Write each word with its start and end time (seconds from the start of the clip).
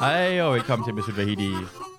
Hej 0.00 0.40
og 0.42 0.54
velkommen 0.54 0.86
til 0.86 0.94
Mesut 0.94 1.16
Vahidi 1.16 1.50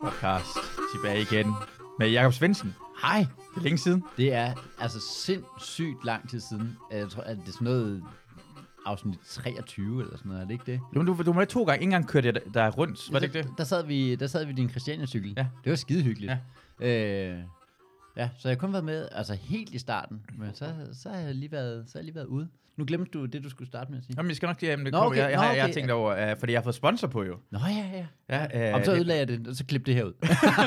podcast. 0.01 0.47
Tilbage 0.95 1.21
igen 1.21 1.53
med 1.99 2.09
Jakob 2.09 2.33
Svendsen. 2.33 2.75
Hej. 3.01 3.19
Det 3.19 3.59
er 3.59 3.63
længe 3.63 3.77
siden. 3.77 4.03
Det 4.17 4.33
er 4.33 4.53
altså 4.79 4.99
sindssygt 4.99 6.05
lang 6.05 6.29
tid 6.29 6.39
siden. 6.39 6.77
Jeg 6.91 7.09
tror, 7.09 7.21
at 7.23 7.37
det 7.37 7.47
er 7.47 7.51
sådan 7.51 7.65
noget 7.65 8.03
afsnit 8.85 9.19
23 9.29 10.01
eller 10.01 10.17
sådan 10.17 10.29
noget, 10.29 10.41
er 10.41 10.45
det 10.45 10.53
ikke 10.53 10.71
det? 10.71 10.81
Du, 10.95 11.05
du, 11.05 11.23
du 11.23 11.33
må 11.33 11.45
to 11.45 11.63
gange. 11.63 11.75
Ikke 11.75 11.83
engang 11.83 12.07
kørte 12.07 12.27
jeg 12.27 12.53
der 12.53 12.71
rundt. 12.71 13.13
Var 13.13 13.19
det 13.19 13.25
ikke 13.27 13.37
det? 13.37 13.47
Der, 13.47 13.55
der 13.55 13.63
sad 13.63 13.85
vi, 13.85 14.15
der 14.15 14.27
sad 14.27 14.45
vi 14.45 14.51
i 14.51 14.55
din 14.55 14.69
Christiania-cykel. 14.69 15.33
Ja. 15.37 15.45
Det 15.63 15.69
var 15.69 15.75
skide 15.75 16.03
hyggeligt. 16.03 16.33
Ja. 16.81 17.31
Øh, 17.31 17.39
ja, 18.17 18.29
så 18.37 18.47
jeg 18.47 18.55
har 18.55 18.59
kun 18.59 18.73
været 18.73 18.85
med, 18.85 19.07
altså 19.11 19.33
helt 19.33 19.73
i 19.73 19.79
starten, 19.79 20.25
men 20.37 20.49
så, 20.53 20.65
så 20.93 21.09
har 21.09 21.17
jeg 21.19 21.35
lige 21.35 21.51
været, 21.51 21.83
så 21.87 21.91
har 21.93 21.99
jeg 21.99 22.05
lige 22.05 22.15
været 22.15 22.25
ude. 22.25 22.47
Nu 22.77 22.85
glemte 22.85 23.11
du 23.11 23.25
det, 23.25 23.43
du 23.43 23.49
skulle 23.49 23.67
starte 23.67 23.91
med 23.91 23.99
at 23.99 24.05
sige. 24.05 24.13
Jamen, 24.17 24.29
jeg 24.29 24.35
skal 24.35 24.47
nok 24.47 24.63
jamen, 24.63 24.85
det 24.85 24.93
Nå, 24.93 24.99
okay. 24.99 25.17
Jeg, 25.17 25.31
jeg, 25.31 25.35
Nå, 25.35 25.41
har, 25.41 25.53
jeg 25.53 25.61
har 25.61 25.67
okay. 25.67 25.73
tænkt 25.73 25.91
over, 25.91 26.31
uh, 26.31 26.39
fordi 26.39 26.53
jeg 26.53 26.59
har 26.59 26.63
fået 26.63 26.75
sponsor 26.75 27.07
på 27.07 27.23
jo. 27.23 27.37
Nå 27.51 27.59
ja, 27.59 28.05
ja. 28.29 28.45
Ja, 28.53 28.69
uh, 28.69 28.75
Om 28.75 28.83
så 28.83 28.93
ødelagde 28.93 29.19
jeg 29.19 29.27
det, 29.27 29.47
og 29.47 29.55
så 29.55 29.65
klip 29.65 29.85
det 29.85 29.95
her 29.95 30.03
ud. 30.03 30.13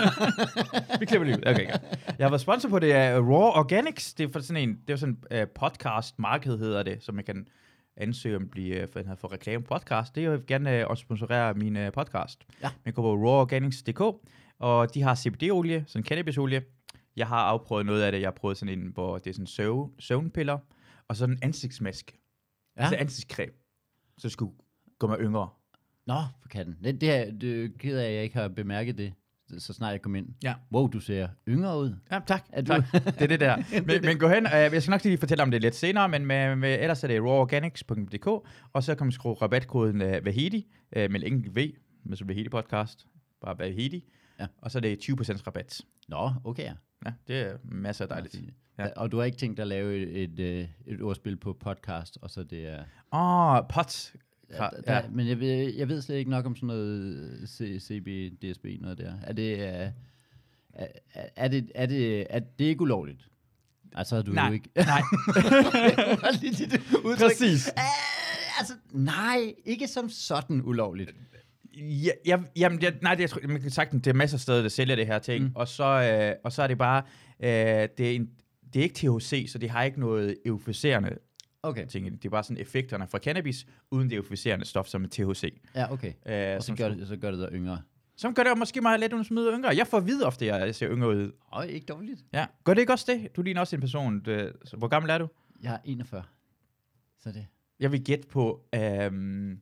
Vi 1.00 1.06
klipper 1.06 1.26
lige 1.26 1.36
ud. 1.36 1.42
Okay, 1.46 1.64
okay. 1.64 1.78
Jeg 2.18 2.24
har 2.24 2.28
været 2.28 2.40
sponsor 2.40 2.68
på 2.68 2.78
det 2.78 2.92
af 2.92 3.18
Raw 3.18 3.60
Organics. 3.60 4.14
Det 4.14 4.28
er 4.28 4.32
for 4.32 4.40
sådan 4.40 4.68
en, 4.68 4.78
det 4.88 4.92
er 4.92 4.96
sådan 4.96 5.18
en 5.30 5.40
uh, 5.40 5.48
podcast 5.60 6.18
marked 6.18 6.58
hedder 6.58 6.82
det, 6.82 7.02
som 7.02 7.16
jeg 7.16 7.24
kan 7.24 7.46
ansøge 7.96 8.36
om 8.36 8.42
at 8.42 8.50
blive 8.50 8.82
uh, 8.82 8.88
for, 8.92 9.02
for 9.20 9.32
reklame 9.32 9.64
podcast. 9.64 10.14
Det 10.14 10.20
er 10.20 10.24
jo 10.24 10.32
jeg 10.32 10.40
gerne 10.46 10.84
uh, 10.84 10.90
også 10.90 11.00
sponsorere 11.00 11.54
min 11.54 11.76
uh, 11.76 11.92
podcast. 11.94 12.46
Ja. 12.62 12.68
Man 12.84 12.94
går 12.94 13.02
på 13.02 13.14
raworganics.dk, 13.14 14.00
og 14.58 14.94
de 14.94 15.02
har 15.02 15.14
CBD-olie, 15.14 15.84
sådan 15.86 16.04
cannabisolie. 16.04 16.62
Jeg 17.20 17.28
har 17.28 17.36
afprøvet 17.42 17.86
noget 17.86 18.02
af 18.02 18.12
det. 18.12 18.20
Jeg 18.20 18.26
har 18.26 18.32
prøvet 18.32 18.56
sådan 18.56 18.78
en, 18.78 18.86
hvor 18.94 19.18
det 19.18 19.30
er 19.30 19.34
sådan 19.34 19.46
søv, 19.46 19.92
søvnpiller, 19.98 20.58
og 21.08 21.16
så 21.16 21.24
en 21.24 21.38
ansigtsmaske. 21.42 22.20
Ja. 22.76 22.82
Altså 22.82 22.96
ansigtscreme. 22.96 23.52
Så 24.18 24.22
det 24.28 24.32
skulle 24.32 24.52
gå 24.98 25.06
mig 25.06 25.18
yngre. 25.20 25.48
Nå, 26.06 26.14
for 26.40 26.48
katten. 26.48 26.76
Det, 26.84 27.00
det, 27.00 27.10
er, 27.10 27.30
det 27.32 27.64
er 27.64 27.68
ked 27.78 27.98
af, 27.98 28.06
at 28.08 28.14
jeg 28.14 28.22
ikke 28.22 28.36
har 28.36 28.48
bemærket 28.48 28.98
det, 28.98 29.12
så 29.58 29.72
snart 29.72 29.92
jeg 29.92 30.02
kom 30.02 30.14
ind. 30.14 30.26
Ja. 30.44 30.54
Wow, 30.72 30.86
du 30.86 31.00
ser 31.00 31.28
yngre 31.48 31.78
ud. 31.78 31.96
Ja, 32.12 32.20
tak. 32.26 32.44
Er 32.52 32.60
du- 32.62 32.66
tak. 32.72 32.92
Det 33.04 33.22
er 33.22 33.26
det 33.26 33.40
der. 33.40 33.56
men, 33.86 34.02
men 34.04 34.18
gå 34.18 34.28
hen, 34.28 34.46
uh, 34.46 34.52
jeg 34.52 34.82
skal 34.82 34.90
nok 34.90 35.04
lige 35.04 35.18
fortælle 35.18 35.42
om 35.42 35.50
det 35.50 35.62
lidt 35.62 35.74
senere, 35.74 36.08
men 36.08 36.26
med, 36.26 36.56
med, 36.56 36.78
ellers 36.80 37.04
er 37.04 37.08
det 37.08 37.20
raworganics.dk, 37.22 38.26
og 38.72 38.82
så 38.82 38.94
kan 38.94 39.06
man 39.06 39.12
skrue 39.12 39.34
rabatkoden 39.34 40.02
uh, 40.02 40.24
Vahidi, 40.24 40.66
uh, 40.96 41.02
med 41.10 41.14
en 41.14 41.22
enkelt 41.32 41.56
V, 41.56 41.72
med 42.04 42.16
så 42.16 42.24
Vahidi 42.24 42.48
podcast, 42.48 43.06
bare 43.40 43.58
Vahidi, 43.58 44.04
Ja. 44.40 44.46
og 44.58 44.70
så 44.70 44.78
er 44.78 44.82
det 44.82 44.98
20% 45.10 45.42
rabat. 45.46 45.80
Nå, 46.08 46.30
okay. 46.44 46.70
Ja. 47.06 47.12
Det 47.28 47.36
er 47.36 47.56
masser 47.64 48.04
af 48.04 48.08
dejligt. 48.08 48.36
Ja. 48.78 48.88
Og 48.96 49.12
du 49.12 49.18
har 49.18 49.24
ikke 49.24 49.38
tænkt 49.38 49.56
dig 49.56 49.62
at 49.62 49.68
lave 49.68 49.96
et, 49.96 50.22
et, 50.22 50.40
øh, 50.40 50.68
et 50.86 51.02
ordspil 51.02 51.36
på 51.36 51.52
podcast, 51.52 52.18
og 52.22 52.30
så 52.30 52.42
det 52.42 52.66
er... 52.66 52.84
Åh, 53.12 53.54
oh, 53.54 53.68
pot. 53.68 54.14
Ja, 54.50 54.68
der, 54.86 54.94
ja. 54.94 55.08
Men 55.10 55.28
jeg 55.28 55.40
ved, 55.40 55.74
jeg 55.74 55.88
ved 55.88 56.02
slet 56.02 56.16
ikke 56.16 56.30
nok 56.30 56.46
om 56.46 56.56
sådan 56.56 56.66
noget 56.66 57.48
C, 57.48 57.80
CB, 57.80 58.08
DSB, 58.42 58.66
noget 58.80 58.98
der. 58.98 59.14
Er 59.22 59.32
det... 59.32 59.54
Uh, 59.56 59.92
er, 60.74 60.86
er, 61.36 61.48
det, 61.48 61.72
er 61.74 61.86
det, 61.86 62.26
er 62.30 62.38
det 62.38 62.64
ikke 62.64 62.82
ulovligt? 62.82 63.28
Altså, 63.92 64.16
er 64.16 64.22
du 64.22 64.32
Nej, 64.32 64.46
jo 64.46 64.52
ikke... 64.52 64.70
nej. 64.76 65.02
Udtryk. 67.04 67.28
Præcis. 67.28 67.72
Uh, 67.76 68.58
altså, 68.58 68.74
nej, 68.92 69.54
ikke 69.64 69.88
som 69.88 70.08
sådan 70.08 70.62
ulovligt. 70.64 71.14
Ja, 71.80 72.10
ja, 72.26 72.38
jamen, 72.56 72.80
det, 72.80 73.02
nej, 73.02 73.14
det, 73.14 73.20
jeg 73.20 73.30
tror, 73.30 73.40
man 73.48 73.60
kan 73.60 73.70
sagt, 73.70 73.92
det 73.92 74.06
er 74.06 74.12
masser 74.14 74.36
af 74.36 74.40
steder, 74.40 74.62
der 74.62 74.68
sælger 74.68 74.96
det 74.96 75.06
her 75.06 75.18
ting, 75.18 75.44
mm. 75.44 75.50
og, 75.54 75.68
så, 75.68 75.84
øh, 75.84 76.36
og 76.44 76.52
så 76.52 76.62
er 76.62 76.66
det 76.66 76.78
bare, 76.78 77.02
øh, 77.40 77.88
det, 77.98 78.00
er 78.10 78.16
en, 78.16 78.30
det 78.74 78.80
er 78.80 78.82
ikke 78.82 78.94
THC, 78.94 79.46
så 79.52 79.58
det 79.58 79.70
har 79.70 79.82
ikke 79.82 80.00
noget 80.00 80.36
euforiserende 80.46 81.16
Okay. 81.62 81.86
ting. 81.86 82.12
det. 82.12 82.24
Er 82.24 82.30
bare 82.30 82.42
sådan 82.44 82.56
effekterne 82.56 83.06
fra 83.08 83.18
cannabis, 83.18 83.66
uden 83.90 84.10
det 84.10 84.16
euforiserende 84.16 84.64
stof, 84.64 84.86
som 84.86 85.04
er 85.04 85.08
THC. 85.08 85.54
Ja, 85.74 85.92
okay. 85.92 86.12
Øh, 86.26 86.56
Og 86.56 86.62
så 86.62 86.74
gør, 86.74 86.88
det, 86.88 87.08
så 87.08 87.16
gør 87.16 87.30
det 87.30 87.40
dig 87.40 87.48
yngre. 87.52 87.82
som 88.16 88.34
gør 88.34 88.42
det 88.42 88.58
måske 88.58 88.80
meget 88.80 89.00
let, 89.00 89.12
at 89.12 89.26
smide 89.26 89.52
yngre. 89.52 89.76
Jeg 89.76 89.86
får 89.86 89.98
at 89.98 90.06
vide 90.06 90.26
ofte, 90.26 90.52
at 90.52 90.60
jeg 90.66 90.74
ser 90.74 90.90
yngre 90.90 91.08
ud. 91.08 91.32
Åh, 91.56 91.64
ikke 91.64 91.86
dårligt. 91.86 92.24
Ja. 92.32 92.46
Gør 92.64 92.74
det 92.74 92.80
ikke 92.80 92.92
også 92.92 93.04
det? 93.08 93.36
Du 93.36 93.42
ligner 93.42 93.60
også 93.60 93.76
en 93.76 93.80
person. 93.80 94.20
Det, 94.24 94.52
så, 94.64 94.76
hvor 94.76 94.88
gammel 94.88 95.10
er 95.10 95.18
du? 95.18 95.28
Jeg 95.62 95.72
er 95.74 95.78
41. 95.84 96.22
Så 97.18 97.32
det... 97.32 97.46
Jeg 97.80 97.92
vil 97.92 98.04
gætte 98.04 98.28
på 98.28 98.64
øhm, 98.74 99.58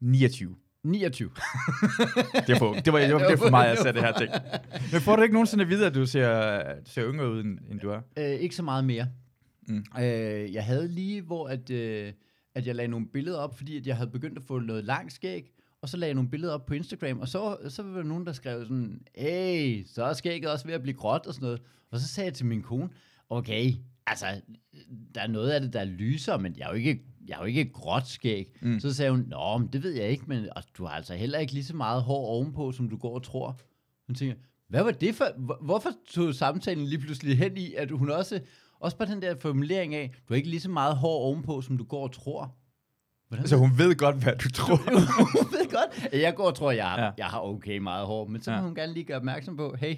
29. 0.00 0.56
29. 0.84 1.30
Det 2.46 2.50
er 2.54 2.58
for, 2.58 2.74
det 2.74 2.92
var, 2.92 2.98
det 2.98 3.14
var, 3.14 3.18
det 3.18 3.28
var 3.30 3.36
for 3.36 3.50
mig 3.50 3.68
at 3.68 3.78
sætte 3.78 4.00
det 4.00 4.06
her 4.08 4.18
ting. 4.18 4.30
Men 4.92 5.00
får 5.00 5.16
du 5.16 5.22
ikke 5.22 5.32
nogensinde 5.32 5.64
at 5.64 5.70
vide, 5.70 5.86
at 5.86 5.94
du 5.94 6.06
ser, 6.06 6.62
ser 6.84 7.10
yngre 7.10 7.30
ud, 7.30 7.40
end, 7.40 7.58
end 7.70 7.80
du 7.80 7.90
er? 7.90 8.00
Øh, 8.18 8.24
ikke 8.24 8.56
så 8.56 8.62
meget 8.62 8.84
mere. 8.84 9.06
Mm. 9.68 9.74
Mm. 9.74 10.02
Øh, 10.02 10.54
jeg 10.54 10.64
havde 10.64 10.88
lige, 10.88 11.22
hvor 11.22 11.48
at, 11.48 11.70
øh, 11.70 12.12
at 12.54 12.66
jeg 12.66 12.74
lagde 12.74 12.90
nogle 12.90 13.06
billeder 13.06 13.38
op, 13.38 13.56
fordi 13.56 13.76
at 13.76 13.86
jeg 13.86 13.96
havde 13.96 14.10
begyndt 14.10 14.38
at 14.38 14.44
få 14.44 14.58
noget 14.58 14.84
langt 14.84 15.12
skæg, 15.12 15.50
og 15.82 15.88
så 15.88 15.96
lagde 15.96 16.08
jeg 16.08 16.14
nogle 16.14 16.30
billeder 16.30 16.54
op 16.54 16.66
på 16.66 16.74
Instagram, 16.74 17.20
og 17.20 17.28
så, 17.28 17.56
så 17.68 17.82
var 17.82 17.96
der 17.96 18.02
nogen, 18.02 18.26
der 18.26 18.32
skrev 18.32 18.62
sådan, 18.62 19.00
hey, 19.14 19.86
så 19.86 20.04
er 20.04 20.12
skægget 20.12 20.50
også 20.50 20.66
ved 20.66 20.74
at 20.74 20.82
blive 20.82 20.96
gråt 20.96 21.26
og 21.26 21.34
sådan 21.34 21.46
noget. 21.46 21.60
Og 21.90 22.00
så 22.00 22.08
sagde 22.08 22.26
jeg 22.26 22.34
til 22.34 22.46
min 22.46 22.62
kone, 22.62 22.88
okay, 23.30 23.72
altså, 24.06 24.26
der 25.14 25.20
er 25.20 25.26
noget 25.26 25.50
af 25.50 25.60
det, 25.60 25.72
der 25.72 25.80
er 25.80 25.84
lyser, 25.84 26.38
men 26.38 26.54
jeg 26.58 26.64
er 26.64 26.68
jo 26.68 26.74
ikke, 26.74 27.02
jeg 27.28 27.34
er 27.34 27.38
jo 27.38 27.44
ikke 27.44 27.72
gråt 27.72 28.06
skæg. 28.08 28.56
Mm. 28.62 28.80
Så 28.80 28.94
sagde 28.94 29.10
hun, 29.10 29.24
nå, 29.28 29.58
men 29.58 29.68
det 29.72 29.82
ved 29.82 29.90
jeg 29.92 30.08
ikke, 30.08 30.24
men 30.26 30.48
altså, 30.56 30.70
du 30.78 30.84
har 30.84 30.92
altså 30.96 31.14
heller 31.14 31.38
ikke 31.38 31.52
lige 31.52 31.64
så 31.64 31.76
meget 31.76 32.02
hår 32.02 32.26
ovenpå, 32.26 32.72
som 32.72 32.88
du 32.88 32.96
går 32.96 33.14
og 33.14 33.22
tror. 33.22 33.60
Hun 34.06 34.14
tænker, 34.14 34.34
hvad 34.68 34.82
var 34.82 34.90
det 34.90 35.14
for, 35.14 35.24
hvor- 35.38 35.58
hvorfor 35.62 35.90
tog 36.10 36.34
samtalen 36.34 36.84
lige 36.86 36.98
pludselig 36.98 37.38
hen 37.38 37.56
i, 37.56 37.74
at 37.74 37.90
hun 37.90 38.10
også, 38.10 38.40
også 38.80 38.96
bare 38.96 39.08
den 39.08 39.22
der 39.22 39.36
formulering 39.40 39.94
af, 39.94 40.10
du 40.28 40.34
har 40.34 40.36
ikke 40.36 40.48
lige 40.50 40.60
så 40.60 40.70
meget 40.70 40.96
hår 40.96 41.18
ovenpå, 41.18 41.60
som 41.62 41.78
du 41.78 41.84
går 41.84 42.02
og 42.02 42.12
tror. 42.12 42.54
Hvordan? 43.28 43.48
Så 43.48 43.56
hun 43.56 43.70
ved 43.78 43.94
godt, 43.96 44.22
hvad 44.22 44.32
du 44.36 44.48
tror. 44.50 44.76
hun 45.42 45.52
ved 45.52 45.70
godt, 45.70 46.12
jeg 46.22 46.34
går 46.34 46.44
og 46.44 46.54
tror, 46.54 46.70
jeg, 46.70 46.86
har, 46.90 47.02
Ja. 47.02 47.10
jeg 47.18 47.26
har 47.26 47.40
okay 47.40 47.78
meget 47.78 48.06
hår, 48.06 48.26
men 48.26 48.42
så 48.42 48.50
må 48.50 48.56
Ja. 48.56 48.62
hun 48.62 48.74
gerne 48.74 48.92
lige 48.92 49.04
gøre 49.04 49.16
opmærksom 49.16 49.56
på, 49.56 49.74
hey, 49.78 49.94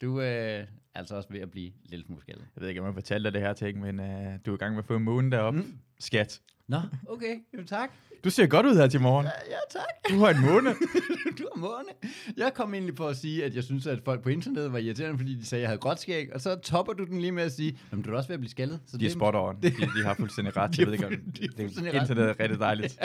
du 0.00 0.20
øh, 0.20 0.64
altså 0.94 1.16
også 1.16 1.28
ved 1.32 1.40
at 1.40 1.50
blive 1.50 1.72
lidt 1.84 2.10
muskaldet. 2.10 2.44
Jeg 2.56 2.60
ved 2.62 2.68
ikke, 2.68 2.80
om 2.80 2.86
jeg 2.86 2.94
fortalte 2.94 3.24
dig 3.24 3.32
det 3.34 3.40
her 3.40 3.52
ting, 3.52 3.80
men 3.80 4.00
uh, 4.00 4.06
du 4.46 4.50
er 4.50 4.54
i 4.54 4.58
gang 4.58 4.74
med 4.74 4.78
at 4.82 4.86
få 4.86 4.96
en 4.96 5.02
måne 5.04 5.30
deroppe. 5.30 5.60
Mm. 5.60 5.78
Skat. 6.00 6.40
Nå, 6.68 6.80
okay, 7.08 7.36
jo 7.58 7.64
tak. 7.66 7.90
Du 8.24 8.30
ser 8.30 8.46
godt 8.46 8.66
ud 8.66 8.76
her 8.76 8.86
til 8.86 9.00
morgen. 9.00 9.26
Ja, 9.26 9.30
ja 9.50 9.56
tak. 9.70 9.84
Du 10.10 10.18
har 10.18 10.30
en 10.30 10.40
måne. 10.40 10.70
du 11.38 11.48
har 11.54 11.60
måne. 11.60 11.88
Jeg 12.36 12.54
kom 12.54 12.74
egentlig 12.74 12.96
for 12.96 13.08
at 13.08 13.16
sige, 13.16 13.44
at 13.44 13.54
jeg 13.54 13.64
synes, 13.64 13.86
at 13.86 14.00
folk 14.04 14.22
på 14.22 14.28
internettet 14.28 14.72
var 14.72 14.78
irriterende, 14.78 15.18
fordi 15.18 15.34
de 15.34 15.46
sagde, 15.46 15.60
at 15.60 15.62
jeg 15.62 15.68
havde 15.68 15.78
gråt 15.80 16.00
skæg, 16.00 16.34
og 16.34 16.40
så 16.40 16.54
topper 16.56 16.92
du 16.92 17.04
den 17.04 17.20
lige 17.20 17.32
med 17.32 17.42
at 17.42 17.52
sige, 17.52 17.78
at 17.92 17.98
du 18.04 18.12
er 18.12 18.16
også 18.16 18.28
ved 18.28 18.34
at 18.34 18.40
blive 18.40 18.50
skaldet. 18.50 18.80
Så 18.86 18.96
De 18.98 19.04
er 19.04 19.08
det- 19.08 19.12
spot 19.16 19.34
on. 19.34 19.56
De, 19.62 19.70
de 19.70 20.04
har 20.04 20.14
fuldstændig 20.14 20.56
ret. 20.56 20.70
Jeg 20.78 20.82
er 20.82 20.86
ved 20.86 20.92
ikke, 20.92 21.06
om 21.06 21.12
de 21.12 21.44
er 21.44 21.48
det, 21.48 21.56
fuldstændig 21.56 21.94
ret. 21.94 22.00
internet 22.00 22.24
er 22.24 22.40
rigtig 22.40 22.58
dejligt. 22.60 22.98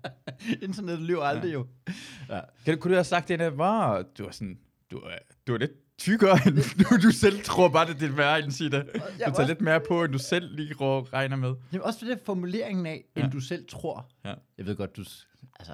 Internettet 0.62 1.06
lyver 1.06 1.22
aldrig 1.22 1.48
Ja. 1.48 1.52
jo. 1.52 1.66
Ja. 2.28 2.40
Kan, 2.64 2.78
kunne 2.78 2.90
du 2.90 2.96
have 2.96 3.04
sagt 3.04 3.28
det 3.28 3.38
der, 3.38 3.50
var 3.50 4.02
du 4.18 4.24
er 4.24 4.30
sådan, 4.30 4.58
du 4.90 4.96
er, 4.98 5.18
du 5.46 5.54
er 5.54 5.58
lidt 5.58 5.91
tykkere, 6.02 6.38
end 6.46 6.56
du, 6.84 6.96
du 7.08 7.10
selv 7.10 7.42
tror 7.44 7.68
bare, 7.68 7.86
det 7.86 7.94
er 7.94 7.98
dit 7.98 8.16
værre, 8.16 8.38
end 8.38 8.70
det. 8.70 8.72
Du 8.94 8.98
tager 9.18 9.30
også- 9.30 9.44
lidt 9.46 9.60
mere 9.60 9.80
på, 9.88 10.04
end 10.04 10.12
du 10.12 10.18
selv 10.18 10.56
lige 10.56 10.74
rå- 10.74 11.00
regner 11.12 11.36
med. 11.36 11.54
Jamen 11.72 11.82
også 11.84 11.98
for 11.98 12.06
det 12.06 12.18
formuleringen 12.24 12.86
af, 12.86 13.04
end 13.16 13.24
Ja. 13.24 13.30
du 13.30 13.40
selv 13.40 13.66
tror. 13.68 14.10
Ja. 14.24 14.34
Jeg 14.58 14.66
ved 14.66 14.76
godt, 14.76 14.96
du, 14.96 15.04
altså, 15.58 15.72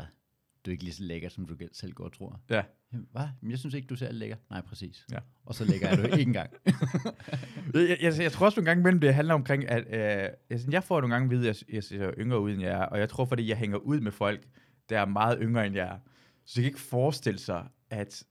du 0.64 0.70
er 0.70 0.72
ikke 0.72 0.84
lige 0.84 0.94
så 0.94 1.02
lækker, 1.02 1.28
som 1.28 1.46
du 1.46 1.56
selv 1.72 1.92
går 1.92 2.04
og 2.04 2.12
tror. 2.12 2.40
Ja. 2.50 2.62
Jamen, 2.92 3.06
Hvad? 3.12 3.26
Men 3.40 3.50
jeg 3.50 3.58
synes 3.58 3.74
ikke, 3.74 3.86
du 3.86 3.96
ser 3.96 4.12
lækker. 4.12 4.36
Nej, 4.50 4.60
præcis. 4.60 5.06
Ja. 5.12 5.18
Og 5.46 5.54
så 5.54 5.64
lækker 5.64 5.88
er 5.88 5.96
du 5.96 6.02
ikke 6.02 6.22
engang. 6.22 6.50
Jeg, 7.74 7.96
jeg, 8.02 8.18
jeg, 8.18 8.32
tror 8.32 8.46
også 8.46 8.60
nogle 8.60 8.70
gange 8.70 8.80
imellem, 8.80 9.00
det 9.00 9.14
handler 9.14 9.34
omkring, 9.34 9.68
at 9.68 9.84
øh, 9.86 10.30
jeg, 10.50 10.60
jeg 10.70 10.84
får 10.84 11.00
nogle 11.00 11.14
gange 11.14 11.24
at 11.26 11.30
vide, 11.30 11.48
at 11.50 11.62
jeg, 11.68 11.74
jeg 11.74 11.84
ser 11.84 12.10
yngre 12.18 12.40
ud, 12.40 12.52
end 12.52 12.62
jeg 12.62 12.70
er. 12.70 12.82
Og 12.84 12.98
jeg 12.98 13.08
tror, 13.08 13.24
fordi 13.24 13.48
jeg 13.48 13.56
hænger 13.56 13.76
ud 13.76 14.00
med 14.00 14.12
folk, 14.12 14.46
der 14.88 15.00
er 15.00 15.04
meget 15.06 15.38
yngre, 15.42 15.66
end 15.66 15.74
jeg 15.74 15.86
er. 15.86 15.98
Så 16.46 16.52
jeg 16.60 16.62
kan 16.62 16.68
ikke 16.70 16.80
forestille 16.80 17.38
sig, 17.38 17.64
at, 17.90 18.24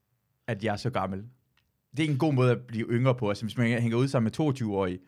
at 0.48 0.64
jeg 0.64 0.72
er 0.74 0.76
så 0.78 0.90
gammel. 0.90 1.24
Det 1.98 2.06
er 2.06 2.10
en 2.10 2.18
god 2.18 2.34
måde 2.34 2.52
at 2.52 2.62
blive 2.62 2.88
yngre 2.90 3.16
på. 3.16 3.30
Altså, 3.30 3.46
hvis 3.46 3.58
man 3.58 3.82
hænger 3.82 3.98
ud 3.98 4.08
sammen 4.08 4.32
med 4.40 4.48
22-årige, 4.48 5.00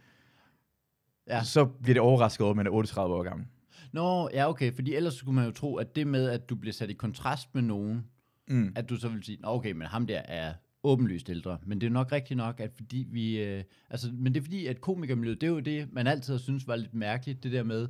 ja. 1.28 1.44
Så 1.44 1.66
bliver 1.66 1.94
det 1.94 2.02
overrasket 2.02 2.42
over, 2.44 2.52
at 2.52 2.56
man 2.58 2.68
er 2.68 2.72
38 2.72 3.16
år 3.16 3.24
gammel. 3.24 3.48
Nå, 3.94 4.30
ja, 4.34 4.50
okay. 4.50 4.74
Fordi 4.74 4.96
ellers 4.96 5.14
skulle 5.14 5.36
man 5.36 5.46
jo 5.46 5.52
tro, 5.52 5.76
at 5.76 5.96
det 5.96 6.08
med, 6.08 6.30
at 6.30 6.50
du 6.50 6.56
bliver 6.56 6.74
sat 6.74 6.90
i 6.90 6.94
kontrast 6.94 7.56
med 7.56 7.62
nogen, 7.62 8.06
Mm. 8.52 8.72
at 8.76 8.90
du 8.90 8.96
så 8.96 9.08
vil 9.10 9.24
sige, 9.24 9.38
"Nå, 9.42 9.48
okay, 9.48 9.72
men 9.72 9.88
ham 9.88 10.08
der 10.08 10.18
er 10.20 10.54
åbenlyst 10.84 11.30
ældre. 11.30 11.58
Men 11.66 11.82
det 11.82 11.88
er 11.88 11.92
nok 11.92 12.12
rigtigt 12.12 12.38
nok, 12.38 12.60
at 12.60 12.72
fordi 12.76 13.08
vi... 13.12 13.40
Øh, 13.44 13.64
altså, 13.90 14.12
men 14.14 14.34
det 14.34 14.40
er 14.40 14.44
fordi, 14.44 14.66
at 14.66 14.82
komikermiljøet, 14.82 15.42
det 15.42 15.48
er 15.48 15.52
jo 15.52 15.60
det, 15.60 15.94
man 15.94 16.08
altid 16.08 16.34
har 16.34 16.38
synes 16.38 16.68
var 16.68 16.76
lidt 16.76 16.94
mærkeligt, 16.94 17.44
det 17.44 17.52
der 17.52 17.64
med, 17.64 17.88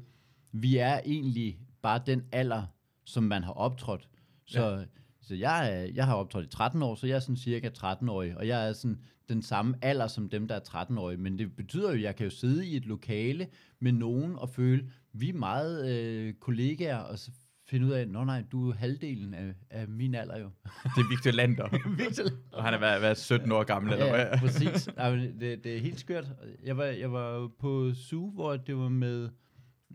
vi 0.52 0.78
er 0.78 1.00
egentlig 1.06 1.60
bare 1.82 2.02
den 2.06 2.24
alder, 2.32 2.64
som 3.06 3.24
man 3.24 3.44
har 3.44 3.52
optrådt. 3.52 4.08
Så, 4.46 4.70
ja. 4.70 4.84
Så 5.30 5.36
jeg, 5.36 5.90
jeg 5.94 6.06
har 6.06 6.16
optrådt 6.16 6.46
i 6.46 6.50
13 6.50 6.82
år, 6.82 6.96
så 6.96 7.08
jeg 7.08 7.16
er 7.16 7.20
sådan 7.20 7.38
cirka 7.38 7.70
13-årig, 7.78 8.38
og 8.38 8.48
jeg 8.48 8.70
er 8.70 8.74
sådan 8.74 9.00
den 9.30 9.42
samme 9.42 9.76
alder 9.82 10.08
som 10.08 10.30
dem, 10.30 10.48
der 10.48 10.56
er 10.56 10.60
13-årige. 10.60 11.18
Men 11.18 11.38
det 11.40 11.56
betyder 11.56 11.90
jo, 11.90 11.96
at 11.96 12.02
jeg 12.02 12.16
kan 12.16 12.24
jo 12.24 12.30
sidde 12.30 12.68
i 12.68 12.76
et 12.76 12.86
lokale 12.86 13.48
med 13.80 13.92
nogen 13.92 14.36
og 14.36 14.50
føle, 14.50 14.92
vi 15.14 15.30
er 15.30 15.34
meget 15.34 15.90
øh, 15.90 16.34
kollegaer, 16.34 16.98
og 16.98 17.20
så 17.20 17.32
finde 17.68 17.86
ud 17.88 17.92
af, 17.92 18.08
nå 18.08 18.24
nej, 18.24 18.44
du 18.52 18.70
er 18.70 18.74
halvdelen 18.74 19.34
af, 19.34 19.54
af 19.70 19.88
min 19.88 20.16
alder 20.16 20.40
jo. 20.40 20.50
Det 20.96 21.02
er 21.04 21.10
Victor 21.10 21.32
Lander. 21.32 21.68
Victor 22.04 22.24
og 22.52 22.64
han 22.64 22.74
er 22.74 22.80
været, 22.80 23.02
været 23.02 23.18
17 23.18 23.52
år 23.52 23.64
gammel. 23.64 23.94
Eller 23.94 24.06
Ja, 24.06 24.12
hvad? 24.12 24.40
præcis. 24.48 24.88
Ej, 24.88 25.16
men 25.16 25.40
det, 25.40 25.64
det 25.64 25.76
er 25.76 25.80
helt 25.80 26.00
skørt. 26.00 26.32
Jeg 26.64 26.78
var, 26.78 26.86
jeg 26.86 27.12
var 27.12 27.52
på 27.60 27.94
Zoo, 27.94 28.30
hvor 28.30 28.58
det 28.58 28.78
var 28.78 28.90
med, 28.90 29.30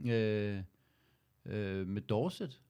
øh, 0.07 0.59
øh, 1.47 1.87
med 1.87 2.03
Dorset, 2.03 2.61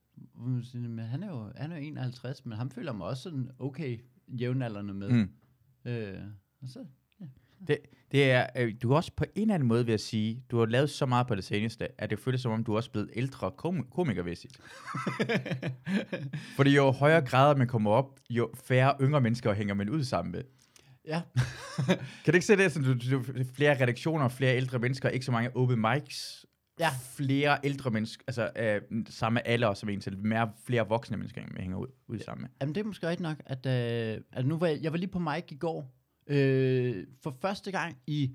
Men 0.74 0.98
han 0.98 1.22
er, 1.22 1.28
jo, 1.28 1.52
han 1.56 1.72
er 1.72 1.76
jo 1.76 1.82
51, 1.82 2.46
men 2.46 2.58
han 2.58 2.70
føler 2.70 2.92
mig 2.92 3.06
også 3.06 3.22
sådan 3.22 3.50
okay 3.58 3.98
jævnaldrende 4.28 4.94
med. 4.94 5.08
Mm. 5.10 5.30
Øh, 5.90 6.18
og 6.62 6.68
så, 6.68 6.84
Det, 7.68 7.78
det 8.12 8.30
er, 8.30 8.46
øh, 8.56 8.74
du 8.82 8.92
er 8.92 8.96
også 8.96 9.12
på 9.16 9.24
en 9.34 9.42
eller 9.42 9.54
anden 9.54 9.68
måde 9.68 9.86
ved 9.86 9.94
at 9.94 10.00
sige, 10.00 10.42
du 10.50 10.58
har 10.58 10.66
lavet 10.66 10.90
så 10.90 11.06
meget 11.06 11.26
på 11.26 11.34
det 11.34 11.44
seneste, 11.44 12.00
at 12.00 12.10
det 12.10 12.18
føles 12.18 12.40
som 12.40 12.52
om, 12.52 12.64
du 12.64 12.72
er 12.72 12.76
også 12.76 12.90
blevet 12.90 13.10
ældre 13.14 13.50
kom- 13.50 13.86
komikervæssigt. 13.90 14.60
Fordi 16.56 16.74
jo 16.74 16.90
højere 16.90 17.20
grader 17.26 17.56
man 17.56 17.66
kommer 17.66 17.90
op, 17.90 18.20
jo 18.30 18.50
færre 18.64 18.94
yngre 19.00 19.20
mennesker 19.20 19.52
hænger 19.54 19.74
man 19.74 19.90
ud 19.90 20.04
sammen 20.04 20.32
med. 20.32 20.42
ja, 21.06 21.22
Kan 22.24 22.32
du 22.32 22.34
ikke 22.34 22.46
se 22.46 22.56
det? 22.56 22.72
Sådan, 22.72 22.98
du, 22.98 23.10
du, 23.16 23.24
flere 23.54 23.82
redaktioner, 23.82 24.28
flere 24.28 24.56
ældre 24.56 24.78
mennesker, 24.78 25.08
ikke 25.08 25.26
så 25.26 25.32
mange 25.32 25.56
open 25.56 25.80
mics. 25.80 26.46
Ja. 26.80 26.88
Flere 27.16 27.58
ældre 27.64 27.90
mennesker, 27.90 28.24
altså 28.26 28.50
øh, 28.56 29.02
samme 29.08 29.46
alder 29.46 29.74
som 29.74 29.88
en 29.88 30.00
til, 30.00 30.18
mere, 30.18 30.52
flere 30.64 30.88
voksne 30.88 31.16
mennesker, 31.16 31.42
man 31.42 31.60
hænger 31.60 31.76
ud, 31.76 31.86
ud 32.08 32.18
sammen 32.18 32.42
med. 32.42 32.50
Jamen, 32.60 32.74
det 32.74 32.80
er 32.80 32.84
måske 32.84 33.08
rigtigt 33.08 33.22
nok, 33.22 33.36
at, 33.46 33.66
øh, 33.66 34.20
at 34.32 34.46
nu 34.46 34.56
var 34.56 34.66
jeg, 34.66 34.82
jeg 34.82 34.92
var 34.92 34.98
lige 34.98 35.10
på 35.10 35.18
mic 35.18 35.44
i 35.50 35.56
går. 35.56 35.94
Øh, 36.26 37.06
for 37.22 37.36
første 37.40 37.70
gang 37.70 37.98
i 38.06 38.30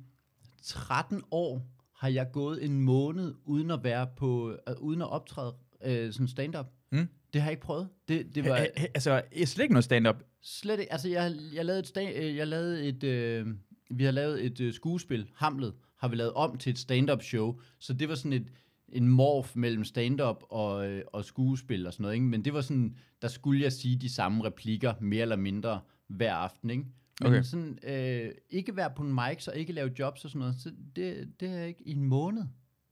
13 0.64 1.22
år 1.32 1.62
har 1.96 2.08
jeg 2.08 2.30
gået 2.34 2.66
en 2.66 2.82
måned 2.82 3.36
uden 3.46 3.72
at 3.72 3.84
være 3.84 4.08
på, 4.18 4.58
øh, 4.68 4.76
uden 4.80 5.02
at 5.02 5.10
optræde 5.10 5.56
øh, 5.86 6.14
sådan 6.14 6.28
stand-up. 6.28 6.68
Mm. 6.92 7.08
Det 7.34 7.42
har 7.42 7.50
jeg 7.50 7.54
ikke 7.54 7.64
prøvet. 7.64 7.90
Det, 8.08 8.36
det 8.36 8.46
var 8.46 8.68
altså, 8.96 9.22
jeg 9.36 9.48
slet 9.48 9.64
ikke 9.64 9.74
noget 9.74 9.84
stand-up. 9.84 10.24
slet 10.42 10.80
ikke. 10.80 10.92
Altså, 10.92 11.10
jeg, 11.10 11.36
jeg 11.54 11.66
lavede 11.66 11.80
et, 11.80 11.88
stand, 11.88 12.16
øh, 12.16 12.36
jeg 12.36 12.48
lavede 12.48 12.88
et 12.88 13.04
øh, 13.04 13.48
vi 13.90 14.04
har 14.04 14.12
lavet 14.12 14.46
et 14.46 14.60
øh, 14.60 14.74
skuespil, 14.74 15.30
Hamlet, 15.36 15.74
har 16.00 16.08
vi 16.08 16.16
lavet 16.16 16.34
om 16.34 16.58
til 16.58 16.70
et 16.70 16.80
stand-up 16.80 17.24
show. 17.24 17.60
Så 17.80 17.94
det 17.94 18.10
var 18.10 18.16
sådan 18.16 18.34
et, 18.34 18.48
en 18.90 19.08
morf 19.08 19.56
mellem 19.56 19.84
stand-up 19.84 20.44
og, 20.50 20.90
øh, 20.92 21.02
og 21.14 21.26
skuespil 21.26 21.88
og 21.88 21.94
sådan 21.94 22.02
noget. 22.04 22.16
Ikke? 22.16 22.26
Men 22.26 22.46
det 22.46 22.54
var 22.54 22.62
sådan, 22.62 22.96
der 23.22 23.28
skulle 23.28 23.64
jeg 23.64 23.72
sige 23.72 23.96
de 23.96 24.10
samme 24.10 24.44
replikker, 24.46 24.94
mere 25.02 25.22
eller 25.22 25.36
mindre, 25.36 25.80
hver 26.08 26.34
aften. 26.34 26.70
Ikke? 26.70 26.84
Men 27.22 27.28
Okay. 27.32 27.44
sådan, 27.44 27.80
øh, 27.84 28.32
ikke 28.50 28.76
være 28.76 28.90
på 28.96 29.04
en 29.04 29.14
mic, 29.14 29.44
så 29.44 29.52
ikke 29.52 29.74
lave 29.74 29.92
jobs 30.00 30.26
og 30.26 30.30
sådan 30.30 30.40
noget, 30.40 30.56
så 30.60 30.72
det, 30.96 31.28
det 31.40 31.50
er 31.50 31.64
ikke 31.64 31.84
i 31.88 31.92
en 31.92 32.04
måned. 32.04 32.44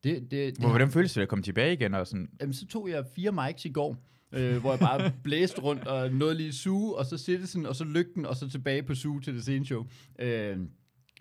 Det, 0.03 0.21
det, 0.21 0.31
det 0.31 0.57
Hvor, 0.57 0.69
hvordan 0.69 0.91
føles 0.91 1.13
det 1.13 1.21
at 1.21 1.27
komme 1.27 1.43
tilbage 1.43 1.73
igen? 1.73 1.93
Og 1.93 2.07
sådan, 2.07 2.29
Jamen, 2.41 2.53
så 2.53 2.67
tog 2.67 2.89
jeg 2.89 3.05
fire 3.15 3.31
mics 3.31 3.65
i 3.65 3.69
går, 3.69 3.97
øh, 4.31 4.57
hvor 4.57 4.71
jeg 4.71 4.79
bare 4.79 5.11
blæste 5.23 5.61
rundt 5.61 5.87
og 5.87 6.11
nåede 6.13 6.35
lige 6.35 6.53
suge, 6.53 6.95
og 6.95 7.05
så 7.05 7.17
Citizen, 7.17 7.65
og 7.65 7.75
så 7.75 7.83
lygten, 7.83 8.25
og 8.25 8.35
så 8.35 8.49
tilbage 8.49 8.83
på 8.83 8.95
suge 8.95 9.21
til 9.21 9.33
det 9.35 9.45
sene 9.45 9.65
show. 9.65 9.85
Øh, 10.19 10.57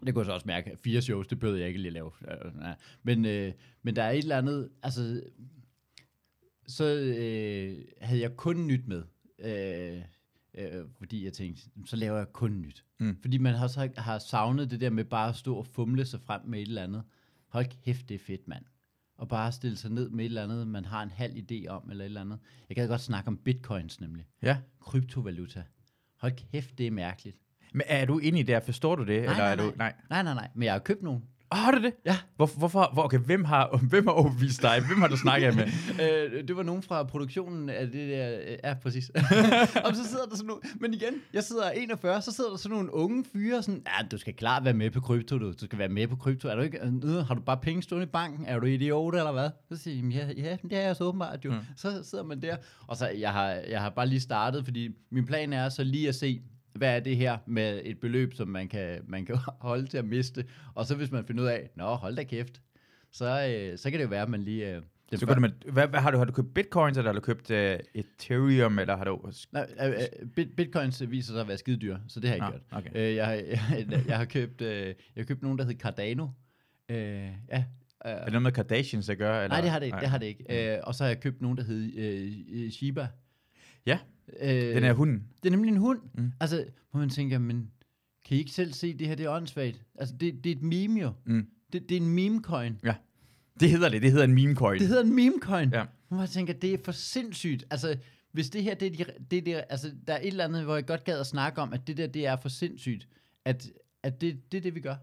det 0.05 0.15
kunne 0.15 0.21
jeg 0.21 0.27
så 0.27 0.33
også 0.33 0.47
mærke. 0.47 0.77
Fire 0.77 1.03
shows, 1.03 1.27
det 1.27 1.39
bød 1.39 1.57
jeg 1.57 1.69
ikke 1.69 1.81
lige 1.81 1.93
lave. 1.93 2.11
Men, 3.03 3.25
øh, 3.25 3.53
men 3.83 3.97
der 3.97 4.03
er 4.03 4.11
et 4.11 4.19
eller 4.19 4.39
andet, 4.39 4.71
altså, 4.83 5.23
så 6.67 6.85
øh, 6.85 7.85
havde 8.01 8.21
jeg 8.21 8.37
kun 8.37 8.67
nyt 8.67 8.87
med. 8.87 9.03
Øh, 9.39 10.03
øh, 10.55 10.85
fordi 10.99 11.25
jeg 11.25 11.33
tænkte, 11.33 11.63
så 11.87 11.97
laver 11.97 12.17
jeg 12.17 12.33
kun 12.33 12.61
nyt. 12.61 12.85
Mm. 13.01 13.19
Fordi 13.21 13.39
man 13.39 13.55
har, 13.55 13.67
så, 13.67 13.91
har 13.97 14.19
savnet 14.19 14.71
det 14.71 14.81
der 14.81 14.91
med 14.91 15.05
bare 15.05 15.29
at 15.29 15.37
stå 15.37 15.57
og 15.57 15.67
fumle 15.67 16.05
sig 16.05 16.21
frem 16.21 16.41
med 16.45 16.59
et 16.63 16.69
eller 16.69 16.83
andet. 16.83 17.03
Hold 17.49 17.67
kæft, 17.85 18.09
det 18.09 18.15
er 18.15 18.19
fedt, 18.19 18.49
mand. 18.49 18.65
Og 19.17 19.29
bare 19.29 19.53
stille 19.53 19.77
sig 19.77 19.91
ned 19.91 20.11
med 20.11 20.25
et 20.25 20.29
eller 20.29 20.45
andet, 20.45 20.69
man 20.69 20.85
har 20.85 21.03
en 21.03 21.11
halv 21.11 21.37
idé 21.37 21.67
om, 21.69 21.91
eller 21.91 22.05
et 22.05 22.09
eller 22.09 22.21
andet. 22.21 22.39
Jeg 22.69 22.77
kan 22.77 22.89
godt 22.89 23.01
snakke 23.01 23.29
om 23.29 23.37
bitcoins 23.37 24.01
nemlig. 24.01 24.27
ja. 24.43 24.59
Kryptovaluta. 24.81 25.63
Hold 26.17 26.33
kæft, 26.53 26.79
det 26.79 26.87
er 26.87 26.91
mærkeligt. 26.91 27.37
Men 27.73 27.83
er 27.87 28.05
du 28.05 28.19
inde 28.19 28.39
i 28.39 28.43
det? 28.43 28.55
her? 28.55 28.61
Forstår 28.61 28.97
du 28.97 29.05
det? 29.05 29.17
eller 29.17 29.37
nej, 29.37 29.53
er 29.53 29.57
du, 29.57 29.63
nej. 29.63 29.73
nej. 29.77 29.93
Nej, 30.11 30.23
nej, 30.23 30.35
nej. 30.35 30.49
Men 30.55 30.63
jeg 30.63 30.73
har 30.73 30.79
købt 30.79 31.03
nogen. 31.03 31.23
Oh, 31.51 31.59
har 31.59 31.71
du 31.71 31.83
det? 31.83 31.93
Ja. 32.07 32.17
Hvor, 32.37 32.47
hvorfor? 32.59 32.91
Hvor, 32.93 33.03
okay, 33.03 33.19
hvem 33.19 33.45
har, 33.45 33.81
hvem 33.89 34.07
har 34.07 34.13
overbevist 34.13 34.63
dig? 34.63 34.83
Hvem 34.87 35.01
har 35.01 35.09
du 35.09 35.17
snakket 35.17 35.57
med? 35.57 35.65
øh, 36.05 36.49
det 36.49 36.57
var 36.57 36.63
nogen 36.63 36.83
fra 36.83 37.03
produktionen 37.03 37.69
af 37.69 37.87
det 37.87 38.09
der... 38.09 38.39
Ja, 38.65 38.75
præcis. 38.75 39.11
og 39.85 39.97
så 39.97 40.05
sidder 40.09 40.25
der 40.25 40.37
sådan 40.37 40.47
nogle... 40.47 40.63
Men 40.81 40.95
igen, 40.95 41.15
jeg 41.33 41.45
sidder 41.45 41.71
41, 41.71 42.23
så 42.23 42.33
sidder 42.33 42.51
der 42.51 42.57
sådan 42.57 42.77
nogle 42.77 42.95
unge 42.95 43.25
fyre, 43.33 43.63
sådan... 43.63 43.83
Ja, 43.87 44.07
du 44.07 44.19
skal 44.19 44.35
klart 44.35 44.65
være 44.65 44.75
med 44.75 44.91
på 44.91 45.01
krypto, 45.01 45.39
du. 45.39 45.53
Du 45.53 45.65
skal 45.65 45.79
være 45.79 45.89
med 45.89 46.09
på 46.09 46.17
krypto. 46.17 46.49
Er 46.49 46.55
du 46.55 46.63
ikke... 46.63 46.79
Øh, 46.83 47.27
har 47.27 47.35
du 47.35 47.41
bare 47.41 47.57
penge 47.57 47.83
stående 47.83 48.07
i 48.07 48.11
banken? 48.11 48.47
Er 48.47 48.59
du 48.59 48.67
idiot, 48.67 49.15
eller 49.15 49.33
hvad? 49.33 49.51
Så 49.69 49.83
siger 49.83 50.27
jeg, 50.27 50.37
ja, 50.37 50.43
ja, 50.43 50.57
det 50.63 50.79
er 50.79 50.83
jeg 50.83 50.97
så 50.97 51.05
åbenbart 51.05 51.45
jo. 51.45 51.53
Mm. 51.53 51.59
Så 51.77 52.03
sidder 52.03 52.25
man 52.25 52.43
der. 52.43 52.57
Og 52.87 52.97
så, 52.97 53.09
jeg 53.09 53.33
har, 53.33 53.49
jeg 53.49 53.81
har 53.81 53.91
bare 53.91 54.07
lige 54.07 54.21
startet, 54.21 54.65
fordi 54.65 54.89
min 55.11 55.27
plan 55.27 55.53
er 55.53 55.69
så 55.69 55.85
lige 55.85 56.09
at 56.09 56.15
se, 56.15 56.43
hvad 56.77 56.97
er 56.97 57.01
det 57.01 57.17
her 57.17 57.39
med 57.47 57.81
et 57.85 58.01
beløb, 58.01 58.35
som 58.35 58.49
man 58.49 58.69
kan, 58.69 59.01
man 59.09 59.27
kan 59.27 59.37
holde 59.61 59.87
til 59.87 59.99
at 59.99 60.05
miste. 60.05 60.45
Og 60.75 60.87
så 60.87 60.95
hvis 60.95 61.11
man 61.11 61.25
finder 61.27 61.43
ud 61.43 61.49
af, 61.49 61.71
nå, 61.77 61.95
hold 61.95 62.17
da 62.17 62.23
kæft, 62.25 62.61
så, 63.13 63.25
øh, 63.49 63.79
så 63.79 63.91
kan 63.91 63.99
det 63.99 64.05
jo 64.05 64.09
være, 64.11 64.23
at 64.23 64.29
man 64.29 64.43
lige... 64.43 64.75
Øh, 64.77 64.83
den 65.11 65.19
Så 65.19 65.27
går 65.27 65.35
du 65.35 65.41
med, 65.41 65.51
hvad, 65.73 65.89
hvad, 65.89 66.01
har, 66.01 66.11
du, 66.11 66.19
har 66.19 66.25
du 66.25 66.33
købt 66.33 66.55
bitcoins, 66.55 66.99
eller 66.99 67.13
har 67.13 67.21
du 67.21 67.25
købt 67.25 67.51
uh, 67.51 67.57
Ethereum, 67.95 68.79
eller 68.79 68.97
har 68.97 69.05
du... 69.05 69.31
Nej, 69.53 69.67
øh, 69.83 69.89
øh, 69.91 70.29
bit, 70.37 70.57
bitcoins 70.57 71.11
viser 71.11 71.33
sig 71.33 71.41
at 71.41 71.49
være 71.49 71.59
skide 71.59 71.77
dyr, 71.77 71.99
så 72.09 72.21
det 72.21 72.29
har 72.31 72.37
jeg 72.37 72.47
ikke 72.53 72.61
Ah, 72.73 72.83
gjort. 72.83 72.87
okay. 72.95 73.09
Øh, 73.11 73.15
jeg, 73.15 73.27
har, 73.27 73.33
jeg, 73.33 74.03
jeg, 74.09 74.17
har 74.19 74.25
købt, 74.25 74.61
øh, 74.61 74.87
jeg 74.87 74.95
har 75.17 75.25
købt 75.25 75.43
nogen, 75.43 75.59
der 75.59 75.65
hedder 75.65 75.79
Cardano. 75.81 76.29
Øh, 76.89 76.97
ja, 76.99 77.25
øh, 77.59 77.63
Er 78.03 78.25
det 78.25 78.33
noget 78.33 78.43
med 78.43 78.53
Kardashians 78.53 79.09
at 79.09 79.19
gøre? 79.19 79.45
Eller? 79.45 79.55
nej, 79.57 79.61
det 79.61 79.71
har 79.71 79.79
det, 79.79 79.87
ikke, 79.87 79.99
det 80.01 80.09
har 80.09 80.19
det 80.19 80.27
ikke. 80.27 80.75
Øh, 80.75 80.81
og 80.83 80.95
så 80.95 81.05
har 81.05 81.09
jeg 81.09 81.21
købt 81.21 81.43
nogen, 81.43 81.57
der 81.59 81.65
hedder 81.65 81.91
øh, 81.97 82.65
øh, 82.65 82.71
Shiba. 82.71 83.09
Ja, 83.87 83.99
øh, 84.41 84.49
Den 84.51 84.85
er 84.85 84.93
hunden. 84.93 85.27
Det 85.43 85.49
er 85.49 85.51
nemlig 85.51 85.71
en 85.71 85.77
hund. 85.77 86.01
Mm. 86.15 86.33
Altså, 86.41 86.65
hvor 86.91 87.01
man 87.01 87.09
tænker, 87.09 87.39
men 87.39 87.71
kan 88.25 88.37
I 88.37 88.41
ikke 88.41 88.51
selv 88.51 88.73
se, 88.73 88.95
det 88.95 89.07
her 89.07 89.15
det 89.15 89.27
er 89.27 89.31
åndssvagt? 89.31 89.83
Altså, 89.95 90.15
det, 90.21 90.45
det 90.45 90.53
er 90.53 90.57
et 90.57 90.63
meme 90.63 91.01
jo. 91.01 91.13
Mm. 91.25 91.47
Det, 91.73 91.89
det 91.89 91.97
er 91.97 92.01
en 92.01 92.19
meme-coin. 92.19 92.93
Det 93.61 93.71
hedder 93.71 93.89
det. 93.89 94.03
Det 94.03 94.11
hedder 94.11 94.25
en 94.25 94.35
meme 94.35 94.55
coin. 94.55 94.81
Det 94.81 94.89
hedder 94.89 95.03
en 95.03 95.19
meme-coin. 95.19 95.71
Ja. 95.73 95.85
Hvor 96.09 96.17
man 96.17 96.29
tænker, 96.29 96.53
det 96.55 96.75
er 96.75 96.79
for 96.85 96.93
sindssygt. 96.93 97.65
Altså, 97.71 97.97
hvis 98.33 98.51
det 98.51 98.63
her, 98.63 98.75
det 98.75 99.01
er, 99.01 99.05
de, 99.05 99.13
det 99.31 99.47
det, 99.47 99.65
altså, 99.69 99.93
der 100.07 100.15
er 100.15 100.21
et 100.21 100.27
eller 100.27 100.45
andet, 100.45 100.65
hvor 100.65 100.75
jeg 100.75 100.87
godt 100.87 101.05
gad 101.05 101.21
at 101.21 101.27
snakke 101.27 101.61
om, 101.61 101.73
at 101.73 101.87
det 101.87 101.97
der, 101.97 102.07
det 102.07 102.27
er 102.27 102.37
for 102.37 102.49
sindssygt, 102.49 103.09
at, 103.45 103.71
at 104.03 104.21
det, 104.21 104.53
det 104.53 104.59
er 104.59 104.63
det, 104.63 104.75
vi 104.75 104.81
gør. 104.81 104.97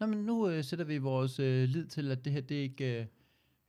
Nå, 0.00 0.06
men 0.06 0.18
nu 0.18 0.48
øh, 0.48 0.64
sætter 0.64 0.84
vi 0.84 0.98
vores 0.98 1.38
øh, 1.38 1.68
lid 1.68 1.86
til, 1.86 2.10
at 2.10 2.24
det 2.24 2.32
her, 2.32 2.40
det 2.40 2.54
ikke 2.54 3.00
øh, 3.00 3.06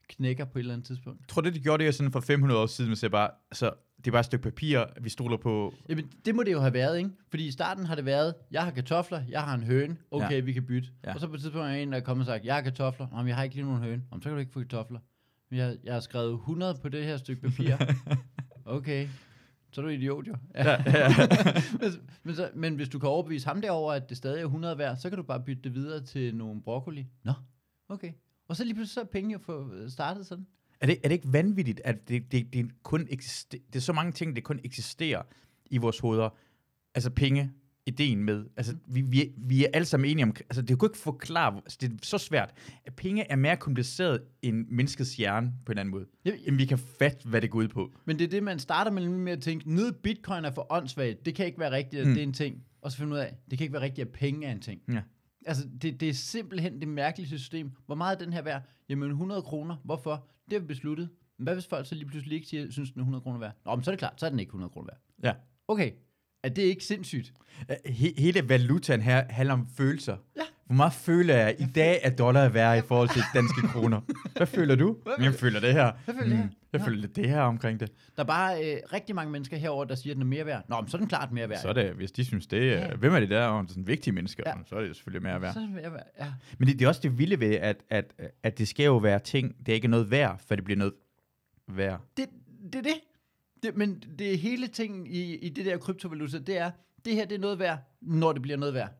knækker 0.08 0.44
på 0.44 0.58
et 0.58 0.60
eller 0.60 0.74
andet 0.74 0.86
tidspunkt. 0.86 1.20
Jeg 1.20 1.28
tror, 1.28 1.42
det 1.42 1.54
de 1.54 1.60
gjorde 1.60 1.84
det 1.84 1.94
sådan 1.94 2.12
for 2.12 2.20
500 2.20 2.60
år 2.60 2.66
siden, 2.66 2.96
så 2.96 3.08
bare, 3.08 3.30
altså, 3.50 3.72
det 4.04 4.06
er 4.06 4.10
bare 4.12 4.20
et 4.20 4.26
stykke 4.26 4.42
papir, 4.42 4.84
vi 5.00 5.08
stoler 5.08 5.36
på. 5.36 5.74
Jamen, 5.88 6.12
det 6.24 6.34
må 6.34 6.42
det 6.42 6.52
jo 6.52 6.60
have 6.60 6.72
været, 6.72 6.98
ikke? 6.98 7.10
Fordi 7.30 7.46
i 7.46 7.50
starten 7.50 7.86
har 7.86 7.94
det 7.94 8.04
været, 8.04 8.34
jeg 8.50 8.64
har 8.64 8.70
kartofler, 8.70 9.22
jeg 9.28 9.42
har 9.42 9.54
en 9.54 9.62
høne, 9.62 9.96
okay, 10.10 10.30
Ja. 10.30 10.34
ja. 10.34 10.40
vi 10.40 10.52
kan 10.52 10.66
bytte. 10.66 10.88
Ja. 11.04 11.08
Ja. 11.08 11.14
Og 11.14 11.20
så 11.20 11.26
på 11.28 11.34
et 11.34 11.40
tidspunkt 11.40 11.66
er 11.66 11.72
en, 11.72 11.92
der 11.92 11.98
er 11.98 12.02
kommet 12.02 12.22
og 12.22 12.26
sagt, 12.32 12.44
jeg 12.44 12.54
har 12.54 12.62
kartofler, 12.62 13.08
men 13.16 13.28
jeg 13.28 13.36
har 13.36 13.42
ikke 13.42 13.56
lige 13.56 13.66
nogen 13.66 13.82
høne. 13.82 14.02
Om 14.10 14.22
så 14.22 14.28
kan 14.28 14.34
du 14.34 14.40
ikke 14.40 14.52
få 14.52 14.60
kartofler. 14.60 15.00
Men 15.50 15.58
jeg, 15.58 15.76
jeg 15.84 15.92
har 15.92 16.00
skrevet 16.00 16.32
100 16.32 16.78
på 16.82 16.88
det 16.88 17.04
her 17.04 17.16
stykke 17.16 17.42
papir. 17.42 17.76
okay, 18.64 19.08
så 19.72 19.80
er 19.80 19.84
du 19.84 19.88
idiot 19.90 20.26
jo. 20.28 20.34
Ja, 20.54 20.70
ja. 20.70 21.08
men, 21.80 21.90
men, 22.22 22.34
så, 22.34 22.50
men 22.54 22.74
hvis 22.74 22.88
du 22.88 22.98
kan 22.98 23.08
overbevise 23.08 23.46
ham 23.48 23.60
derover, 23.60 23.92
at 23.92 24.08
det 24.08 24.16
stadig 24.16 24.40
er 24.40 24.44
100 24.44 24.78
værd, 24.78 24.96
så 24.96 25.08
kan 25.08 25.16
du 25.18 25.22
bare 25.24 25.40
bytte 25.40 25.62
det 25.62 25.74
videre 25.74 26.04
til 26.04 26.36
nogle 26.36 26.62
broccoli. 26.62 27.06
Nå, 27.24 27.32
okay. 27.88 28.12
Og 28.48 28.56
så 28.56 28.64
lige 28.64 28.74
pludselig 28.74 28.94
så 28.94 29.00
er 29.00 29.04
penge 29.04 29.32
jo 29.32 29.38
få 29.38 29.70
startet 29.88 30.26
sådan. 30.26 30.46
Er 30.80 30.86
det, 30.86 30.98
er 31.04 31.08
det 31.08 31.12
ikke 31.14 31.32
vanvittigt, 31.32 31.80
at 31.84 32.08
det, 32.08 32.32
det, 32.32 32.52
det 32.52 32.70
kun 32.82 33.06
eksisterer, 33.10 33.62
det 33.72 33.76
er 33.76 33.80
så 33.80 33.92
mange 33.92 34.12
ting, 34.12 34.36
det 34.36 34.44
kun 34.44 34.60
eksisterer 34.64 35.22
i 35.70 35.78
vores 35.78 35.98
hoveder. 35.98 36.28
Altså 36.94 37.10
penge, 37.10 37.50
ideen 37.86 38.24
med, 38.24 38.44
altså 38.56 38.76
vi, 38.86 39.00
vi, 39.00 39.32
vi 39.36 39.64
er 39.64 39.68
alle 39.74 39.86
sammen 39.86 40.10
enige 40.10 40.24
om, 40.24 40.34
altså 40.40 40.62
det 40.62 40.78
kunne 40.78 40.86
ikke 40.86 40.98
forklare, 40.98 41.56
altså, 41.56 41.78
det 41.80 41.92
er 41.92 41.96
så 42.02 42.18
svært, 42.18 42.54
at 42.84 42.94
penge 42.94 43.30
er 43.30 43.36
mere 43.36 43.56
kompliceret 43.56 44.22
end 44.42 44.66
menneskets 44.68 45.16
hjerne 45.16 45.52
på 45.66 45.72
en 45.72 45.78
anden 45.78 45.90
måde. 45.90 46.06
Jeg, 46.24 46.38
End 46.46 46.56
vi 46.56 46.64
kan 46.64 46.78
fatte, 46.78 47.28
hvad 47.28 47.40
det 47.40 47.50
går 47.50 47.58
ud 47.58 47.68
på. 47.68 47.92
Men 48.04 48.18
det 48.18 48.24
er 48.24 48.28
det, 48.28 48.42
man 48.42 48.58
starter 48.58 48.90
med, 48.90 49.08
med 49.08 49.32
at 49.32 49.42
tænke, 49.42 49.74
noget 49.74 49.96
bitcoin 49.96 50.44
er 50.44 50.50
for 50.50 50.66
åndssvagt, 50.70 51.26
det 51.26 51.34
kan 51.34 51.46
ikke 51.46 51.58
være 51.60 51.70
rigtigt, 51.70 52.00
at 52.00 52.06
Mm. 52.06 52.10
mm. 52.10 52.14
det 52.14 52.22
er 52.22 52.26
en 52.26 52.32
ting. 52.32 52.62
Og 52.82 52.92
så 52.92 52.98
finde 52.98 53.12
ud 53.12 53.18
af, 53.18 53.36
det 53.50 53.58
kan 53.58 53.64
ikke 53.64 53.72
være 53.72 53.82
rigtigt, 53.82 54.06
at 54.06 54.12
penge 54.12 54.46
er 54.46 54.52
en 54.52 54.60
ting. 54.60 54.80
Ja. 54.88 55.00
Altså, 55.46 55.68
det, 55.82 56.00
det 56.00 56.08
er 56.08 56.12
simpelthen 56.12 56.80
det 56.80 56.88
mærkelige 56.88 57.38
system. 57.38 57.72
Hvor 57.86 57.94
meget 57.94 58.20
er 58.20 58.24
den 58.24 58.32
her 58.32 58.42
værd? 58.42 58.62
Jamen 58.88 59.10
100 59.10 59.42
kroner. 59.42 59.76
Hvorfor? 59.84 60.26
Det 60.44 60.52
har 60.52 60.60
vi 60.60 60.66
besluttet. 60.66 61.08
Men 61.38 61.44
hvad 61.44 61.54
hvis 61.54 61.66
folk 61.66 61.86
så 61.86 61.94
lige 61.94 62.06
pludselig 62.06 62.36
ikke 62.36 62.48
siger, 62.48 62.70
synes 62.70 62.90
den 62.90 63.00
er 63.00 63.02
100 63.02 63.22
kroner 63.22 63.38
værd? 63.38 63.52
Nå, 63.64 63.74
men 63.74 63.84
så 63.84 63.90
er 63.90 63.92
det 63.92 63.98
klart, 63.98 64.20
så 64.20 64.26
er 64.26 64.30
den 64.30 64.40
ikke 64.40 64.50
100 64.50 64.70
kroner 64.70 64.88
værd. 64.92 65.00
Ja. 65.22 65.34
Okay, 65.68 65.92
er 66.42 66.48
det 66.48 66.62
ikke 66.62 66.84
sindssygt? 66.84 67.32
He, 67.86 68.14
hele 68.18 68.48
valutaen 68.48 69.00
her 69.02 69.24
handler 69.30 69.54
om 69.54 69.68
følelser. 69.76 70.16
Ja. 70.36 70.42
Hvor 70.70 70.76
meget 70.76 70.92
føler 70.92 71.34
jeg 71.36 71.56
i 71.58 71.64
dag, 71.64 72.00
at 72.04 72.18
dollar 72.18 72.40
er 72.40 72.48
værd 72.48 72.78
i 72.78 72.86
forhold 72.86 73.08
til 73.08 73.22
danske 73.34 73.60
kroner? 73.68 74.00
Hvad 74.36 74.46
føler 74.46 74.74
du? 74.74 74.96
Jeg 75.20 75.34
føler 75.34 75.60
det 75.60 75.72
her. 75.72 75.92
Hvad 76.04 76.14
føler 76.14 76.28
det 76.28 76.36
her? 76.38 76.48
Jeg 76.72 76.80
Ja. 76.80 76.86
føler 76.86 77.08
det 77.08 77.28
her 77.28 77.40
omkring 77.40 77.80
det. 77.80 77.92
Der 78.16 78.22
er 78.22 78.26
bare 78.26 78.64
øh, 78.74 78.76
rigtig 78.92 79.14
mange 79.14 79.32
mennesker 79.32 79.56
herover 79.56 79.84
der 79.84 79.94
siger, 79.94 80.12
at 80.12 80.14
den 80.14 80.22
er 80.22 80.26
mere 80.26 80.46
værd. 80.46 80.64
Nå, 80.68 80.80
men 80.80 80.88
så 80.90 80.96
er 80.96 80.98
den 80.98 81.08
klart 81.08 81.32
mere 81.32 81.48
værd. 81.48 81.58
Så 81.58 81.68
er 81.68 81.72
det, 81.72 81.92
hvis 81.92 82.12
de 82.12 82.24
synes 82.24 82.46
det, 82.46 82.66
Ja. 82.70 82.80
ja. 82.88 82.94
hvem 82.96 83.14
er 83.14 83.20
det 83.20 83.30
der, 83.30 83.44
og 83.44 83.64
sådan 83.68 83.86
vigtige 83.86 84.14
mennesker, 84.14 84.42
Ja. 84.46 84.52
så 84.66 84.76
er 84.76 84.80
det 84.80 84.96
selvfølgelig 84.96 85.22
mere 85.22 85.42
værd. 85.42 85.52
Så 85.52 85.58
er 85.60 85.64
den 85.64 85.74
mere 85.74 85.92
værd, 85.92 86.06
ja. 86.20 86.26
Men 86.58 86.68
det, 86.68 86.78
det 86.78 86.84
er 86.84 86.88
også 86.88 87.00
det 87.02 87.18
vilde 87.18 87.40
ved, 87.40 87.54
at, 87.54 87.76
at, 87.90 88.14
at 88.42 88.58
det 88.58 88.68
skal 88.68 88.84
jo 88.84 88.96
være 88.96 89.18
ting, 89.18 89.56
det 89.66 89.68
er 89.72 89.74
ikke 89.76 89.88
noget 89.88 90.10
værd, 90.10 90.40
for 90.48 90.54
det 90.54 90.64
bliver 90.64 90.78
noget 90.78 90.92
værd. 91.68 92.00
Det, 92.16 92.26
det 92.72 92.74
er 92.78 92.82
det. 92.82 92.94
det. 93.62 93.76
Men 93.76 94.02
det 94.18 94.38
hele 94.38 94.66
ting 94.66 95.14
i, 95.14 95.34
i 95.36 95.48
det 95.48 95.64
der 95.66 95.76
kryptovaluta, 95.78 96.38
det 96.38 96.58
er, 96.58 96.70
det 97.04 97.14
her 97.14 97.24
det 97.24 97.34
er 97.34 97.40
noget 97.40 97.58
værd, 97.58 97.78
når 98.00 98.32
det 98.32 98.42
bliver 98.42 98.56
noget 98.58 98.74
værd. 98.74 98.90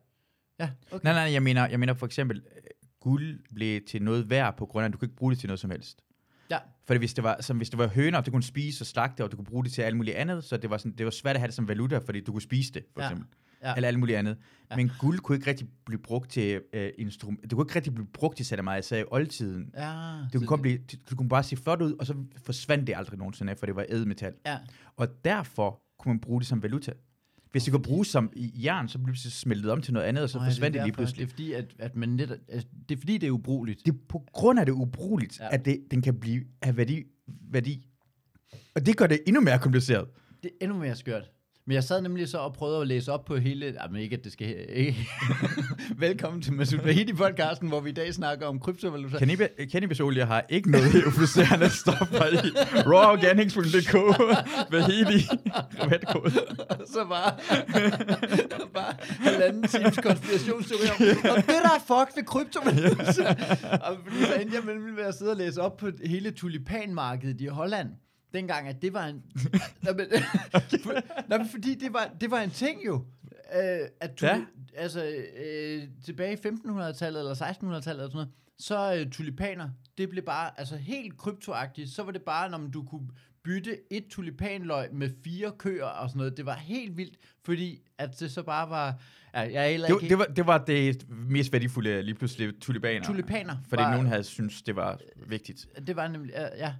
Ja, 0.63 0.69
okay. 0.91 1.03
Nej, 1.03 1.13
nej, 1.13 1.33
jeg 1.33 1.43
mener, 1.43 1.67
jeg 1.67 1.79
mener 1.79 1.93
for 1.93 2.05
eksempel, 2.05 2.37
øh, 2.37 2.61
guld 2.99 3.39
blev 3.55 3.81
til 3.87 4.01
noget 4.01 4.29
værd 4.29 4.57
på 4.57 4.65
grund 4.65 4.83
af, 4.83 4.87
at 4.89 4.93
du 4.93 4.97
kan 4.97 5.05
ikke 5.05 5.15
bruge 5.15 5.31
det 5.31 5.39
til 5.39 5.47
noget 5.47 5.59
som 5.59 5.71
helst. 5.71 6.01
Ja. 6.49 6.57
Fordi 6.87 6.97
hvis 6.97 7.13
det 7.13 7.23
var, 7.23 7.37
som 7.41 7.57
hvis 7.57 7.69
det 7.69 7.77
var 7.79 7.87
høner, 7.87 8.21
du 8.21 8.31
kunne 8.31 8.43
spise 8.43 8.81
og 8.83 8.85
slagte, 8.87 9.23
og 9.23 9.31
du 9.31 9.35
kunne 9.35 9.45
bruge 9.45 9.63
det 9.63 9.71
til 9.73 9.81
alt 9.81 9.97
muligt 9.97 10.15
andet, 10.15 10.43
så 10.43 10.57
det 10.57 10.69
var, 10.69 10.77
sådan, 10.77 10.91
det 10.97 11.05
var 11.05 11.11
svært 11.11 11.35
at 11.35 11.39
have 11.39 11.47
det 11.47 11.55
som 11.55 11.67
valuta, 11.67 11.97
fordi 11.97 12.19
du 12.21 12.31
kunne 12.31 12.41
spise 12.41 12.73
det, 12.73 12.83
for 12.93 13.01
Ja. 13.01 13.07
eksempel. 13.07 13.27
Ja. 13.63 13.73
Eller 13.75 13.87
alt 13.87 13.99
muligt 13.99 14.17
andet. 14.17 14.37
Ja. 14.71 14.75
Men 14.75 14.91
guld 14.99 15.19
kunne 15.19 15.35
ikke 15.35 15.49
rigtig 15.49 15.67
blive 15.85 16.01
brugt 16.01 16.31
til 16.31 16.61
øh, 16.73 16.89
instrument. 16.97 17.41
Det 17.43 17.51
kunne 17.51 17.63
ikke 17.65 17.75
rigtig 17.75 17.93
blive 17.95 18.07
brugt 18.13 18.37
til 18.37 18.45
særlig 18.45 18.63
meget, 18.63 18.83
især 18.85 18.97
i 18.99 19.03
oldtiden. 19.11 19.71
Ja, 19.77 20.15
Det 20.23 20.31
kunne, 20.33 20.47
kun 20.47 20.61
blive, 20.61 20.77
det 21.09 21.17
kunne 21.17 21.29
bare 21.29 21.43
se 21.43 21.57
flot 21.57 21.81
ud, 21.81 21.93
og 21.99 22.05
så 22.05 22.15
forsvandt 22.45 22.87
det 22.87 22.95
aldrig 22.97 23.17
nogensinde, 23.19 23.55
for 23.55 23.65
det 23.65 23.75
var 23.75 23.85
ædelmetal. 23.89 24.33
Ja, 24.45 24.57
Og 24.97 25.07
derfor 25.25 25.81
kunne 25.99 26.13
man 26.13 26.19
bruge 26.19 26.39
det 26.41 26.47
som 26.47 26.63
valuta. 26.63 26.91
Hvis 27.51 27.63
det 27.63 27.73
kunne 27.73 27.83
bruges 27.83 28.07
som 28.07 28.31
i 28.35 28.51
jern, 28.63 28.87
så 28.87 28.99
blev 28.99 29.15
det 29.15 29.21
smeltet 29.21 29.71
om 29.71 29.81
til 29.81 29.93
noget 29.93 30.05
andet, 30.05 30.23
og 30.23 30.29
så 30.29 30.39
ja, 30.39 30.47
forsvandt 30.47 30.73
det, 30.73 30.79
er 30.79 30.85
lige 30.85 30.93
pludselig. 30.93 31.19
Det 31.19 31.25
er 31.25 31.29
fordi, 31.29 31.53
at, 31.53 31.65
at 31.79 31.95
man 31.95 32.09
netop, 32.09 32.37
altså, 32.47 32.67
det 32.89 32.95
er 32.95 32.99
fordi, 32.99 33.17
det 33.17 33.27
er 33.27 33.31
ubrugeligt. 33.31 33.85
Det 33.85 33.93
er 33.93 33.97
på 34.09 34.23
grund 34.33 34.59
af 34.59 34.65
det 34.65 34.73
ubrugeligt, 34.73 35.39
ja. 35.39 35.47
at 35.51 35.65
det, 35.65 35.83
den 35.91 36.01
kan 36.01 36.19
blive 36.19 36.43
af 36.61 36.77
værdi, 36.77 37.03
værdi. 37.27 37.87
Og 38.75 38.85
det 38.85 38.97
gør 38.97 39.07
det 39.07 39.19
endnu 39.27 39.41
mere 39.41 39.59
kompliceret. 39.59 40.07
Det 40.43 40.51
er 40.61 40.65
endnu 40.65 40.79
mere 40.79 40.95
skørt. 40.95 41.31
Men 41.71 41.75
jeg 41.75 41.83
sad 41.83 42.01
nemlig 42.01 42.29
så 42.29 42.37
og 42.37 42.53
prøvede 42.53 42.81
at 42.81 42.87
læse 42.87 43.11
op 43.11 43.25
på 43.25 43.35
hele... 43.37 43.65
Jamen 43.83 44.01
ikke, 44.01 44.15
at 44.15 44.23
det 44.23 44.31
skal... 44.31 44.55
Ikke. 44.69 45.07
Velkommen 46.07 46.41
til 46.41 46.53
Masoud 46.53 46.81
Vahidi 46.83 47.13
podcasten, 47.13 47.67
hvor 47.67 47.79
vi 47.79 47.89
i 47.89 47.93
dag 47.93 48.13
snakker 48.13 48.47
om 48.47 48.59
kryptovaluta. 48.59 49.17
Cannabis- 49.17 49.71
Cannabisolie 49.71 50.25
har 50.25 50.45
ikke 50.49 50.71
noget 50.71 50.95
euforiserende 50.95 51.69
stoffer 51.69 52.25
i. 52.25 52.51
Raworganics.dk 52.87 53.93
Vahidi 54.71 55.27
rabatkode. 55.81 56.31
så 56.93 57.05
bare, 57.09 57.31
bare 58.79 58.93
halvanden 59.19 59.63
times 59.67 59.97
konspirationsteori 60.03 60.87
om, 60.89 61.31
og 61.31 61.37
det 61.37 61.45
der 61.47 61.75
er 61.75 61.79
fuck 61.87 62.17
ved 62.17 62.23
kryptovaluta. 62.23 63.35
og 63.87 63.97
fordi 64.03 64.23
så 64.25 64.33
endte 64.41 64.55
jeg 64.55 64.63
ved 64.97 65.03
at 65.03 65.15
sidde 65.15 65.31
og 65.31 65.37
læse 65.37 65.61
op 65.61 65.77
på 65.77 65.89
hele 66.05 66.31
tulipanmarkedet 66.31 67.41
i 67.41 67.45
Holland. 67.45 67.89
Dengang, 68.33 68.67
at 68.67 68.81
det 68.81 68.93
var 68.93 69.05
en... 69.07 69.23
Nå, 69.83 69.93
men, 69.93 70.05
for, 70.83 70.93
nå, 71.29 71.37
men 71.37 71.47
fordi 71.49 71.75
det 71.75 71.93
var, 71.93 72.11
det 72.21 72.31
var 72.31 72.39
en 72.41 72.49
ting 72.49 72.85
jo. 72.85 73.05
Øh, 73.55 73.87
at 73.99 74.11
tuli, 74.15 74.31
Ja. 74.31 74.41
Altså, 74.75 75.05
øh, 75.45 75.83
tilbage 76.05 76.33
i 76.33 76.47
1500-tallet 76.47 77.19
eller 77.19 77.33
1600-tallet 77.35 77.87
eller 77.87 78.09
sådan 78.09 78.11
noget, 78.13 78.29
så 78.59 78.95
øh, 78.95 79.11
tulipaner, 79.11 79.69
det 79.97 80.09
blev 80.09 80.23
bare 80.23 80.59
altså 80.59 80.75
helt 80.77 81.17
kryptoagtigt. 81.17 81.89
Så 81.89 82.03
var 82.03 82.11
det 82.11 82.21
bare, 82.21 82.49
når 82.49 82.57
du 82.73 82.83
kunne 82.83 83.07
bytte 83.43 83.77
et 83.93 84.05
tulipanløg 84.09 84.93
med 84.93 85.09
fire 85.23 85.51
køer 85.57 85.85
og 85.85 86.09
sådan 86.09 86.17
noget. 86.17 86.37
Det 86.37 86.45
var 86.45 86.53
helt 86.55 86.97
vildt, 86.97 87.15
fordi 87.45 87.81
at 87.97 88.19
det 88.19 88.31
så 88.31 88.43
bare 88.43 88.69
var... 88.69 89.01
Ja, 89.33 89.39
jeg 89.41 89.79
Det, 89.79 89.89
ikke... 89.89 90.09
det, 90.09 90.17
var, 90.17 90.25
det 90.25 90.47
var 90.47 90.57
det 90.57 91.09
mest 91.09 91.53
værdifulde 91.53 92.01
lige 92.03 92.15
pludselig 92.15 92.53
tulipaner. 92.61 93.05
Tulipaner 93.05 93.55
Fordi 93.69 93.83
var- 93.83 93.91
nogen 93.91 94.07
havde 94.07 94.23
synes 94.23 94.61
det 94.61 94.75
var 94.75 94.99
vigtigt. 95.27 95.67
Det 95.87 95.95
var 95.95 96.07
nemlig... 96.07 96.33
Ja. 96.57 96.73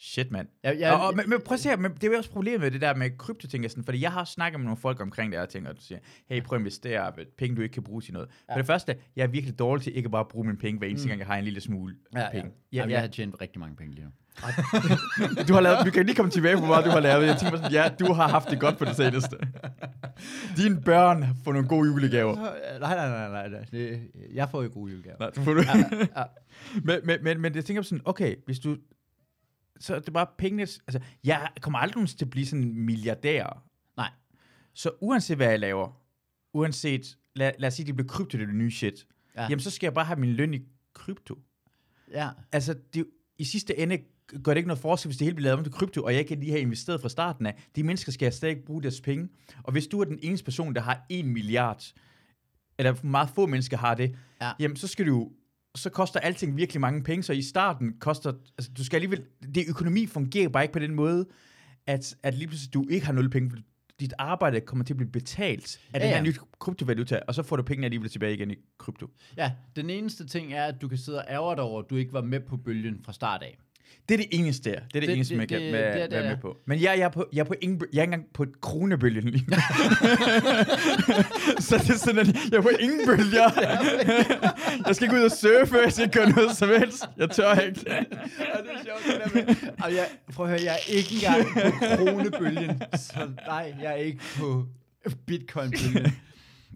Shit, 0.00 0.30
mand. 0.30 0.48
Jeg, 0.62 0.74
Ja, 0.74 0.88
jeg, 0.88 0.94
og, 1.00 1.06
og, 1.06 1.16
men, 1.16 1.30
men 1.30 1.40
prøv 1.44 1.54
at 1.54 1.60
se, 1.60 1.76
men 1.76 1.94
det 1.94 2.04
er 2.04 2.08
jo 2.08 2.16
også 2.18 2.30
problemet 2.30 2.60
med 2.60 2.70
det 2.70 2.80
der 2.80 2.94
med 2.94 3.10
kryptoting, 3.18 3.64
og 3.64 3.70
sådan, 3.70 3.84
fordi 3.84 4.00
jeg 4.02 4.12
har 4.12 4.24
snakket 4.24 4.60
med 4.60 4.64
nogle 4.64 4.76
folk 4.80 5.00
omkring 5.00 5.32
det 5.32 5.40
her 5.40 5.46
ting, 5.46 5.68
og 5.68 5.76
du 5.76 5.80
siger, 5.82 5.98
hey, 6.28 6.42
prøv 6.42 6.56
at 6.56 6.60
investere 6.60 7.12
penge, 7.38 7.56
du 7.56 7.62
ikke 7.62 7.72
kan 7.72 7.82
bruge 7.82 8.02
til 8.02 8.12
noget. 8.12 8.28
Ja. 8.48 8.54
For 8.54 8.58
det 8.58 8.66
første, 8.66 8.96
jeg 9.16 9.22
er 9.22 9.26
virkelig 9.26 9.58
dårlig 9.58 9.82
til 9.84 9.96
ikke 9.96 10.06
at 10.06 10.10
bare 10.12 10.24
bruge 10.24 10.46
mine 10.46 10.58
penge, 10.58 10.78
hver 10.78 10.88
eneste 10.88 11.04
Mm. 11.06 11.08
gang, 11.08 11.18
jeg 11.18 11.26
har 11.26 11.36
en 11.36 11.44
lille 11.44 11.60
smule 11.60 11.94
ja, 12.14 12.20
ja. 12.20 12.30
penge. 12.30 12.50
Ja, 12.72 12.76
Jamen, 12.76 12.90
jeg 12.90 13.00
har 13.00 13.06
tjent 13.08 13.40
rigtig 13.40 13.60
mange 13.60 13.76
penge 13.76 13.94
lige 13.94 14.04
nu. 14.04 14.10
Du 15.48 15.52
har 15.54 15.60
lavet, 15.60 15.78
vi 15.84 15.90
kan 15.90 16.06
lige 16.06 16.16
komme 16.16 16.30
tilbage 16.30 16.54
på, 16.54 16.60
hvor 16.60 16.68
meget 16.68 16.84
du 16.84 16.90
har 16.90 17.00
lavet. 17.00 17.26
Jeg 17.26 17.36
tænker 17.38 17.56
sådan, 17.56 17.72
ja, 17.72 17.88
du 18.00 18.12
har 18.12 18.28
haft 18.28 18.50
det 18.50 18.60
godt 18.60 18.78
på 18.78 18.84
det 18.84 18.96
seneste. 18.96 19.36
Dine 20.56 20.80
børn 20.80 21.24
får 21.44 21.52
nogle 21.52 21.68
gode 21.68 21.88
julegaver. 21.90 22.34
Nej, 22.36 22.96
nej, 22.96 23.08
nej, 23.08 23.28
nej. 23.28 23.48
nej. 23.48 23.64
Det, 23.70 24.00
jeg 24.34 24.48
får 24.50 24.62
jo 24.62 24.70
gode 24.74 24.92
julegaver. 24.92 25.16
Nej, 25.20 25.30
du 25.30 25.42
får 25.42 25.54
du. 25.54 25.60
Ja, 25.62 25.76
ja. 26.16 26.22
men, 26.88 27.00
men, 27.04 27.18
men, 27.22 27.40
men 27.40 27.54
jeg 27.54 27.64
tænker 27.64 27.82
sådan, 27.82 28.02
okay, 28.04 28.34
hvis 28.46 28.58
du... 28.58 28.76
Så 29.80 29.94
er 29.94 29.98
det 30.00 30.12
bare 30.12 30.26
pengene... 30.38 30.62
Altså, 30.62 31.00
jeg 31.24 31.50
kommer 31.60 31.78
aldrig 31.78 32.08
til 32.08 32.24
at 32.24 32.30
blive 32.30 32.46
sådan 32.46 32.64
en 32.64 32.80
milliardær. 32.86 33.64
Nej. 33.96 34.10
Så 34.74 34.90
uanset 35.00 35.36
hvad 35.36 35.48
jeg 35.48 35.58
laver, 35.58 36.00
uanset... 36.54 37.16
Lad, 37.34 37.52
lad 37.58 37.66
os 37.66 37.74
sige, 37.74 37.86
det 37.86 37.94
bliver 37.96 38.08
krypto, 38.08 38.38
det 38.38 38.42
er 38.42 38.46
det 38.46 38.54
nye 38.56 38.70
shit. 38.70 39.06
Ja. 39.34 39.42
Ja. 39.42 39.48
Jamen, 39.50 39.60
så 39.60 39.70
skal 39.70 39.86
jeg 39.86 39.94
bare 39.94 40.04
have 40.04 40.18
min 40.20 40.30
løn 40.32 40.54
i 40.54 40.60
krypto. 40.94 41.38
ja. 42.10 42.28
Altså, 42.52 42.74
det, 42.94 43.06
i 43.38 43.44
sidste 43.44 43.78
ende 43.78 43.98
gør 44.44 44.52
det 44.54 44.56
ikke 44.56 44.66
noget 44.68 44.78
forskel, 44.80 45.08
hvis 45.08 45.16
det 45.16 45.24
hele 45.24 45.34
bliver 45.34 45.44
lavet 45.48 45.58
om 45.58 45.64
til 45.64 45.72
krypto, 45.72 46.02
og 46.04 46.14
jeg 46.14 46.26
kan 46.26 46.38
lige 46.40 46.50
have 46.50 46.60
investeret 46.60 47.00
fra 47.00 47.08
starten 47.08 47.46
af. 47.46 47.62
De 47.76 47.82
mennesker 47.82 48.12
skal 48.12 48.32
stadig 48.32 48.56
bruge 48.66 48.82
deres 48.82 49.00
penge. 49.00 49.28
Og 49.62 49.72
hvis 49.72 49.86
du 49.86 50.00
er 50.00 50.04
den 50.04 50.18
eneste 50.22 50.44
person, 50.44 50.74
der 50.74 50.80
har 50.80 51.06
en 51.08 51.28
milliard, 51.32 51.84
eller 52.78 52.94
meget 53.06 53.30
få 53.34 53.46
mennesker 53.46 53.76
har 53.76 53.94
det, 53.94 54.16
Ja. 54.42 54.52
jamen 54.58 54.76
så 54.76 54.86
skal 54.88 55.06
du 55.06 55.32
så 55.78 55.90
koster 55.90 56.20
alting 56.20 56.56
virkelig 56.56 56.80
mange 56.80 57.02
penge, 57.02 57.22
så 57.22 57.32
i 57.32 57.42
starten 57.42 57.94
koster, 58.00 58.32
altså 58.58 58.70
du 58.78 58.84
skal 58.84 58.96
alligevel, 58.96 59.24
det 59.54 59.64
økonomi 59.68 60.06
fungerer 60.06 60.48
bare 60.48 60.64
ikke 60.64 60.72
på 60.72 60.78
den 60.78 60.94
måde, 60.94 61.26
at, 61.86 62.16
at 62.22 62.34
lige 62.34 62.48
pludselig 62.48 62.74
du 62.74 62.86
ikke 62.90 63.06
har 63.06 63.12
nul 63.12 63.30
penge, 63.30 63.50
dit 64.00 64.14
arbejde 64.18 64.60
kommer 64.60 64.84
til 64.84 64.92
at 64.92 64.96
blive 64.96 65.10
betalt 65.10 65.80
af 65.94 65.98
ja, 65.98 66.04
den 66.04 66.08
her 66.08 66.16
ja. 66.16 66.22
nye 66.22 66.34
kryptovaluta, 66.58 67.20
og 67.28 67.34
så 67.34 67.42
får 67.42 67.56
du 67.56 67.62
pengene 67.62 67.84
alligevel 67.84 68.10
tilbage 68.10 68.34
igen 68.34 68.50
i 68.50 68.54
krypto. 68.78 69.06
Ja, 69.36 69.52
den 69.76 69.90
eneste 69.90 70.26
ting 70.26 70.52
er, 70.52 70.64
at 70.64 70.82
du 70.82 70.88
kan 70.88 70.98
sidde 70.98 71.18
og 71.18 71.24
ærge 71.28 71.56
dig 71.56 71.64
over, 71.64 71.82
at 71.82 71.90
du 71.90 71.96
ikke 71.96 72.12
var 72.12 72.22
med 72.22 72.40
på 72.40 72.56
bølgen 72.56 73.00
fra 73.04 73.12
start 73.12 73.42
af. 73.42 73.58
Det 74.08 74.14
er 74.14 74.18
det 74.18 74.26
eneste, 74.30 74.70
det 74.70 74.76
er 74.76 74.80
det, 74.92 75.02
Det- 75.02 75.14
eneste, 75.14 75.36
man 75.36 75.48
kan 75.48 75.60
det- 75.60 75.72
være, 75.72 76.02
det 76.02 76.10
det, 76.10 76.18
være 76.18 76.28
med 76.30 76.36
på. 76.42 76.56
Men 76.66 76.80
jeg, 76.80 76.94
jeg, 76.98 77.04
er 77.04 77.08
på, 77.08 77.26
jeg 77.32 77.40
er 77.40 77.44
på 77.44 77.54
ingen, 77.60 77.80
jeg 77.92 77.98
er 77.98 78.02
ikke 78.02 78.14
engang 78.14 78.32
på 78.34 78.46
kronebølgen 78.60 79.28
lige 79.28 79.44
så 81.60 81.78
det 81.78 81.90
er 81.90 81.98
sådan, 81.98 82.18
at 82.18 82.26
jeg 82.50 82.58
er 82.58 82.60
på 82.62 82.68
ingen 82.80 83.06
bølger. 83.06 83.50
jeg 84.86 84.96
skal 84.96 85.04
ikke 85.04 85.16
ud 85.16 85.22
og 85.24 85.30
surfe, 85.30 85.76
jeg 85.84 85.92
skal 85.92 86.04
ikke 86.04 86.18
gøre 86.18 86.30
noget 86.30 86.56
som 86.56 86.68
helst. 86.68 87.04
Jeg 87.16 87.30
tør 87.30 87.54
ikke. 87.54 87.80
Ja, 87.88 87.98
det 87.98 88.06
er 88.74 88.84
sjovt, 88.84 89.04
det 89.06 89.44
der 89.46 89.54
med. 89.66 89.72
Og 89.84 89.94
jeg, 89.94 90.06
prøv 90.32 90.46
at 90.46 90.50
høre, 90.50 90.60
jeg 90.64 90.72
er 90.72 90.92
ikke 90.92 91.14
engang 91.14 91.46
på 91.54 91.86
kronebølgen. 91.96 92.82
Så 92.96 93.18
nej, 93.46 93.74
jeg 93.82 93.90
er 93.92 93.94
ikke 93.96 94.20
på 94.38 94.66
bitcoin-bølgen. 95.26 96.12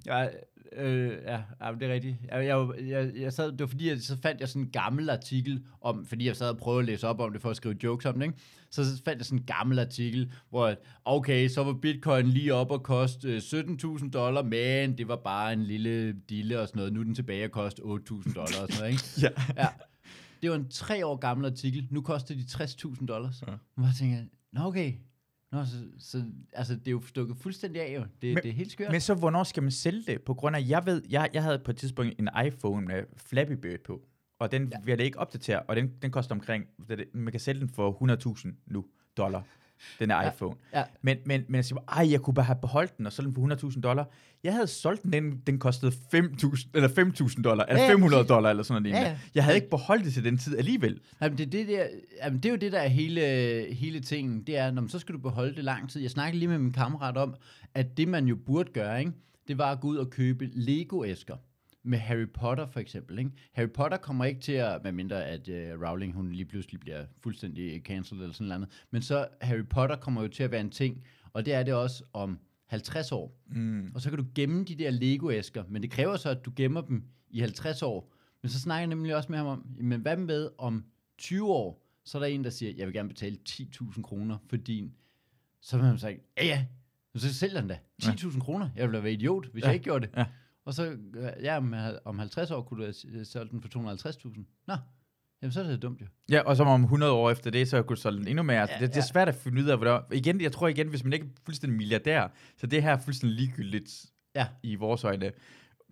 Jeg, 0.07 0.31
øh, 0.77 1.13
ja, 1.25 1.43
ja, 1.61 1.73
det 1.81 1.91
er 1.91 1.93
rigtigt. 1.93 2.17
Jeg, 2.29 2.47
jeg, 2.47 2.69
jeg, 2.89 3.13
jeg 3.17 3.33
sad, 3.33 3.53
det 3.53 3.61
var 3.61 3.67
fordi, 3.67 3.89
jeg, 3.89 4.01
så 4.01 4.17
fandt 4.23 4.41
jeg 4.41 4.49
sådan 4.49 4.63
en 4.63 4.71
gammel 4.71 5.11
artikel 5.11 5.63
om, 5.81 6.07
fordi 6.07 6.27
jeg 6.27 6.37
sad 6.37 6.49
og 6.49 6.59
prøvede 6.59 6.81
at 6.81 6.87
læse 6.87 7.09
op 7.09 7.21
om 7.21 7.33
det 7.33 7.43
for 7.43 7.51
at 7.51 7.57
skrive 7.57 7.77
jokes 7.83 8.07
om 8.07 8.15
det, 8.15 8.23
ikke? 8.23 8.39
Så, 8.71 8.85
så 8.97 9.03
fandt 9.05 9.19
jeg 9.19 9.27
sådan 9.27 9.39
en 9.39 9.45
gammel 9.45 9.79
artikel, 9.79 10.33
hvor, 10.51 10.75
okay, 11.05 11.49
så 11.49 11.65
var 11.65 11.73
bitcoin 11.73 12.27
lige 12.27 12.55
op 12.55 12.71
og 12.71 12.83
koste 12.83 13.29
øh, 13.29 13.39
17.000 13.39 14.11
dollar, 14.11 14.43
men 14.43 14.99
det 14.99 15.09
var 15.09 15.17
bare 15.17 15.53
en 15.53 15.63
lille 15.63 16.13
dille 16.13 16.61
og 16.61 16.69
sådan 16.69 16.79
noget. 16.79 16.93
Nu 16.93 17.01
er 17.01 17.05
den 17.05 17.15
tilbage 17.15 17.45
og 17.45 17.51
koste 17.51 17.83
8.000 17.83 17.89
dollar 18.35 18.43
og 18.43 18.49
sådan 18.53 18.69
noget, 18.79 18.91
ikke? 18.91 19.05
Ja. 19.23 19.63
Ja. 19.63 19.69
Det 20.43 20.51
var 20.51 20.57
en 20.57 20.69
tre 20.69 21.07
år 21.07 21.17
gammel 21.17 21.47
artikel. 21.47 21.87
Nu 21.91 22.01
koster 22.01 22.35
de 22.35 22.41
60.000 22.41 23.07
dollars. 23.07 23.43
Ja. 23.47 23.53
Og 23.53 23.83
jeg 23.83 23.93
tænker, 23.99 24.19
nå 24.53 24.61
okay. 24.61 24.93
Nå, 25.53 25.65
så, 25.65 25.77
så, 25.99 26.25
altså, 26.53 26.75
det 26.75 26.87
er 26.89 26.91
jo 26.93 27.03
stukket 27.07 27.37
fuldstændig 27.37 27.83
af, 27.83 27.95
jo. 27.95 28.01
Det, 28.23 28.35
Men- 28.35 28.43
det 28.43 28.49
er 28.49 28.53
helt 28.53 28.73
skørt. 28.73 28.91
Men 28.93 29.01
så 29.01 29.15
hvornår 29.15 29.45
skal 29.45 29.63
man 29.63 29.73
sælge 29.73 30.03
det? 30.07 30.23
På 30.23 30.35
grund 30.35 30.57
af, 30.57 30.65
jeg 30.69 30.87
ved, 30.87 31.03
jeg, 31.11 31.31
jeg 31.35 31.43
havde 31.43 31.59
på 31.59 31.71
et 31.71 31.77
tidspunkt 31.77 32.15
en 32.19 32.29
iPhone 32.47 32.87
med 32.87 33.03
Flappy 33.17 33.53
Bird 33.53 33.81
på, 33.81 34.03
og 34.39 34.53
den 34.53 34.69
Ja. 34.69 34.77
vil 34.85 34.93
jeg 34.93 35.01
ikke 35.01 35.19
opdatere, 35.19 35.61
og 35.63 35.77
den, 35.77 35.93
den 36.03 36.11
koster 36.11 36.35
omkring, 36.35 36.67
man 37.15 37.31
kan 37.31 37.41
sælge 37.41 37.61
den 37.61 37.69
for 37.69 37.93
100.000 37.93 38.49
nu, 38.67 38.85
dollar, 39.17 39.43
den 39.99 40.11
Ja. 40.11 40.31
iPhone. 40.31 40.57
ja. 40.75 40.83
Men, 41.03 41.17
men, 41.27 41.45
men 41.49 41.55
jeg 41.55 41.65
siger, 41.65 41.79
ej, 41.89 42.11
jeg 42.11 42.21
kunne 42.21 42.35
bare 42.35 42.45
have 42.45 42.59
beholdt 42.61 42.99
den 42.99 43.07
og 43.07 43.13
solgt 43.13 43.37
den 43.37 43.59
for 43.59 43.69
100.000 43.71 43.81
dollar. 43.81 44.09
Jeg 44.45 44.53
havde 44.53 44.67
solgt 44.67 45.03
den, 45.03 45.13
den, 45.13 45.43
den 45.47 45.59
kostede 45.59 45.93
5.000 46.15 46.65
eller 46.75 46.89
5.000 46.89 47.43
dollar, 47.43 47.65
eller 47.65 47.81
Ja, 47.83 47.87
ja, 47.89 47.93
500 47.93 48.21
præcis. 48.23 48.29
dollar, 48.29 48.51
eller 48.51 48.63
sådan 48.63 48.83
noget. 48.83 48.97
Ja, 48.97 49.03
Ja. 49.03 49.19
Jeg 49.35 49.45
havde 49.45 49.57
ikke 49.57 49.71
beholdt 49.71 50.05
det 50.05 50.13
til 50.13 50.25
den 50.25 50.39
tid 50.39 50.59
alligevel. 50.59 51.01
Jamen, 51.23 51.39
det, 51.39 51.47
er 51.47 51.51
det, 51.51 51.69
der, 51.69 51.87
jamen, 52.25 52.37
det 52.39 52.45
er 52.49 52.51
jo 52.51 52.57
det, 52.57 52.73
der 52.73 52.79
er 52.81 52.89
hele, 52.89 53.21
hele 53.75 54.01
tingen. 54.01 54.43
Det 54.43 54.57
er, 54.57 54.71
når 54.71 54.83
man, 54.83 54.89
så 54.89 54.99
skal 54.99 55.13
du 55.15 55.19
beholde 55.21 55.55
det 55.57 55.65
lang 55.65 55.91
tid. 55.91 56.01
Jeg 56.01 56.11
snakkede 56.11 56.39
lige 56.39 56.49
med 56.49 56.59
min 56.59 56.73
kammerat 56.73 57.17
om, 57.17 57.35
at 57.75 57.97
det, 57.97 58.09
man 58.09 58.27
jo 58.27 58.37
burde 58.47 58.73
gøre, 58.73 58.99
ikke, 59.01 59.13
det 59.49 59.59
var 59.59 59.73
at 59.73 59.81
gå 59.81 59.89
ud 59.89 59.97
og 59.97 60.11
købe 60.11 60.51
Lego-æsker. 60.53 61.37
Med 61.85 61.99
Harry 61.99 62.29
Potter 62.35 62.67
for 62.67 62.81
eksempel. 62.81 63.19
Ikke? 63.19 63.31
Harry 63.53 63.71
Potter 63.71 63.97
kommer 63.97 64.25
ikke 64.25 64.41
til 64.41 64.53
at, 64.53 64.85
medmindre 64.85 65.25
at 65.25 65.49
uh, 65.49 65.83
Rowling 65.83 66.15
hun 66.15 66.33
lige 66.33 66.45
pludselig 66.45 66.81
bliver 66.81 67.05
fuldstændig 67.21 67.83
cancelled 67.83 68.23
eller 68.23 68.35
sådan 68.35 68.49
noget. 68.49 68.69
Men 68.91 69.03
så 69.03 69.29
Harry 69.41 69.67
Potter 69.71 69.97
kommer 69.97 70.23
jo 70.23 70.29
til 70.29 70.43
at 70.43 70.51
være 70.51 70.61
en 70.61 70.71
ting, 70.71 71.05
og 71.33 71.47
det 71.47 71.55
er 71.55 71.63
det 71.63 71.75
også 71.75 72.05
om 72.13 72.39
50 72.67 73.13
år. 73.13 73.41
Mm. 73.47 73.91
Og 73.95 74.01
så 74.01 74.11
kan 74.11 74.19
du 74.19 74.25
gemme 74.35 74.65
de 74.65 74.75
der 74.75 74.91
Lego-æsker, 74.91 75.65
men 75.69 75.83
det 75.83 75.91
kræver 75.91 76.17
så, 76.17 76.31
at 76.31 76.45
du 76.45 76.53
gemmer 76.57 76.81
dem 76.81 77.05
i 77.31 77.41
50 77.41 77.83
år. 77.83 78.13
Men 78.43 78.51
så 78.51 78.61
snakker 78.61 78.81
jeg 78.81 78.87
nemlig 78.87 79.17
også 79.17 79.29
med 79.29 79.39
ham 79.39 79.47
om, 79.47 79.67
men 79.81 80.01
hvad 80.01 80.17
med 80.17 80.49
om 80.59 80.85
20 81.19 81.51
år, 81.53 81.87
så 82.05 82.19
er 82.19 82.23
der 82.23 82.27
en, 82.27 82.45
der 82.45 82.51
siger, 82.51 82.73
jeg 82.77 82.87
vil 82.87 82.95
gerne 82.95 83.09
betale 83.09 83.39
10.000 83.49 84.03
kroner 84.03 84.39
for 84.49 84.57
din. 84.57 84.93
Så 85.61 85.77
vil 85.77 85.87
man 85.87 85.99
sige, 85.99 86.21
ja 86.39 86.45
ja, 86.47 86.67
så 87.17 87.35
sælger 87.35 87.61
den 87.61 87.69
da. 87.69 87.79
10.000 88.03 88.41
kroner. 88.41 88.71
Jeg 88.77 88.89
ville 88.89 89.03
være 89.03 89.13
idiot, 89.13 89.47
hvis. 89.53 89.63
Ja. 89.63 89.67
jeg 89.67 89.75
ikke 89.75 89.85
gjorde 89.85 90.07
det. 90.07 90.17
Ja. 90.17 90.25
Og 90.65 90.75
så, 90.75 90.87
øh, 90.91 90.97
ja, 91.43 91.57
om, 91.57 91.75
om 92.05 92.19
50 92.19 92.51
år 92.51 92.63
kunne 92.63 92.79
du 92.79 92.83
have 92.83 93.25
s- 93.25 93.29
solgt 93.29 93.51
den 93.53 93.63
for 93.63 93.69
250.000. 93.69 94.65
Nå, 94.67 94.75
jamen 95.43 95.53
så 95.53 95.61
er 95.63 95.67
det 95.67 95.83
dumt 95.83 96.01
jo. 96.01 96.07
Ja, 96.31 96.41
og 96.41 96.57
så 96.57 96.63
om 96.63 96.83
100 96.83 97.13
år 97.13 97.31
efter 97.31 97.51
det, 97.51 97.69
så 97.69 97.83
kunne 97.83 97.97
du 97.97 98.01
solge 98.01 98.19
den 98.19 98.29
endnu 98.29 98.43
mere. 98.43 98.61
Altså, 98.61 98.77
Ja, 98.81 98.87
det, 98.87 98.95
det 98.95 99.01
er 99.01 99.05
svært 99.07 99.29
at 99.29 99.35
finde 99.35 99.63
ud 99.63 99.69
af, 99.69 99.77
hvordan... 99.79 100.01
Igen, 100.13 100.41
jeg 100.41 100.53
tror 100.53 100.69
igen, 100.69 100.89
hvis 100.89 101.05
man 101.05 101.13
ikke 101.13 101.27
er 101.27 101.31
fuldstændig 101.45 101.77
milliardær, 101.77 102.29
så 102.57 102.67
det 102.67 102.83
her 102.83 102.93
er 102.93 102.99
fuldstændig 102.99 103.37
ligegyldigt 103.39 104.07
Ja, 104.35 104.47
i 104.63 104.75
vores 104.75 105.05
øjne. 105.05 105.33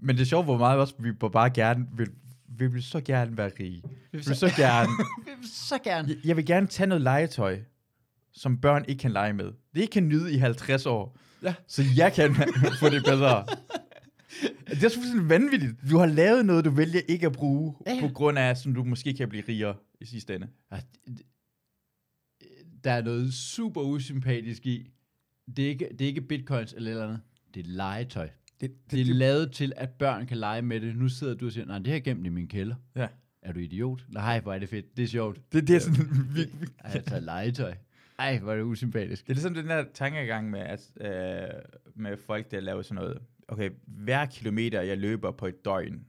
Men 0.02 0.16
det 0.16 0.22
er 0.22 0.26
sjovt, 0.26 0.44
hvor 0.46 0.56
meget 0.58 0.78
også 0.80 0.94
vi 0.98 1.12
bare 1.12 1.50
gerne 1.50 1.86
vil, 1.96 2.06
vi 2.48 2.66
vil 2.66 2.82
så 2.82 3.00
gerne 3.00 3.36
være 3.36 3.50
rige. 3.60 3.82
Vi 4.12 4.18
vil 4.18 4.24
så 4.36 4.52
gerne. 4.56 4.88
Vi 5.26 5.30
vil 5.40 5.48
så 5.50 5.78
gerne. 5.84 6.08
Jeg, 6.08 6.16
jeg 6.24 6.36
vil 6.36 6.46
gerne 6.46 6.66
tage 6.66 6.86
noget 6.86 7.02
legetøj, 7.02 7.58
som 8.32 8.60
børn 8.60 8.84
ikke 8.88 9.00
kan 9.00 9.10
lege 9.12 9.32
med. 9.32 9.44
Det 9.74 9.80
ikke 9.80 9.92
kan 9.92 10.08
nyde 10.08 10.32
i 10.32 10.36
50 10.36 10.86
år. 10.86 11.16
Ja. 11.42 11.54
Så 11.66 11.82
jeg 11.96 12.12
kan 12.12 12.34
få 12.80 12.88
det 12.88 13.04
bedre. 13.04 13.44
Det 14.66 14.84
er 14.84 14.88
så 14.88 14.94
fuldstændig 14.94 15.28
vanvittigt. 15.28 15.72
Du 15.90 15.98
har 15.98 16.06
lavet 16.06 16.46
noget, 16.46 16.64
du 16.64 16.70
vælger 16.70 17.00
ikke 17.08 17.26
at 17.26 17.32
bruge, 17.32 17.74
Ja, 17.86 17.92
ja. 17.94 18.00
på 18.08 18.12
grund 18.14 18.38
af, 18.38 18.56
som 18.56 18.74
du 18.74 18.84
måske 18.84 19.14
kan 19.14 19.28
blive 19.28 19.44
rigere 19.48 19.74
i 20.00 20.04
sidste 20.04 20.34
ende. 20.34 20.48
Det- 21.06 21.22
Der 22.84 22.90
er 22.90 23.02
noget 23.02 23.34
super 23.34 23.80
usympatisk 23.82 24.66
i. 24.66 24.90
Det 25.56 25.64
er 25.64 25.68
ikke, 25.68 25.88
det 25.92 26.00
er 26.00 26.06
ikke 26.08 26.20
bitcoins 26.20 26.72
eller 26.72 26.90
eller 26.90 27.04
andet. 27.04 27.20
Det 27.54 27.60
er 27.66 27.70
legetøj. 27.70 28.28
Det, 28.60 28.90
Det 28.90 29.00
er 29.00 29.04
lavet 29.04 29.52
til, 29.52 29.72
at 29.76 29.90
børn 29.90 30.26
kan 30.26 30.36
lege 30.36 30.62
med 30.62 30.80
det. 30.80 30.96
Nu 30.96 31.08
sidder 31.08 31.34
du 31.34 31.46
og 31.46 31.52
siger, 31.52 31.66
nej, 31.66 31.78
det 31.78 31.88
jeg 31.90 32.02
gemt 32.04 32.26
i 32.26 32.28
min 32.28 32.48
kælder. 32.48 32.74
Ja. 32.96 33.08
Er 33.42 33.52
du 33.52 33.60
idiot? 33.60 34.04
Nej, 34.08 34.40
hvor 34.40 34.52
er 34.54 34.58
det 34.58 34.68
fedt. 34.68 34.96
Det 34.96 35.02
er 35.02 35.06
sjovt. 35.06 35.52
det, 35.52 35.68
det 35.68 35.76
er 35.76 35.80
sådan, 35.80 36.06
vi, 36.34 36.40
vi, 36.60 36.66
Ej, 36.84 36.90
jeg 36.94 37.04
tager 37.04 37.20
legetøj. 37.20 37.74
Ej, 38.18 38.38
hvor 38.38 38.52
er 38.52 38.56
det 38.56 38.62
usympatisk. 38.62 39.22
Det 39.26 39.30
er 39.30 39.34
ligesom 39.34 39.54
den 39.54 39.66
der 39.66 39.84
tankegang 39.94 40.50
med, 40.50 40.60
at, 40.60 40.90
øh, 41.00 41.48
med 41.94 42.16
folk, 42.16 42.50
der 42.50 42.60
laver 42.60 42.82
sådan 42.82 42.94
noget. 43.02 43.18
Okay, 43.50 43.70
hver 43.86 44.26
kilometer, 44.26 44.82
jeg 44.82 44.98
løber 44.98 45.30
på 45.30 45.46
et 45.46 45.64
døgn, 45.64 46.00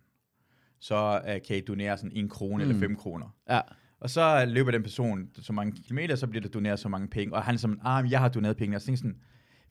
så 0.80 1.22
øh, 1.28 1.40
kan 1.48 1.58
I 1.58 1.62
donere 1.62 1.98
sådan 1.98 2.12
en 2.16 2.30
krone 2.30 2.64
mm. 2.64 2.70
eller 2.70 2.88
fem 2.88 2.96
kroner. 2.96 3.36
Ja. 3.50 3.62
Og 4.00 4.10
så 4.10 4.46
løber 4.46 4.72
den 4.72 4.84
person 4.84 5.30
så 5.42 5.54
mange 5.54 5.72
kilometer, 5.72 6.16
så 6.16 6.28
bliver 6.28 6.42
der 6.42 6.50
doneret 6.50 6.80
så 6.80 6.90
mange 6.90 7.08
penge. 7.08 7.36
Og 7.36 7.44
han 7.44 7.56
er 7.56 7.60
som, 7.60 7.80
ah, 7.84 8.12
jeg 8.12 8.20
har 8.20 8.30
doneret 8.30 8.58
penge. 8.58 8.76
Og 8.76 8.82
så 8.82 8.92
jeg 8.92 8.98
sådan, 8.98 9.16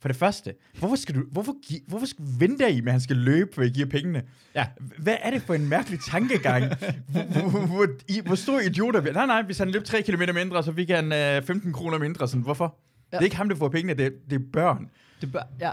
for 0.01 0.09
det 0.09 0.17
første, 0.17 0.55
hvorfor 0.79 0.97
skal 0.97 1.15
du, 1.15 1.25
hvorfor, 1.33 1.69
gi- 1.69 1.85
hvorfor 1.87 2.07
skal, 2.07 2.25
venter 2.39 2.67
I 2.67 2.81
med, 2.81 2.87
at 2.87 2.93
han 2.93 3.01
skal 3.01 3.17
løbe, 3.17 3.51
for 3.55 3.63
I 3.63 3.69
giver 3.69 3.87
pengene? 3.87 4.23
Ja. 4.55 4.67
Hvad 4.99 5.17
er 5.23 5.31
det 5.31 5.43
for 5.43 5.55
en 5.55 5.69
mærkelig 5.69 6.01
tankegang? 6.11 6.65
hvor, 7.13 7.51
hvor, 7.51 7.67
hvor, 7.67 7.87
I, 8.09 8.21
hvor 8.25 8.61
idioter 8.61 9.01
vi 9.01 9.11
Nej, 9.11 9.27
nej, 9.27 9.43
hvis 9.43 9.59
han 9.59 9.71
løb 9.71 9.85
3 9.85 10.03
km 10.03 10.23
mindre, 10.35 10.63
så 10.63 10.73
fik 10.73 10.91
han 10.91 11.13
øh, 11.13 11.43
15 11.43 11.73
kroner 11.73 11.99
mindre. 11.99 12.29
Sådan, 12.29 12.43
hvorfor? 12.43 12.79
Ja. 13.13 13.17
Det 13.17 13.23
er 13.23 13.25
ikke 13.25 13.37
ham, 13.37 13.49
der 13.49 13.57
får 13.57 13.69
pengene, 13.69 13.95
det, 13.95 14.13
det 14.31 14.41
er 14.41 14.45
børn. 14.53 14.91
Det 15.21 15.33
bør, 15.33 15.43
ja. 15.61 15.71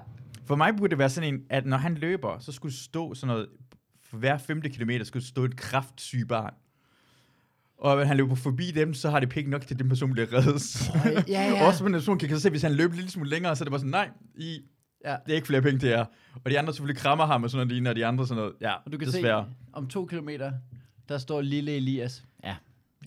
For 0.48 0.56
mig 0.56 0.76
burde 0.78 0.90
det 0.90 0.98
være 0.98 1.10
sådan 1.10 1.34
en, 1.34 1.42
at 1.50 1.66
når 1.66 1.78
han 1.78 1.96
løber, 1.96 2.40
så 2.40 2.52
skulle 2.52 2.76
stå 2.76 3.14
sådan 3.14 3.28
noget, 3.28 3.48
for 4.04 4.18
hver 4.18 4.38
femte 4.38 4.70
kilometer 4.70 5.06
skulle 5.06 5.26
stå 5.26 5.44
et 5.44 5.56
kraftsyg 5.58 6.28
barn. 6.28 6.54
Og 7.78 7.98
når 7.98 8.04
han 8.04 8.18
løber 8.18 8.36
forbi 8.36 8.72
dem, 8.72 8.94
så 8.94 9.10
har 9.10 9.20
det 9.20 9.30
penge 9.30 9.50
nok 9.52 9.62
til, 9.68 9.76
at 9.76 9.80
den 9.80 9.90
person 9.90 10.12
bliver 10.12 10.34
reddet. 10.34 10.90
ja, 11.30 11.50
ja. 11.50 11.64
Også 11.68 11.80
på 11.84 11.88
en 11.88 11.94
person 11.94 12.20
kan 12.20 12.40
se, 12.40 12.50
hvis 12.50 12.62
han 12.62 12.74
løber 12.74 12.96
lidt 12.96 13.12
smule 13.12 13.30
længere, 13.30 13.56
så 13.56 13.64
er 13.64 13.66
det 13.66 13.72
bare 13.72 13.80
sådan, 13.80 13.92
nej, 13.92 14.10
I, 14.36 14.62
ja. 15.06 15.16
det 15.26 15.32
er 15.32 15.36
ikke 15.36 15.48
flere 15.48 15.62
penge 15.62 15.80
til 15.80 15.90
jer. 15.90 16.06
Og 16.46 16.52
de 16.52 16.60
andre 16.60 16.74
selvfølgelig 16.74 17.02
krammer 17.02 17.26
ham 17.26 17.44
og 17.44 17.50
sådan 17.50 17.58
noget 17.58 17.72
lignende, 17.72 17.90
og 17.90 17.96
de 17.96 18.06
andre 18.06 18.28
sådan 18.28 18.42
noget, 18.42 18.56
ja, 18.62 18.74
Og 18.74 18.92
du 18.92 18.98
kan 18.98 19.08
desværre. 19.08 19.46
se, 19.50 19.56
om 19.74 19.88
to 19.88 20.06
kilometer, 20.06 20.52
der 21.10 21.18
står 21.18 21.42
lille 21.42 21.76
Elias. 21.76 22.26
Ja, 22.44 22.56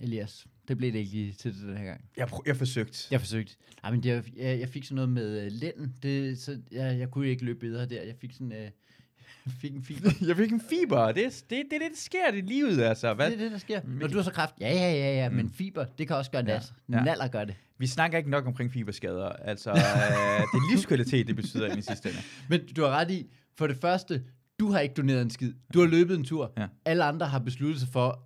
Elias. 0.01 0.47
Det 0.67 0.77
blev 0.77 0.93
det 0.93 0.99
ikke 0.99 1.11
lige 1.11 1.33
til 1.33 1.53
den 1.61 1.77
her 1.77 1.85
gang. 1.85 2.01
Jeg, 2.17 2.27
prøv, 2.27 2.43
jeg 2.45 2.57
forsøgte. 2.57 2.99
Jeg 3.11 3.19
forsøgte. 3.19 3.53
Ej, 3.83 3.91
men 3.91 4.05
jeg, 4.05 4.23
jeg, 4.37 4.59
jeg 4.59 4.69
fik 4.69 4.83
sådan 4.83 4.95
noget 4.95 5.09
med 5.09 5.45
uh, 5.45 5.51
lænden. 5.51 5.95
Det, 6.03 6.37
så 6.39 6.57
jeg, 6.71 6.99
jeg 6.99 7.09
kunne 7.11 7.27
ikke 7.27 7.45
løbe 7.45 7.59
bedre 7.59 7.85
der. 7.85 8.01
Jeg 8.01 8.15
fik 8.21 8.31
sådan... 8.33 8.51
Uh, 8.51 9.51
fik 9.61 9.73
en 9.73 9.83
fiber. 9.83 10.09
Jeg 10.27 10.35
fik 10.37 10.51
en 10.51 10.61
fiber. 10.69 11.11
Det 11.11 11.25
er 11.25 11.29
det, 11.29 11.43
det, 11.49 11.63
det, 11.71 11.81
det 11.81 11.97
sker 11.97 12.31
i 12.33 12.41
livet, 12.41 12.81
altså. 12.83 13.13
Hvad? 13.13 13.25
Det 13.31 13.33
er 13.39 13.43
det, 13.43 13.51
der 13.51 13.57
sker. 13.57 13.81
Når 13.87 14.07
du 14.07 14.15
har 14.15 14.23
så 14.23 14.31
kraft, 14.31 14.55
ja, 14.61 14.73
ja, 14.73 14.91
ja, 14.93 15.15
ja, 15.23 15.29
Mm. 15.29 15.35
men 15.35 15.49
fiber, 15.49 15.85
det 15.97 16.07
kan 16.07 16.15
også 16.15 16.31
gøre 16.31 16.43
Ja. 16.47 16.53
nas. 16.53 16.73
Ja. 16.91 17.03
Naller 17.03 17.27
gør 17.27 17.45
det. 17.45 17.55
Vi 17.77 17.87
snakker 17.87 18.17
ikke 18.17 18.29
nok 18.29 18.45
omkring 18.47 18.71
fiberskader. 18.71 19.29
Altså, 19.29 19.69
øh, 19.71 19.75
det 19.77 19.83
er 19.83 20.71
livskvalitet, 20.71 21.27
det 21.27 21.35
betyder 21.35 21.75
i 21.77 21.81
sidste 21.81 22.09
ende. 22.09 22.21
Men 22.49 22.61
du 22.75 22.81
har 22.81 22.89
ret 22.89 23.11
i, 23.11 23.29
for 23.57 23.67
det 23.67 23.77
første, 23.77 24.23
du 24.59 24.71
har 24.71 24.79
ikke 24.79 24.93
doneret 24.95 25.21
en 25.21 25.29
skid. 25.29 25.53
Du 25.73 25.79
har 25.79 25.87
løbet 25.87 26.17
en 26.17 26.23
tur. 26.23 26.53
Ja. 26.57 26.67
Alle 26.85 27.03
andre 27.03 27.25
har 27.27 27.39
besluttet 27.39 27.79
sig 27.79 27.89
for, 27.89 28.23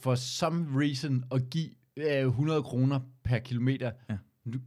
for 0.00 0.14
some 0.14 0.80
reason, 0.80 1.24
at 1.34 1.50
give 1.50 1.70
uh, 1.96 2.04
100 2.26 2.62
kroner 2.62 3.00
per 3.24 3.38
kilometer. 3.38 3.90
Ja. 4.10 4.16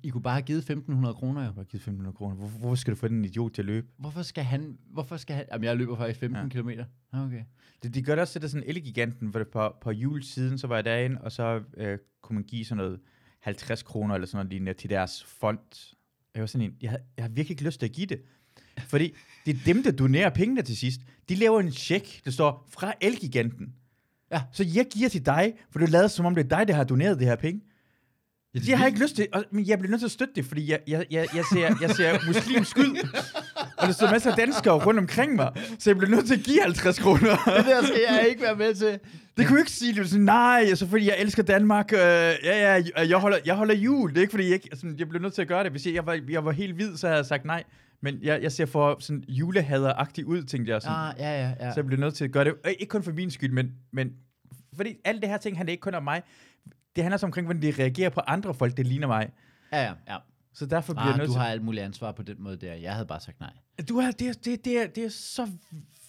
I 0.03 0.09
kunne 0.09 0.21
bare 0.21 0.33
have 0.33 0.43
givet 0.45 0.69
1.500 0.69 1.13
kroner, 1.13 1.41
jo. 1.41 1.45
Jeg 1.45 1.53
har 1.55 1.63
givet 1.63 1.83
500 1.83 2.13
kroner. 2.15 2.35
Hvorfor, 2.35 2.57
hvorfor 2.59 2.75
skal 2.75 2.91
du 2.91 2.99
få 2.99 3.07
den 3.07 3.25
idiot 3.25 3.51
til 3.53 3.61
at 3.61 3.65
løbe? 3.65 3.87
Hvorfor 3.97 4.21
skal 4.21 4.43
han... 4.43 4.77
Hvorfor 4.91 5.17
skal 5.17 5.35
han... 5.35 5.45
Jamen, 5.51 5.63
jeg 5.65 5.77
løber 5.77 5.97
faktisk 5.97 6.19
15 6.19 6.43
Ja. 6.43 6.49
kilometer. 6.49 6.85
Okay. 7.13 7.43
Det, 7.83 7.93
de 7.93 8.01
gør 8.01 8.15
det 8.15 8.21
også 8.21 8.31
til 8.33 8.41
det 8.41 8.51
sådan 8.51 8.67
Elgiganten, 8.69 9.31
for 9.31 9.39
det 9.39 9.47
på, 9.47 9.73
på 9.81 9.91
jul 9.91 10.23
siden, 10.23 10.57
så 10.57 10.67
var 10.67 10.75
jeg 10.75 10.85
derinde, 10.85 11.21
og 11.21 11.31
så 11.31 11.61
øh, 11.77 11.97
kunne 12.21 12.33
man 12.35 12.43
give 12.43 12.65
sådan 12.65 12.77
noget 12.77 12.99
50 13.39 13.83
kroner 13.83 14.15
eller 14.15 14.27
sådan 14.27 14.37
noget 14.37 14.49
lignende 14.51 14.73
til 14.73 14.89
deres 14.89 15.23
fond. 15.23 15.93
Jeg 16.33 16.41
var 16.41 16.47
sådan 16.47 16.67
en, 16.67 16.75
jeg, 16.81 16.89
havde, 16.89 17.03
jeg 17.17 17.23
har 17.23 17.29
virkelig 17.29 17.51
ikke 17.51 17.63
lyst 17.63 17.79
til 17.79 17.85
at 17.87 17.91
give 17.93 18.05
det. 18.07 18.21
Fordi 18.79 19.13
det 19.45 19.55
er 19.55 19.59
dem, 19.65 19.83
der 19.83 19.91
donerer 19.91 20.29
pengene 20.29 20.61
til 20.61 20.77
sidst. 20.77 21.01
De 21.29 21.35
laver 21.35 21.59
en 21.59 21.71
check, 21.71 22.25
der 22.25 22.31
står 22.31 22.67
fra 22.69 22.93
Elgiganten. 23.01 23.73
Ja. 24.31 24.41
Så 24.51 24.63
jeg 24.75 24.85
giver 24.93 25.09
til 25.09 25.25
dig, 25.25 25.53
for 25.71 25.79
du 25.79 25.85
lader 25.85 26.07
som 26.07 26.25
om 26.25 26.35
det 26.35 26.51
er 26.51 26.57
dig, 26.57 26.67
der 26.67 26.73
har 26.73 26.83
doneret 26.83 27.19
det 27.19 27.27
her 27.27 27.35
penge. 27.35 27.61
Ja, 28.55 28.59
Jeg 28.67 28.77
har 28.79 28.85
ikke 28.87 28.99
lyst 28.99 29.15
til, 29.15 29.27
og, 29.33 29.43
men 29.51 29.67
jeg 29.67 29.79
bliver 29.79 29.89
nødt 29.89 30.01
til 30.01 30.07
at 30.07 30.11
støtte 30.11 30.33
det, 30.35 30.45
fordi 30.45 30.71
jeg, 30.71 30.79
jeg, 30.87 31.05
jeg, 31.11 31.27
jeg, 31.35 31.43
ser, 31.53 31.75
jeg 31.81 31.89
ser 31.89 32.27
muslimsk 32.27 32.77
ud, 32.77 33.07
og 33.77 33.87
der 33.87 33.93
står 33.93 34.11
masser 34.11 34.31
af 34.31 34.37
danskere 34.37 34.73
rundt 34.85 34.99
omkring 34.99 35.35
mig, 35.35 35.51
så 35.79 35.89
jeg 35.89 35.97
bliver 35.97 36.15
nødt 36.15 36.27
til 36.27 36.33
at 36.33 36.43
give 36.43 36.61
50 36.61 36.99
kroner. 36.99 37.19
Det 37.57 37.65
der 37.65 37.83
skal 37.83 38.01
jeg 38.09 38.27
ikke 38.29 38.41
være 38.41 38.55
med 38.55 38.75
til. 38.75 38.99
Det 39.37 39.47
kunne 39.47 39.55
jeg 39.57 39.61
ikke 39.61 39.71
sige, 39.71 39.93
det 39.93 40.01
var 40.01 40.07
sådan, 40.07 40.25
nej, 40.25 40.75
så 40.75 40.87
fordi 40.87 41.05
jeg 41.05 41.15
elsker 41.19 41.43
Danmark, 41.43 41.93
øh, 41.93 41.99
ja, 41.99 42.33
ja, 42.77 42.83
jeg 43.07 43.17
holder, 43.17 43.37
jeg 43.45 43.55
holder 43.55 43.75
jul, 43.75 44.09
det 44.09 44.17
er 44.17 44.21
ikke 44.21 44.31
fordi, 44.31 44.43
jeg, 44.43 44.53
ikke, 44.53 44.69
sådan, 44.73 44.95
jeg 44.99 45.09
blev 45.09 45.21
nødt 45.21 45.33
til 45.33 45.41
at 45.41 45.47
gøre 45.47 45.63
det, 45.63 45.71
hvis 45.71 45.85
jeg, 45.85 45.93
jeg, 45.93 46.05
var, 46.05 46.19
jeg 46.29 46.45
var 46.45 46.51
helt 46.51 46.75
hvid, 46.75 46.97
så 46.97 47.07
havde 47.07 47.17
jeg 47.17 47.25
sagt 47.25 47.45
nej, 47.45 47.63
men 48.01 48.23
jeg, 48.23 48.41
jeg 48.43 48.51
ser 48.51 48.65
for 48.65 48.97
sådan 48.99 49.23
julehader-agtig 49.27 50.25
ud, 50.25 50.43
tænkte 50.43 50.71
jeg 50.71 50.81
sådan, 50.81 50.97
Ah, 50.97 51.15
ja, 51.19 51.41
ja, 51.41 51.49
ja. 51.59 51.71
så 51.73 51.79
jeg 51.79 51.85
blev 51.85 51.99
nødt 51.99 52.13
til 52.15 52.25
at 52.25 52.31
gøre 52.31 52.45
det, 52.45 52.53
øh, 52.65 52.71
ikke 52.71 52.89
kun 52.89 53.03
for 53.03 53.11
min 53.11 53.31
skyld, 53.31 53.51
men, 53.51 53.71
men 53.91 54.13
fordi 54.73 54.95
alt 55.05 55.21
det 55.21 55.29
her 55.29 55.37
ting 55.37 55.57
handler 55.57 55.71
ikke 55.71 55.81
kun 55.81 55.93
om 55.93 56.03
mig, 56.03 56.21
det 56.95 57.03
handler 57.03 57.17
så 57.17 57.25
omkring, 57.25 57.47
hvordan 57.47 57.61
de 57.61 57.73
reagerer 57.83 58.09
på 58.09 58.19
andre 58.27 58.53
folk, 58.53 58.77
der 58.77 58.83
ligner 58.83 59.07
mig, 59.07 59.29
Ja, 59.73 59.83
ja, 59.83 59.93
ja. 60.07 60.17
så 60.53 60.65
derfor 60.65 60.93
bliver 60.93 61.05
jeg 61.05 61.13
Ah, 61.13 61.17
nødt 61.17 61.27
du 61.27 61.33
til, 61.33 61.41
har 61.41 61.47
alt 61.47 61.61
muligt 61.63 61.83
ansvar 61.83 62.11
på 62.11 62.23
den 62.23 62.35
måde 62.39 62.57
der. 62.57 62.73
Jeg 62.73 62.93
havde 62.93 63.05
bare 63.05 63.19
sagt 63.19 63.39
nej. 63.39 63.53
du 63.89 63.99
har, 63.99 64.11
det, 64.11 64.27
er- 64.29 64.33
det, 64.33 64.65
det, 64.65 64.81
er, 64.81 64.87
det 64.87 65.03
er 65.05 65.09
så 65.09 65.47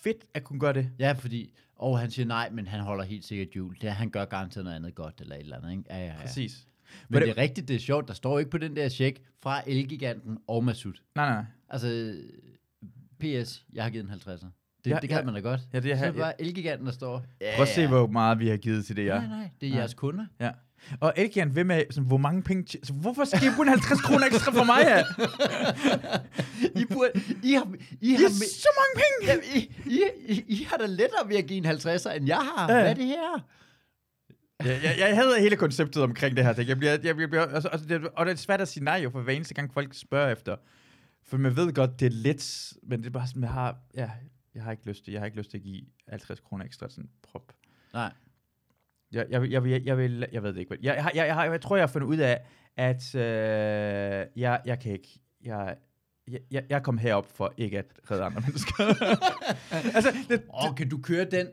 fedt 0.02 0.24
at 0.34 0.44
kunne 0.44 0.60
gøre 0.60 0.72
det. 0.72 0.90
Ja, 0.98 1.12
fordi... 1.12 1.52
Og 1.76 1.98
han 1.98 2.10
siger 2.10 2.26
nej, 2.26 2.50
men 2.50 2.66
han 2.66 2.80
holder 2.80 3.04
helt 3.04 3.24
sikkert 3.24 3.48
jul. 3.56 3.76
Det, 3.80 3.92
han 3.92 4.10
gør 4.10 4.24
garanteret 4.24 4.64
noget 4.64 4.76
andet 4.76 4.94
godt, 4.94 5.20
eller 5.20 5.34
et 5.34 5.40
eller 5.40 5.56
andet, 5.56 5.70
ikke? 5.70 5.84
Ja, 5.90 5.98
ja, 5.98 6.04
ja. 6.06 6.12
Præcis. 6.20 6.66
Men 7.08 7.22
det, 7.22 7.28
det 7.28 7.38
er 7.38 7.42
rigtigt, 7.42 7.68
det 7.68 7.76
er 7.76 7.80
sjovt. 7.80 8.08
Der 8.08 8.14
står 8.14 8.38
ikke 8.38 8.50
på 8.50 8.58
den 8.58 8.76
der 8.76 8.88
check 8.88 9.18
fra 9.42 9.62
Elgiganten 9.66 10.38
og 10.48 10.64
Masud. 10.64 10.92
Nej, 11.14 11.28
nej. 11.30 11.44
Altså, 11.68 12.14
PS, 13.20 13.62
jeg 13.72 13.82
har 13.84 13.90
givet 13.90 14.04
en 14.04 14.10
50'er. 14.10 14.46
Det, 14.84 14.90
Ja, 14.90 14.98
det 15.00 15.08
kan 15.08 15.18
ja. 15.18 15.24
man 15.24 15.34
da 15.34 15.40
godt. 15.40 15.60
Ja, 15.72 15.80
det 15.80 15.92
er 15.92 15.96
så 15.98 16.04
er 16.04 16.10
det 16.10 16.20
bare 16.20 16.40
Elgiganten, 16.40 16.86
der 16.86 16.92
står. 16.92 17.24
Ja, 17.40 17.52
Prøv 17.56 17.62
at 17.62 17.68
se, 17.68 17.86
hvor 17.86 18.06
meget 18.06 18.38
vi 18.38 18.48
har 18.48 18.56
givet 18.56 18.86
til 18.86 18.96
det, 18.96 19.04
ja. 19.06 19.18
Nej, 19.18 19.26
nej, 19.26 19.48
det 19.60 19.66
er 19.66 19.70
Nej. 19.70 19.78
jeres 19.78 19.94
kunder. 19.94 20.26
Ja. 20.40 20.50
Og 21.00 21.12
Elgiant 21.16 21.54
ved 21.56 21.64
med, 21.64 21.82
sådan, 21.90 22.06
hvor 22.06 22.16
mange 22.16 22.42
penge... 22.42 22.78
Så 22.82 22.92
hvorfor 22.92 23.24
skal 23.24 23.42
I 23.48 23.50
bruge 23.56 23.68
50 23.68 24.00
kroner 24.00 24.26
ekstra 24.26 24.52
for 24.52 24.64
mig, 24.64 24.78
ja? 24.84 24.98
I, 26.80 26.84
burde, 26.84 27.10
I, 27.42 27.52
har, 27.52 27.74
I, 28.00 28.10
har, 28.12 28.24
er 28.24 28.28
me- 28.28 28.60
så 28.60 28.68
mange 28.80 28.94
penge! 29.02 29.44
ja, 29.50 29.58
I, 29.58 29.72
I, 29.86 30.32
I, 30.32 30.44
I 30.48 30.64
har 30.70 30.76
da 30.76 30.86
lettere 30.86 31.28
ved 31.28 31.36
at 31.36 31.46
give 31.46 31.56
en 31.58 31.66
50'er, 31.66 32.10
end 32.16 32.26
jeg 32.26 32.36
har. 32.36 32.72
Ja. 32.72 32.80
Hvad 32.80 32.90
er 32.90 32.94
det 32.94 33.04
her? 33.06 33.44
Jeg, 34.64 34.80
jeg, 34.84 34.94
jeg 34.98 35.14
havde 35.16 35.40
hele 35.40 35.56
konceptet 35.56 36.02
omkring 36.02 36.36
det 36.36 36.44
her. 36.44 36.52
ting. 36.52 36.68
Jeg 36.68 36.78
bliver, 36.78 36.98
jeg 37.04 37.16
bliver, 37.16 37.46
altså, 37.46 37.68
altså, 37.68 37.88
det, 37.88 38.08
og 38.08 38.26
det 38.26 38.32
er 38.32 38.36
svært 38.36 38.60
at 38.60 38.68
sige 38.68 38.84
nej, 38.84 38.96
jo, 39.04 39.10
for 39.10 39.20
hver 39.20 39.32
eneste 39.32 39.54
gang 39.54 39.72
folk 39.74 39.94
spørger 39.94 40.32
efter. 40.32 40.56
For 41.22 41.36
man 41.36 41.56
ved 41.56 41.72
godt, 41.72 42.00
det 42.00 42.06
er 42.06 42.10
lidt, 42.10 42.72
men 42.82 43.00
det 43.00 43.06
er 43.06 43.10
bare 43.10 43.26
sådan, 43.26 43.42
jeg 43.42 43.50
har, 43.50 43.78
ja, 43.96 44.10
jeg 44.54 44.62
har 44.62 44.70
ikke 44.70 44.86
lyst 44.86 45.04
til, 45.04 45.12
jeg 45.12 45.20
har 45.20 45.26
ikke 45.26 45.38
lyst 45.38 45.50
til 45.50 45.58
at 45.58 45.62
give 45.64 45.82
50 46.08 46.40
kroner 46.40 46.64
ekstra 46.64 46.88
sådan 46.88 47.04
en 47.04 47.10
prop. 47.22 47.52
Nej. 47.94 48.12
Jeg, 49.12 49.26
jeg, 49.30 49.50
jeg, 49.50 49.64
vil- 49.64 49.82
jeg, 49.84 49.98
vil, 49.98 50.26
jeg 50.32 50.42
ved 50.42 50.52
det 50.52 50.60
ikke. 50.60 50.76
Jeg, 50.82 50.96
jeg, 50.96 51.10
jeg, 51.14 51.26
jeg, 51.26 51.50
jeg 51.50 51.60
tror, 51.60 51.76
jeg 51.76 51.82
har 51.82 51.86
fundet 51.92 52.08
ud 52.08 52.16
af, 52.16 52.40
at 52.76 53.14
øh, 53.14 53.20
jeg, 54.36 54.60
jeg 54.66 54.80
kan 54.80 54.92
ikke, 54.92 55.20
jeg, 55.44 55.76
jeg, 56.28 56.40
jeg, 56.50 56.64
jeg 56.70 56.82
kom 56.82 56.98
herop 56.98 57.26
for 57.36 57.54
ikke 57.56 57.78
at 57.78 57.86
redde 58.10 58.22
andre 58.24 58.40
mennesker. 58.40 58.84
altså, 59.96 60.12
det, 60.28 60.42
Åh, 60.68 60.74
kan 60.76 60.88
du 60.88 60.98
køre 61.02 61.24
den? 61.24 61.46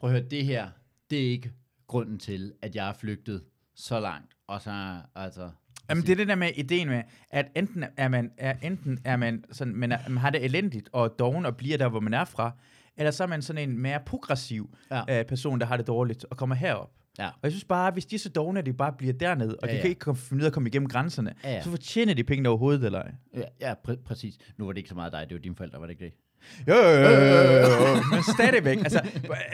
Prøv 0.00 0.10
at 0.10 0.16
høre, 0.16 0.28
det 0.30 0.44
her, 0.44 0.68
det 1.10 1.26
er 1.26 1.30
ikke 1.30 1.52
grunden 1.88 2.18
til, 2.18 2.52
at 2.62 2.74
jeg 2.76 2.88
er 2.88 2.92
flygtet 2.92 3.42
så 3.76 4.00
langt. 4.00 4.34
Og 4.46 4.62
så, 4.62 4.96
altså... 5.14 5.50
Jamen, 5.90 6.02
det 6.06 6.12
er 6.12 6.16
det 6.16 6.28
der 6.28 6.34
med 6.34 6.50
ideen 6.56 6.88
med, 6.88 7.02
at 7.30 7.46
enten 7.56 7.84
er 7.96 8.08
man, 8.08 8.30
er, 8.38 8.54
enten 8.62 8.98
er 9.04 9.16
man 9.16 9.44
sådan, 9.52 9.74
man, 9.76 9.92
er, 9.92 10.08
man 10.08 10.18
har 10.18 10.30
det 10.30 10.44
elendigt 10.44 10.88
og 10.92 11.18
doven 11.18 11.46
og 11.46 11.56
bliver 11.56 11.78
der, 11.78 11.88
hvor 11.88 12.00
man 12.00 12.14
er 12.14 12.24
fra, 12.24 12.50
eller 12.96 13.10
så 13.10 13.22
er 13.22 13.26
man 13.28 13.42
sådan 13.42 13.70
en 13.70 13.78
mere 13.78 14.00
progressiv 14.06 14.76
Ja. 14.90 15.18
øh, 15.20 15.24
person, 15.26 15.60
der 15.60 15.66
har 15.66 15.76
det 15.76 15.86
dårligt 15.86 16.24
og 16.30 16.36
kommer 16.36 16.56
herop. 16.56 16.90
Ja. 17.18 17.26
Og 17.28 17.38
jeg 17.42 17.52
synes 17.52 17.64
bare, 17.64 17.90
hvis 17.90 18.06
de 18.06 18.18
så 18.18 18.28
dogne, 18.28 18.58
at 18.58 18.66
de 18.66 18.72
bare 18.72 18.92
bliver 18.98 19.12
dernede, 19.12 19.56
og 19.62 19.68
Ja, 19.68 19.72
de 19.72 19.76
ja. 19.76 19.80
kan 19.82 19.90
ikke 19.90 19.98
komme, 20.00 20.18
finde 20.20 20.40
ud 20.40 20.44
af 20.44 20.46
at 20.46 20.52
komme 20.52 20.68
igennem 20.68 20.88
grænserne, 20.88 21.34
Ja, 21.44 21.50
ja. 21.52 21.62
så 21.62 21.70
fortjener 21.70 22.14
de 22.14 22.24
pengene 22.24 22.48
overhovedet, 22.48 22.84
eller 22.84 23.02
ej. 23.02 23.12
Ja, 23.36 23.42
ja 23.60 23.74
præ- 23.88 24.02
præcis. 24.02 24.38
Nu 24.56 24.64
var 24.64 24.72
det 24.72 24.78
ikke 24.78 24.88
så 24.88 24.94
meget 24.94 25.12
dig, 25.12 25.26
det 25.28 25.34
var 25.34 25.40
dine 25.40 25.56
forældre, 25.56 25.80
var 25.80 25.86
det 25.86 25.92
ikke 25.92 26.04
det? 26.04 26.12
Jo, 26.68 26.74
jo, 26.74 26.90
jo, 26.90 27.08
jo, 27.08 27.42
jo, 27.42 27.58
jo. 27.58 28.02
men 28.12 28.22
stadigvæk. 28.34 28.78
Altså, 28.78 29.00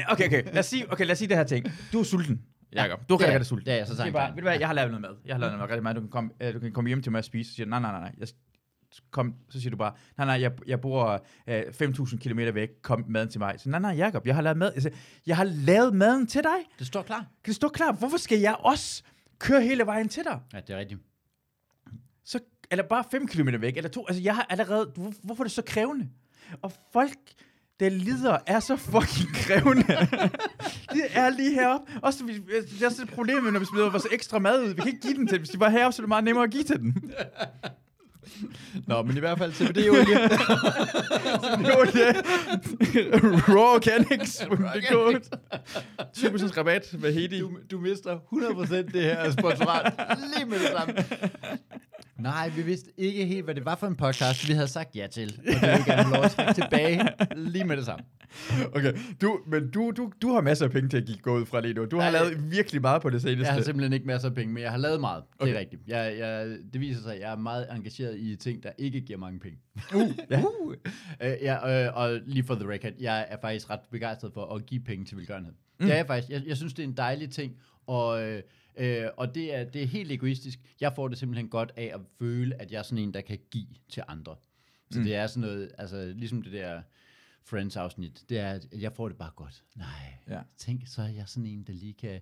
okay, 0.09 0.27
okay, 0.27 0.45
lad 0.45 0.59
os 0.59 0.67
sige, 0.67 0.93
okay, 0.93 1.05
lad 1.05 1.13
os 1.13 1.19
sige 1.19 1.29
det 1.29 1.37
her 1.37 1.45
ting. 1.45 1.67
Du 1.93 2.01
er 2.01 2.05
sulten, 2.05 2.43
Jacob. 2.75 3.09
Du 3.09 3.15
er 3.15 3.19
rigtig, 3.19 3.35
rigtig 3.35 3.47
sulten. 3.47 3.67
Ja, 3.67 3.77
ja, 3.77 3.85
så 3.85 3.95
Siger 3.95 4.05
jeg 4.05 4.13
bare, 4.13 4.31
ved 4.31 4.37
du 4.37 4.43
hvad, 4.43 4.59
jeg 4.59 4.69
har 4.69 4.75
lavet 4.75 4.91
noget 4.91 5.01
mad. 5.01 5.11
Jeg 5.25 5.35
har 5.35 5.41
lavet 5.41 5.53
noget 5.53 5.61
mad 5.61 5.69
rigtig 5.69 5.83
meget. 5.83 5.97
Du 5.97 6.01
kan 6.01 6.11
komme, 6.11 6.31
øh, 6.41 6.55
du 6.55 6.59
kan 6.59 6.73
komme 6.73 6.89
hjem 6.89 7.03
til 7.03 7.13
mig 7.13 7.19
og 7.19 7.25
spise. 7.25 7.51
Så 7.51 7.55
siger 7.55 7.67
jeg, 7.67 7.81
nej, 7.81 7.81
nej, 7.81 7.91
nej, 7.91 8.01
nej. 8.01 8.13
Jeg, 8.19 8.29
kom, 9.11 9.35
så 9.51 9.61
siger 9.61 9.71
du 9.71 9.77
bare, 9.77 9.93
nej, 10.17 10.27
nej, 10.27 10.41
jeg, 10.41 10.53
jeg 10.67 10.81
bor 10.81 11.25
øh, 11.47 11.63
5.000 11.83 12.19
km 12.19 12.39
væk, 12.55 12.69
kom 12.83 13.05
maden 13.09 13.29
til 13.29 13.39
mig. 13.41 13.55
Så 13.61 13.69
nej, 13.69 13.81
nej, 13.81 13.91
Jacob, 13.91 14.27
jeg 14.27 14.35
har 14.35 14.43
lavet 14.43 14.57
mad, 14.57 14.73
altså, 14.75 14.91
jeg 15.27 15.37
har 15.37 15.45
lavet 15.45 15.95
maden 15.95 16.27
til 16.27 16.43
dig. 16.43 16.57
Det 16.79 16.87
står 16.87 17.03
klar. 17.03 17.19
Kan 17.19 17.27
det 17.47 17.55
stå 17.55 17.69
klar? 17.69 17.93
Hvorfor 17.93 18.17
skal 18.17 18.39
jeg 18.41 18.57
også 18.59 19.03
køre 19.39 19.63
hele 19.63 19.87
vejen 19.87 20.09
til 20.09 20.25
dig? 20.25 20.41
Ja, 20.53 20.61
det 20.61 20.71
er 20.71 20.79
rigtigt. 20.79 21.01
Så, 22.25 22.41
eller 22.71 22.85
bare 22.89 23.05
5 23.11 23.27
km 23.27 23.49
væk, 23.61 23.77
eller 23.77 23.91
to. 23.91 24.07
Altså, 24.09 24.23
jeg 24.23 24.35
har 24.35 24.47
allerede, 24.51 24.93
hvor, 24.95 25.13
hvorfor 25.23 25.43
er 25.43 25.45
det 25.45 25.53
så 25.53 25.63
krævende? 25.67 26.09
Og 26.63 26.73
folk, 26.93 27.19
der 27.81 27.89
lider, 27.89 28.39
er 28.47 28.61
så 28.61 28.77
fucking 28.77 29.35
krævende. 29.35 29.83
det 30.93 31.05
er 31.15 31.31
lige 31.31 31.55
heroppe. 31.55 31.93
Også, 32.03 32.25
vi- 32.25 32.39
det 32.39 32.83
er 32.83 32.87
også 32.87 33.03
et 33.03 33.09
problem, 33.09 33.43
når 33.43 33.61
vi 33.61 33.65
smider 33.67 33.91
vores 33.91 34.07
ekstra 34.13 34.39
mad 34.39 34.63
ud. 34.63 34.69
Vi 34.69 34.75
kan 34.75 34.87
ikke 34.87 35.01
give 35.01 35.15
den 35.15 35.27
til 35.27 35.35
dem. 35.35 35.41
Hvis 35.41 35.51
de 35.51 35.61
var 35.61 35.69
heroppe, 35.69 35.93
så 35.97 36.03
er 36.03 36.05
det 36.05 36.09
meget 36.09 36.25
nemmere 36.25 36.45
at 36.45 36.51
give 36.51 36.63
til 36.65 36.79
dem. 36.81 36.95
Nå, 38.89 39.03
men 39.03 39.17
i 39.17 39.21
hvert 39.21 39.39
fald 39.39 39.53
CBD-olie. 39.53 40.19
Olie. 41.79 42.15
Raw 43.49 43.75
Organics. 43.75 44.43
Organics. 44.51 45.29
20% 46.19 46.59
rabat 46.59 46.95
med 46.99 47.13
Hedi. 47.15 47.39
du, 47.41 47.51
du 47.71 47.81
mister 47.81 48.17
100% 48.17 48.75
det 48.93 49.03
her 49.03 49.31
sponsorat 49.31 49.93
lige 50.37 50.47
med 50.47 50.59
det 50.59 50.69
samme. 50.79 50.95
Nej, 52.19 52.49
vi 52.57 52.63
vidste 52.63 52.91
ikke 52.97 53.27
helt, 53.27 53.45
hvad 53.45 53.55
det 53.55 53.65
var 53.65 53.77
for 53.77 53.87
en 53.87 53.97
podcast, 53.97 54.49
vi 54.49 54.53
havde 54.53 54.69
sagt 54.69 54.97
ja 54.97 55.07
til. 55.07 55.39
Og 55.47 55.53
det 55.61 55.63
vil 55.77 55.85
gerne 55.87 56.11
lov 56.15 56.25
at 56.39 56.55
tilbage 56.55 57.09
lige 57.37 57.65
med 57.65 57.77
det 57.77 57.85
samme. 57.85 58.05
Okay, 58.75 58.93
du, 59.21 59.39
men 59.47 59.71
du, 59.71 59.91
du, 59.97 60.13
du 60.23 60.33
har 60.33 60.41
masser 60.41 60.65
af 60.65 60.71
penge 60.71 60.89
til 60.89 60.97
at 60.97 61.05
give- 61.05 61.19
gå 61.19 61.37
ud 61.39 61.47
fra 61.47 61.61
lige 61.61 61.75
nu. 61.75 61.85
Du 61.85 61.97
har 62.01 62.11
Nej, 62.11 62.21
lavet 62.21 62.51
virkelig 62.53 62.81
meget 62.81 63.03
på 63.03 63.11
det 63.11 63.23
seneste. 63.23 63.45
Jeg 63.47 63.55
har 63.55 63.61
simpelthen 63.63 63.93
ikke 63.93 64.07
masser 64.07 64.29
af 64.29 64.35
penge, 64.35 64.55
men 64.55 64.63
jeg 64.63 64.71
har 64.71 64.79
lavet 64.79 65.01
meget. 65.01 65.23
Det 65.33 65.43
Okay. 65.43 65.55
er 65.55 65.59
rigtigt. 65.59 65.83
Jeg, 65.87 66.15
jeg, 66.19 66.47
det 66.73 66.81
viser 66.81 67.03
sig, 67.03 67.15
at 67.15 67.21
jeg 67.21 67.33
er 67.33 67.37
meget 67.37 67.67
engageret 67.77 68.17
i 68.19 68.24
ting, 68.37 68.63
der 68.63 68.73
ikke 68.79 69.01
giver 69.01 69.19
mange 69.19 69.41
penge. 69.41 69.59
Uh, 69.95 70.01
ja. 70.31 70.43
Uh. 70.45 70.67
Uh, 70.67 70.77
ja, 71.21 71.89
uh, 71.89 71.97
og 71.97 72.21
lige 72.27 72.45
for 72.45 72.55
the 72.55 72.69
record, 72.69 72.93
jeg 73.01 73.27
er 73.29 73.37
faktisk 73.41 73.71
ret 73.71 73.81
begejstret 73.91 74.33
for 74.33 74.55
at 74.55 74.67
give 74.67 74.81
penge 74.81 75.05
til 75.05 75.17
velgørenhed. 75.17 75.53
Mm. 75.53 75.87
Det 75.87 75.93
er 75.93 75.97
jeg 75.97 76.07
faktisk. 76.07 76.31
Jeg, 76.31 76.47
jeg 76.47 76.57
synes, 76.57 76.75
det 76.75 76.83
er 76.83 76.89
en 76.89 76.97
dejlig 76.97 77.31
ting, 77.31 77.57
og, 77.87 78.23
øh, 78.23 78.43
øh, 78.77 79.07
og 79.17 79.35
det, 79.35 79.55
er, 79.55 79.65
det 79.65 79.83
er 79.83 79.87
helt 79.87 80.13
egoistisk. 80.13 80.61
Jeg 80.81 80.93
får 80.97 81.09
det 81.09 81.19
simpelthen 81.19 81.49
godt 81.49 81.73
af 81.77 81.91
at 81.95 82.01
føle, 82.19 82.61
at 82.63 82.73
jeg 82.73 82.79
er 82.79 82.83
sådan 82.83 82.99
en, 82.99 83.15
der 83.15 83.21
kan 83.21 83.39
give 83.51 83.67
til 83.89 84.03
andre. 84.09 84.37
Så 84.91 84.99
mm. 84.99 85.05
det 85.05 85.15
er 85.15 85.27
sådan 85.27 85.49
noget, 85.49 85.73
altså 85.79 86.13
ligesom 86.17 86.43
det 86.43 86.53
der 86.53 86.83
Friends-afsnit, 87.43 88.25
det 88.29 88.39
er, 88.39 88.51
at 88.51 88.67
jeg 88.73 88.93
får 88.93 89.09
det 89.09 89.17
bare 89.19 89.31
godt. 89.37 89.65
Nej, 89.77 90.15
Ja. 90.29 90.41
tænk, 90.59 90.87
så 90.87 91.03
er 91.03 91.09
jeg 91.09 91.29
sådan 91.29 91.47
en, 91.47 91.63
der 91.63 91.73
lige 91.73 91.93
kan 91.93 92.21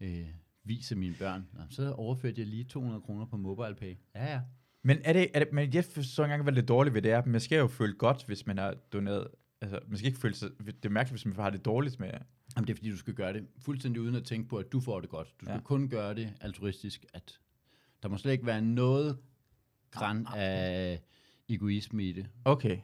øh, 0.00 0.26
vise 0.64 0.96
mine 0.96 1.14
børn. 1.14 1.46
Nå, 1.52 1.60
så 1.70 1.92
overførte 1.92 2.40
jeg 2.40 2.46
lige 2.46 2.64
200 2.64 3.00
kroner 3.00 3.26
på 3.26 3.36
MobilePay. 3.36 3.94
Ja, 4.14 4.32
ja. 4.32 4.40
Men 4.82 4.98
er 5.04 5.12
det, 5.12 5.28
er 5.34 5.38
det, 5.38 5.52
men 5.52 5.74
jeg 5.74 5.84
ikke 5.84 6.24
engang, 6.24 6.42
hvad 6.42 6.52
det 6.52 6.68
dårlige 6.68 6.94
ved 6.94 7.02
det 7.02 7.10
er. 7.12 7.22
Man 7.26 7.40
skal 7.40 7.58
jo 7.58 7.66
føle 7.66 7.94
godt, 7.94 8.24
hvis 8.26 8.46
man 8.46 8.58
har 8.58 8.74
doneret. 8.92 9.26
Altså, 9.60 9.78
man 9.88 9.96
skal 9.98 10.06
ikke 10.06 10.20
føle 10.20 10.34
sig, 10.34 10.50
det 10.66 10.84
er 10.84 10.88
mærkeligt, 10.88 11.12
hvis 11.22 11.26
man 11.26 11.36
har 11.44 11.50
det 11.50 11.64
dårligt 11.64 12.00
med. 12.00 12.08
Jamen, 12.56 12.66
det 12.66 12.72
er 12.72 12.76
fordi, 12.76 12.90
du 12.90 12.96
skal 12.96 13.14
gøre 13.14 13.32
det 13.32 13.46
fuldstændig 13.58 14.02
uden 14.02 14.14
at 14.14 14.24
tænke 14.24 14.48
på, 14.48 14.56
at 14.56 14.72
du 14.72 14.80
får 14.80 15.00
det 15.00 15.08
godt. 15.10 15.28
Du 15.40 15.44
skal 15.44 15.48
Ja. 15.48 15.54
ja. 15.54 15.60
kun 15.60 15.88
gøre 15.88 16.14
det 16.14 16.32
altruistisk, 16.40 17.06
at 17.14 17.38
der 18.02 18.08
må 18.08 18.16
slet 18.16 18.32
ikke 18.32 18.46
være 18.46 18.62
noget 18.62 19.18
græn 19.90 20.26
af 20.36 21.00
egoisme 21.48 22.04
i 22.04 22.12
det. 22.12 22.26
Okay. 22.44 22.78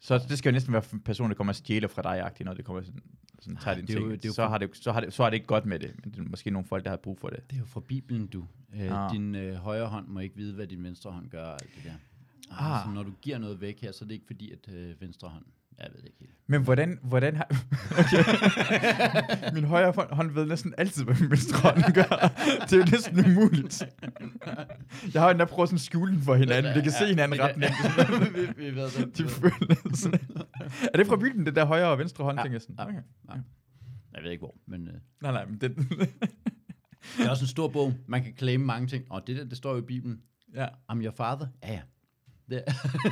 Så 0.00 0.18
det 0.28 0.38
skal 0.38 0.50
jo 0.50 0.52
næsten 0.52 0.72
være 0.72 0.82
en 0.92 1.00
person, 1.00 1.28
der 1.30 1.34
kommer 1.36 1.50
og 1.52 1.56
stjæler 1.56 1.88
fra 1.88 2.02
dig, 2.02 2.32
når 2.44 2.54
det 2.54 2.64
kommer 2.64 2.82
sådan, 2.82 3.00
sådan 3.40 3.56
tager 3.56 3.74
din 3.74 3.86
det 3.86 3.94
er 3.96 4.00
jo- 4.00 4.08
ting. 4.08 4.22
det 4.22 4.24
er 4.24 4.28
jo 4.28 4.34
så, 4.34 4.46
har 4.48 4.58
det, 4.58 4.76
så, 4.76 4.92
har 4.92 5.00
det, 5.00 5.12
så 5.12 5.22
har 5.22 5.30
det 5.30 5.34
ikke 5.36 5.46
godt 5.46 5.66
med 5.66 5.78
det. 5.78 5.94
Men 6.04 6.12
det 6.12 6.18
er 6.18 6.22
måske 6.30 6.50
nogle 6.50 6.68
folk, 6.68 6.84
der 6.84 6.90
har 6.90 6.96
brug 6.96 7.18
for 7.18 7.28
det. 7.28 7.50
Det 7.50 7.56
er 7.56 7.60
jo 7.60 7.66
fra 7.66 7.80
Bibelen, 7.80 8.26
du. 8.26 8.46
Øh, 8.74 9.04
Ah. 9.04 9.12
Din 9.12 9.34
øh, 9.34 9.54
højre 9.54 9.86
hånd 9.86 10.06
må 10.08 10.20
ikke 10.20 10.36
vide, 10.36 10.54
hvad 10.54 10.66
din 10.66 10.84
venstre 10.84 11.10
hånd 11.10 11.28
gør, 11.30 11.44
alt 11.46 11.70
det 11.76 11.84
der. 11.84 11.92
Ah. 12.50 12.72
Ah. 12.80 12.84
Så 12.86 12.90
når 12.94 13.02
du 13.02 13.12
giver 13.22 13.38
noget 13.38 13.60
væk 13.60 13.80
her, 13.80 13.92
så 13.92 14.04
er 14.04 14.06
det 14.06 14.14
ikke 14.14 14.26
fordi, 14.26 14.52
at 14.52 14.68
øh, 14.74 15.00
venstre 15.00 15.28
hånd... 15.28 15.44
Jeg 15.78 15.88
ved 15.92 15.98
det 16.00 16.06
ikke 16.06 16.16
helt. 16.20 16.30
Men 16.50 16.62
hvordan, 16.62 16.98
hvordan 17.02 17.36
har... 17.36 17.46
Okay. 18.00 18.24
min 19.54 19.64
højre 19.64 19.92
hånd, 19.92 20.10
hånd 20.12 20.30
ved 20.30 20.46
næsten 20.46 20.74
altid, 20.78 21.04
hvad 21.04 21.14
min 21.20 21.30
venstre 21.30 21.58
hånd 21.58 21.82
gør. 21.98 22.32
Det 22.64 22.72
er 22.72 22.76
jo 22.76 22.84
næsten 22.90 23.18
umuligt. 23.26 23.82
Jeg 25.14 25.22
har 25.22 25.30
endda 25.30 25.44
prøvet 25.44 25.68
sådan 25.68 25.76
at 25.76 25.80
skjule 25.80 26.12
den 26.12 26.22
for 26.22 26.34
hinanden. 26.34 26.74
Vi 26.74 26.80
kan 26.80 26.92
se 26.92 27.06
hinanden 27.06 27.40
retning. 27.40 27.72
vi, 28.56 28.64
vi 28.64 28.76
ved 28.76 28.90
det. 28.90 29.18
De 29.18 29.28
føles. 29.28 30.04
er 30.92 30.96
det 30.96 31.06
fra 31.06 31.16
Bibelen, 31.16 31.46
det 31.46 31.56
der 31.56 31.64
højre 31.64 31.88
og 31.88 31.98
venstre 31.98 32.24
hånd, 32.24 32.38
Ja. 32.44 32.52
jeg 32.52 32.60
sådan? 32.62 32.76
Ja. 32.78 32.84
Okay. 32.84 33.02
Jeg 34.14 34.22
ved 34.22 34.30
ikke 34.30 34.40
hvor, 34.40 34.54
men... 34.66 34.88
Øh, 34.88 34.94
Nej, 35.22 35.32
nej, 35.32 35.44
men 35.46 35.58
det... 35.60 35.76
det 37.16 37.26
er 37.26 37.30
også 37.30 37.44
en 37.44 37.48
stor 37.48 37.68
bog. 37.68 37.92
Man 38.06 38.22
kan 38.24 38.32
claim 38.38 38.60
mange 38.60 38.86
ting. 38.88 39.04
Og 39.10 39.26
det 39.26 39.36
der, 39.36 39.44
det 39.44 39.56
står 39.56 39.72
jo 39.72 39.78
i 39.78 39.82
Bibelen. 39.86 40.20
ja. 40.54 40.66
I'm 40.92 41.02
your 41.04 41.14
father. 41.16 41.46
Ja, 41.62 41.72
ja. 41.72 41.80
Det, 42.50 42.62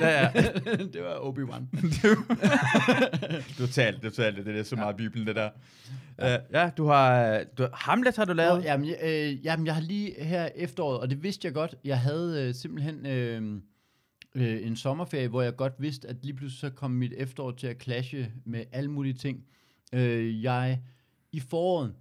Ja, 0.00 0.08
ja. 0.08 0.32
det 0.94 1.02
var 1.02 1.14
Obi-Wan. 1.14 1.66
Totalt, 3.58 4.02
totalt. 4.02 4.46
Det 4.46 4.58
er 4.58 4.62
så 4.62 4.76
meget 4.76 4.96
Bibelen, 4.96 5.26
det 5.26 5.36
der. 5.36 5.50
Ja, 6.18 6.36
uh, 6.36 6.42
ja 6.52 6.70
du 6.76 6.86
har... 6.86 7.44
Du, 7.58 7.68
Hamlet 7.74 8.16
har 8.16 8.24
du 8.24 8.32
lavet. 8.32 8.58
Nå, 8.58 8.64
jamen, 8.64 8.88
jeg- 8.88 8.98
øh, 9.02 9.44
jamen, 9.44 9.66
jeg 9.66 9.74
har 9.74 9.82
lige 9.82 10.24
her 10.24 10.48
efteråret, 10.54 11.00
og 11.00 11.10
det 11.10 11.22
vidste 11.22 11.46
jeg 11.46 11.54
godt, 11.54 11.74
jeg 11.84 12.00
havde 12.00 12.48
øh, 12.48 12.54
simpelthen 12.54 13.06
øh, 13.06 13.60
øh, 14.34 14.66
en 14.66 14.76
sommerferie, 14.76 15.28
hvor 15.28 15.42
jeg 15.42 15.56
godt 15.56 15.72
vidste, 15.78 16.08
at 16.08 16.16
lige 16.22 16.34
pludselig 16.34 16.60
så 16.60 16.70
kom 16.70 16.90
mit 16.90 17.12
efterår 17.16 17.50
til 17.50 17.66
at 17.66 17.82
clashe 17.82 18.32
med 18.44 18.64
alle 18.72 18.90
mulige 18.90 19.14
ting. 19.14 19.44
Øh, 19.92 20.42
jeg 20.44 20.80
i 21.32 21.40
foråret, 21.40 21.94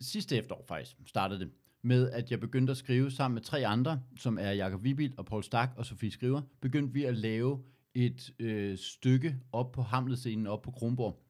sidste 0.00 0.36
efterår 0.36 0.64
faktisk, 0.68 0.96
startede 1.06 1.40
det, 1.40 1.48
med 1.86 2.10
at 2.10 2.30
jeg 2.30 2.40
begyndte 2.40 2.70
at 2.70 2.76
skrive 2.76 3.10
sammen 3.10 3.34
med 3.34 3.42
tre 3.42 3.66
andre, 3.66 4.00
som 4.18 4.38
er 4.40 4.50
Jakob 4.50 4.84
Vibil 4.84 5.14
og 5.16 5.26
Paul 5.26 5.44
Stak 5.44 5.70
og 5.76 5.86
Sofie 5.86 6.10
Skriver, 6.10 6.42
begyndte 6.60 6.94
vi 6.94 7.04
at 7.04 7.16
lave 7.16 7.62
et 7.94 8.30
øh, 8.38 8.78
stykke 8.78 9.36
op 9.52 9.72
på 9.72 9.82
Hamlet-scenen 9.82 10.46
op 10.46 10.62
på 10.62 10.70
Kronborg. 10.70 11.22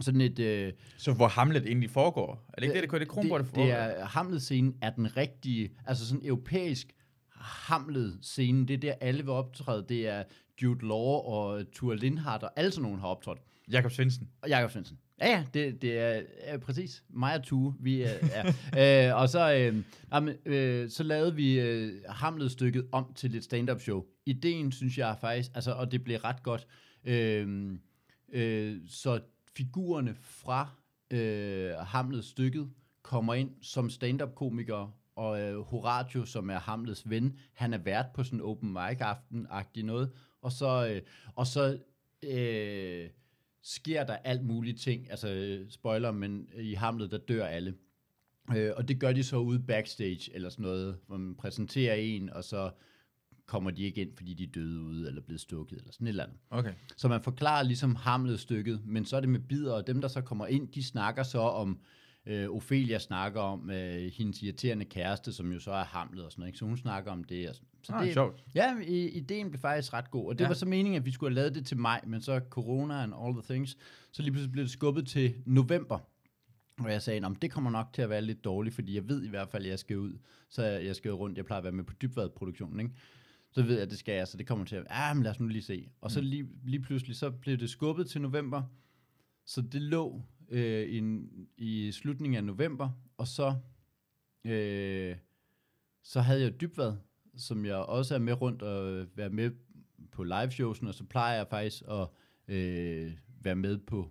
Sådan 0.00 0.20
et... 0.20 0.38
Øh, 0.38 0.72
Så 0.96 1.12
hvor 1.12 1.28
Hamlet 1.28 1.66
egentlig 1.66 1.90
foregår. 1.90 2.44
Er 2.48 2.60
det 2.60 2.62
ikke 2.62 2.74
det, 2.74 2.82
det, 2.82 2.90
det, 2.92 3.00
det 3.00 3.08
Kronborg, 3.08 3.38
det, 3.38 3.46
det, 3.46 3.54
foregår? 3.54 3.70
det 3.70 4.00
er 4.00 4.04
Hamlet-scenen 4.04 4.76
er 4.82 4.90
den 4.90 5.16
rigtige, 5.16 5.70
altså 5.86 6.06
sådan 6.06 6.26
europæisk 6.26 6.92
Hamlet-scene. 7.34 8.66
Det 8.66 8.74
er 8.74 8.78
der, 8.78 8.94
alle 9.00 9.22
vil 9.22 9.30
optræde. 9.30 9.84
Det 9.88 10.08
er 10.08 10.22
Jude 10.62 10.86
Law 10.86 11.32
og 11.34 11.64
Thor 11.74 11.94
Lindhardt 11.94 12.42
og 12.42 12.50
alle 12.56 12.70
sådan 12.70 12.82
nogen 12.82 13.00
har 13.00 13.06
optrådt. 13.08 13.38
Jakob 13.70 13.92
Svendsen. 13.92 14.28
Og 14.42 14.48
Jakob 14.48 14.70
Svendsen. 14.70 14.98
Ja, 15.20 15.30
ja, 15.30 15.44
det, 15.54 15.82
det 15.82 15.98
er, 15.98 16.22
er 16.40 16.58
præcis. 16.58 17.04
Mig 17.08 17.34
og 17.34 17.42
Tue, 17.42 17.74
vi 17.80 18.02
er, 18.02 18.12
ja. 18.74 19.08
øh, 19.10 19.20
og 19.20 19.28
så, 19.28 19.54
øh, 19.54 19.84
jamen, 20.12 20.36
øh, 20.46 20.90
så 20.90 21.02
lavede 21.02 21.34
vi 21.34 21.60
øh, 21.60 22.02
Hamlet-stykket 22.08 22.88
om 22.92 23.12
til 23.14 23.34
et 23.34 23.44
stand-up 23.44 23.80
show. 23.80 24.04
Ideen, 24.26 24.72
synes 24.72 24.98
jeg 24.98 25.16
faktisk, 25.20 25.50
altså, 25.54 25.72
og 25.72 25.92
det 25.92 26.04
blev 26.04 26.18
ret 26.18 26.42
godt. 26.42 26.66
Øh, 27.04 27.72
øh, 28.32 28.76
så 28.88 29.20
figurerne 29.56 30.14
fra 30.14 30.68
øh, 31.10 31.72
Hamlet-stykket 31.72 32.70
kommer 33.02 33.34
ind 33.34 33.50
som 33.62 33.90
stand-up-komikere, 33.90 34.92
og 35.16 35.40
øh, 35.40 35.60
Horatio, 35.60 36.24
som 36.24 36.50
er 36.50 36.58
Hamlets 36.58 37.10
ven, 37.10 37.38
han 37.52 37.74
er 37.74 37.78
vært 37.78 38.06
på 38.14 38.24
sådan 38.24 38.38
en 38.38 38.44
open 38.44 38.72
mic-aften-agtig 38.72 39.82
noget, 39.82 40.10
og 40.42 40.52
så, 40.52 40.88
øh, 40.88 41.02
og 41.34 41.46
så 41.46 41.78
øh, 42.22 43.08
sker 43.62 44.04
der 44.04 44.16
alt 44.16 44.44
mulige 44.44 44.76
ting, 44.76 45.10
altså 45.10 45.58
spoiler, 45.68 46.10
men 46.12 46.48
i 46.58 46.74
Hamlet, 46.74 47.10
der 47.10 47.18
dør 47.18 47.46
alle. 47.46 47.74
Øh, 48.56 48.72
og 48.76 48.88
det 48.88 49.00
gør 49.00 49.12
de 49.12 49.24
så 49.24 49.36
ude 49.36 49.58
backstage, 49.58 50.34
eller 50.34 50.48
sådan 50.48 50.62
noget, 50.62 50.98
hvor 51.06 51.16
man 51.16 51.34
præsenterer 51.34 51.94
en, 51.94 52.30
og 52.30 52.44
så 52.44 52.70
kommer 53.46 53.70
de 53.70 53.82
ikke 53.82 54.00
ind, 54.00 54.16
fordi 54.16 54.34
de 54.34 54.44
er 54.44 54.50
døde 54.54 54.80
ude, 54.80 55.08
eller 55.08 55.22
blevet 55.22 55.40
stukket, 55.40 55.78
eller 55.78 55.92
sådan 55.92 56.06
et 56.06 56.08
eller 56.08 56.24
andet. 56.24 56.38
Okay. 56.50 56.72
Så 56.96 57.08
man 57.08 57.22
forklarer 57.22 57.62
ligesom 57.62 57.94
Hamlet-stykket, 57.94 58.80
men 58.84 59.04
så 59.04 59.16
er 59.16 59.20
det 59.20 59.28
med 59.28 59.40
bidder, 59.40 59.72
og 59.72 59.86
dem, 59.86 60.00
der 60.00 60.08
så 60.08 60.20
kommer 60.20 60.46
ind, 60.46 60.68
de 60.68 60.84
snakker 60.84 61.22
så 61.22 61.38
om, 61.38 61.70
øh, 61.70 61.76
Ophelia 62.50 62.98
snakker 62.98 63.40
om 63.40 63.70
øh, 63.70 64.12
hendes 64.14 64.42
irriterende 64.42 64.84
kæreste, 64.84 65.32
som 65.32 65.52
jo 65.52 65.58
så 65.60 65.72
er 65.72 65.84
Hamlet 65.84 66.24
og 66.24 66.32
sådan 66.32 66.40
noget, 66.40 66.48
ikke? 66.48 66.58
så 66.58 66.64
hun 66.64 66.76
snakker 66.76 67.12
om 67.12 67.24
det. 67.24 67.48
Og 67.48 67.54
sådan. 67.54 67.66
Så 67.82 67.92
Ah, 67.92 68.04
det, 68.04 68.12
sjovt. 68.12 68.44
Ja, 68.54 68.80
i, 68.86 69.08
ideen 69.08 69.50
blev 69.50 69.60
faktisk 69.60 69.92
ret 69.92 70.10
god, 70.10 70.26
og 70.28 70.34
det 70.34 70.40
Ja. 70.40 70.44
ja. 70.44 70.48
var 70.48 70.54
så 70.54 70.66
meningen, 70.66 70.94
at 71.00 71.06
vi 71.06 71.10
skulle 71.10 71.30
have 71.30 71.34
lavet 71.34 71.54
det 71.54 71.66
til 71.66 71.76
maj, 71.76 72.00
men 72.06 72.20
så 72.20 72.40
corona 72.50 73.02
and 73.02 73.12
all 73.24 73.32
the 73.34 73.42
things, 73.54 73.76
så 74.12 74.22
lige 74.22 74.32
pludselig 74.32 74.52
blev 74.52 74.64
det 74.64 74.70
skubbet 74.72 75.06
til 75.06 75.34
november. 75.46 75.98
Og 76.78 76.92
jeg 76.92 77.02
sagde, 77.02 77.26
at 77.26 77.32
det 77.42 77.50
kommer 77.50 77.70
nok 77.70 77.86
til 77.92 78.02
at 78.02 78.10
være 78.10 78.22
lidt 78.22 78.44
dårligt, 78.44 78.74
fordi 78.74 78.94
jeg 78.94 79.08
ved 79.08 79.24
i 79.24 79.28
hvert 79.28 79.48
fald, 79.48 79.64
at 79.64 79.70
jeg 79.70 79.78
skal 79.78 79.98
ud. 79.98 80.18
Så 80.48 80.62
jeg 80.64 80.84
jeg 80.84 80.96
skal 80.96 81.10
rundt, 81.12 81.36
jeg 81.36 81.44
plejer 81.44 81.58
at 81.58 81.64
være 81.64 81.72
med 81.72 81.84
på 81.84 81.94
dybvadproduktionen, 82.02 82.80
ikke? 82.80 82.92
Så 83.52 83.62
ved 83.62 83.74
jeg, 83.74 83.82
at 83.82 83.90
det 83.90 83.98
skal 83.98 84.14
jeg, 84.14 84.28
så 84.28 84.36
det 84.36 84.46
kommer 84.46 84.64
til 84.64 84.76
at, 84.76 84.86
ah, 84.90 85.16
men 85.16 85.22
lad 85.22 85.30
os 85.30 85.40
nu 85.40 85.46
lige 85.46 85.62
se. 85.62 85.88
Og 86.00 86.10
så 86.10 86.20
lige, 86.20 86.46
lige 86.64 86.80
pludselig, 86.80 87.16
så 87.16 87.30
blev 87.30 87.56
det 87.58 87.70
skubbet 87.70 88.10
til 88.10 88.20
november, 88.20 88.62
så 89.46 89.60
det 89.60 89.82
lå 89.82 90.22
øh, 90.50 90.88
i, 90.88 91.02
i 91.56 91.92
slutningen 91.92 92.36
af 92.36 92.44
november, 92.44 92.90
og 93.16 93.26
så, 93.26 93.54
øh, 94.44 95.16
så 96.02 96.20
havde 96.20 96.42
jeg 96.42 96.60
dybvad, 96.60 96.96
som 97.36 97.64
jeg 97.64 97.76
også 97.76 98.14
er 98.14 98.18
med 98.18 98.40
rundt 98.40 98.62
og 98.62 98.92
øh, 98.92 99.06
være 99.16 99.30
med 99.30 99.50
på 100.12 100.22
live 100.22 100.50
showsen, 100.50 100.86
og 100.86 100.94
så 100.94 101.04
plejer 101.04 101.36
jeg 101.36 101.46
faktisk 101.50 101.82
at 101.88 102.08
øh, 102.48 103.12
være 103.40 103.56
med 103.56 103.78
på 103.78 104.10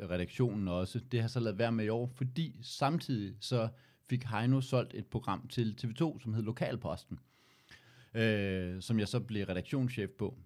redaktionen 0.00 0.68
også. 0.68 1.00
Det 1.12 1.20
har 1.20 1.28
så 1.28 1.40
lavet 1.40 1.58
være 1.58 1.72
med 1.72 1.84
i 1.84 1.88
år, 1.88 2.06
fordi 2.14 2.58
samtidig 2.62 3.36
så 3.40 3.68
fik 4.08 4.24
Heino 4.24 4.60
solgt 4.60 4.94
et 4.94 5.06
program 5.06 5.48
til 5.48 5.76
TV2, 5.80 6.22
som 6.22 6.34
hed 6.34 6.42
Lokalposten. 6.42 7.18
øh, 8.14 8.82
som 8.82 8.98
jeg 8.98 9.08
så 9.08 9.20
blev 9.20 9.46
redaktionschef 9.46 10.10
på. 10.10 10.38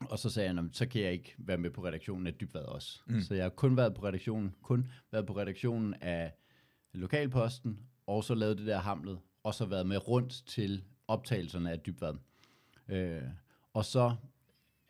Og 0.00 0.18
så 0.18 0.30
sagde 0.30 0.46
jeg, 0.46 0.54
"Nå, 0.54 0.62
men 0.62 0.72
så 0.74 0.86
kan 0.88 1.02
jeg 1.02 1.12
ikke 1.12 1.34
være 1.38 1.58
med 1.58 1.70
på 1.70 1.84
redaktionen 1.84 2.26
af 2.26 2.34
Dybvad 2.34 2.62
også. 2.62 3.00
Mm. 3.06 3.20
Så 3.20 3.34
jeg 3.34 3.44
har 3.44 3.50
kun 3.50 3.76
været 3.76 3.94
på 3.94 4.04
redaktionen, 4.04 4.54
kun 4.62 4.86
været 5.12 5.26
på 5.26 5.36
redaktionen 5.36 5.94
af 5.94 6.32
Lokalposten, 6.94 7.78
og 8.06 8.24
så 8.24 8.34
lavet 8.34 8.58
det 8.58 8.66
der 8.66 8.78
hamlet, 8.78 9.18
og 9.42 9.54
så 9.54 9.66
været 9.66 9.86
med 9.86 10.08
rundt 10.08 10.42
til 10.46 10.84
optagelserne 11.08 11.70
af 11.70 11.80
Dybvad. 11.80 12.14
Øh, 12.88 13.22
og 13.74 13.84
så 13.84 14.14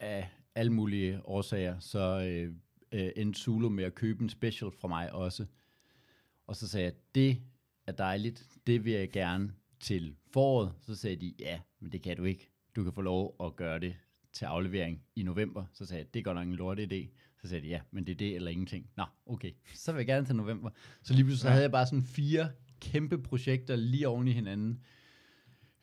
af 0.00 0.30
alle 0.54 0.72
mulige 0.72 1.20
årsager, 1.24 1.78
så 1.78 2.20
øh, 2.20 2.54
øh, 2.92 3.12
endte 3.16 3.40
Zulu 3.40 3.68
med 3.68 3.84
at 3.84 3.94
købe 3.94 4.22
en 4.22 4.28
special 4.28 4.70
fra 4.70 4.88
mig 4.88 5.12
også. 5.12 5.46
Og 6.46 6.56
så 6.56 6.68
sagde 6.68 6.84
jeg, 6.84 6.94
det 7.14 7.42
er 7.86 7.92
dejligt, 7.92 8.48
det 8.66 8.84
vil 8.84 8.92
jeg 8.92 9.10
gerne 9.10 9.52
til 9.80 10.16
foråret. 10.32 10.72
Så 10.80 10.94
sagde 10.94 11.16
de, 11.16 11.34
ja, 11.38 11.60
men 11.80 11.92
det 11.92 12.02
kan 12.02 12.16
du 12.16 12.24
ikke. 12.24 12.50
Du 12.76 12.84
kan 12.84 12.92
få 12.92 13.00
lov 13.00 13.36
at 13.40 13.56
gøre 13.56 13.78
det 13.78 13.96
til 14.32 14.44
aflevering 14.44 15.02
i 15.16 15.22
november. 15.22 15.64
Så 15.72 15.86
sagde 15.86 16.02
jeg, 16.02 16.14
det 16.14 16.20
er 16.20 16.24
godt 16.24 16.36
nok 16.36 16.46
en 16.46 16.54
lorte 16.54 16.82
idé. 16.82 17.08
Så 17.42 17.48
sagde 17.48 17.62
de, 17.62 17.68
ja, 17.68 17.80
men 17.90 18.06
det 18.06 18.12
er 18.12 18.16
det 18.16 18.34
eller 18.34 18.50
ingenting. 18.50 18.90
Nå, 18.96 19.04
okay, 19.26 19.52
så 19.74 19.92
vil 19.92 19.98
jeg 19.98 20.06
gerne 20.06 20.26
til 20.26 20.36
november. 20.36 20.70
Så 21.02 21.14
lige 21.14 21.24
pludselig 21.24 21.42
så 21.42 21.48
havde 21.50 21.62
jeg 21.62 21.70
bare 21.70 21.86
sådan 21.86 22.02
fire 22.02 22.50
kæmpe 22.80 23.18
projekter 23.18 23.76
lige 23.76 24.08
oven 24.08 24.28
i 24.28 24.32
hinanden. 24.32 24.84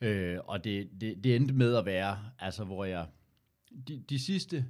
Øh, 0.00 0.38
og 0.44 0.64
det, 0.64 0.90
det, 1.00 1.24
det 1.24 1.36
endte 1.36 1.54
med 1.54 1.76
at 1.76 1.84
være, 1.84 2.18
altså 2.38 2.64
hvor 2.64 2.84
jeg, 2.84 3.06
de, 3.88 4.04
de 4.08 4.18
sidste 4.18 4.66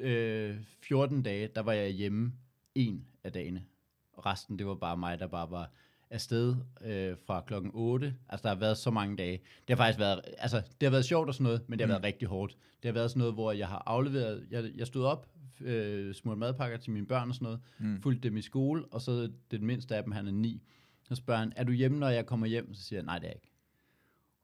øh, 0.00 0.56
14 0.82 1.22
dage, 1.22 1.48
der 1.54 1.60
var 1.60 1.72
jeg 1.72 1.90
hjemme 1.90 2.32
en 2.74 3.06
af 3.24 3.32
dagene. 3.32 3.64
Og 4.12 4.26
resten, 4.26 4.58
det 4.58 4.66
var 4.66 4.74
bare 4.74 4.96
mig, 4.96 5.18
der 5.18 5.26
bare 5.26 5.50
var 5.50 5.72
afsted 6.10 6.56
øh, 6.80 7.16
fra 7.26 7.40
klokken 7.46 7.70
8. 7.74 8.14
Altså, 8.28 8.42
der 8.42 8.48
har 8.48 8.60
været 8.60 8.78
så 8.78 8.90
mange 8.90 9.16
dage. 9.16 9.40
Det 9.68 9.76
har 9.76 9.76
faktisk 9.76 9.98
været, 9.98 10.20
altså, 10.38 10.56
det 10.56 10.86
har 10.86 10.90
været 10.90 11.04
sjovt 11.04 11.28
og 11.28 11.34
sådan 11.34 11.44
noget, 11.44 11.68
men 11.68 11.78
det 11.78 11.86
har 11.86 11.86
mm. 11.86 11.90
været 11.90 12.04
rigtig 12.04 12.28
hårdt. 12.28 12.56
Det 12.82 12.88
har 12.88 12.92
været 12.92 13.10
sådan 13.10 13.18
noget, 13.18 13.34
hvor 13.34 13.52
jeg 13.52 13.68
har 13.68 13.82
afleveret, 13.86 14.46
jeg, 14.50 14.70
jeg 14.76 14.86
stod 14.86 15.04
op, 15.04 15.28
øh, 15.60 16.14
smurt 16.14 16.38
madpakker 16.38 16.78
til 16.78 16.92
mine 16.92 17.06
børn 17.06 17.28
og 17.28 17.34
sådan 17.34 17.44
noget, 17.44 17.60
mm. 17.78 18.02
fulgte 18.02 18.28
dem 18.28 18.36
i 18.36 18.42
skole, 18.42 18.84
og 18.90 19.00
så 19.00 19.30
den 19.50 19.66
mindste 19.66 19.96
af 19.96 20.02
dem, 20.02 20.12
han 20.12 20.26
er 20.26 20.32
ni. 20.32 20.62
Så 21.08 21.14
spørger 21.14 21.40
han, 21.40 21.52
er 21.56 21.64
du 21.64 21.72
hjemme, 21.72 21.98
når 21.98 22.08
jeg 22.08 22.26
kommer 22.26 22.46
hjem? 22.46 22.74
Så 22.74 22.82
siger 22.82 22.98
jeg, 22.98 23.04
nej, 23.04 23.18
det 23.18 23.24
er 23.24 23.28
jeg 23.28 23.36
ikke. 23.36 23.50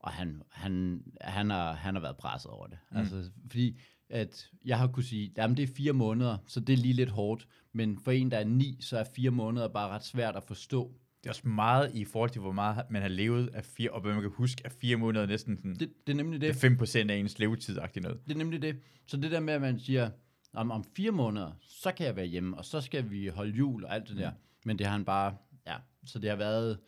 Og 0.01 0.13
han, 0.13 0.43
han, 0.51 1.03
han, 1.21 1.51
har, 1.51 1.73
han 1.73 1.95
har 1.95 2.03
været 2.03 2.17
presset 2.17 2.51
over 2.51 2.67
det. 2.67 2.79
Mm. 2.91 2.97
Altså, 2.97 3.31
fordi 3.51 3.79
at 4.09 4.51
jeg 4.65 4.79
har 4.79 4.87
kunne 4.87 5.05
sige, 5.05 5.33
at 5.37 5.51
det 5.51 5.63
er 5.63 5.75
fire 5.77 5.93
måneder, 5.93 6.39
så 6.47 6.61
det 6.61 6.73
er 6.73 6.77
lige 6.77 6.95
lidt 6.95 7.11
hårdt. 7.11 7.47
Men 7.73 7.99
for 7.99 8.11
en, 8.11 8.31
der 8.31 8.39
er 8.39 8.45
ni, 8.45 8.77
så 8.81 8.99
er 8.99 9.05
fire 9.05 9.31
måneder 9.31 9.69
bare 9.69 9.89
ret 9.89 10.05
svært 10.05 10.37
at 10.37 10.45
forstå. 10.45 10.95
Det 11.27 11.31
er 11.31 11.35
også 11.35 11.49
meget 11.49 11.95
i 11.95 12.05
forhold 12.05 12.31
til, 12.31 12.41
hvor 12.41 12.53
meget 12.53 12.85
man 12.91 13.03
har 13.03 13.09
levet 13.09 13.51
af 13.55 13.65
fire, 13.65 13.91
og 13.91 14.01
hvad 14.01 14.13
man 14.13 14.23
kan 14.23 14.31
huske, 14.31 14.63
at 14.65 14.73
fire 14.73 14.97
måneder 14.97 15.23
er 15.25 15.29
næsten 15.29 15.57
sådan, 15.57 15.75
det, 15.75 15.93
Det, 16.07 16.13
er 16.13 16.17
nemlig 16.17 16.41
det. 16.41 16.63
det 16.63 16.65
er 16.65 17.05
5% 17.07 17.11
af 17.11 17.17
ens 17.17 17.39
levetid 17.39 17.77
noget. 17.77 18.21
Det 18.27 18.35
er 18.35 18.39
nemlig 18.39 18.63
det. 18.63 18.77
Så 19.07 19.17
det 19.17 19.31
der 19.31 19.41
med, 19.41 19.55
at 19.55 19.61
man 19.61 19.79
siger, 19.79 20.11
om, 20.53 20.71
om 20.71 20.85
fire 20.97 21.11
måneder, 21.11 21.53
så 21.61 21.93
kan 21.93 22.07
jeg 22.07 22.17
være 22.17 22.27
hjemme, 22.27 22.59
og 22.59 22.65
så 22.65 22.81
skal 22.81 23.11
vi 23.11 23.27
holde 23.27 23.53
jul 23.53 23.85
og 23.85 23.95
alt 23.95 24.09
det 24.09 24.17
der. 24.17 24.31
Men 24.65 24.79
det 24.79 24.87
har 24.87 24.93
han 24.93 25.05
bare, 25.05 25.37
ja, 25.67 25.75
så 26.05 26.19
det 26.19 26.31
har 26.31 26.37
været, 26.37 26.79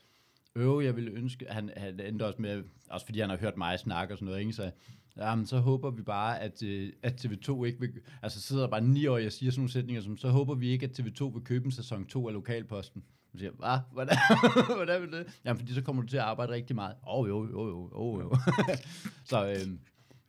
øv, 0.56 0.80
jeg 0.84 0.96
ville 0.96 1.10
ønske, 1.10 1.46
han, 1.50 1.70
han 1.76 2.00
endte 2.00 2.26
også 2.26 2.42
med, 2.42 2.62
også 2.90 3.06
fordi 3.06 3.20
han 3.20 3.30
har 3.30 3.36
hørt 3.36 3.56
mig 3.56 3.78
snakke 3.78 4.14
og 4.14 4.18
sådan 4.18 4.26
noget, 4.26 4.40
ikke? 4.40 4.52
så 4.52 4.70
jamen, 5.16 5.46
så 5.46 5.58
håber 5.58 5.90
vi 5.90 6.02
bare, 6.02 6.40
at, 6.40 6.62
øh, 6.62 6.92
at 7.02 7.24
TV2 7.24 7.64
ikke 7.64 7.80
vil, 7.80 7.90
altså 8.22 8.40
så 8.40 8.46
sidder 8.46 8.62
der 8.62 8.70
bare 8.70 8.80
ni 8.84 9.06
år, 9.06 9.20
og 9.26 9.32
siger 9.32 9.50
sådan 9.50 9.60
nogle 9.60 9.72
sætninger, 9.72 10.02
som, 10.02 10.16
så 10.16 10.28
håber 10.28 10.54
vi 10.54 10.68
ikke, 10.68 10.86
at 10.86 11.00
TV2 11.00 11.24
vil 11.24 11.42
købe 11.44 11.64
en 11.64 11.72
sæson 11.72 12.06
2 12.06 12.28
af 12.28 12.34
Lokalposten. 12.34 13.04
Så 13.32 13.38
siger, 13.38 13.50
hvad? 13.50 13.78
Hvordan, 13.92 14.16
hvordan 14.76 15.02
vil 15.02 15.12
det? 15.12 15.40
Jamen, 15.44 15.58
fordi 15.58 15.74
så 15.74 15.82
kommer 15.82 16.02
du 16.02 16.08
til 16.08 16.16
at 16.16 16.22
arbejde 16.22 16.52
rigtig 16.52 16.76
meget. 16.76 16.96
Åh, 17.06 17.20
oh, 17.20 17.28
jo, 17.28 17.44
jo, 17.44 17.68
jo, 17.68 17.90
jo, 17.94 18.20
jo. 18.20 18.36
så, 19.30 19.46
øh, 19.46 19.66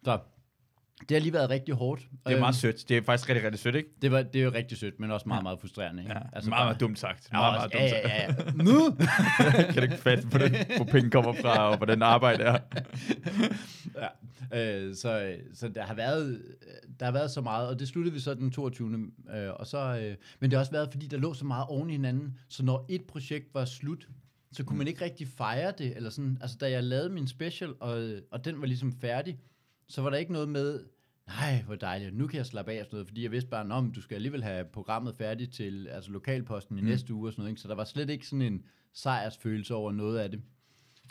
så 0.03 0.19
det 0.99 1.15
har 1.17 1.19
lige 1.19 1.33
været 1.33 1.49
rigtig 1.49 1.75
hårdt. 1.75 2.01
Det 2.27 2.35
er 2.35 2.39
meget 2.39 2.55
sødt. 2.55 2.89
Det 2.89 2.97
er 2.97 3.01
faktisk 3.01 3.29
rigtig, 3.29 3.45
rigtig 3.45 3.59
sødt, 3.59 3.75
ikke? 3.75 3.89
Det, 4.01 4.12
var, 4.12 4.21
det 4.21 4.41
er 4.41 4.45
jo 4.45 4.51
rigtig 4.53 4.77
sødt, 4.77 4.99
men 4.99 5.12
også 5.12 5.27
meget, 5.27 5.43
meget 5.43 5.59
frustrerende. 5.59 6.03
Ikke? 6.03 6.13
Ja, 6.13 6.21
altså 6.33 6.49
meget, 6.49 6.65
meget 6.65 6.79
dumt 6.79 6.99
sagt. 6.99 7.29
Meget, 7.31 7.57
også, 7.57 7.59
meget 7.59 7.73
dumt 7.73 7.83
ja, 7.83 7.89
sagt. 7.89 8.05
ja, 8.05 8.45
ja. 8.47 8.63
Nu? 8.71 8.95
kan 9.65 9.75
du 9.75 9.81
ikke 9.81 9.97
fatte, 9.97 10.27
hvor, 10.27 10.39
den, 10.39 10.55
hvor 10.75 10.85
penge 10.85 11.09
kommer 11.09 11.33
fra, 11.33 11.69
og 11.69 11.77
hvordan 11.77 12.01
arbejde 12.01 12.43
er? 12.43 12.57
ja. 14.01 14.07
Øh, 14.53 14.95
så, 14.95 15.35
så 15.53 15.67
der 15.67 15.83
har 15.83 15.93
været 15.93 16.41
der 16.99 17.05
har 17.05 17.12
været 17.12 17.31
så 17.31 17.41
meget, 17.41 17.67
og 17.67 17.79
det 17.79 17.88
sluttede 17.88 18.13
vi 18.13 18.19
så 18.19 18.33
den 18.33 18.51
22. 18.51 19.12
Øh, 19.35 19.49
og 19.53 19.67
så, 19.67 19.77
øh, 19.77 20.15
men 20.39 20.51
det 20.51 20.57
har 20.57 20.59
også 20.59 20.71
været, 20.71 20.89
fordi 20.91 21.07
der 21.07 21.17
lå 21.17 21.33
så 21.33 21.45
meget 21.45 21.65
oven 21.67 21.89
i 21.89 21.91
hinanden, 21.91 22.38
så 22.47 22.63
når 22.63 22.85
et 22.89 23.03
projekt 23.03 23.53
var 23.53 23.65
slut, 23.65 24.07
så 24.51 24.63
kunne 24.63 24.77
man 24.77 24.88
ikke 24.88 25.05
rigtig 25.05 25.27
fejre 25.27 25.73
det, 25.77 25.95
eller 25.95 26.09
sådan, 26.09 26.38
altså 26.41 26.57
da 26.57 26.71
jeg 26.71 26.83
lavede 26.83 27.09
min 27.09 27.27
special, 27.27 27.73
og, 27.79 28.09
og 28.31 28.45
den 28.45 28.62
var 28.62 28.67
ligesom 28.67 28.91
færdig, 28.91 29.39
så 29.89 30.02
var 30.02 30.10
der 30.10 30.17
ikke 30.17 30.32
noget 30.34 30.49
med, 30.49 30.86
nej, 31.28 31.62
hvor 31.65 31.75
dejligt, 31.75 32.15
nu 32.15 32.28
kan 32.28 32.38
jeg 32.38 32.45
slappe 32.45 32.71
af 32.71 32.80
og 32.80 32.86
sådan 32.86 32.95
noget, 32.95 33.08
fordi 33.08 33.23
jeg 33.23 33.32
vidste 33.32 33.49
bare, 33.49 33.71
om 33.71 33.91
du 33.91 34.02
skal 34.02 34.15
alligevel 34.15 34.43
have 34.43 34.65
programmet 34.65 35.15
færdigt 35.15 35.54
til 35.54 35.88
altså 35.88 36.12
lokalposten 36.12 36.78
i 36.78 36.82
mm. 36.82 36.88
næste 36.88 37.13
uge 37.13 37.28
og 37.30 37.34
sådan 37.34 37.41
noget, 37.41 37.49
ikke? 37.52 37.62
så 37.62 37.67
der 37.67 37.75
var 37.75 37.84
slet 37.84 38.10
ikke 38.10 38.28
sådan 38.28 38.41
en 38.41 38.65
sejrsfølelse 38.93 39.73
over 39.75 39.91
noget 39.91 40.19
af 40.19 40.32
det. 40.32 40.41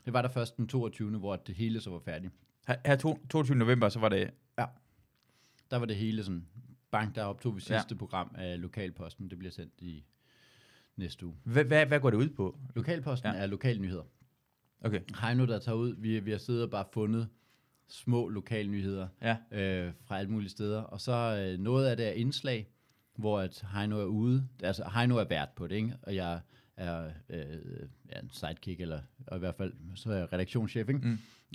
Det 0.05 0.13
var 0.13 0.23
der 0.23 0.29
først 0.29 0.57
den 0.57 0.69
22. 0.69 1.19
hvor 1.19 1.37
det 1.37 1.55
hele 1.55 1.81
så 1.81 1.91
var 1.91 1.99
færdigt. 1.99 2.33
Her, 2.69 2.77
her 2.87 2.97
to- 2.97 3.27
22. 3.31 3.57
november, 3.57 3.89
så 3.89 3.99
var 4.01 4.09
det... 4.09 4.31
Der 5.71 5.77
var 5.77 5.87
det 5.87 5.97
hele 5.97 6.25
sådan, 6.25 6.47
bang, 6.91 7.15
der 7.15 7.25
optog 7.25 7.57
vi 7.57 7.63
Ja. 7.71 7.79
sidste 7.79 7.97
program 7.97 8.35
af 8.39 8.61
Lokalposten. 8.61 9.31
Det 9.31 9.39
bliver 9.39 9.53
sendt 9.53 9.73
i 9.79 10.05
næste 10.97 11.27
uge. 11.27 11.37
Hvad, 11.45 11.65
hvad, 11.65 11.87
hvad 11.87 12.01
går 12.01 12.11
det 12.11 12.17
ud 12.17 12.29
på? 12.29 12.59
Lokalposten 12.75 13.31
Ja. 13.31 13.37
ja. 13.37 13.43
er 13.43 13.47
lokalnyheder. 13.47 14.03
Okay. 14.81 15.01
Heino, 15.23 15.47
der 15.47 15.59
tager 15.59 15.77
ud, 15.77 15.95
vi, 15.99 16.21
vi 16.21 16.31
har 16.31 16.39
siddet 16.39 16.63
og 16.63 16.71
bare 16.71 16.85
fundet 16.93 17.29
små 17.89 18.29
lokalnyheder 18.29 19.09
Ja. 19.23 19.37
øh, 19.53 19.93
fra 20.05 20.19
alle 20.19 20.31
mulige 20.31 20.51
steder. 20.51 20.81
Og 20.83 21.01
så 21.01 21.13
øh, 21.53 21.59
noget 21.61 21.87
af 21.87 21.97
det 21.97 22.07
er 22.09 22.13
indslag, 22.13 22.69
hvor 23.17 23.41
at 23.41 23.65
Heino 23.75 24.01
er 24.01 24.05
ude. 24.05 24.49
Altså, 24.63 24.91
Heino 24.95 25.17
er 25.17 25.25
vært 25.25 25.49
på 25.57 25.67
det, 25.67 25.77
ikke? 25.77 25.97
Og 26.03 26.15
jeg 26.15 26.41
er 26.77 27.11
øh, 27.31 27.43
ja, 28.13 28.19
en 28.21 28.31
sidekick, 28.31 28.81
eller 28.81 29.01
og 29.27 29.37
i 29.37 29.39
hvert 29.39 29.55
fald, 29.55 29.73
så 29.95 30.11
er 30.11 30.17
jeg 30.17 30.33
redaktionschef, 30.33 30.89
ikke? 30.89 31.01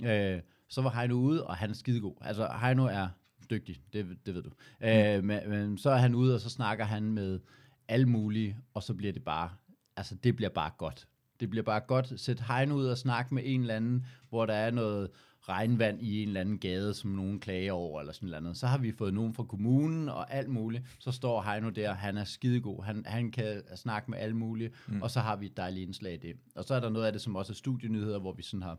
Mm. 0.00 0.06
Øh, 0.06 0.40
så 0.68 0.82
var 0.82 0.90
Heino 0.90 1.14
ude, 1.14 1.46
og 1.46 1.56
han 1.56 1.70
er 1.70 1.74
skidegod. 1.74 2.14
Altså, 2.20 2.48
Heino 2.60 2.84
er 2.84 3.08
dygtig, 3.50 3.80
det, 3.92 4.06
det 4.26 4.34
ved 4.34 4.42
du. 4.42 4.50
Mm. 4.80 4.86
Øh, 4.86 5.24
men, 5.24 5.50
men 5.50 5.78
så 5.78 5.90
er 5.90 5.96
han 5.96 6.14
ude, 6.14 6.34
og 6.34 6.40
så 6.40 6.50
snakker 6.50 6.84
han 6.84 7.02
med 7.12 7.40
alle 7.88 8.06
mulige, 8.06 8.56
og 8.74 8.82
så 8.82 8.94
bliver 8.94 9.12
det 9.12 9.24
bare, 9.24 9.50
altså 9.96 10.14
det 10.14 10.36
bliver 10.36 10.48
bare 10.50 10.70
godt. 10.78 11.08
Det 11.40 11.50
bliver 11.50 11.62
bare 11.64 11.80
godt. 11.80 12.20
Sæt 12.20 12.40
Heino 12.40 12.74
ud 12.74 12.86
og 12.86 12.98
snakke 12.98 13.34
med 13.34 13.42
en 13.46 13.60
eller 13.60 13.74
anden, 13.74 14.06
hvor 14.28 14.46
der 14.46 14.54
er 14.54 14.70
noget 14.70 15.10
regnvand 15.48 16.02
i 16.02 16.22
en 16.22 16.28
eller 16.28 16.40
anden 16.40 16.58
gade, 16.58 16.94
som 16.94 17.10
nogen 17.10 17.40
klager 17.40 17.72
over, 17.72 18.00
eller 18.00 18.12
sådan 18.12 18.42
noget. 18.42 18.56
Så 18.56 18.66
har 18.66 18.78
vi 18.78 18.92
fået 18.92 19.14
nogen 19.14 19.34
fra 19.34 19.44
kommunen 19.44 20.08
og 20.08 20.32
alt 20.34 20.48
muligt. 20.48 20.84
Så 20.98 21.10
står 21.12 21.42
Heino 21.42 21.70
der, 21.70 21.92
han 21.94 22.16
er 22.18 22.24
skidegod. 22.24 22.84
Han, 22.84 23.02
han 23.06 23.30
kan 23.30 23.62
snakke 23.76 24.10
med 24.10 24.18
alle 24.18 24.36
mulige, 24.36 24.70
mm. 24.86 25.02
og 25.02 25.10
så 25.10 25.20
har 25.20 25.36
vi 25.36 25.46
et 25.46 25.56
dejligt 25.56 25.86
indslag 25.86 26.14
i 26.14 26.16
det. 26.16 26.36
Og 26.54 26.64
så 26.64 26.74
er 26.74 26.80
der 26.80 26.88
noget 26.90 27.06
af 27.06 27.12
det, 27.12 27.20
som 27.20 27.36
også 27.36 27.52
er 27.52 27.54
studienyheder, 27.54 28.18
hvor 28.18 28.32
vi 28.32 28.42
sådan 28.42 28.62
har 28.62 28.78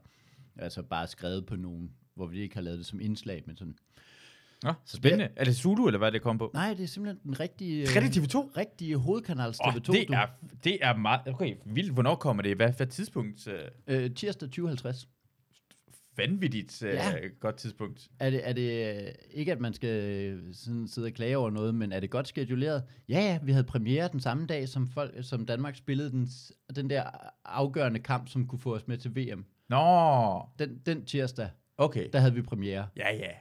altså 0.57 0.83
bare 0.83 1.07
skrevet 1.07 1.45
på 1.45 1.55
nogen, 1.55 1.91
hvor 2.15 2.27
vi 2.27 2.39
ikke 2.39 2.55
har 2.55 2.61
lavet 2.61 2.77
det 2.77 2.85
som 2.85 2.99
indslag, 3.01 3.43
men 3.45 3.57
sådan. 3.57 3.75
Nå, 4.63 4.73
spændende. 4.85 5.29
Er 5.35 5.43
det 5.45 5.55
Zulu, 5.55 5.85
eller 5.87 5.97
hvad 5.97 6.11
det 6.11 6.21
kom 6.21 6.37
på? 6.37 6.51
Nej, 6.53 6.73
det 6.73 6.83
er 6.83 6.87
simpelthen 6.87 7.19
den 7.23 7.39
rigtige, 7.39 7.81
Er 7.97 7.99
det 7.99 8.17
TV2? 8.17 8.37
rigtige 8.57 8.97
hovedkanals 8.97 9.59
Åh, 9.67 9.73
TV2. 9.73 9.77
det, 9.77 10.07
du. 10.07 10.13
er, 10.13 10.25
det 10.63 10.77
er 10.81 10.95
meget... 10.97 11.21
Okay, 11.27 11.55
vildt. 11.65 11.93
Hvornår 11.93 12.15
kommer 12.15 12.43
det? 12.43 12.55
Hvad, 12.55 12.71
hvad 12.77 12.87
tidspunkt? 12.87 13.47
Øh, 13.47 13.59
Øh, 13.87 14.11
tirsdag 14.15 14.49
2050. 14.49 15.07
vanvittigt 16.17 16.83
øh, 16.83 16.93
Ja. 16.93 17.13
godt 17.39 17.55
tidspunkt. 17.55 18.07
Er 18.19 18.29
det, 18.29 18.47
er 18.49 18.53
det 18.53 18.95
øh, 18.97 19.11
ikke, 19.31 19.51
at 19.51 19.59
man 19.59 19.73
skal 19.73 19.89
øh, 19.89 20.53
sådan 20.53 20.87
sidde 20.87 21.05
og 21.05 21.11
klage 21.11 21.37
over 21.37 21.49
noget, 21.49 21.75
men 21.75 21.91
er 21.91 21.99
det 21.99 22.09
godt 22.09 22.27
skeduleret? 22.27 22.83
Ja, 23.09 23.19
ja, 23.19 23.39
vi 23.43 23.51
havde 23.51 23.63
premiere 23.63 24.09
den 24.11 24.19
samme 24.19 24.45
dag, 24.45 24.69
som, 24.69 24.87
folk, 24.87 25.13
som 25.21 25.45
Danmark 25.45 25.75
spillede 25.75 26.11
den, 26.11 26.27
den 26.75 26.89
der 26.89 27.03
afgørende 27.45 27.99
kamp, 27.99 28.29
som 28.29 28.47
kunne 28.47 28.59
få 28.59 28.75
os 28.75 28.87
med 28.87 28.97
til 28.97 29.15
VM. 29.15 29.45
Nå, 29.69 30.41
Den, 30.59 30.77
den 30.85 31.05
tirsdag, 31.05 31.49
okay. 31.77 32.09
der 32.13 32.19
havde 32.19 32.33
vi 32.33 32.41
premiere. 32.41 32.87
Ja, 32.97 33.15
ja. 33.15 33.31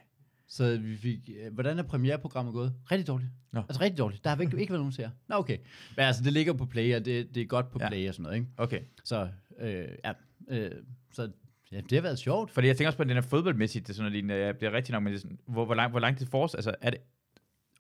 Så 0.49 0.77
vi 0.79 0.97
fik, 0.97 1.31
øh, 1.45 1.55
hvordan 1.55 1.79
er 1.79 1.83
premiereprogrammet 1.83 2.55
gået? 2.55 2.75
Rigtig 2.93 3.07
dårligt. 3.07 3.31
Nå. 3.53 3.61
Altså 3.61 3.81
rigtig 3.83 3.99
dårligt. 3.99 4.25
Der 4.25 4.31
har 4.31 4.43
ikke, 4.43 4.61
ikke 4.61 4.73
været 4.73 4.81
nogen 4.81 4.93
ser. 4.93 5.11
Nå, 5.29 5.35
okay. 5.37 5.59
Men 5.97 6.05
altså, 6.05 6.23
det 6.23 6.33
ligger 6.33 6.53
på 6.53 6.67
play, 6.67 6.97
og 6.97 7.05
det, 7.05 7.35
det 7.35 7.41
er 7.41 7.47
godt 7.47 7.71
på 7.71 7.79
Ja. 7.83 7.89
play 7.89 8.09
og 8.09 8.15
sådan 8.15 8.23
noget, 8.23 8.37
ikke? 8.37 8.49
Okay. 8.57 8.81
Så, 9.05 9.29
øh, 9.61 9.89
ja, 10.05 10.13
øh, 10.49 10.71
så 11.13 11.31
ja, 11.75 11.81
det 11.81 11.93
har 11.93 12.03
været 12.03 12.19
sjovt. 12.19 12.51
Fordi 12.51 12.67
jeg 12.67 12.77
tænker 12.77 12.89
også 12.89 12.97
på, 12.97 13.03
at 13.03 13.09
den 13.09 13.17
er 13.17 13.23
fodboldmæssigt, 13.23 13.87
det 13.87 13.93
er 13.93 13.95
sådan 13.95 14.03
noget 14.03 14.13
lignende. 14.13 14.35
Jeg 14.35 14.57
bliver 14.57 14.73
rigtig 14.73 14.93
nok 14.93 15.03
med 15.03 15.13
det 15.13 15.21
sådan, 15.21 15.39
hvor, 15.47 15.65
hvor, 15.65 15.75
lang, 15.75 15.91
hvor 15.91 16.01
lang 16.01 16.19
tid 16.19 16.27
force, 16.27 16.57
altså 16.57 16.75
er 16.81 16.91
det... 16.91 17.01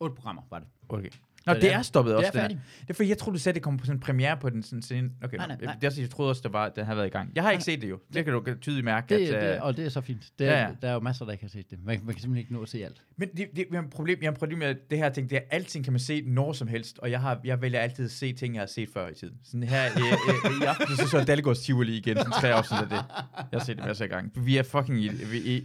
Otte 0.00 0.14
programmer 0.14 0.42
var 0.50 0.58
det. 0.58 0.68
Okay. 0.88 1.10
Nå, 1.46 1.54
det 1.54 1.72
er 1.72 1.82
stoppet 1.82 2.14
også, 2.14 2.30
det 2.30 2.36
er 2.38 2.40
færdigt. 2.42 2.60
Det 2.80 2.90
er 2.90 2.94
fordi, 2.94 3.08
jeg 3.08 3.18
troede, 3.18 3.38
du 3.38 3.42
sagde, 3.42 3.54
det 3.54 3.62
kom 3.62 3.76
på 3.76 3.86
sådan 3.86 3.96
en 3.96 4.00
premiere 4.00 4.36
på 4.36 4.50
den 4.50 4.62
sådan 4.62 4.82
scene. 4.82 5.10
Okay, 5.22 5.36
Nej, 5.36 5.46
nej, 5.46 5.56
nej. 5.62 5.76
Det 5.80 5.98
er, 5.98 6.00
jeg 6.00 6.10
troede 6.10 6.30
også, 6.30 6.42
det 6.44 6.52
var, 6.52 6.68
den 6.68 6.84
havde 6.84 6.96
været 6.96 7.06
i 7.06 7.10
gang. 7.10 7.30
Jeg 7.34 7.42
har 7.42 7.50
ikke 7.50 7.60
Nej. 7.60 7.64
set 7.64 7.82
det 7.82 7.90
jo. 7.90 7.98
Det 8.14 8.24
kan 8.24 8.34
du 8.34 8.54
tydeligt 8.60 8.84
mærke. 8.84 9.14
Det, 9.18 9.28
at, 9.28 9.42
det, 9.42 9.54
øh, 9.56 9.62
og 9.62 9.76
det 9.76 9.84
er 9.84 9.88
så 9.88 10.00
fint. 10.00 10.22
Det, 10.38 10.44
Ja, 10.44 10.60
ja. 10.60 10.68
Der 10.82 10.88
er 10.88 10.92
jo 10.92 11.00
masser, 11.00 11.24
der 11.24 11.32
ikke 11.32 11.44
har 11.44 11.48
set 11.48 11.70
det. 11.70 11.78
Man, 11.84 12.00
man 12.04 12.14
kan 12.14 12.20
simpelthen 12.22 12.36
ikke 12.36 12.52
nå 12.52 12.62
at 12.62 12.68
se 12.68 12.84
alt. 12.84 13.02
Men 13.16 13.28
det, 13.36 13.48
det, 13.56 13.66
jeg 13.72 13.80
har 13.80 13.88
problem, 13.88 14.18
jeg 14.22 14.30
har 14.30 14.34
problem 14.34 14.58
med 14.58 14.74
det 14.90 14.98
her 14.98 15.08
ting, 15.10 15.30
det 15.30 15.36
er, 15.36 15.42
alting 15.50 15.84
kan 15.84 15.92
man 15.92 16.00
se 16.00 16.22
når 16.26 16.52
som 16.52 16.68
helst, 16.68 16.98
og 16.98 17.10
jeg, 17.10 17.20
har, 17.20 17.40
jeg 17.44 17.62
vælger 17.62 17.80
altid 17.80 18.04
at 18.04 18.10
se 18.10 18.32
ting, 18.32 18.54
jeg 18.54 18.60
har 18.60 18.66
set 18.66 18.88
før 18.94 19.08
i 19.08 19.14
tiden. 19.14 19.34
Sådan 19.44 19.62
her, 19.62 19.84
øh, 19.84 20.50
øh, 20.50 20.62
i 20.62 20.64
aften, 20.64 20.96
så 20.96 21.08
så 21.08 21.18
jeg 21.18 21.26
Dalgårds 21.26 21.60
Tivoli 21.60 21.96
igen, 21.96 22.16
sådan 22.16 22.32
tre 22.32 22.52
afsnit 22.52 22.80
af 22.80 22.88
det. 22.88 23.04
Jeg 23.52 23.58
har 23.60 23.64
set 23.64 23.76
det 23.76 23.86
masser 23.86 24.04
af 24.04 24.10
gange. 24.10 24.30
Vi 24.44 24.56
er 24.56 24.62
fucking 24.62 25.04
er 25.04 25.10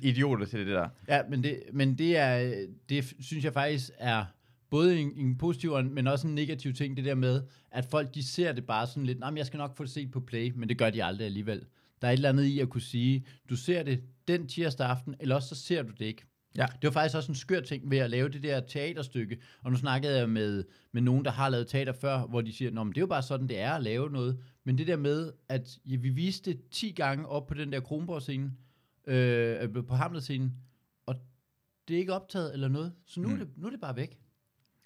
idioter 0.02 0.46
til 0.46 0.60
det 0.60 0.68
der. 0.68 0.88
Ja, 1.08 1.22
men 1.30 1.44
det, 1.44 1.60
men 1.74 1.98
det 1.98 2.18
er, 2.18 2.54
det 2.90 3.14
synes 3.20 3.46
jeg 3.46 3.54
faktisk 3.54 3.90
er 3.98 4.26
både 4.70 5.00
en, 5.00 5.12
en 5.16 5.38
positiv, 5.38 5.84
men 5.84 6.08
også 6.08 6.28
en 6.28 6.36
negativ 6.36 6.74
ting, 6.74 6.98
det 6.98 7.06
der 7.06 7.16
med, 7.16 7.42
at 7.72 7.86
folk 7.86 8.16
de 8.16 8.24
ser 8.24 8.52
det 8.52 8.66
bare 8.66 8.88
sådan 8.88 9.06
lidt, 9.06 9.20
nej, 9.20 9.34
jeg 9.36 9.46
skal 9.46 9.58
nok 9.58 9.78
få 9.78 9.84
det 9.84 9.92
set 9.92 10.12
på 10.12 10.20
play, 10.20 10.52
men 10.56 10.70
det 10.70 10.78
gør 10.78 10.90
de 10.90 11.04
aldrig 11.04 11.26
alligevel. 11.26 11.66
Der 12.02 12.08
er 12.08 12.12
et 12.12 12.18
eller 12.18 12.30
andet 12.30 12.44
i 12.44 12.60
at 12.60 12.70
kunne 12.70 12.82
sige, 12.82 13.26
du 13.50 13.56
ser 13.56 13.84
det 13.84 14.04
den 14.28 14.48
tirsdag 14.48 14.88
aften, 14.88 15.16
eller 15.20 15.36
også 15.36 15.50
så 15.50 15.56
ser 15.56 15.84
du 15.84 15.92
det 15.92 16.06
ikke. 16.06 16.26
Ja. 16.58 16.66
Det 16.82 16.88
var 16.88 16.92
faktisk 16.92 17.16
også 17.16 17.32
en 17.32 17.36
skør 17.36 17.60
ting 17.60 17.92
ved 17.92 17.98
at 17.98 18.10
lave 18.10 18.30
det 18.30 18.44
der 18.44 18.60
teaterstykke, 18.60 19.38
og 19.64 19.72
nu 19.72 19.78
snakkede 19.78 20.18
jeg 20.18 20.30
med, 20.30 20.64
med 20.92 21.02
nogen, 21.02 21.26
der 21.26 21.32
har 21.32 21.50
lavet 21.50 21.68
teater 21.68 21.94
før, 21.94 22.28
hvor 22.28 22.42
de 22.42 22.54
siger, 22.54 22.72
Nå, 22.72 22.84
men 22.84 22.94
det 22.94 22.98
er 22.98 23.02
jo 23.02 23.08
bare 23.08 23.24
sådan, 23.24 23.48
det 23.48 23.60
er 23.60 23.72
at 23.72 23.84
lave 23.84 24.10
noget. 24.10 24.40
Men 24.64 24.78
det 24.78 24.88
der 24.88 24.98
med, 24.98 25.32
at 25.50 25.80
ja, 25.86 25.96
vi 25.96 26.10
viste 26.10 26.52
det 26.52 26.62
10 26.72 26.92
gange 26.92 27.28
op 27.28 27.48
på 27.48 27.54
den 27.54 27.72
der 27.72 27.80
Kronborg-scene, 27.80 28.52
øh, 29.08 29.86
på 29.88 29.96
Hamlet-scenen, 29.96 30.54
og 31.06 31.16
det 31.88 31.96
er 31.96 32.00
ikke 32.00 32.14
optaget 32.14 32.54
eller 32.54 32.68
noget, 32.68 32.94
så 33.06 33.22
nu. 33.22 33.28
Mm. 33.28 33.34
er, 33.34 33.38
det, 33.38 33.48
nu 33.58 33.68
er 33.68 33.72
det 33.72 33.82
bare 33.82 33.96
væk. 33.96 34.18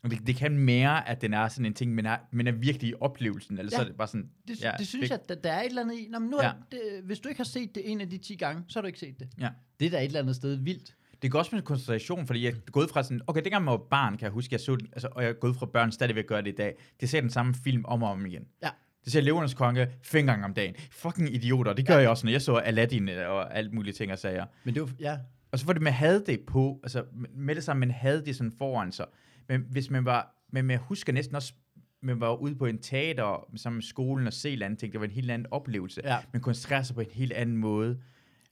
Det, 0.09 0.27
det 0.27 0.35
kan 0.35 0.57
mere, 0.57 1.09
at 1.09 1.21
den 1.21 1.33
er 1.33 1.47
sådan 1.47 1.65
en 1.65 1.73
ting, 1.73 1.95
men 1.95 2.05
er, 2.05 2.17
men 2.31 2.47
er 2.47 2.51
virkelig 2.51 2.89
i 2.89 2.93
oplevelsen. 3.01 3.57
Eller 3.59 3.69
ja. 3.73 3.77
så 3.77 3.81
er 3.83 3.87
det 3.87 3.95
bare 3.97 4.07
sådan, 4.07 4.29
Det, 4.47 4.61
Ja, 4.61 4.71
det 4.77 4.87
synes 4.87 5.03
det- 5.03 5.09
jeg, 5.09 5.19
at 5.29 5.43
der, 5.43 5.51
er 5.51 5.61
et 5.61 5.65
eller 5.65 5.81
andet 5.81 5.95
i. 5.95 6.07
Nå, 6.11 6.19
men 6.19 6.29
nu 6.29 6.37
er 6.37 6.43
Ja. 6.45 6.51
det, 6.71 6.79
hvis 7.03 7.19
du 7.19 7.29
ikke 7.29 7.39
har 7.39 7.43
set 7.45 7.75
det 7.75 7.91
en 7.91 8.01
af 8.01 8.09
de 8.09 8.17
10 8.17 8.35
gange, 8.35 8.63
så 8.67 8.79
har 8.79 8.81
du 8.81 8.87
ikke 8.87 8.99
set 8.99 9.19
det. 9.19 9.29
Ja. 9.39 9.49
Det 9.79 9.85
er 9.85 9.89
da 9.89 9.97
et 9.97 10.05
eller 10.05 10.19
andet 10.19 10.35
sted 10.35 10.55
vildt. 10.55 10.95
Det 11.21 11.31
går 11.31 11.39
også 11.39 11.55
med 11.55 11.61
koncentration, 11.63 12.27
fordi 12.27 12.45
jeg 12.45 12.51
er 12.51 12.71
gået 12.71 12.89
fra 12.89 13.03
sådan, 13.03 13.21
okay, 13.27 13.41
dengang 13.43 13.63
jeg 13.65 13.71
var 13.71 13.77
barn, 13.89 14.17
kan 14.17 14.23
jeg 14.25 14.31
huske, 14.31 14.53
jeg 14.53 14.59
så 14.59 14.75
den, 14.75 14.87
altså, 14.93 15.07
og 15.11 15.23
jeg 15.23 15.29
er 15.29 15.33
gået 15.33 15.55
fra 15.55 15.65
børn 15.65 15.91
stadigvæk 15.91 16.27
gør 16.27 16.41
det 16.41 16.51
i 16.51 16.55
dag. 16.55 16.75
Det 17.01 17.09
ser 17.09 17.21
den 17.21 17.29
samme 17.29 17.53
film 17.63 17.85
om 17.85 18.03
og 18.03 18.09
om 18.11 18.25
igen. 18.25 18.43
Ja. 18.63 18.69
Det 19.05 19.11
ser 19.13 19.21
Løvernes 19.21 19.53
Konge 19.53 19.87
fem 20.03 20.25
gange 20.25 20.45
om 20.45 20.53
dagen. 20.53 20.75
Fucking 20.91 21.35
idioter. 21.35 21.73
Det 21.73 21.87
gør 21.87 21.93
ja. 21.93 21.99
jeg 21.99 22.09
også, 22.09 22.25
når 22.25 22.31
jeg 22.31 22.41
så 22.41 22.55
Aladdin 22.55 23.09
øh, 23.09 23.29
og 23.29 23.55
alt 23.57 23.73
mulige 23.73 23.93
ting 23.93 24.11
og 24.11 24.19
sager. 24.19 24.45
Men 24.63 24.73
det 24.73 24.81
var, 24.81 24.89
ja, 24.99 25.17
Og 25.51 25.59
så 25.59 25.65
var 25.65 25.73
det, 25.73 25.81
man 25.81 25.93
havde 25.93 26.23
det 26.27 26.39
på, 26.47 26.79
altså 26.83 27.03
med 27.35 27.55
det 27.55 27.63
samme, 27.63 27.79
man 27.79 27.91
havde 27.91 28.25
det 28.25 28.35
sådan 28.35 28.51
foran 28.57 28.91
sig. 28.91 29.05
Men 29.49 29.65
hvis 29.69 29.89
man 29.89 30.05
var, 30.05 30.35
men 30.51 30.69
jeg 30.69 30.79
husker 30.79 31.13
næsten 31.13 31.35
også, 31.35 31.53
man 32.01 32.19
var 32.19 32.35
ude 32.35 32.55
på 32.55 32.65
en 32.65 32.77
teater 32.77 33.49
sammen 33.55 33.77
med 33.77 33.83
skolen 33.83 34.27
og 34.27 34.33
se 34.33 34.51
eller 34.51 34.65
andet 34.65 34.79
ting, 34.79 34.91
det 34.93 34.99
var 34.99 35.05
en 35.05 35.11
helt 35.11 35.31
anden 35.31 35.47
oplevelse. 35.51 36.01
ja. 36.03 36.17
Man 36.33 36.41
koncentrerer 36.41 36.83
sig 36.83 36.95
på 36.95 37.01
en 37.01 37.11
helt 37.11 37.33
anden 37.33 37.57
måde. 37.57 38.01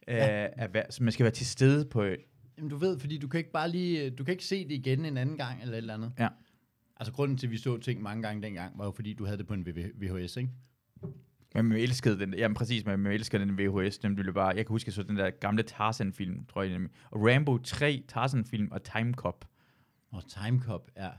Ja. 0.07 0.45
Øh, 0.45 0.49
at 0.55 0.73
være, 0.73 0.85
så 0.89 1.03
man 1.03 1.11
skal 1.11 1.23
være 1.23 1.33
til 1.33 1.45
stede 1.45 1.85
på, 1.85 2.05
Jamen, 2.57 2.69
du 2.69 2.77
ved, 2.77 2.99
fordi 2.99 3.17
du 3.17 3.27
kan 3.27 3.37
ikke 3.37 3.51
bare 3.51 3.69
lige, 3.69 4.09
du 4.09 4.23
kan 4.23 4.31
ikke 4.31 4.45
se 4.45 4.63
det 4.63 4.71
igen 4.71 5.05
en 5.05 5.17
anden 5.17 5.37
gang, 5.37 5.61
eller 5.61 5.73
et 5.73 5.77
eller 5.77 5.93
andet. 5.93 6.11
Ja. 6.19 6.27
Altså, 6.97 7.13
grunden 7.13 7.37
til, 7.37 7.47
at 7.47 7.51
vi 7.51 7.57
så 7.57 7.77
ting 7.77 8.01
mange 8.01 8.23
gange 8.23 8.41
dengang, 8.43 8.79
var 8.79 8.85
jo, 8.85 8.91
fordi 8.91 9.13
du 9.13 9.25
havde 9.25 9.37
det 9.37 9.47
på 9.47 9.53
en 9.53 9.65
VHS, 9.95 10.37
ikke? 10.37 10.49
Men 11.55 11.65
man 11.65 11.77
elskede 11.77 12.19
den, 12.19 12.33
jamen 12.33 12.55
præcis, 12.55 12.85
men 12.85 12.99
man 12.99 13.11
elskede 13.11 13.45
den 13.45 13.57
VHS, 13.57 13.97
den 13.97 14.17
ville 14.17 14.33
bare, 14.33 14.47
jeg 14.47 14.65
kan 14.65 14.67
huske, 14.67 14.87
jeg 14.87 14.93
så 14.93 15.03
den 15.03 15.17
der 15.17 15.29
gamle 15.29 15.63
Tarzan-film, 15.63 16.45
tror 16.45 16.61
jeg 16.61 16.71
nemlig. 16.71 16.91
Og 17.11 17.19
Rambo 17.21 17.57
3 17.57 18.03
Tarzan-film 18.07 18.71
og 18.71 18.83
Time 18.83 19.13
Cop. 19.13 19.45
Og 20.11 20.23
Time 20.27 20.59
Cop, 20.61 20.91
ja. 20.97 21.09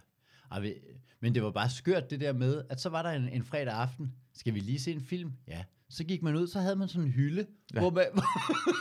Ej, 0.52 0.74
Men 1.20 1.34
det 1.34 1.42
var 1.42 1.50
bare 1.50 1.70
skørt 1.70 2.10
det 2.10 2.20
der 2.20 2.32
med, 2.32 2.62
at 2.70 2.80
så 2.80 2.88
var 2.88 3.02
der 3.02 3.10
en, 3.10 3.28
en 3.28 3.44
fredag 3.44 3.74
aften, 3.74 4.12
skal 4.34 4.54
vi 4.54 4.60
lige 4.60 4.80
se 4.80 4.92
en 4.92 5.00
film? 5.00 5.32
Ja. 5.48 5.64
Så 5.88 6.04
gik 6.04 6.22
man 6.22 6.36
ud, 6.36 6.46
så 6.46 6.60
havde 6.60 6.76
man 6.76 6.88
sådan 6.88 7.04
en 7.06 7.12
hylde, 7.12 7.46
Ja. 7.74 7.80
hvor 7.80 7.90
man, 7.90 8.04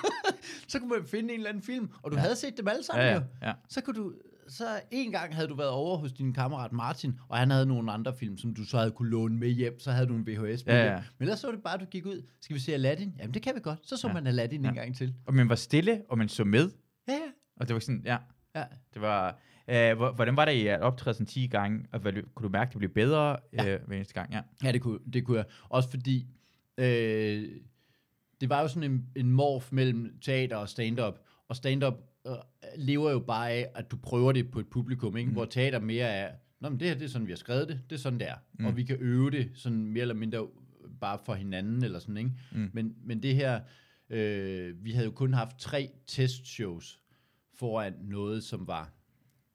så 0.68 0.80
kunne 0.80 0.90
man 0.90 1.06
finde 1.06 1.34
en 1.34 1.40
eller 1.40 1.50
anden 1.50 1.64
film, 1.64 1.90
og 2.02 2.12
du 2.12 2.16
Ja. 2.18 2.22
havde 2.22 2.36
set 2.36 2.58
dem 2.58 2.68
alle 2.68 2.84
sammen 2.84 3.06
Ja, 3.06 3.14
jo. 3.14 3.22
ja, 3.42 3.48
ja. 3.48 3.54
Så 3.70 3.82
kunne 3.82 3.96
du, 3.96 4.14
så 4.48 4.82
en 4.92 5.12
gang 5.12 5.36
havde 5.36 5.48
du 5.48 5.56
været 5.56 5.70
over 5.70 5.98
hos 5.98 6.12
din 6.14 6.34
kammerat 6.34 6.72
Martin, 6.72 7.20
og 7.30 7.38
han 7.38 7.50
havde 7.52 7.66
nogle 7.66 7.92
andre 7.92 8.16
film, 8.18 8.38
som 8.38 8.54
du 8.54 8.64
så 8.66 8.78
havde 8.78 8.92
kunne 8.92 9.10
låne 9.10 9.38
med 9.38 9.50
hjem, 9.50 9.80
så 9.80 9.92
havde 9.92 10.08
du 10.08 10.16
en 10.16 10.28
VHS 10.28 10.38
med 10.38 10.74
Ja, 10.76 10.84
hjem. 10.84 10.94
ja. 10.94 11.04
Men 11.18 11.24
ellers 11.28 11.40
så 11.40 11.48
var 11.48 11.54
det 11.54 11.64
bare, 11.64 11.74
at 11.74 11.80
du 11.80 11.86
gik 11.86 12.06
ud, 12.06 12.26
skal 12.42 12.54
vi 12.54 12.60
se 12.60 12.74
Aladdin? 12.74 13.16
Jamen 13.20 13.34
det 13.34 13.42
kan 13.42 13.56
vi 13.56 13.60
godt. 13.60 13.80
Så 13.90 13.98
så 13.98 14.08
Ja. 14.08 14.14
man 14.14 14.28
Aladdin 14.28 14.64
Ja. 14.64 14.70
en 14.70 14.76
gang 14.76 14.96
til. 14.96 15.14
Og 15.26 15.34
man 15.34 15.50
var 15.50 15.56
stille, 15.56 16.02
og 16.10 16.18
man 16.18 16.30
så 16.30 16.44
med, 16.44 16.72
Ja, 17.08 17.14
ja. 17.14 17.20
og 17.56 17.68
det 17.68 17.74
var 17.74 17.80
sådan, 17.80 18.02
ja, 18.06 18.18
ja. 18.56 18.64
det 18.94 19.02
var, 19.02 19.40
øh, 19.68 19.98
hvor- 19.98 20.12
hvordan 20.12 20.36
var 20.38 20.46
det 20.46 20.52
i 20.54 20.68
at 20.68 20.82
optræde 20.82 21.14
sådan 21.14 21.26
10 21.28 21.48
gange, 21.48 21.86
og 21.92 22.00
hvad, 22.00 22.14
kunne 22.36 22.44
du 22.48 22.50
mærke, 22.52 22.70
at 22.70 22.74
det 22.74 22.80
blev 22.80 22.90
bedre 22.90 23.38
Ja. 23.54 23.74
øh, 23.74 23.88
hver 23.88 23.96
eneste 23.96 24.14
gang? 24.14 24.34
Ja. 24.34 24.42
Ja, 24.64 24.72
det 24.72 24.82
kunne, 24.82 25.00
det 25.14 25.26
kunne 25.26 25.38
jeg. 25.38 25.46
Også 25.70 25.90
fordi, 25.90 26.28
øh, 26.78 27.50
det 28.42 28.50
var 28.50 28.62
jo 28.62 28.68
sådan 28.68 28.92
en, 28.92 29.06
en 29.16 29.32
morf 29.32 29.72
mellem 29.72 30.20
teater 30.22 30.56
og 30.58 30.70
stand-up, 30.70 31.20
og 31.48 31.56
stand-up 31.56 31.94
øh, 32.28 32.34
lever 32.78 33.12
jo 33.12 33.20
bare 33.20 33.52
af, 33.52 33.68
at 33.76 33.92
du 33.92 33.98
prøver 33.98 34.32
det 34.32 34.52
på 34.52 34.60
et 34.60 34.68
publikum, 34.68 35.18
ikke? 35.18 35.28
Mm. 35.28 35.34
hvor 35.34 35.46
teater 35.46 35.80
mere 35.80 36.08
er, 36.08 36.32
Nå, 36.60 36.70
men 36.70 36.80
det 36.80 36.88
her 36.88 36.96
det 36.96 37.04
er 37.06 37.10
sådan, 37.10 37.28
vi 37.28 37.32
har 37.32 37.38
skrevet 37.38 37.68
det, 37.70 37.80
det 37.90 37.96
er 37.96 38.00
sådan, 38.00 38.20
det 38.20 38.28
er. 38.30 38.36
Mm. 38.60 38.66
Og 38.66 38.78
vi 38.78 38.84
kan 38.84 38.98
øve 39.00 39.32
det 39.32 39.52
sådan 39.54 39.86
mere 39.86 40.02
eller 40.02 40.16
mindre 40.16 40.48
bare 41.02 41.20
for 41.26 41.34
hinanden, 41.34 41.84
eller 41.84 42.00
sådan, 42.00 42.18
ikke? 42.18 42.32
Mm. 42.52 42.70
Men, 42.74 42.96
men 43.04 43.24
det 43.24 43.36
her, 43.36 43.60
øh, 44.10 44.86
vi 44.86 44.92
havde 44.92 45.06
jo 45.06 45.12
kun 45.12 45.34
haft 45.34 45.58
tre 45.60 45.90
testshows 46.08 47.00
foran 47.60 47.94
noget, 48.02 48.44
som 48.44 48.68
var 48.68 48.94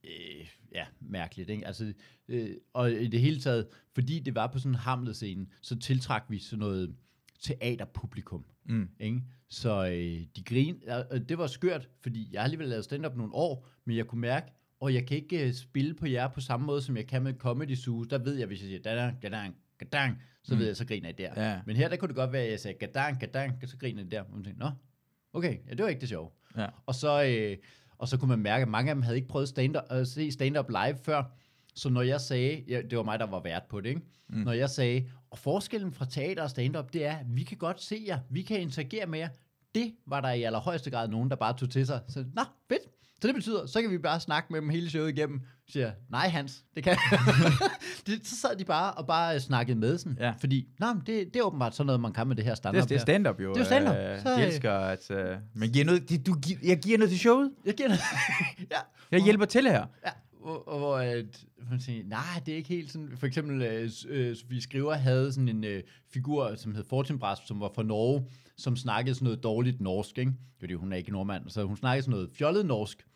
øh, 0.07 0.47
ja, 0.75 0.85
mærkeligt. 1.01 1.51
Ikke? 1.51 1.67
Altså, 1.67 1.93
øh, 2.29 2.51
og 2.73 2.93
i 2.93 3.07
det 3.07 3.21
hele 3.21 3.41
taget, 3.41 3.67
fordi 3.95 4.21
det 4.21 4.35
var 4.35 4.47
på 4.47 4.59
sådan 4.59 4.73
en 4.73 4.75
hamlet-scene, 4.75 5.47
så 5.63 5.79
tiltrak 5.79 6.25
vi 6.29 6.39
sådan 6.39 6.59
noget 6.59 6.95
teaterpublikum. 7.41 8.45
Mm. 8.65 8.89
Ikke? 9.01 9.23
Så 9.49 9.87
øh, 9.87 10.27
de 10.37 10.43
grin, 10.45 10.83
og 11.11 11.29
det 11.29 11.39
var 11.39 11.47
skørt, 11.47 11.89
fordi 12.03 12.29
jeg 12.33 12.41
har 12.41 12.45
alligevel 12.45 12.69
lavet 12.69 12.85
stand-up 12.85 13.17
nogle 13.17 13.35
år, 13.35 13.69
men 13.85 13.97
jeg 13.97 14.07
kunne 14.07 14.21
mærke, 14.21 14.47
og 14.81 14.95
jeg 14.95 15.07
kan 15.07 15.17
ikke 15.17 15.47
øh, 15.47 15.53
spille 15.53 15.95
på 15.95 16.07
jer 16.07 16.29
på 16.29 16.41
samme 16.41 16.67
måde, 16.67 16.83
som 16.83 16.97
jeg 16.97 17.07
kan 17.07 17.23
med 17.23 17.35
Comedy 17.35 17.75
Zoo. 17.77 18.03
Der 18.05 18.19
ved 18.19 18.35
jeg, 18.35 18.47
hvis 18.47 18.61
jeg 18.61 18.67
siger, 18.69 18.81
gadang, 18.83 19.21
gadang, 19.21 19.57
gadang, 19.79 20.23
så 20.43 20.55
Mm. 20.55 20.59
ved 20.61 20.67
jeg, 20.67 20.77
så 20.77 20.87
griner 20.87 21.09
jeg 21.09 21.19
der. 21.19 21.51
Ja. 21.51 21.61
Men 21.67 21.77
her, 21.77 21.89
der 21.89 21.97
kunne 21.97 22.09
det 22.09 22.17
godt 22.17 22.33
være, 22.33 22.43
at 22.43 22.51
jeg 22.51 22.61
sagde, 22.61 22.79
gadang, 22.79 23.21
gadang, 23.21 23.69
så 23.69 23.77
griner 23.77 24.03
jeg 24.03 24.11
der. 24.11 24.21
Og 24.23 24.31
man 24.35 24.45
tænkte, 24.45 24.61
nå, 24.61 24.71
okay, 25.33 25.59
ja, 25.69 25.71
det 25.75 25.83
var 25.83 25.89
ikke 25.89 26.01
det 26.01 26.09
sjove. 26.09 26.31
Ja. 26.57 26.67
Og 26.87 26.95
så, 26.95 27.25
øh, 27.25 27.57
og 27.99 28.09
så 28.09 28.17
kunne 28.17 28.29
man 28.29 28.39
mærke, 28.39 28.63
at 28.63 28.69
mange 28.69 28.91
af 28.91 28.95
dem 28.95 29.03
havde 29.03 29.17
ikke 29.17 29.29
prøvet 29.29 29.49
stand 29.49 29.77
at 29.91 30.09
se 30.09 30.33
stand-up 30.33 30.69
live 30.69 30.99
før. 31.03 31.23
Så 31.75 31.89
når 31.89 32.03
jeg 32.03 32.21
sagde, 32.21 32.65
ja, 32.69 32.83
det 32.91 32.99
var 32.99 33.05
mig, 33.05 33.19
der 33.19 33.27
var 33.27 33.41
vært 33.41 33.63
på 33.71 33.81
det, 33.81 33.89
ikke? 33.89 34.01
Mm. 34.29 34.39
Når 34.39 34.53
jeg 34.53 34.71
sagde, 34.71 35.05
og 35.31 35.39
forskellen 35.39 35.93
fra 35.93 36.05
teater 36.05 36.43
og 36.43 36.51
stand-up, 36.51 36.93
det 36.93 37.07
er, 37.07 37.17
at 37.17 37.27
vi 37.29 37.43
kan 37.43 37.59
godt 37.59 37.83
se 37.83 38.05
jer, 38.07 38.19
vi 38.31 38.43
kan 38.43 38.61
interagere 38.61 39.07
med 39.07 39.19
jer. 39.19 39.29
Det 39.75 39.95
var 40.07 40.21
der 40.21 40.31
i 40.31 40.43
allerhøjeste 40.43 40.91
grad 40.91 41.09
nogen, 41.09 41.31
der 41.31 41.37
bare 41.37 41.57
tog 41.57 41.71
til 41.71 41.87
sig. 41.87 42.01
Så, 42.09 42.25
nå, 42.35 42.43
fedt. 42.69 42.83
Så 43.23 43.27
det 43.29 43.35
betyder, 43.35 43.67
så 43.67 43.83
kan 43.83 43.91
vi 43.91 43.99
bare 43.99 44.21
snakke 44.21 44.53
med 44.53 44.61
dem 44.61 44.69
hele 44.69 44.91
showet 44.91 45.09
igennem. 45.19 45.41
Så 45.67 45.73
siger 45.73 45.87
jeg, 45.87 45.95
nej 46.11 46.29
Hans, 46.29 46.65
det 46.75 46.85
kan 46.85 46.97
det, 48.07 48.27
Så 48.27 48.37
sad 48.37 48.57
de 48.57 48.65
bare 48.65 48.93
og 48.93 49.07
bare 49.07 49.41
snakkede 49.41 49.79
med 49.79 49.99
sådan. 49.99 50.17
Ja. 50.21 50.31
Fordi, 50.41 50.69
nej, 50.81 50.93
men 50.93 51.03
det, 51.07 51.35
det 51.35 51.37
er 51.37 51.43
åbenbart 51.43 51.75
sådan 51.77 51.87
noget, 51.87 52.01
man 52.01 52.13
kan 52.13 52.27
med 52.27 52.37
det 52.37 52.45
her 52.45 52.51
Det, 52.51 52.59
stand-up 52.59 52.83
er- 52.83 52.87
det 52.87 52.95
er 52.95 52.99
stand-up 53.01 53.41
jo. 53.41 53.55
Det 53.55 53.61
er 53.61 53.65
stand-up. 53.65 53.95
Øh, 53.97 54.23
Så, 54.23 54.29
de 54.37 54.41
øh, 54.43 54.47
elsker, 54.47 54.73
at 54.73 55.11
øh, 55.11 55.37
man 55.55 55.69
giver 55.73 55.85
noget, 55.85 56.09
de, 56.09 56.19
du, 56.19 56.35
gi- 56.35 56.59
jeg 56.69 56.79
giver 56.79 56.99
noget 56.99 57.11
til 57.11 57.19
showet. 57.19 57.51
Jeg 57.65 57.75
giver 57.75 57.89
det. 57.89 57.99
ja. 58.73 58.77
Jeg 59.11 59.21
hjælper 59.25 59.45
til 59.45 59.63
her. 59.69 59.87
Ja, 60.07 60.11
og, 60.43 60.69
og 60.69 60.79
hvor 60.79 60.97
at, 60.97 61.45
man 61.71 61.81
siger, 61.81 62.05
nej, 62.07 62.21
det 62.47 62.53
er 62.53 62.57
ikke 62.57 62.69
helt 62.69 62.93
sådan. 62.93 63.13
For 63.17 63.27
eksempel, 63.27 63.63
øh, 63.63 63.91
øh, 64.09 64.37
Sofie 64.37 64.63
Skriver 64.63 64.95
havde 64.95 65.33
sådan 65.33 65.49
en 65.49 65.65
øh, 65.65 65.83
figur, 66.13 66.55
som 66.57 66.75
hed 66.75 66.85
Fortinbras, 66.89 67.39
som 67.47 67.61
var 67.61 67.71
fra 67.75 67.83
Norge, 67.83 68.25
som 68.57 68.77
snakkede 68.77 69.15
sådan 69.15 69.25
noget 69.25 69.43
dårligt 69.43 69.81
norsk, 69.81 70.19
ikke? 70.19 70.33
Fordi 70.59 70.75
hun 70.75 70.93
er 70.93 70.97
ikke 70.97 71.13
nordmand, 71.13 71.49
så 71.49 71.65
hun 71.65 71.77
snakkede 71.77 72.03
sådan 72.03 72.11
noget 72.11 72.31
fjollet 72.31 72.67
norsk. 72.67 73.07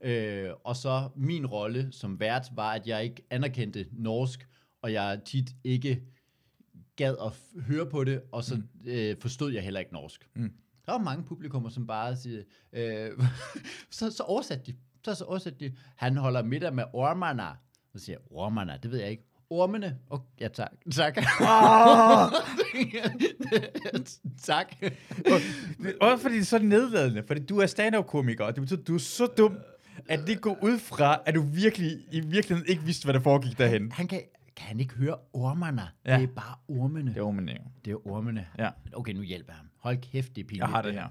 Øh, 0.00 0.50
og 0.64 0.76
så 0.76 1.08
min 1.16 1.46
rolle 1.46 1.88
som 1.92 2.20
vært 2.20 2.48
var, 2.52 2.72
at 2.72 2.86
jeg 2.86 3.04
ikke 3.04 3.22
anerkendte 3.30 3.86
norsk, 3.92 4.48
og 4.82 4.92
jeg 4.92 5.20
tit 5.24 5.50
ikke 5.64 6.02
gad 6.96 7.16
at 7.24 7.62
høre 7.62 7.86
på 7.86 8.04
det, 8.04 8.22
og 8.32 8.44
så 8.44 8.56
mm. 8.56 8.68
øh, 8.84 9.16
forstod 9.20 9.52
jeg 9.52 9.62
heller 9.62 9.80
ikke 9.80 9.92
norsk. 9.92 10.28
Mm. 10.34 10.52
Der 10.86 10.92
var 10.92 10.98
mange 10.98 11.24
publikummer, 11.24 11.68
som 11.68 11.86
bare 11.86 12.16
siger, 12.16 12.42
øh, 12.72 13.10
så, 13.90 14.10
så 14.10 14.22
oversatte 14.22 14.72
de. 14.72 14.76
Så, 15.04 15.14
så 15.14 15.24
oversatte 15.24 15.68
de, 15.68 15.76
han 15.96 16.16
holder 16.16 16.42
middag 16.42 16.74
med 16.74 16.84
ormerne. 16.92 17.58
Så 17.92 17.98
siger 18.04 18.16
jeg, 18.16 18.32
ormerne, 18.38 18.78
det 18.82 18.90
ved 18.90 18.98
jeg 18.98 19.10
ikke. 19.10 19.29
Ormene. 19.50 19.96
Oh, 20.10 20.20
ja, 20.40 20.48
tak. 20.48 20.70
Tak. 20.96 21.18
Ah! 21.40 22.30
tak. 24.42 24.74
Også 26.00 26.22
fordi 26.22 26.34
det 26.34 26.40
er 26.40 26.44
så 26.44 26.58
nedladende, 26.58 27.22
fordi 27.26 27.46
du 27.46 27.58
er 27.58 27.66
stand-up-komiker, 27.66 28.44
og 28.44 28.54
det 28.54 28.60
betyder, 28.62 28.80
at 28.80 28.86
du 28.88 28.94
er 28.94 28.98
så 28.98 29.26
dum, 29.26 29.58
at 30.08 30.20
det 30.26 30.40
går 30.40 30.58
ud 30.62 30.78
fra, 30.78 31.18
at 31.26 31.34
du 31.34 31.42
virkelig, 31.42 31.98
i 32.12 32.20
virkeligheden 32.20 32.68
ikke 32.70 32.82
vidste, 32.82 33.04
hvad 33.04 33.14
der 33.14 33.20
foregik 33.20 33.58
derhen. 33.58 33.92
Han 33.92 34.08
kan, 34.08 34.20
kan 34.56 34.66
han 34.68 34.80
ikke 34.80 34.94
høre 34.94 35.16
ormerne? 35.32 35.82
Ja. 36.06 36.16
Det 36.18 36.22
er 36.22 36.34
bare 36.34 36.54
ormene. 36.68 37.14
Det 37.14 37.22
var 37.22 37.30
man 37.30 37.48
jo. 37.48 37.54
Det 37.84 37.90
er 37.90 38.06
ormene. 38.06 38.46
Ja. 38.58 38.68
Okay, 38.92 39.12
nu 39.12 39.22
hjælper 39.22 39.52
jeg 39.52 39.56
ham. 39.56 39.66
Hold 39.78 39.96
kæft, 40.12 40.36
det 40.36 40.42
er 40.42 40.46
pinligt. 40.46 40.60
Jeg 40.60 40.68
har 40.68 40.82
det 40.82 40.92
her. 40.92 41.06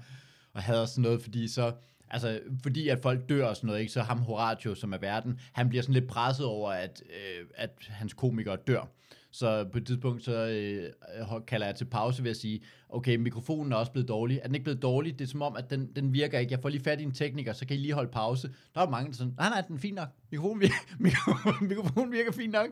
og 0.54 0.62
hader 0.62 0.86
sådan 0.86 1.02
noget, 1.02 1.22
fordi 1.22 1.48
så, 1.48 1.72
altså, 2.10 2.40
fordi 2.62 2.88
at 2.88 2.98
folk 3.02 3.28
dør 3.28 3.46
og 3.46 3.56
sådan 3.56 3.66
noget, 3.66 3.80
ikke? 3.80 3.92
så 3.92 4.02
ham 4.02 4.18
Horatio, 4.18 4.74
som 4.74 4.92
er 4.92 4.98
verden, 4.98 5.40
han 5.52 5.68
bliver 5.68 5.82
sådan 5.82 5.94
lidt 5.94 6.08
presset 6.08 6.46
over, 6.46 6.70
at, 6.70 7.02
øh, 7.10 7.46
at 7.54 7.70
hans 7.88 8.12
komikere 8.12 8.56
dør. 8.66 8.88
Så 9.32 9.64
på 9.72 9.78
et 9.78 9.86
tidspunkt, 9.86 10.24
så 10.24 10.46
øh, 10.46 11.46
kalder 11.46 11.66
jeg 11.66 11.74
til 11.74 11.84
pause 11.84 12.22
ved 12.24 12.30
at 12.30 12.36
sige, 12.36 12.60
okay, 12.88 13.16
mikrofonen 13.16 13.72
er 13.72 13.76
også 13.76 13.92
blevet 13.92 14.08
dårlig. 14.08 14.38
Er 14.42 14.46
den 14.46 14.54
ikke 14.54 14.64
blevet 14.64 14.82
dårlig? 14.82 15.18
Det 15.18 15.24
er 15.24 15.28
som 15.28 15.42
om, 15.42 15.56
at 15.56 15.70
den, 15.70 15.88
den 15.96 16.12
virker 16.12 16.38
ikke. 16.38 16.52
Jeg 16.52 16.60
får 16.62 16.68
lige 16.68 16.84
fat 16.84 17.00
i 17.00 17.02
en 17.02 17.12
tekniker, 17.12 17.52
så 17.52 17.66
kan 17.66 17.76
I 17.76 17.80
lige 17.80 17.94
holde 17.94 18.10
pause. 18.10 18.50
Der 18.74 18.80
er 18.80 18.90
mange, 18.90 19.10
der 19.10 19.16
sådan, 19.16 19.34
nej, 19.38 19.48
nej, 19.48 19.60
den 19.60 19.76
er 19.76 19.80
fin 19.80 19.94
nok. 19.94 20.08
Mikrofonen 20.30 20.60
virker, 20.60 20.74
mikrofonen, 20.98 21.68
mikrofonen 21.72 22.12
virker 22.12 22.32
fint 22.32 22.52
nok. 22.52 22.68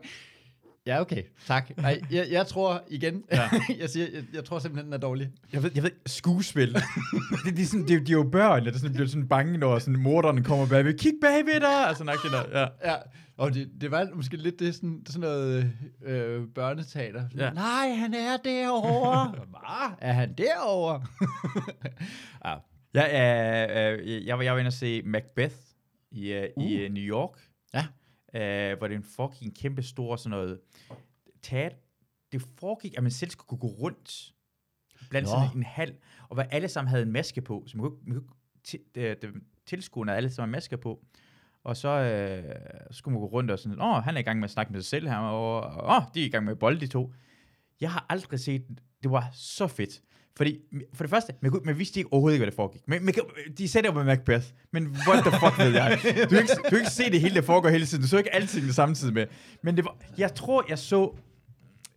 Ja, 0.89 1.01
okay. 1.01 1.23
Tak. 1.47 1.71
Ej, 1.77 2.01
jeg, 2.11 2.27
jeg 2.31 2.47
tror 2.47 2.83
igen, 2.87 3.23
ja. 3.31 3.49
jeg 3.81 3.89
siger, 3.89 4.07
jeg, 4.13 4.23
jeg 4.33 4.45
tror 4.45 4.59
simpelthen, 4.59 4.85
den 4.85 4.93
er 4.93 4.97
dårlig. 4.97 5.29
Jeg 5.53 5.63
ved, 5.63 5.71
jeg 5.75 5.83
ved 5.83 5.91
skuespil. 6.05 6.73
det, 7.45 7.57
de, 7.57 7.61
er 7.61 7.65
sådan, 7.65 7.87
de, 7.87 8.05
de 8.05 8.11
er 8.11 8.15
jo 8.15 8.29
børn, 8.31 8.65
der 8.65 8.77
sådan, 8.77 8.93
bliver 8.93 9.07
sådan 9.07 9.27
bange, 9.27 9.57
når 9.57 9.79
sådan, 9.79 9.99
morderne 9.99 10.43
kommer 10.43 10.67
bagved. 10.67 10.97
Kig 10.97 11.13
bagved 11.21 11.59
dig! 11.59 11.87
Altså, 11.87 12.03
nok 12.03 12.23
det 12.23 12.31
der. 12.31 12.59
Ja. 12.59 12.91
ja. 12.91 12.95
Og 13.37 13.53
det, 13.53 13.69
det 13.81 13.91
var 13.91 14.07
måske 14.13 14.37
lidt 14.37 14.59
det, 14.59 14.75
sådan, 14.75 15.01
sådan 15.05 15.21
noget 15.21 15.71
øh, 16.05 16.47
børneteater. 16.55 17.23
Ja. 17.37 17.49
Nej, 17.49 17.89
han 17.89 18.13
er 18.13 18.37
derovre. 18.37 19.27
Hvad? 19.49 19.95
Er 20.01 20.13
han 20.13 20.33
derovre? 20.33 21.05
ja. 22.45 22.55
Ja, 22.93 23.93
øh, 23.93 23.99
øh, 23.99 24.27
jeg, 24.27 24.37
var, 24.37 24.43
jeg 24.43 24.53
var 24.53 24.59
inde 24.59 24.69
og 24.69 24.73
se 24.73 25.01
Macbeth 25.01 25.55
i, 26.11 26.37
uh, 26.37 26.43
uh. 26.57 26.71
i 26.71 26.85
uh, 26.85 26.93
New 26.93 27.03
York. 27.03 27.39
Ja 27.73 27.85
øh, 28.33 28.77
hvor 28.77 28.87
det 28.87 29.05
foregik 29.05 29.43
en 29.43 29.53
kæmpe 29.53 29.83
stor 29.83 30.15
sådan 30.15 30.29
noget 30.29 30.59
teater. 31.41 31.75
Det 32.31 32.41
foregik, 32.41 32.97
at 32.97 33.03
man 33.03 33.11
selv 33.11 33.31
skulle 33.31 33.47
kunne 33.47 33.59
gå 33.59 33.67
rundt 33.67 34.33
blandt 35.09 35.29
Nå. 35.29 35.31
sådan 35.31 35.57
en 35.57 35.63
hal, 35.63 35.95
og 36.29 36.33
hvor 36.33 36.43
alle 36.43 36.67
sammen 36.67 36.89
havde 36.89 37.03
en 37.03 37.11
maske 37.11 37.41
på, 37.41 37.63
så 37.67 37.77
man 37.77 37.89
kunne, 37.89 37.99
man 38.03 38.15
kunne 38.15 38.35
de, 38.95 39.15
tilskuerne 39.65 40.15
alle 40.15 40.29
sammen 40.29 40.51
maske 40.51 40.77
på. 40.77 41.05
Og 41.63 41.77
så, 41.77 41.89
øh, 41.89 42.55
skulle 42.91 43.13
man 43.13 43.21
gå 43.21 43.27
rundt 43.27 43.51
og 43.51 43.59
sådan, 43.59 43.81
åh, 43.81 44.03
han 44.03 44.15
er 44.15 44.19
i 44.19 44.23
gang 44.23 44.39
med 44.39 44.43
at 44.43 44.51
snakke 44.51 44.71
med 44.71 44.81
sig 44.81 44.89
selv 44.89 45.07
her, 45.07 45.17
og 45.17 45.61
åh, 45.95 46.01
de 46.13 46.21
er 46.21 46.25
i 46.25 46.29
gang 46.29 46.45
med 46.45 46.51
at 46.51 46.59
bolde 46.59 46.79
de 46.79 46.87
to. 46.87 47.13
Jeg 47.81 47.91
har 47.91 48.05
aldrig 48.09 48.39
set, 48.39 48.65
det 49.03 49.11
var 49.11 49.29
så 49.33 49.67
fedt. 49.67 50.01
Fordi, 50.37 50.59
for 50.93 51.03
det 51.03 51.09
første, 51.09 51.33
man, 51.41 51.51
man 51.65 51.79
vidste 51.79 51.99
ikke 51.99 52.13
overhovedet 52.13 52.35
ikke, 52.35 52.45
hvad 52.45 52.51
der 52.51 52.55
foregik. 52.55 52.81
Men, 52.87 53.05
man, 53.05 53.13
de 53.57 53.67
sagde 53.67 53.87
det 53.87 53.95
med 53.95 54.03
Macbeth, 54.03 54.45
men 54.71 54.87
what 55.07 55.23
the 55.25 55.31
fuck 55.31 55.59
ved 55.59 55.73
jeg? 55.73 55.99
Du 56.03 56.29
kan, 56.29 56.39
ikke, 56.39 56.53
du 56.55 56.69
kan 56.69 56.77
ikke 56.77 56.91
se 56.91 57.11
det 57.11 57.21
hele, 57.21 57.35
der 57.35 57.41
foregår 57.41 57.69
hele 57.69 57.85
tiden. 57.85 58.01
Du 58.01 58.07
så 58.07 58.17
ikke 58.17 58.35
altid 58.35 58.67
det 58.67 58.75
samtidig 58.75 59.13
med. 59.13 59.27
Men 59.63 59.75
det 59.75 59.85
var, 59.85 59.97
jeg 60.17 60.35
tror, 60.35 60.65
jeg 60.69 60.79
så 60.79 61.15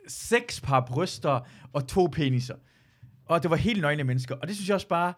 seks 0.08 0.60
par 0.60 0.80
bryster 0.80 1.40
og 1.72 1.88
to 1.88 2.08
peniser. 2.12 2.54
Og 3.26 3.42
det 3.42 3.50
var 3.50 3.56
helt 3.56 3.80
nøgne 3.80 4.04
mennesker. 4.04 4.34
Og 4.34 4.48
det 4.48 4.56
synes 4.56 4.68
jeg 4.68 4.74
også 4.74 4.88
bare, 4.88 5.12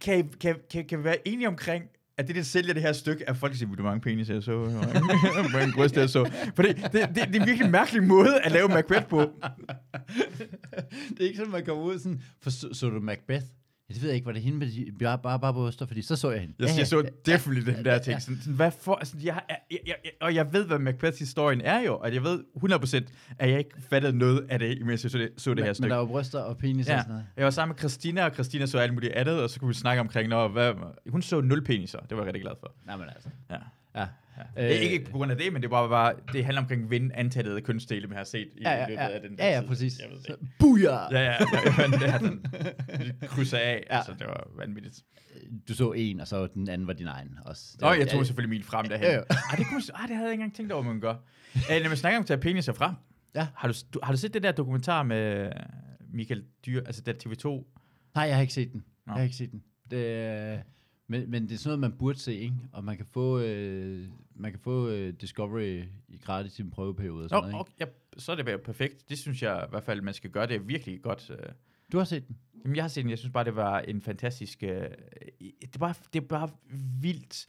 kan, 0.00 0.28
kan, 0.40 0.56
kan, 0.70 0.84
kan 0.84 0.98
vi 0.98 1.04
være 1.04 1.28
enige 1.28 1.48
omkring, 1.48 1.84
at 2.18 2.28
det, 2.28 2.36
der 2.36 2.42
sælger 2.42 2.74
det 2.74 2.82
her 2.82 2.92
stykke, 2.92 3.28
at 3.28 3.36
folk 3.36 3.54
siger, 3.54 3.74
du 3.74 3.82
mange 3.82 4.00
penis 4.00 4.28
jeg 4.28 4.42
så, 4.42 4.56
hvor 4.58 5.52
mange 5.52 5.72
bryst 5.76 5.96
jeg 5.96 6.10
så. 6.10 6.30
For 6.56 6.62
det, 6.62 6.76
det, 6.76 6.92
det, 6.92 7.08
det, 7.14 7.36
er 7.36 7.40
en 7.40 7.46
virkelig 7.46 7.70
mærkelig 7.70 8.02
måde 8.02 8.40
at 8.40 8.52
lave 8.52 8.68
Macbeth 8.68 9.06
på. 9.06 9.20
det 11.10 11.20
er 11.20 11.24
ikke 11.24 11.36
sådan, 11.36 11.52
man 11.52 11.64
kommer 11.64 11.84
ud 11.84 11.98
sådan, 11.98 12.22
for 12.40 12.50
så, 12.50 12.68
så 12.72 12.88
du 12.88 13.00
Macbeth? 13.00 13.44
Ja, 13.90 13.94
det 13.94 14.02
ved 14.02 14.08
jeg 14.08 14.14
ikke, 14.14 14.26
var 14.26 14.32
det 14.32 14.42
hende 14.42 14.58
med 14.58 14.66
de 14.66 14.92
bare, 14.98 15.18
bare, 15.18 15.40
bare 15.40 15.52
bryster, 15.52 15.86
fordi 15.86 16.02
så 16.02 16.16
så 16.16 16.30
jeg 16.30 16.40
hende. 16.40 16.54
Jeg, 16.58 16.68
jeg 16.78 16.86
så 16.86 17.10
definitely 17.26 17.74
den 17.74 17.84
der 17.84 17.98
ting. 17.98 18.22
Sådan, 18.22 18.40
sådan, 18.40 18.54
hvad 18.54 18.70
for, 18.70 18.94
altså, 18.94 19.16
jeg, 19.22 19.42
jeg, 19.70 19.78
jeg, 19.86 19.96
og 20.20 20.34
jeg 20.34 20.52
ved, 20.52 20.66
hvad 20.66 20.78
Macbeths 20.78 21.18
historien 21.18 21.60
er 21.60 21.80
jo, 21.80 21.96
og 21.96 22.14
jeg 22.14 22.22
ved 22.22 22.44
100% 22.56 23.12
at 23.38 23.50
jeg 23.50 23.58
ikke 23.58 23.82
fattede 23.90 24.18
noget 24.18 24.46
af 24.50 24.58
det, 24.58 24.86
mens 24.86 25.02
jeg 25.02 25.10
så 25.10 25.18
det, 25.18 25.30
så 25.36 25.50
det 25.50 25.56
men, 25.56 25.64
her 25.64 25.72
stykke. 25.72 25.84
Men 25.84 25.90
der 25.90 25.96
var 25.96 26.06
bryster 26.06 26.38
og 26.38 26.58
penis 26.58 26.88
ja. 26.88 26.94
og 26.94 27.00
sådan 27.00 27.10
noget. 27.10 27.26
Jeg 27.36 27.44
var 27.44 27.50
sammen 27.50 27.74
med 27.74 27.78
Christina, 27.78 28.24
og 28.24 28.34
Christina 28.34 28.66
så 28.66 28.78
alt 28.78 28.94
muligt 28.94 29.12
andet, 29.12 29.42
og 29.42 29.50
så 29.50 29.60
kunne 29.60 29.68
vi 29.68 29.74
snakke 29.74 30.00
omkring, 30.00 30.28
når, 30.28 30.48
hvad, 30.48 30.72
hun 31.08 31.22
så 31.22 31.40
nul 31.40 31.64
peniser. 31.64 31.98
Det 31.98 32.10
var 32.10 32.16
jeg 32.16 32.26
rigtig 32.26 32.42
glad 32.42 32.54
for. 32.60 32.72
Nej, 32.86 32.96
men 32.96 33.06
altså. 33.08 33.28
Ja. 33.50 33.56
Ja. 34.00 34.06
Ja. 34.56 34.64
Øh, 34.64 34.80
ikke 34.80 35.04
på 35.04 35.16
grund 35.16 35.30
af 35.30 35.38
det, 35.38 35.52
men 35.52 35.62
det 35.62 35.70
var 35.70 35.88
bare, 35.88 36.14
det 36.32 36.44
handler 36.44 36.62
omkring 36.62 36.84
at 36.84 36.90
vinde 36.90 37.14
antallet 37.14 37.56
af 37.56 37.62
kønsdele, 37.62 38.06
man 38.06 38.16
har 38.16 38.24
set 38.24 38.48
i, 38.56 38.62
ja, 38.62 38.70
ja, 38.70 38.88
løbet 38.88 39.00
af 39.00 39.20
den 39.20 39.38
der 39.38 39.46
Ja, 39.46 39.60
ja, 39.60 39.66
præcis. 39.66 39.98
Jeg 39.98 40.08
ved 40.10 40.22
det. 40.22 40.48
Buja! 40.58 40.90
Ja, 40.90 41.20
ja, 41.20 41.32
ja, 41.32 41.88
men 41.88 42.00
det 42.00 42.10
har 42.10 42.18
den 42.18 42.46
krydser 43.22 43.58
af, 43.58 43.84
ja. 43.90 43.96
altså 43.96 44.12
det 44.18 44.26
var 44.26 44.48
vanvittigt. 44.56 45.02
Du 45.68 45.74
så 45.74 45.92
en, 45.92 46.20
og 46.20 46.28
så 46.28 46.46
den 46.46 46.68
anden 46.68 46.86
var 46.86 46.92
din 46.92 47.06
egen 47.06 47.38
også. 47.44 47.76
Nå, 47.80 47.92
jeg 47.92 48.08
tog 48.08 48.18
ja, 48.20 48.24
selvfølgelig 48.24 48.50
min 48.50 48.62
frem 48.62 48.86
derhen. 48.88 49.06
Ja, 49.06 49.12
ja. 49.12 49.20
Ej, 49.50 49.56
det, 49.58 49.66
kunne, 49.66 49.82
ej, 49.94 50.06
det 50.06 50.16
havde 50.16 50.26
jeg 50.26 50.32
ikke 50.32 50.42
engang 50.42 50.54
tænkt 50.54 50.72
over, 50.72 50.82
man 50.82 51.00
gør. 51.00 51.14
Æ, 51.70 51.82
når 51.82 51.88
man 51.88 51.96
snakker 51.96 52.18
om 52.18 52.22
at 52.22 52.26
tage 52.26 52.40
peniser 52.40 52.72
frem, 52.72 52.94
ja. 53.34 53.46
har, 53.56 53.68
du, 53.68 53.74
du, 53.94 54.00
har 54.02 54.12
du 54.12 54.18
set 54.18 54.34
det 54.34 54.42
der 54.42 54.52
dokumentar 54.52 55.02
med 55.02 55.52
Michael 56.12 56.44
Dyr, 56.66 56.82
altså 56.86 57.02
der 57.02 57.12
TV2? 57.12 57.74
Nej, 58.14 58.24
jeg 58.24 58.34
har 58.34 58.40
ikke 58.40 58.54
set 58.54 58.72
den. 58.72 58.84
Nå. 59.06 59.12
Jeg 59.12 59.14
har 59.14 59.22
ikke 59.22 59.36
set 59.36 59.50
den. 59.52 59.62
Det, 59.90 60.62
men, 61.08 61.30
men 61.30 61.42
det 61.42 61.52
er 61.52 61.58
sådan 61.58 61.68
noget, 61.68 61.80
man 61.80 61.98
burde 61.98 62.18
se, 62.18 62.34
ikke? 62.34 62.54
Og 62.72 62.84
man 62.84 62.96
kan 62.96 63.06
få, 63.06 63.38
øh, 63.40 64.08
man 64.38 64.50
kan 64.50 64.60
få 64.60 64.88
øh, 64.88 65.12
Discovery 65.12 65.84
i 66.08 66.16
gratis 66.24 66.58
i 66.58 66.62
en 66.62 66.70
prøveperiode 66.70 67.24
og 67.24 67.28
sådan 67.28 67.44
Nå, 67.44 67.50
noget? 67.50 67.60
Okay, 67.60 67.72
ja, 67.80 67.86
så 68.16 68.32
er 68.32 68.36
det 68.36 68.62
perfekt. 68.62 69.08
Det 69.08 69.18
synes 69.18 69.42
jeg 69.42 69.64
i 69.66 69.70
hvert 69.70 69.84
fald, 69.84 70.00
man 70.00 70.14
skal 70.14 70.30
gøre. 70.30 70.46
Det 70.46 70.56
er 70.56 70.60
virkelig 70.60 71.02
godt. 71.02 71.30
Øh. 71.30 71.52
Du 71.92 71.98
har 71.98 72.04
set 72.04 72.28
den? 72.28 72.36
Jamen, 72.64 72.76
jeg 72.76 72.84
har 72.84 72.88
set 72.88 73.02
den. 73.02 73.10
Jeg 73.10 73.18
synes 73.18 73.32
bare, 73.32 73.44
det 73.44 73.56
var 73.56 73.80
en 73.80 74.02
fantastisk... 74.02 74.62
Øh, 74.62 74.90
det, 75.40 75.80
var, 75.80 75.98
det 76.12 76.22
er 76.22 76.26
bare 76.26 76.48
vildt, 77.00 77.48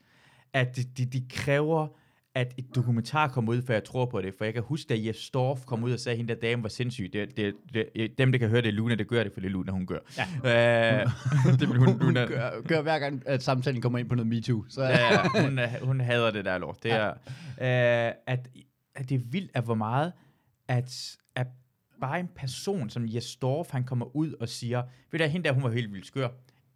at 0.54 0.76
de, 0.76 0.84
de, 0.84 1.06
de 1.06 1.28
kræver 1.30 1.88
at 2.36 2.54
et 2.58 2.76
dokumentar 2.76 3.28
kommer 3.28 3.54
ud, 3.54 3.62
for 3.62 3.74
jeg 3.74 3.84
tror 3.84 4.06
på 4.06 4.22
det. 4.22 4.34
For 4.38 4.46
jeg 4.46 4.54
kan 4.54 4.64
huske, 4.64 4.90
da 4.90 4.96
Jeff 4.98 5.18
Storff 5.18 5.66
kom 5.66 5.84
ud 5.84 5.92
og 5.92 6.00
sagde, 6.00 6.14
at 6.14 6.18
hende 6.18 6.34
der 6.34 6.40
dame 6.40 6.64
var 6.64 6.70
sindssyg. 6.70 7.10
Det, 7.14 7.38
det, 7.38 7.56
det, 7.74 8.18
dem, 8.18 8.32
der 8.32 8.40
kan 8.40 8.50
høre 8.50 8.62
det 8.62 8.74
Luna, 8.74 8.96
det 8.96 9.08
gør 9.08 9.24
det, 9.24 9.34
for 9.34 9.40
det 9.40 9.48
er 9.48 9.52
Luna, 9.52 9.72
hun 9.72 9.86
gør. 9.86 10.00
Ja. 10.44 11.02
Øh, 11.02 11.12
det 11.60 11.70
vil 11.70 11.78
hun, 11.78 12.00
Luna. 12.00 12.06
hun 12.06 12.30
gør, 12.30 12.62
gør, 12.68 12.82
hver 12.82 13.00
gang, 13.00 13.24
at 13.26 13.44
samtalen 13.44 13.82
kommer 13.82 14.00
ind 14.00 14.10
på 14.10 14.16
noget 14.16 14.28
MeToo. 14.28 14.66
Så. 14.70 14.84
ja, 14.84 15.28
hun, 15.42 15.60
hun 15.82 16.02
hader 16.02 16.32
det 16.32 16.46
der 16.46 16.58
lort. 16.58 16.84
Det 16.84 16.92
er, 16.92 17.14
ja. 17.58 18.08
øh, 18.08 18.14
at, 18.28 18.48
at 18.96 19.10
det 19.10 19.16
er 19.16 19.22
vildt, 19.26 19.52
at 19.54 19.64
hvor 19.64 19.76
meget, 19.76 20.14
at, 20.68 21.18
at 21.36 21.48
bare 22.02 22.20
en 22.20 22.30
person, 22.36 22.90
som 22.90 23.06
Jes 23.06 23.24
Storff, 23.24 23.72
han 23.72 23.84
kommer 23.84 24.16
ud 24.16 24.34
og 24.34 24.50
siger, 24.50 24.84
ved 25.12 25.20
du, 25.20 25.26
hende 25.26 25.48
der, 25.48 25.54
hun 25.54 25.64
var 25.64 25.70
helt 25.70 25.94
vildt 25.94 26.06
skør. 26.06 26.28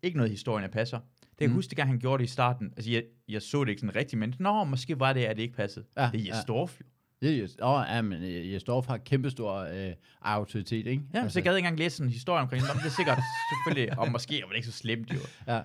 Ikke 0.04 0.18
noget 0.18 0.32
historien, 0.32 0.64
der 0.64 0.72
passer. 0.72 1.00
Det 1.34 1.40
kan 1.40 1.50
mm. 1.50 1.56
huske, 1.56 1.76
gang 1.76 1.90
han 1.90 2.00
gjorde 2.00 2.24
det 2.24 2.30
i 2.30 2.32
starten. 2.32 2.74
Altså, 2.78 2.92
jeg, 2.92 3.04
jeg 3.28 3.42
så 3.42 3.64
det 3.64 3.70
ikke 3.70 3.80
sådan 3.80 3.96
rigtigt, 3.96 4.20
men 4.20 4.36
nå, 4.40 4.64
måske 4.64 5.00
var 5.00 5.14
det, 5.14 5.26
at 5.26 5.36
det 5.36 5.44
ikke 5.44 5.56
passede. 5.56 5.86
Ja, 5.98 6.10
det 6.14 6.22
er 6.22 6.36
Jesdorf 6.36 6.80
jo. 6.80 6.86
Det 7.22 7.36
er 7.36 7.40
just, 7.40 7.60
oh, 7.62 7.86
ja, 7.90 8.02
men 8.02 8.24
øh, 8.24 8.54
Jesdorf 8.54 8.88
har 8.88 8.98
kæmpestor 8.98 9.54
øh, 9.54 9.94
autoritet, 10.22 10.88
ikke? 10.88 11.04
Ja, 11.14 11.20
altså. 11.20 11.34
så 11.34 11.40
jeg 11.40 11.44
gad 11.44 11.56
ikke 11.56 11.68
engang 11.68 11.80
læse 11.80 11.98
sådan 11.98 12.08
en 12.08 12.14
historie 12.14 12.42
omkring 12.42 12.64
det. 12.64 12.72
Det 12.74 12.86
er 12.86 12.90
sikkert 12.90 13.20
selvfølgelig, 13.52 14.00
og 14.00 14.12
måske 14.12 14.42
var 14.42 14.50
det 14.50 14.56
ikke 14.56 14.68
så 14.68 14.74
slemt 14.74 15.14
jo. 15.14 15.20
Ja. 15.48 15.62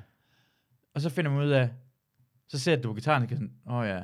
Og 0.95 1.01
så 1.01 1.11
finder 1.11 1.31
man 1.31 1.47
ud 1.47 1.51
af, 1.51 1.71
så 2.49 2.59
ser 2.59 2.77
du 2.77 2.95
gitaren, 2.95 3.23
og 3.23 3.29
sådan, 3.29 3.53
åh 3.67 3.75
oh, 3.75 3.87
ja. 3.87 4.03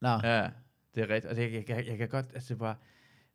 Nå. 0.00 0.08
Ja, 0.08 0.48
det 0.94 1.02
er 1.02 1.08
rigtigt. 1.08 1.26
Altså, 1.26 1.42
jeg, 1.42 1.52
jeg, 1.52 1.68
jeg, 1.68 1.86
jeg 1.86 1.98
kan 1.98 2.08
godt, 2.08 2.26
altså 2.34 2.54
det 2.54 2.60
var, 2.60 2.78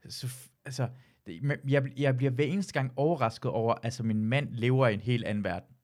så, 0.09 0.35
altså, 0.65 0.87
det, 1.25 1.59
jeg, 1.67 1.83
jeg 1.97 2.17
bliver 2.17 2.31
hver 2.31 2.45
eneste 2.45 2.73
gang 2.73 2.91
overrasket 2.95 3.51
over, 3.51 3.75
altså 3.83 4.03
min 4.03 4.25
mand 4.25 4.49
lever 4.51 4.87
i 4.87 4.93
en 4.93 4.99
helt 4.99 5.25
anden 5.25 5.43
verden. 5.43 5.75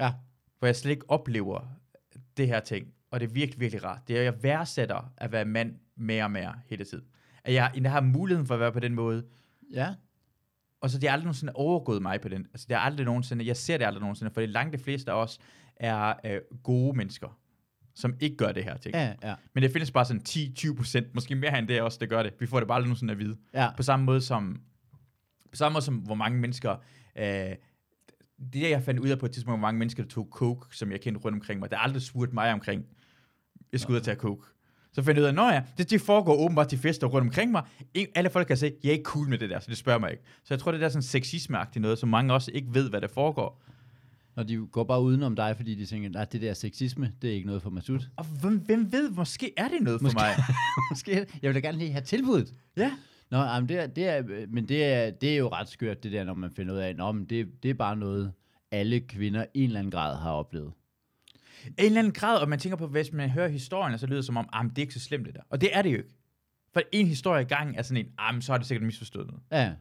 Ja 0.00 0.12
hvor 0.64 0.68
jeg 0.68 0.76
slet 0.76 0.90
ikke 0.90 1.10
oplever 1.10 1.60
det 2.36 2.48
her 2.48 2.60
ting. 2.60 2.86
Og 3.10 3.20
det 3.20 3.28
er 3.28 3.32
virkelig, 3.32 3.60
virkelig 3.60 3.84
rart. 3.84 4.08
Det 4.08 4.16
er, 4.16 4.20
at 4.20 4.24
jeg 4.24 4.42
værdsætter 4.42 5.12
at 5.16 5.32
være 5.32 5.44
mand 5.44 5.74
mere 5.96 6.24
og 6.24 6.30
mere 6.30 6.54
hele 6.66 6.84
tiden. 6.84 7.04
At 7.44 7.54
jeg, 7.54 7.70
jeg 7.82 7.92
har 7.92 8.00
muligheden 8.00 8.46
for 8.46 8.54
at 8.54 8.60
være 8.60 8.72
på 8.72 8.80
den 8.80 8.94
måde. 8.94 9.24
Ja. 9.72 9.94
Og 10.80 10.90
så 10.90 10.98
det 10.98 11.08
er 11.08 11.12
aldrig 11.12 11.24
nogensinde 11.24 11.52
overgået 11.56 12.02
mig 12.02 12.20
på 12.20 12.28
den. 12.28 12.46
Altså 12.52 12.66
det 12.68 12.74
er 12.74 12.78
aldrig 12.78 13.04
nogensinde, 13.04 13.46
jeg 13.46 13.56
ser 13.56 13.78
det 13.78 13.84
aldrig 13.84 14.00
nogensinde, 14.00 14.30
for 14.30 14.40
det 14.40 14.50
langt 14.50 14.72
de 14.72 14.78
fleste 14.78 15.12
af 15.12 15.22
os 15.22 15.38
er 15.76 16.14
øh, 16.24 16.40
gode 16.62 16.96
mennesker, 16.96 17.38
som 17.94 18.14
ikke 18.20 18.36
gør 18.36 18.52
det 18.52 18.64
her 18.64 18.76
ting. 18.76 18.94
Ja, 18.94 19.14
ja. 19.22 19.34
Men 19.54 19.62
det 19.62 19.72
findes 19.72 19.90
bare 19.90 20.04
sådan 20.04 20.22
10-20 20.28 20.76
procent, 20.76 21.14
måske 21.14 21.34
mere 21.34 21.58
end 21.58 21.68
det 21.68 21.82
også, 21.82 21.98
det 22.00 22.08
gør 22.08 22.22
det. 22.22 22.32
Vi 22.40 22.46
får 22.46 22.58
det 22.58 22.68
bare 22.68 22.76
aldrig 22.76 22.88
nogensinde 22.88 23.12
at 23.12 23.18
vide. 23.18 23.36
Ja. 23.54 23.70
På 23.76 23.82
samme 23.82 24.06
måde 24.06 24.20
som, 24.20 24.60
på 25.50 25.56
samme 25.56 25.74
måde 25.74 25.84
som, 25.84 25.96
hvor 25.96 26.14
mange 26.14 26.38
mennesker 26.38 26.76
øh, 27.16 27.54
det 28.38 28.62
der, 28.62 28.68
jeg 28.68 28.82
fandt 28.82 29.00
ud 29.00 29.08
af 29.08 29.18
på 29.18 29.26
et 29.26 29.32
tidspunkt, 29.32 29.58
hvor 29.58 29.66
mange 29.68 29.78
mennesker, 29.78 30.02
der 30.02 30.10
tog 30.10 30.28
coke, 30.30 30.76
som 30.76 30.92
jeg 30.92 31.00
kendte 31.00 31.20
rundt 31.20 31.36
omkring 31.36 31.60
mig, 31.60 31.70
der 31.70 31.78
aldrig 31.78 32.02
spurgte 32.02 32.34
mig 32.34 32.52
omkring, 32.52 32.84
jeg 33.72 33.80
skulle 33.80 33.94
ud 33.94 34.00
og 34.00 34.04
tage 34.04 34.16
coke. 34.16 34.46
Så 34.92 35.02
fandt 35.02 35.20
jeg 35.20 35.22
ud 35.22 35.38
af, 35.38 35.48
at 35.48 35.54
ja, 35.54 35.62
det, 35.78 35.90
det 35.90 36.00
foregår 36.00 36.36
åbenbart 36.36 36.68
til 36.68 36.78
fester 36.78 37.06
rundt 37.06 37.26
omkring 37.26 37.50
mig. 37.50 37.62
Alle 38.14 38.30
folk 38.30 38.46
kan 38.46 38.56
sige, 38.56 38.72
jeg 38.82 38.88
er 38.88 38.92
ikke 38.92 39.04
cool 39.04 39.28
med 39.28 39.38
det 39.38 39.50
der, 39.50 39.60
så 39.60 39.70
det 39.70 39.78
spørger 39.78 39.98
mig 39.98 40.10
ikke. 40.10 40.22
Så 40.44 40.54
jeg 40.54 40.58
tror, 40.60 40.72
det 40.72 40.82
er 40.82 40.88
sådan 40.88 41.02
sexismeagtigt 41.02 41.82
noget, 41.82 41.98
som 41.98 42.08
mange 42.08 42.34
også 42.34 42.50
ikke 42.54 42.68
ved, 42.74 42.90
hvad 42.90 43.00
der 43.00 43.08
foregår. 43.08 43.62
Og 44.36 44.48
de 44.48 44.66
går 44.72 44.84
bare 44.84 45.02
udenom 45.02 45.36
dig, 45.36 45.56
fordi 45.56 45.74
de 45.74 45.86
tænker, 45.86 46.20
at 46.20 46.32
det 46.32 46.42
der 46.42 46.54
sexisme, 46.54 47.12
det 47.22 47.30
er 47.30 47.34
ikke 47.34 47.46
noget 47.46 47.62
for 47.62 47.70
Masud. 47.70 48.00
Og 48.16 48.24
hvem, 48.24 48.58
hvem 48.58 48.92
ved, 48.92 49.10
måske 49.10 49.52
er 49.56 49.68
det 49.68 49.82
noget 49.82 50.02
måske, 50.02 50.18
for 50.18 50.26
mig. 50.26 50.34
måske, 50.90 51.26
jeg 51.42 51.48
vil 51.48 51.54
da 51.54 51.60
gerne 51.66 51.78
lige 51.78 51.92
have 51.92 52.04
tilbuddet. 52.04 52.54
Ja. 52.76 52.92
Nå, 53.34 53.40
jamen 53.42 53.68
det 53.68 53.78
er, 53.78 53.86
det 53.86 54.08
er, 54.08 54.46
men 54.48 54.68
det 54.68 54.84
er, 54.84 55.10
det 55.10 55.32
er 55.32 55.36
jo 55.36 55.48
ret 55.48 55.68
skørt, 55.68 56.02
det 56.02 56.12
der, 56.12 56.24
når 56.24 56.34
man 56.34 56.50
finder 56.50 56.74
ud 56.74 56.78
af, 56.78 56.88
at 56.88 56.96
det, 57.30 57.62
det 57.62 57.70
er 57.70 57.74
bare 57.74 57.96
noget, 57.96 58.32
alle 58.70 59.00
kvinder 59.00 59.44
i 59.54 59.60
en 59.60 59.64
eller 59.66 59.78
anden 59.78 59.90
grad 59.90 60.16
har 60.16 60.30
oplevet. 60.32 60.72
En 61.66 61.72
eller 61.78 61.98
anden 61.98 62.12
grad, 62.12 62.38
og 62.40 62.48
man 62.48 62.58
tænker 62.58 62.76
på, 62.76 62.86
hvis 62.86 63.12
man 63.12 63.30
hører 63.30 63.48
historien, 63.48 63.98
så 63.98 64.06
lyder 64.06 64.16
det 64.18 64.24
som 64.24 64.36
om, 64.36 64.48
ah, 64.52 64.64
det 64.64 64.78
er 64.78 64.82
ikke 64.82 64.94
så 64.94 65.00
slemt 65.00 65.26
det 65.26 65.34
der. 65.34 65.40
Og 65.50 65.60
det 65.60 65.68
er 65.72 65.82
det 65.82 65.92
jo 65.92 65.96
ikke. 65.96 66.14
For 66.72 66.82
en 66.92 67.06
historie 67.06 67.42
i 67.42 67.44
gang 67.44 67.76
er 67.78 67.82
sådan 67.82 68.04
en, 68.06 68.12
ah, 68.18 68.42
så 68.42 68.52
har 68.52 68.58
det 68.58 68.66
sikkert 68.66 68.86
misforstået 68.86 69.26
noget. 69.26 69.42
Ja. 69.52 69.68
Nu 69.68 69.74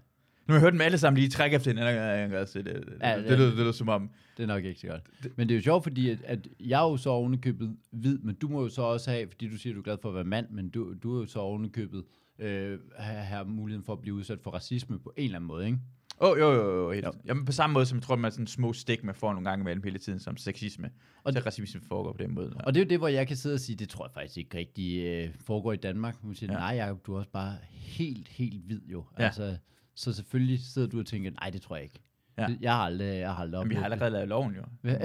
har 0.47 0.53
jeg 0.53 0.61
hørt 0.61 0.73
dem 0.73 0.81
alle 0.81 0.97
sammen 0.97 1.17
lige 1.19 1.29
trække 1.29 1.55
efter 1.55 1.71
hinanden. 1.71 1.95
Ja, 1.95 2.39
det, 2.41 2.53
det, 2.53 2.65
det, 2.65 2.83
Ja, 3.01 3.17
det- 3.17 3.27
det, 3.29 3.37
lyder- 3.37 3.49
det 3.49 3.57
lyder 3.57 3.71
som 3.71 3.89
om... 3.89 4.09
Det 4.37 4.43
er 4.43 4.47
nok 4.47 4.63
ikke 4.63 4.79
så 4.79 4.87
godt. 4.87 5.01
Men 5.37 5.49
det 5.49 5.53
er 5.55 5.57
jo 5.57 5.63
sjovt, 5.63 5.83
fordi 5.83 6.09
at, 6.09 6.17
at 6.25 6.47
jeg 6.59 6.79
er 6.85 6.89
jo 6.89 6.97
så 6.97 7.09
ovenikøbet 7.09 7.75
hvid, 7.91 8.19
men 8.19 8.35
du 8.35 8.47
må 8.47 8.61
jo 8.61 8.69
så 8.69 8.81
også 8.81 9.11
have, 9.11 9.27
fordi 9.27 9.49
du 9.49 9.57
siger, 9.57 9.73
at 9.73 9.75
du 9.75 9.79
er 9.79 9.83
glad 9.83 9.97
for 10.01 10.09
at 10.09 10.15
være 10.15 10.23
mand, 10.23 10.49
men 10.49 10.69
du, 10.69 10.93
du 11.03 11.15
er 11.15 11.19
jo 11.19 11.25
så 11.25 11.39
ovenikøbet 11.39 12.03
øh, 12.43 12.79
have, 12.97 13.17
have 13.23 13.45
muligheden 13.45 13.85
for 13.85 13.93
at 13.93 13.99
blive 14.01 14.15
udsat 14.15 14.39
for 14.41 14.51
racisme 14.51 14.99
på 14.99 15.13
en 15.17 15.23
eller 15.25 15.35
anden 15.37 15.47
måde, 15.47 15.65
ikke? 15.65 15.79
Åh, 16.21 16.29
oh, 16.31 16.39
jo, 16.39 16.51
jo, 16.51 16.83
jo. 16.83 16.91
Helt. 16.91 17.05
Jo. 17.05 17.11
Jamen, 17.25 17.45
på 17.45 17.51
samme 17.51 17.73
måde 17.73 17.85
som 17.85 17.97
jeg 17.97 18.03
tror, 18.03 18.15
man 18.15 18.31
sådan 18.31 18.47
små 18.47 18.73
stik, 18.73 19.03
man 19.03 19.15
får 19.15 19.33
nogle 19.33 19.49
gange 19.49 19.61
imellem 19.63 19.83
hele 19.83 19.99
tiden, 19.99 20.19
som 20.19 20.37
sexisme. 20.37 20.91
Og 21.23 21.33
det- 21.33 21.45
racisme 21.45 21.81
foregår 21.87 22.11
på 22.11 22.17
den 22.17 22.33
måde. 22.33 22.53
Ja. 22.59 22.63
Og 22.65 22.73
det 22.73 22.79
er 22.81 22.85
jo 22.85 22.89
det, 22.89 22.97
hvor 22.97 23.07
jeg 23.07 23.27
kan 23.27 23.37
sidde 23.37 23.53
og 23.53 23.59
sige, 23.59 23.75
det 23.75 23.89
tror 23.89 24.05
jeg 24.05 24.11
faktisk 24.13 24.37
ikke 24.37 24.57
rigtig 24.57 25.03
øh, 25.03 25.29
foregår 25.41 25.73
i 25.73 25.77
Danmark. 25.77 26.23
Man 26.23 26.35
siger, 26.35 26.53
Ja. 26.53 26.57
nej 26.59 26.75
Jacob, 26.75 27.05
du 27.05 27.13
er 27.13 27.17
også 27.19 27.31
bare 27.31 27.55
helt, 27.71 28.27
helt 28.27 28.63
hvid 28.65 28.81
jo. 28.85 29.05
Ja. 29.19 29.23
Altså, 29.25 29.57
så 29.95 30.13
selvfølgelig 30.13 30.59
sidder 30.59 30.87
du 30.87 30.99
og 30.99 31.05
tænker, 31.05 31.31
nej, 31.31 31.49
det 31.49 31.61
tror 31.61 31.75
jeg 31.75 31.83
ikke. 31.83 31.99
Ja. 32.37 32.47
Det, 32.47 32.57
jeg 32.61 32.73
har 32.75 32.81
aldrig, 32.83 33.19
jeg 33.19 33.29
har 33.33 33.43
aldrig 33.43 33.61
Men 33.61 33.69
vi 33.69 33.75
har 33.75 33.83
allerede 33.83 34.11
lavet 34.11 34.27
loven, 34.27 34.55
jo. 34.55 34.61
det. 34.89 35.01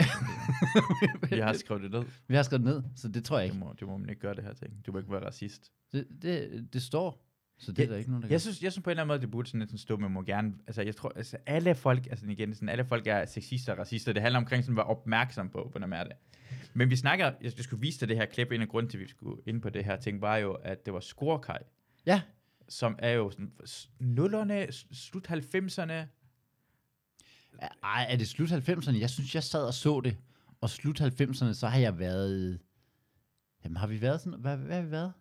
Vi 1.31 1.39
har 1.39 1.53
skrevet 1.53 1.83
det 1.83 1.91
ned. 1.91 2.03
Vi 2.29 2.35
har 2.35 2.43
skrevet 2.43 2.65
ned, 2.65 2.83
så 2.97 3.09
det 3.09 3.25
tror 3.25 3.39
jeg 3.39 3.49
Det 3.49 3.55
ikke. 3.55 3.65
må, 3.67 3.75
det 3.81 3.89
må 3.89 3.97
man 3.97 4.09
ikke 4.09 4.21
gøre 4.21 4.35
det 4.35 4.45
her 4.45 4.53
ting. 4.53 4.87
Du 4.87 4.93
må 4.93 4.99
ikke 4.99 5.11
være 5.13 5.27
racist. 5.27 5.73
Det, 5.93 6.07
det, 6.23 6.69
det 6.73 6.83
står, 6.83 7.25
så 7.59 7.73
det 7.73 7.79
er 7.79 7.87
Ja, 7.87 7.93
der 7.93 7.99
ikke 7.99 8.11
nogen, 8.11 8.23
der 8.23 8.29
Jeg 8.29 8.41
synes, 8.41 8.63
jeg 8.63 8.73
synes 8.73 8.83
på 8.83 8.91
en 8.91 8.93
eller 8.93 9.03
anden 9.03 9.09
måde, 9.09 9.21
det 9.21 9.31
burde 9.31 9.49
sådan 9.49 9.61
lidt 9.61 9.71
sådan 9.71 9.79
stå, 9.79 9.97
men 9.97 10.13
må 10.13 10.23
gerne, 10.23 10.55
altså 10.67 10.83
jeg 10.83 10.97
tror, 10.97 11.13
altså 11.17 11.37
alle 11.47 11.75
folk, 11.75 12.07
altså 12.07 12.27
igen, 12.27 12.55
sådan, 12.55 12.69
alle 12.69 12.85
folk 12.85 13.07
er 13.07 13.25
sexister 13.27 13.73
og 13.73 13.79
racister, 13.79 14.13
det 14.13 14.23
handler 14.23 14.39
omkring 14.39 14.65
sådan 14.65 14.73
at 14.73 14.77
være 14.77 14.87
opmærksom 14.87 15.51
på, 15.51 15.69
hvordan 15.71 15.93
er 15.93 16.05
det. 16.05 16.13
Men 16.75 16.91
vi 16.91 16.97
snakker, 16.97 17.25
jeg, 17.25 17.37
jeg 17.43 17.53
skulle 17.53 17.81
vise 17.81 18.01
dig 18.01 18.09
det 18.09 18.17
her 18.17 18.27
klip, 18.27 18.53
en 18.53 18.61
af 18.61 18.69
grunden 18.69 18.91
til, 18.91 18.99
at 18.99 19.03
vi 19.03 19.09
skulle 19.09 19.43
ind 19.47 19.63
på 19.63 19.71
det 19.71 19.85
her 19.85 19.97
ting, 19.97 20.21
var 20.21 20.37
jo, 20.37 20.53
at 20.53 20.87
det 20.87 20.95
var 20.95 21.01
Skorkaj, 21.01 21.63
Ja, 22.07 22.23
som 22.69 22.97
er 22.99 23.11
jo 23.11 23.31
sådan 23.31 23.53
nullerne, 24.01 24.67
slut 24.93 25.31
90'erne, 25.31 25.93
Ej, 27.83 28.07
er 28.09 28.17
det 28.17 28.29
slut 28.29 28.53
90'erne? 28.53 28.99
Jeg 28.99 29.11
synes, 29.11 29.35
jeg 29.35 29.43
sad 29.43 29.67
og 29.67 29.75
så 29.75 30.01
det. 30.01 30.17
Og 30.61 30.71
slut 30.71 31.01
90'erne, 31.01 31.53
så 31.53 31.67
har 31.67 31.79
jeg 31.79 31.99
været... 31.99 32.61
Jamen, 33.65 33.77
har 33.77 33.87
vi 33.87 34.01
været 34.01 34.21
sådan... 34.21 34.41
Hvad, 34.41 34.57
hvad 34.57 34.77
har 34.77 34.83
vi 34.83 34.91
været? 34.91 35.13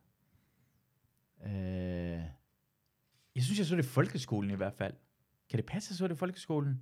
Øh, 1.46 2.22
jeg 3.36 3.44
synes, 3.44 3.58
jeg 3.60 3.66
så 3.66 3.76
det 3.76 3.84
i 3.86 3.88
folkeskolen 3.88 4.52
i 4.52 4.56
hvert 4.56 4.74
fald. 4.74 4.94
Kan 5.50 5.58
det 5.58 5.66
passe, 5.66 5.88
at 5.88 5.92
jeg 5.92 5.98
så 5.98 6.08
det 6.08 6.14
i 6.16 6.18
folkeskolen? 6.18 6.82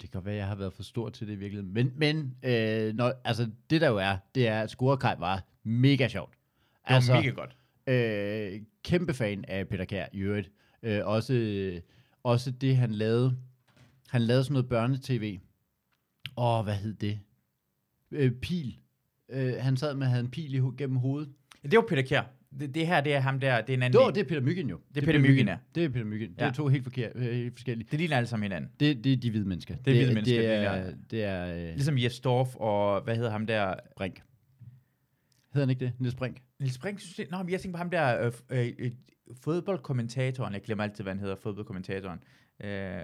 det 0.00 0.10
kan 0.10 0.24
være, 0.24 0.34
at 0.34 0.38
jeg 0.38 0.46
har 0.46 0.54
været 0.54 0.72
for 0.72 0.82
stor 0.82 1.08
til 1.08 1.26
det 1.26 1.32
i 1.32 1.36
virkeligheden. 1.36 1.74
Men, 1.74 1.92
men 1.96 2.36
øh, 2.42 2.94
når, 2.94 3.12
altså, 3.24 3.50
det 3.70 3.80
der 3.80 3.88
jo 3.88 3.96
er, 3.96 4.16
det 4.34 4.48
er, 4.48 4.62
at 4.62 4.70
Scorekaj 4.70 5.16
var 5.18 5.44
mega 5.62 6.08
sjovt. 6.08 6.32
Det 6.88 6.94
altså, 6.94 7.12
var 7.12 7.20
mega 7.20 7.30
godt. 7.30 7.56
Øh, 7.86 8.62
kæmpe 8.84 9.14
fan 9.14 9.44
af 9.48 9.68
Peter 9.68 9.84
Kær 9.84 10.06
i 10.12 10.18
øvrigt. 10.18 10.50
Øh, 10.82 11.06
også, 11.06 11.34
øh, 11.34 11.80
også 12.22 12.50
det, 12.50 12.76
han 12.76 12.90
lavede. 12.90 13.36
Han 14.08 14.22
lavede 14.22 14.44
sådan 14.44 14.52
noget 14.52 14.68
børnetv. 14.68 15.38
Åh, 16.36 16.64
hvad 16.64 16.74
hed 16.74 16.94
det? 16.94 17.20
Øh, 18.10 18.32
pil. 18.32 18.78
Øh, 19.28 19.54
han 19.58 19.76
sad 19.76 19.94
med, 19.94 20.06
havde 20.06 20.20
en 20.24 20.30
pil 20.30 20.54
i, 20.54 20.58
ho- 20.60 20.76
gennem 20.76 20.96
hovedet. 20.96 21.32
Det 21.62 21.76
var 21.76 21.84
Peter 21.88 22.02
Kjær. 22.02 22.22
Det, 22.58 22.74
det 22.74 22.86
her, 22.86 23.00
det 23.00 23.14
er 23.14 23.20
ham 23.20 23.40
der, 23.40 23.60
det 23.60 23.72
er 23.72 23.76
en 23.76 23.82
anden. 23.82 23.98
Det, 23.98 24.04
var, 24.06 24.10
det 24.10 24.20
er 24.20 24.28
Peter 24.28 24.40
Myggen 24.40 24.70
jo. 24.70 24.80
Det 24.94 25.02
er 25.02 25.06
Peter 25.06 25.18
Myggen, 25.18 25.48
ja. 25.48 25.56
Det 25.74 25.84
er 25.84 25.88
Peter 25.88 26.04
Myggen. 26.04 26.30
Det 26.30 26.42
er 26.42 26.52
to 26.52 26.68
helt, 26.68 26.84
forkert, 26.84 27.12
øh, 27.14 27.22
helt 27.22 27.54
forskellige. 27.54 27.88
det 27.90 27.98
ligner 27.98 28.16
alle 28.16 28.26
sammen 28.26 28.44
hinanden. 28.44 28.70
Det, 28.80 29.04
det 29.04 29.12
er 29.12 29.16
de 29.16 29.30
hvide 29.30 29.48
mennesker. 29.48 29.76
Det 29.76 29.90
er 29.90 29.96
hvide 29.96 30.14
mennesker, 30.14 30.40
Det 30.40 30.48
det 30.48 30.66
er, 30.66 30.92
det 31.10 31.24
er 31.24 31.68
øh, 31.68 31.74
Ligesom 31.74 31.98
Jes 31.98 32.20
Dorf 32.20 32.56
og, 32.56 33.00
hvad 33.00 33.16
hedder 33.16 33.30
ham 33.30 33.46
der, 33.46 33.74
Brink. 33.96 34.22
Hedder 35.54 35.66
han 35.66 35.70
ikke 35.70 35.84
det? 35.84 35.92
Niels 35.98 36.14
Brink? 36.14 36.36
Niels 36.60 36.78
Brink, 36.78 37.00
synes 37.00 37.18
jeg, 37.18 37.26
nå, 37.30 37.38
men 37.38 37.50
jeg 37.50 37.60
tænker 37.60 37.76
på 37.76 37.78
ham 37.78 37.90
der, 37.90 38.26
øh, 38.26 38.32
øh, 38.50 38.72
øh, 38.78 38.90
fodboldkommentatoren, 39.42 40.54
jeg 40.54 40.62
glemmer 40.62 40.84
altid, 40.84 41.04
hvad 41.04 41.12
han 41.12 41.20
hedder, 41.20 41.36
fodboldkommentatoren. 41.36 42.18
Øh, 42.64 43.00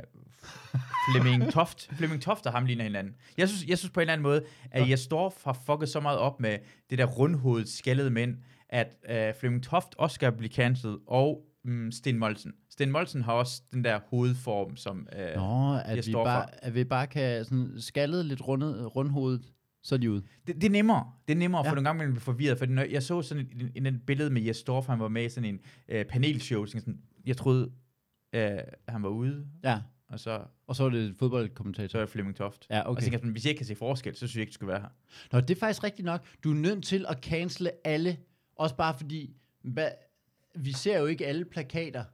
Flemming 1.12 1.50
Toft. 1.54 1.90
Flemming 1.92 2.22
Toft 2.22 2.46
og 2.46 2.52
ham 2.52 2.66
ligner 2.66 2.84
hinanden. 2.84 3.14
Jeg 3.38 3.48
synes, 3.48 3.68
jeg 3.68 3.78
synes 3.78 3.92
på 3.92 4.00
en 4.00 4.02
eller 4.02 4.12
anden 4.12 4.22
måde, 4.22 4.44
at. 4.70 4.90
Jes 4.90 5.06
Dorf 5.06 5.44
har 5.44 5.58
fucket 5.66 5.88
så 5.88 6.00
meget 6.00 6.18
op 6.18 6.40
med 6.40 6.58
det 6.90 6.98
der 6.98 7.04
rundhovedet, 7.04 7.68
skaldede 7.68 8.10
mænd, 8.10 8.36
at 8.68 8.88
øh, 9.10 9.34
Flemming 9.40 9.62
Toft 9.64 9.94
også 9.98 10.14
skal 10.14 10.32
blive 10.32 10.50
cancelled, 10.50 10.96
og 11.06 11.46
mm, 11.64 11.90
Sten 11.92 12.18
Molsen. 12.18 12.52
Sten 12.70 12.90
Molsen 12.90 13.22
har 13.22 13.32
også 13.32 13.62
den 13.72 13.84
der 13.84 14.00
hovedform, 14.10 14.76
som... 14.76 15.08
Øh, 15.18 15.34
Nå, 15.36 15.74
at 15.84 15.96
Jes 15.96 16.06
vi, 16.06 16.12
bare, 16.12 16.26
har- 16.28 16.50
at 16.62 16.74
vi 16.74 16.84
bare 16.84 17.06
kan 17.06 17.44
sådan 17.44 17.72
skaldet 17.78 18.24
lidt 18.26 18.48
rundet, 18.48 18.96
rundhovedet, 18.96 19.52
så 19.82 19.94
er 19.94 19.98
de 19.98 20.10
ude. 20.10 20.22
Det, 20.46 20.54
det 20.54 20.64
er 20.64 20.70
nemmere. 20.70 21.12
Det 21.28 21.34
er 21.34 21.38
nemmere, 21.38 21.64
for 21.64 21.68
Ja. 21.70 21.74
nogle 21.74 21.88
gange 21.88 21.98
man 21.98 22.08
bliver 22.12 22.20
forvirret. 22.20 22.58
For 22.58 22.66
når 22.66 22.82
jeg 22.82 23.02
så 23.02 23.22
sådan 23.22 23.46
en, 23.60 23.70
en, 23.74 23.86
en 23.86 24.00
billede 24.06 24.30
med 24.30 24.42
Jes 24.42 24.62
Dorf, 24.62 24.86
han 24.86 25.00
var 25.00 25.08
med 25.08 25.24
i 25.24 25.28
sådan 25.28 25.48
en 25.54 25.60
øh, 25.88 26.04
panelshow. 26.04 26.66
Sådan, 26.66 27.00
jeg 27.26 27.36
troede, 27.36 27.70
øh, 28.34 28.50
han 28.88 29.02
var 29.02 29.08
ude, 29.08 29.46
Ja, 29.64 29.80
og 30.08 30.20
så, 30.20 30.40
og 30.66 30.76
så 30.76 30.84
er 30.84 30.88
det 30.90 31.16
fodboldkommentator. 31.18 31.88
så 31.88 31.98
er 31.98 32.06
Flemming 32.06 32.36
Toft. 32.36 32.66
Ja, 32.70 32.80
Og 32.80 32.84
så 32.84 32.90
okay. 32.90 33.02
tænker 33.02 33.14
jeg 33.16 33.20
sådan, 33.20 33.32
hvis 33.32 33.44
jeg 33.44 33.50
ikke 33.50 33.58
kan 33.58 33.66
se 33.66 33.74
forskel, 33.74 34.14
så 34.14 34.18
synes 34.18 34.34
jeg 34.36 34.40
ikke, 34.40 34.50
du 34.50 34.54
skal 34.54 34.68
være 34.68 34.80
her. 34.80 34.88
Nå, 35.32 35.40
det 35.40 35.50
er 35.50 35.58
faktisk 35.60 35.84
rigtigt 35.84 36.06
nok. 36.06 36.24
Du 36.44 36.50
er 36.50 36.54
nødt 36.54 36.84
til 36.84 37.06
at 37.08 37.18
cancele 37.22 37.70
alle, 37.86 38.16
også 38.56 38.76
bare 38.76 38.94
fordi, 38.94 39.36
hvad, 39.62 39.88
vi 40.54 40.72
ser 40.72 40.98
jo 40.98 41.06
ikke 41.06 41.26
alle 41.26 41.44
plakater, 41.44 42.04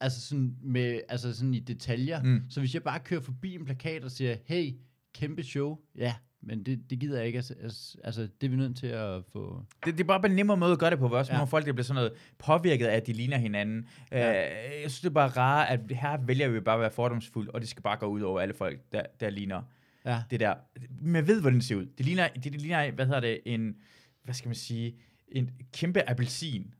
altså 0.00 0.20
sådan, 0.20 0.56
med, 0.62 1.00
altså 1.08 1.34
sådan 1.34 1.54
i 1.54 1.58
detaljer. 1.60 2.22
Mm. 2.22 2.42
Så 2.50 2.60
hvis 2.60 2.74
jeg 2.74 2.82
bare 2.82 3.00
kører 3.00 3.20
forbi 3.20 3.54
en 3.54 3.64
plakat 3.64 4.04
og 4.04 4.10
siger, 4.10 4.36
hey, 4.44 4.72
kæmpe 5.14 5.42
show, 5.42 5.78
ja, 5.96 6.14
men 6.40 6.62
det, 6.66 6.90
det 6.90 6.98
gider 6.98 7.16
jeg 7.18 7.26
ikke. 7.26 7.36
Altså, 7.36 7.54
altså- 7.62 7.98
altså, 8.04 8.22
det 8.22 8.46
er 8.46 8.48
vi 8.48 8.56
nødt 8.56 8.76
til 8.76 8.86
at 8.86 9.24
få... 9.32 9.62
Det, 9.84 9.94
det 9.98 10.00
er 10.00 10.04
bare 10.04 10.26
en 10.26 10.36
nemmere 10.36 10.56
måde 10.56 10.72
at 10.72 10.78
gøre 10.78 10.90
det 10.90 10.98
på. 10.98 11.08
Også 11.08 11.32
Ja. 11.32 11.38
ja. 11.38 11.44
folk, 11.44 11.66
der 11.66 11.72
bliver 11.72 11.84
sådan 11.84 11.94
noget 11.94 12.12
påvirket 12.38 12.86
af, 12.86 12.96
at 12.96 13.06
de 13.06 13.12
ligner 13.12 13.36
hinanden. 13.38 13.88
Ja. 14.12 14.30
Øh, 14.30 14.82
jeg 14.82 14.90
synes, 14.90 15.00
det 15.00 15.08
er 15.08 15.12
bare 15.14 15.28
rart, 15.28 15.68
at 15.68 15.96
her 15.96 16.16
vælger 16.26 16.48
vi 16.48 16.60
bare 16.60 16.74
at 16.74 16.80
være 16.80 16.90
fordomsfuld, 16.90 17.48
og 17.48 17.60
det 17.60 17.68
skal 17.68 17.82
bare 17.82 17.96
gå 17.96 18.06
ud 18.06 18.20
over 18.20 18.40
alle 18.40 18.54
folk, 18.54 18.80
der, 18.92 19.02
der 19.20 19.30
ligner 19.30 19.62
Ja, 20.04 20.22
det 20.30 20.40
der. 20.40 20.54
Man 21.00 21.26
ved, 21.26 21.40
hvordan 21.40 21.58
det 21.58 21.64
ser 21.66 21.76
ud. 21.76 21.86
Det 21.86 22.06
ligner, 22.06 22.28
det, 22.28 22.44
det 22.44 22.60
ligner 22.60 22.90
hvad 22.90 23.06
hedder 23.06 23.20
det, 23.20 23.40
en, 23.44 23.76
hvad 24.24 24.34
skal 24.34 24.48
man 24.48 24.54
sige, 24.54 24.94
en 25.34 25.50
kæmpe 25.72 26.10
appelsin. 26.10 26.74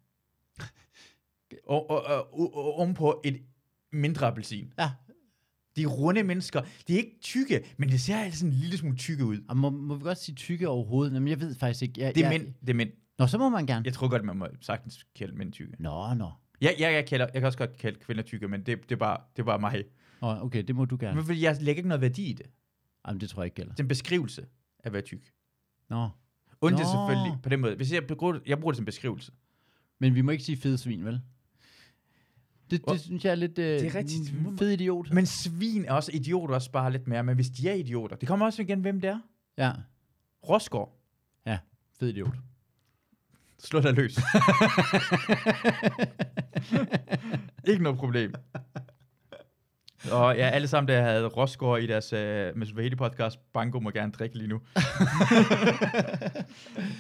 og, 1.67 1.91
og, 1.91 2.05
og, 2.05 2.57
og, 2.57 2.75
ovenpå 2.75 3.21
et 3.25 3.43
mindre 3.93 4.27
appelsin. 4.27 4.73
ja. 4.79 4.91
De 5.77 5.83
er 5.83 5.87
runde 5.87 6.23
mennesker. 6.23 6.63
De 6.89 6.93
er 6.93 6.99
ikke 6.99 7.17
tykke, 7.21 7.75
men 7.77 7.89
det 7.89 8.01
ser 8.01 8.17
altså 8.17 8.39
sådan 8.39 8.53
en 8.53 8.59
lille 8.59 8.79
smule 8.79 8.97
tykke 8.97 9.25
ud. 9.25 9.39
Og 9.49 9.57
må, 9.57 9.71
må 9.71 9.95
vi 9.95 10.03
godt 10.03 10.19
sige 10.19 10.35
tykke 10.35 10.69
overhovedet? 10.69 11.15
Jamen, 11.15 11.29
jeg 11.29 11.41
ved 11.41 11.55
faktisk 11.55 11.83
ikke. 11.83 12.01
Jeg, 12.01 12.15
Det 12.15 12.25
er 12.25 12.31
jeg, 12.31 12.41
mænd. 12.41 12.55
Det 12.61 12.71
er 12.71 12.75
mænd. 12.75 12.91
Nå, 13.19 13.27
så 13.27 13.39
må 13.39 13.49
man 13.49 13.67
gerne. 13.67 13.85
Jeg 13.85 13.93
tror 13.93 14.09
godt, 14.09 14.25
man 14.25 14.37
må 14.37 14.47
sagtens 14.61 15.07
kalde 15.15 15.37
mænd 15.37 15.53
tykke. 15.53 15.77
Nå, 15.79 16.15
nå. 16.15 16.31
Ja, 16.63 16.71
jeg, 16.79 16.93
jeg, 16.93 17.07
kalder, 17.07 17.27
jeg 17.35 17.41
kan 17.41 17.45
også 17.47 17.59
godt 17.59 17.77
kalde 17.77 17.99
kvinder 17.99 18.23
tykke, 18.23 18.49
men 18.49 18.63
det, 18.63 18.83
det, 18.83 18.93
er, 18.93 18.97
bare, 18.97 19.21
det 19.37 19.43
er 19.43 19.47
bare 19.47 19.59
mig. 19.59 19.85
Nå, 20.21 20.29
okay, 20.29 20.63
det 20.63 20.77
må 20.77 20.85
du 20.85 20.97
gerne. 21.01 21.15
Men 21.15 21.25
fordi 21.25 21.43
jeg 21.43 21.57
lægger 21.61 21.81
ikke 21.81 21.89
noget 21.89 22.01
værdi 22.01 22.25
i 22.25 22.33
det. 22.33 22.47
Jamen, 23.07 23.21
det 23.21 23.31
tror 23.31 23.43
jeg 23.43 23.47
ikke 23.47 23.55
gælder. 23.55 23.73
Det 23.73 23.81
er 23.81 23.85
en 23.85 23.89
beskrivelse 23.89 24.43
af 24.43 24.47
at 24.87 24.93
være 24.93 25.03
tyk. 25.03 25.33
Nå. 25.91 26.09
Undtagen 26.63 26.87
Nå. 26.87 26.93
selvfølgelig 26.93 27.39
på 27.43 27.49
den 27.49 27.61
måde. 27.61 27.77
Hvis 27.77 27.93
jeg 27.93 28.07
bruger, 28.07 28.39
jeg 28.47 28.61
bruger 28.61 28.73
det 28.73 28.77
som 28.77 28.85
beskrivelse. 28.85 29.33
Men 29.99 30.15
vi 30.15 30.21
må 30.21 30.31
ikke 30.31 30.45
sige 30.45 30.57
fede 30.57 30.79
svin, 30.79 31.05
vel? 31.05 31.21
Det, 32.71 32.89
det 32.89 33.01
synes 33.01 33.25
jeg 33.25 33.31
er 33.31 33.35
lidt... 33.35 33.59
Øh, 33.59 33.81
det 33.81 33.87
er 33.87 33.95
rigtigt. 33.95 34.31
en 34.31 34.59
Fed 34.59 34.71
idiot. 34.71 35.13
Men 35.13 35.27
svin 35.27 35.85
er 35.85 35.93
også 35.93 36.11
idioter 36.15 36.55
også 36.55 36.71
bare 36.71 36.93
lidt 36.93 37.09
mere. 37.09 37.23
Men 37.23 37.35
hvis 37.35 37.49
de 37.49 37.69
er 37.69 37.75
idioter, 37.75 38.17
det 38.17 38.29
kommer 38.29 38.47
også 38.47 38.63
igen, 38.63 38.81
hvem 38.81 39.01
det 39.01 39.11
er. 39.11 39.21
Ja, 39.59 39.73
Rosgaard. 40.49 40.99
fed 41.99 42.09
idiot. 42.09 42.35
Slå 43.59 43.81
dig 43.81 43.93
løs. 43.93 44.17
ikke 47.69 47.83
noget 47.83 47.99
problem. 47.99 48.35
Og 50.11 50.37
ja, 50.37 50.49
alle 50.49 50.69
sammen, 50.69 50.89
der 50.89 51.03
havde 51.03 51.27
Rosgaard 51.27 51.81
i 51.81 51.87
deres 51.87 52.13
uh, 52.13 52.59
Mesuvahedi 52.59 52.97
podcast, 52.97 53.39
Bango 53.53 53.81
må 53.81 53.91
gerne 53.91 54.13
drikke 54.13 54.39
lige 54.39 54.49
nu. 54.49 54.57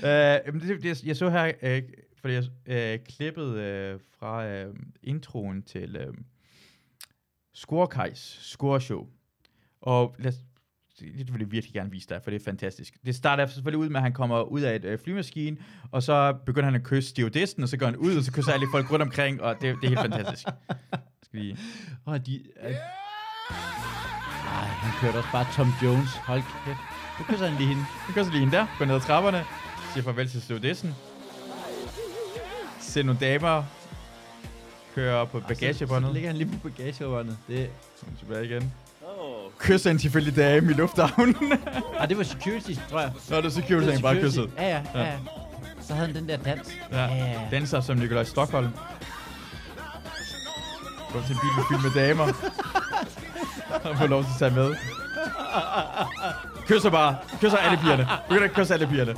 uh, 0.07 0.55
men 0.55 0.61
det, 0.61 0.83
det, 0.83 1.05
jeg 1.05 1.17
så 1.17 1.31
her, 1.31 1.53
uh, 1.63 1.83
fordi 2.21 2.35
jeg 2.35 2.45
uh, 2.69 3.05
klippet 3.05 3.49
uh, 3.49 4.01
fra 4.19 4.65
uh, 4.65 4.75
introen 5.03 5.63
til 5.63 6.09
uh, 6.09 6.15
Scorekajs 7.55 8.39
scoreshow. 8.41 9.07
Og 9.81 10.17
lad 10.19 10.33
os, 10.33 10.39
det 11.01 11.33
vil 11.33 11.41
jeg 11.41 11.53
virkelig 11.53 11.75
gerne 11.75 11.91
vise 11.91 12.09
dig, 12.09 12.21
for 12.23 12.31
det 12.31 12.41
er 12.41 12.45
fantastisk. 12.45 12.95
Det 13.07 13.15
starter 13.15 13.47
selvfølgelig 13.47 13.79
ud 13.79 13.89
med, 13.89 13.97
at 13.97 14.03
han 14.03 14.13
kommer 14.13 14.43
ud 14.43 14.61
af 14.61 14.77
et 14.77 14.85
øh, 14.85 14.99
flymaskine, 14.99 15.57
og 15.91 16.03
så 16.03 16.37
begynder 16.47 16.65
han 16.65 16.75
at 16.75 16.83
kysse 16.83 17.11
stewardisten, 17.11 17.63
og 17.63 17.69
så 17.69 17.77
går 17.77 17.87
han 17.87 17.97
ud, 17.97 18.17
og 18.17 18.23
så 18.23 18.33
kysser 18.33 18.53
alle 18.53 18.67
folk 18.73 18.91
rundt 18.91 19.03
omkring, 19.03 19.43
og 19.43 19.55
det, 19.55 19.77
det 19.81 19.85
er 19.85 19.89
helt 19.89 20.01
fantastisk. 20.01 20.47
Skal 21.33 21.43
vi... 21.43 21.57
Og 22.05 22.27
de... 22.27 22.41
Øh... 22.63 22.71
Ej, 22.71 22.75
han 24.65 24.93
kørte 25.01 25.17
også 25.17 25.29
bare 25.33 25.47
Tom 25.53 25.73
Jones. 25.83 26.11
Hold 26.17 26.43
kæft. 26.65 26.79
Nu 27.19 27.25
kysser 27.29 27.49
han 27.49 27.57
lige 27.59 27.69
hende. 27.69 27.83
Nu 28.09 28.15
kysser 28.15 28.33
lige 28.33 28.41
hende 28.41 28.57
der, 28.57 28.67
går 28.79 28.85
ned 28.85 28.95
ad 28.95 29.01
trapperne, 29.01 29.45
siger 29.93 30.05
farvel 30.05 30.29
til 30.29 30.43
stewardessen, 30.43 30.95
ser 32.81 33.03
nogle 33.03 33.21
damer, 33.21 33.65
kører 34.95 35.25
på 35.25 35.37
Og 35.39 35.43
Så, 35.43 35.55
så 35.55 35.61
bagagebåndet, 35.61 36.13
ligger 36.13 36.29
han 36.29 36.37
lige 36.37 36.51
på 36.53 36.69
bagagebåndet. 36.69 37.39
Det... 37.49 37.71
så 38.01 38.07
er 38.13 38.19
tilbage 38.19 38.45
igen. 38.45 38.73
Kysser 39.59 39.91
en 39.91 39.99
tilfældig 39.99 40.37
dame 40.37 40.71
i 40.71 40.75
lufthavnen. 40.75 41.37
Ah, 41.99 42.09
det 42.09 42.19
var 42.19 42.23
security, 42.23 42.73
tror 42.91 43.01
jeg. 43.01 43.13
Nå, 43.31 43.37
det 43.37 43.45
er 43.45 43.49
security, 43.49 43.91
han 43.91 44.03
bare 44.03 44.21
kysset. 44.21 44.51
Ja, 44.57 44.69
ja, 44.69 44.83
ja. 44.95 45.01
Ja. 45.01 45.07
ja. 45.07 45.19
Så 45.81 45.95
havde 45.95 46.07
han 46.07 46.17
den 46.17 46.29
der 46.29 46.37
dans. 46.37 46.79
Ja. 46.93 47.05
ja. 47.05 47.41
Danser 47.51 47.81
som 47.81 47.97
Nikolaj 47.97 48.25
Stockholm. 48.25 48.69
Går 51.13 51.21
til 51.27 51.33
en 51.35 51.39
bil 51.43 51.51
med 51.57 51.65
fyldt 51.71 51.83
med 51.97 52.03
damer. 52.07 52.25
Han 53.89 53.99
får 53.99 54.07
lov 54.07 54.23
til 54.25 54.31
at 54.33 54.39
tage 54.39 54.51
med. 54.51 54.75
Kysser 56.69 56.91
bare. 56.91 57.17
Kysser 57.41 57.59
alle 57.59 57.79
pigerne. 57.79 58.09
Begynder 58.29 58.49
at 58.49 58.55
kysse 58.55 58.75
alle 58.75 58.87
pigerne. 58.87 59.15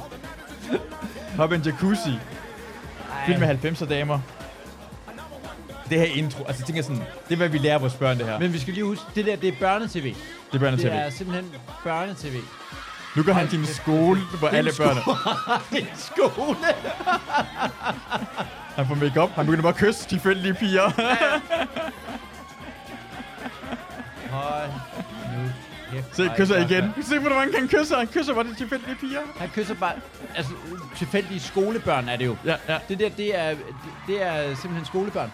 Hop 1.37 1.53
i 1.53 1.55
en 1.55 1.63
jacuzzi. 1.63 2.19
Film 3.27 3.41
med 3.41 3.65
90'er 3.65 3.89
damer. 3.89 4.21
Det 5.91 5.99
her 5.99 6.05
intro, 6.07 6.45
altså 6.45 6.61
jeg 6.63 6.67
tænker 6.67 6.83
sådan, 6.83 7.03
det 7.29 7.33
er 7.33 7.37
hvad 7.37 7.49
vi 7.49 7.59
lærer 7.59 7.79
vores 7.79 7.95
børn 7.95 8.19
det 8.19 8.27
her. 8.27 8.39
Men 8.39 8.53
vi 8.53 8.59
skal 8.59 8.75
lige 8.75 8.85
huske, 8.85 9.05
det 9.15 9.27
der, 9.27 9.37
det 9.37 9.49
er 9.49 9.53
børnetv. 9.61 10.03
det 10.03 10.15
er 10.53 10.59
børn 10.59 10.77
Det 10.79 10.93
er 10.93 11.11
simpelthen 11.11 11.53
børnetv. 11.85 12.37
Nu 13.17 13.23
går 13.23 13.33
han 13.33 13.49
til 13.49 13.59
en 13.59 13.67
skole, 13.67 14.21
hvor 14.39 14.49
alle 14.49 14.71
børn 14.79 14.97
er 14.97 15.85
skole. 16.09 16.57
Han 18.77 18.87
får 18.87 18.95
make-up. 18.95 19.31
Han 19.31 19.47
begynder 19.47 19.63
bare 19.63 19.73
at 19.73 19.79
kysse 19.79 20.09
tilfældige 20.09 20.55
piger. 20.55 20.91
Hold 24.31 24.71
nu 25.37 25.51
kæft. 25.93 26.17
Se, 26.17 26.31
kysser 26.37 26.57
igen. 26.57 26.93
Se, 27.03 27.19
hvor 27.19 27.31
mange 27.31 27.59
han 27.59 27.69
kysser. 27.69 27.99
Han 27.99 28.07
kysser 28.07 28.35
bare 28.35 28.45
de 28.45 28.55
tilfældige 28.55 28.97
piger. 29.01 29.21
Han 29.37 29.49
kysser 29.49 29.75
bare... 29.75 29.95
Altså, 30.37 30.53
tilfældige 30.97 31.41
skolebørn 31.41 32.09
er 32.09 32.17
det 32.17 32.27
jo. 32.27 32.37
Ja, 32.45 32.57
ja. 32.69 32.79
Det 32.89 32.99
der, 32.99 33.09
det 33.09 33.39
er, 33.39 33.57
det 34.07 34.23
er 34.23 34.55
simpelthen 34.55 34.85
skolebørn. 34.85 35.33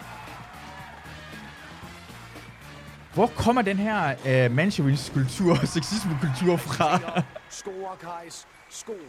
Hvor 3.14 3.26
kommer 3.26 3.62
den 3.62 3.76
her 3.76 4.14
øh, 4.26 4.50
mandsjovinskultur 4.50 5.58
og 5.62 5.68
sexismekultur 5.76 6.56
fra? 6.56 7.00
Scorekajs 7.50 8.46
scoreshow. 8.70 9.00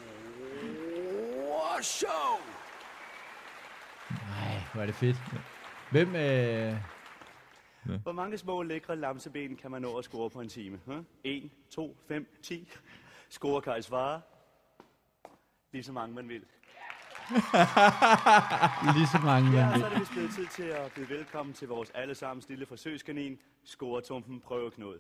Nej, 4.40 4.62
hvor 4.74 4.82
er 4.82 4.86
det 4.86 4.96
fedt. 4.96 5.18
Hvem, 5.92 6.16
øh... 6.16 6.76
Hvor 8.04 8.12
mange 8.12 8.38
små 8.38 8.62
lækre 8.62 8.96
lamseben 8.96 9.56
kan 9.56 9.72
man 9.72 9.82
nå 9.82 9.98
at 9.98 10.04
score 10.06 10.30
på 10.30 10.42
en 10.42 10.50
time? 10.50 10.80
1, 11.24 11.52
2, 11.70 11.98
5, 12.08 12.28
10. 12.44 12.72
Score 13.30 13.62
Kaj 13.62 13.82
svarer. 13.82 14.20
Lige 15.72 15.84
så 15.84 15.92
mange 15.92 16.16
man 16.16 16.30
vil. 16.30 16.42
Lige 18.98 19.08
så 19.08 19.20
mange, 19.24 19.52
Ja, 19.52 19.66
man 19.70 19.80
så 19.80 19.86
vil. 19.86 19.86
er 19.86 19.90
det 19.90 20.00
vist 20.00 20.12
blevet 20.12 20.32
tid 20.32 20.48
til 20.48 20.64
at 20.64 20.92
byde 20.96 21.10
velkommen 21.10 21.54
til 21.54 21.68
vores 21.68 21.90
allesammens 21.90 22.50
lille 22.50 22.66
forsøgskanin, 22.66 23.40
Scoretumpen 23.66 24.42
Prøveknud. 24.42 25.00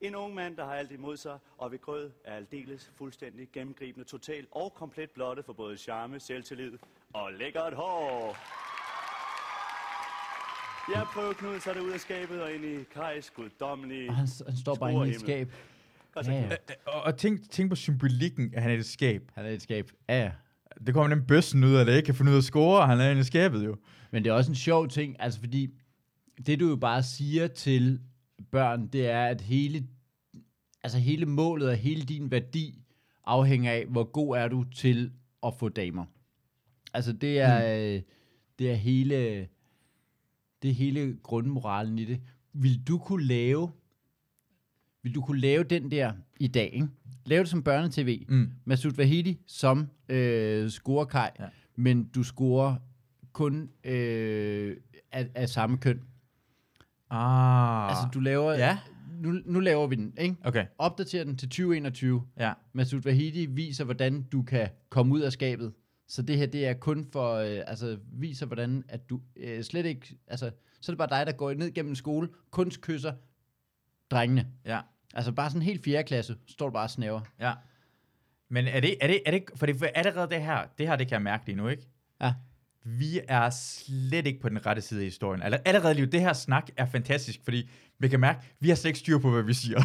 En 0.00 0.14
ung 0.14 0.34
mand, 0.34 0.56
der 0.56 0.64
har 0.64 0.72
alt 0.74 0.90
imod 0.92 1.16
sig, 1.16 1.38
og 1.58 1.72
ved 1.72 1.78
grød 1.80 2.10
er 2.24 2.34
aldeles 2.36 2.92
fuldstændig 2.98 3.48
gennemgribende, 3.52 4.06
total 4.06 4.46
og 4.52 4.74
komplet 4.74 5.10
blottet 5.10 5.44
for 5.44 5.52
både 5.52 5.76
charme, 5.76 6.20
selvtillid 6.20 6.78
og 7.14 7.32
lækkert 7.32 7.74
hår. 7.74 8.36
Ja, 10.94 11.04
prøveknud, 11.04 11.60
så 11.60 11.70
er 11.70 11.74
det 11.74 11.80
ud 11.80 11.90
af 11.90 12.00
skabet 12.00 12.42
og 12.42 12.52
ind 12.52 12.64
i 12.64 12.84
Kajs 12.94 13.30
guddommelige 13.30 14.08
Og 14.08 14.16
han, 14.16 14.28
han 14.46 14.56
står 14.56 14.74
bare 14.74 14.92
inde 14.92 15.08
i 15.08 15.10
et 15.10 15.20
skab. 15.20 15.52
Ja, 16.16 16.32
ja. 16.32 16.46
Knud. 16.46 16.56
Og, 16.86 17.02
og 17.02 17.16
tænk, 17.16 17.50
tænk 17.50 17.70
på 17.70 17.76
symbolikken, 17.76 18.54
at 18.54 18.62
han 18.62 18.70
er 18.70 18.74
i 18.74 18.78
et 18.78 18.86
skab. 18.86 19.22
Han 19.34 19.44
er 19.44 19.48
i 19.48 19.54
et 19.54 19.62
skab. 19.62 19.90
Ja, 20.08 20.22
ja. 20.22 20.30
Det 20.86 20.94
kommer 20.94 21.14
den 21.16 21.26
bøssen 21.26 21.64
ud 21.64 21.74
af 21.74 21.86
det, 21.86 21.96
ikke 21.96 22.06
kan 22.06 22.14
finde 22.14 22.30
ud 22.30 22.36
af 22.36 22.40
at 22.40 22.44
score, 22.44 22.80
og 22.80 22.88
han 22.88 23.00
er 23.00 23.10
inde 23.10 23.20
i 23.20 23.24
skabet 23.24 23.64
jo. 23.64 23.76
Men 24.10 24.24
det 24.24 24.30
er 24.30 24.34
også 24.34 24.50
en 24.50 24.56
sjov 24.56 24.88
ting, 24.88 25.16
altså 25.18 25.40
fordi 25.40 25.68
det 26.46 26.60
du 26.60 26.68
jo 26.68 26.76
bare 26.76 27.02
siger 27.02 27.46
til 27.46 28.00
børn, 28.50 28.86
det 28.86 29.08
er, 29.08 29.26
at 29.26 29.40
hele, 29.40 29.86
altså 30.82 30.98
hele 30.98 31.26
målet 31.26 31.68
og 31.68 31.76
hele 31.76 32.02
din 32.02 32.30
værdi 32.30 32.82
afhænger 33.24 33.72
af, 33.72 33.86
hvor 33.86 34.04
god 34.04 34.36
er 34.36 34.48
du 34.48 34.64
til 34.74 35.12
at 35.46 35.54
få 35.58 35.68
damer. 35.68 36.04
Altså 36.94 37.12
det 37.12 37.40
er, 37.40 37.58
mm. 37.98 38.04
det 38.58 38.70
er 38.70 38.74
hele, 38.74 39.48
det 40.62 40.70
er 40.70 40.74
hele 40.74 41.16
grundmoralen 41.22 41.98
i 41.98 42.04
det. 42.04 42.20
Vil 42.52 42.80
du 42.88 42.98
kunne 42.98 43.24
lave, 43.24 43.70
vil 45.02 45.14
du 45.14 45.20
kunne 45.20 45.40
lave 45.40 45.64
den 45.64 45.90
der 45.90 46.12
i 46.40 46.46
dag, 46.48 46.70
ikke? 46.72 46.88
Lave 47.26 47.40
det 47.40 47.48
som 47.50 47.62
børnetv. 47.62 48.24
Mm. 48.28 48.50
Masud 48.64 48.90
Vahidi 48.92 49.38
som 49.46 49.88
øh, 50.08 50.70
scorekaj, 50.70 51.30
Ja. 51.38 51.44
ja. 51.44 51.50
men 51.76 52.04
du 52.04 52.22
scorer 52.22 52.76
kun 53.32 53.70
øh, 53.84 54.76
af, 55.12 55.28
af 55.34 55.48
samme 55.48 55.78
køn. 55.78 56.00
Ah. 57.10 57.88
Altså, 57.88 58.08
du 58.14 58.20
laver... 58.20 58.52
Ja. 58.52 58.78
Nu, 59.22 59.40
nu 59.46 59.60
laver 59.60 59.86
vi 59.86 59.94
den, 59.94 60.12
ikke? 60.20 60.36
Okay, 60.44 60.66
Opdaterer 60.78 61.24
den 61.24 61.36
til 61.36 61.48
2021. 61.48 62.22
ja. 62.38 62.52
Masud 62.72 63.00
Vahidi 63.00 63.46
viser, 63.46 63.84
hvordan 63.84 64.22
du 64.22 64.42
kan 64.42 64.68
komme 64.88 65.14
ud 65.14 65.20
af 65.20 65.32
skabet. 65.32 65.72
Så 66.08 66.22
det 66.22 66.38
her, 66.38 66.46
det 66.46 66.66
er 66.66 66.74
kun 66.74 67.08
for... 67.12 67.34
Øh, 67.34 67.60
altså, 67.66 67.98
viser, 68.12 68.46
hvordan 68.46 68.84
at 68.88 69.10
du 69.10 69.20
øh, 69.36 69.62
slet 69.64 69.86
ikke... 69.86 70.18
Altså, 70.26 70.50
så 70.80 70.92
er 70.92 70.94
det 70.94 70.98
bare 70.98 71.18
dig, 71.18 71.26
der 71.26 71.32
går 71.32 71.52
ned 71.52 71.74
gennem 71.74 71.92
en 71.92 71.96
skole, 71.96 72.28
kun 72.50 72.70
kysser 72.82 73.12
drengene. 74.10 74.48
Ja. 74.64 74.80
Altså, 75.14 75.32
bare 75.32 75.50
sådan 75.50 75.62
helt 75.62 75.84
fjerde 75.84 76.06
klasse, 76.06 76.36
står 76.46 76.66
du 76.66 76.72
bare 76.72 76.84
og 76.84 76.90
snæver. 76.90 77.20
Ja. 77.40 77.52
Men 78.48 78.66
er 78.66 78.80
det, 78.80 78.96
er 79.00 79.06
det, 79.06 79.22
er 79.26 79.30
det, 79.30 79.42
for 79.56 79.66
det 79.66 79.82
er 79.82 79.88
allerede 79.94 80.30
det 80.30 80.42
her, 80.42 80.66
det 80.78 80.88
her, 80.88 80.96
det 80.96 81.08
kan 81.08 81.14
jeg 81.14 81.22
mærke 81.22 81.46
lige 81.46 81.56
nu, 81.56 81.68
ikke? 81.68 81.88
Ja. 82.20 82.34
Vi 82.84 83.20
er 83.28 83.50
slet 83.50 84.26
ikke 84.26 84.40
på 84.40 84.48
den 84.48 84.66
rette 84.66 84.82
side 84.82 85.00
af 85.00 85.04
historien. 85.04 85.42
Aller, 85.42 85.58
allerede 85.64 85.94
lige, 85.94 86.06
det 86.06 86.20
her 86.20 86.32
snak 86.32 86.68
er 86.76 86.86
fantastisk, 86.86 87.40
fordi 87.44 87.70
vi 88.00 88.08
kan 88.08 88.20
mærke, 88.20 88.38
vi 88.60 88.68
har 88.68 88.76
slet 88.76 88.88
ikke 88.88 88.98
styr 88.98 89.18
på, 89.18 89.30
hvad 89.30 89.42
vi 89.42 89.54
siger. 89.54 89.80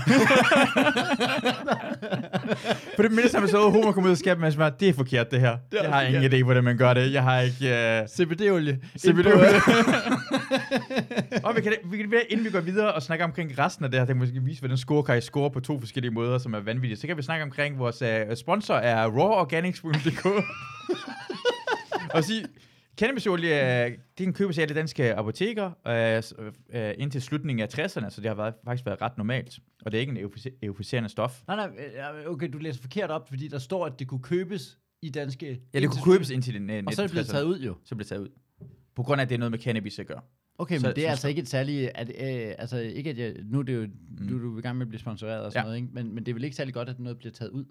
for 2.96 3.04
det 3.04 3.12
mindste 3.12 3.36
har 3.36 3.40
man 3.40 3.50
så 3.50 3.70
homo 3.70 3.92
kommer 3.92 4.08
ud 4.08 4.12
af 4.12 4.18
skabet, 4.18 4.42
men 4.42 4.54
man 4.58 4.72
det 4.80 4.90
er 4.90 4.94
forkert 4.94 5.32
det 5.32 5.40
her. 5.40 5.58
Det 5.72 5.78
jeg 5.78 5.92
har 5.92 6.06
forkert. 6.06 6.24
ingen 6.24 6.42
idé, 6.42 6.44
hvordan 6.44 6.64
man 6.64 6.78
gør 6.78 6.94
det. 6.94 7.14
Jeg 7.14 7.24
har 7.24 7.40
ikke... 7.40 7.66
Uh, 7.66 7.70
CBD-olie. 8.10 8.80
CBD-olie. 9.00 9.62
og 11.46 11.56
vi 11.56 11.62
kan, 11.62 11.74
vi 11.86 11.98
kan, 11.98 12.12
inden 12.30 12.46
vi 12.46 12.50
går 12.50 12.60
videre 12.60 12.94
og 12.94 13.04
snakker 13.04 13.26
omkring 13.26 13.60
resten 13.60 13.86
af 13.86 13.92
det 13.92 14.00
her, 14.00 14.06
det 14.06 14.16
kan 14.16 14.20
måske 14.20 14.44
vise, 14.44 14.62
hvordan 14.62 14.78
scorekaj 14.78 15.20
scorer 15.20 15.50
på 15.50 15.60
to 15.60 15.80
forskellige 15.80 16.12
måder, 16.12 16.38
som 16.38 16.54
er 16.54 16.60
vanvittige. 16.60 16.98
Så 16.98 17.08
kan 17.08 17.18
vi 17.18 17.22
snakke 17.22 17.44
omkring 17.44 17.80
vores 17.80 18.02
uh, 18.02 18.08
sponsor 18.36 18.76
er 18.76 19.06
raworganics.dk. 19.06 20.26
og 22.16 22.24
sige, 22.24 22.46
cannabisolie, 22.98 23.50
uh, 23.50 23.92
det 24.18 24.24
er 24.24 24.28
en 24.28 24.34
købes 24.34 24.58
af 24.58 24.62
alle 24.62 24.76
danske 24.76 25.16
apoteker 25.16 25.66
uh, 25.66 26.76
uh, 26.76 26.92
indtil 26.98 27.22
slutningen 27.22 27.64
af 27.64 27.80
60'erne, 27.80 28.10
så 28.10 28.22
det 28.22 28.26
har 28.28 28.36
været, 28.36 28.54
faktisk 28.66 28.86
været 28.86 29.02
ret 29.02 29.18
normalt. 29.18 29.60
Og 29.86 29.92
det 29.92 29.98
er 29.98 30.02
ikke 30.02 30.12
en 30.12 30.18
eufori- 30.18 30.58
euforiserende 30.64 31.10
stof. 31.10 31.42
Nej, 31.48 31.56
nej, 31.56 31.70
øh, 32.26 32.32
okay, 32.32 32.50
du 32.54 32.58
læser 32.58 32.82
forkert 32.82 33.12
op, 33.12 33.30
fordi 33.30 33.48
der 33.48 33.60
står, 33.60 33.86
at 33.86 34.00
det 34.00 34.08
kunne 34.08 34.22
købes 34.22 34.78
i 35.02 35.10
danske... 35.10 35.62
Ja, 35.74 35.80
det 35.80 35.90
kunne 35.90 36.14
købes 36.14 36.30
indtil 36.30 36.54
den 36.54 36.70
uh, 36.70 36.76
Og 36.88 36.94
så 36.94 37.02
er 37.02 37.08
det 37.08 37.12
blevet 37.12 37.28
taget 37.28 37.44
ud 37.44 37.60
jo. 37.60 37.76
Så 37.84 37.96
blev 37.96 38.04
det 38.04 38.08
taget 38.10 38.22
ud. 38.22 38.30
På 38.96 39.04
grund 39.04 39.22
af, 39.22 39.26
at 39.26 39.30
det 39.30 39.36
er 39.36 39.40
noget 39.40 39.52
med 39.52 39.60
cannabis 39.60 40.00
at 40.00 40.08
gøre. 40.08 40.22
Okay, 40.58 40.78
Så- 40.80 40.88
men 40.88 40.96
det 40.96 41.04
er 41.04 41.08
så- 41.08 41.12
altså 41.12 41.28
ikke 41.28 41.42
et 41.42 41.48
særligt... 41.50 41.92
At, 41.96 42.10
øh, 42.10 42.56
altså 42.58 42.78
ikke 42.78 43.10
at 43.10 43.18
jeg... 43.18 43.34
Nu 43.44 43.60
er 43.60 43.64
det 43.64 43.76
jo... 43.76 43.88
Mm. 44.20 44.28
Du, 44.28 44.42
du 44.42 44.56
er 44.56 44.60
i 44.60 44.62
gang 44.62 44.78
med 44.78 44.86
at 44.86 44.90
blive 44.90 45.00
sponsoreret 45.00 45.46
og 45.46 45.52
sådan 45.52 45.60
Ja. 45.62 45.64
noget, 45.64 45.76
ikke? 45.78 45.90
Men, 45.94 46.16
men 46.16 46.26
det 46.26 46.32
er 46.32 46.34
vel 46.34 46.44
ikke 46.44 46.56
særlig 46.56 46.74
godt, 46.74 46.90
at 46.90 47.00
noget 47.00 47.18
bliver 47.18 47.32
taget 47.32 47.50
ud? 47.52 47.66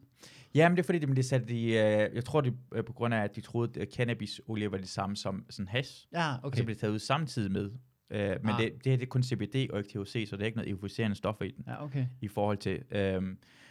Ja, 0.55 0.69
men 0.69 0.77
det 0.77 0.83
er 0.83 0.87
fordi, 0.87 0.99
det 0.99 1.09
blev 1.09 1.23
sat 1.23 1.51
i, 1.51 1.65
øh, 1.67 1.75
jeg 2.15 2.25
tror 2.25 2.41
det 2.41 2.55
er 2.75 2.83
på 2.83 2.93
grund 2.93 3.15
af, 3.15 3.19
at 3.23 3.37
de 3.37 3.41
troede, 3.41 3.81
at 3.81 3.89
cannabisolie 3.95 4.71
var 4.73 4.77
det 4.79 4.89
samme 4.89 5.17
som 5.17 5.45
sådan 5.51 5.69
hash, 5.69 6.07
Ja, 6.13 6.35
okay. 6.35 6.43
og 6.51 6.57
så 6.57 6.65
blev 6.65 6.75
det 6.75 6.81
taget 6.81 6.93
ud 6.93 6.99
samtidig 6.99 7.53
med. 7.53 7.71
Øh, 8.11 8.21
men 8.43 8.51
Ah. 8.51 8.61
det, 8.63 8.73
det 8.85 8.91
her 8.93 8.97
det 8.97 9.03
er 9.03 9.07
kun 9.07 9.23
CBD 9.23 9.71
og 9.71 9.79
ikke 9.79 9.91
THC, 10.01 10.29
så 10.29 10.37
det 10.37 10.43
er 10.43 10.47
ikke 10.47 10.57
noget 10.59 10.71
euforiserende 10.71 11.17
stoffer 11.17 11.45
i 11.45 11.51
den, 11.51 11.65
Ja, 11.69 11.85
okay. 11.85 12.07
i 12.21 12.29
forhold 12.29 12.57
til. 12.59 12.83
Øh, 12.91 13.23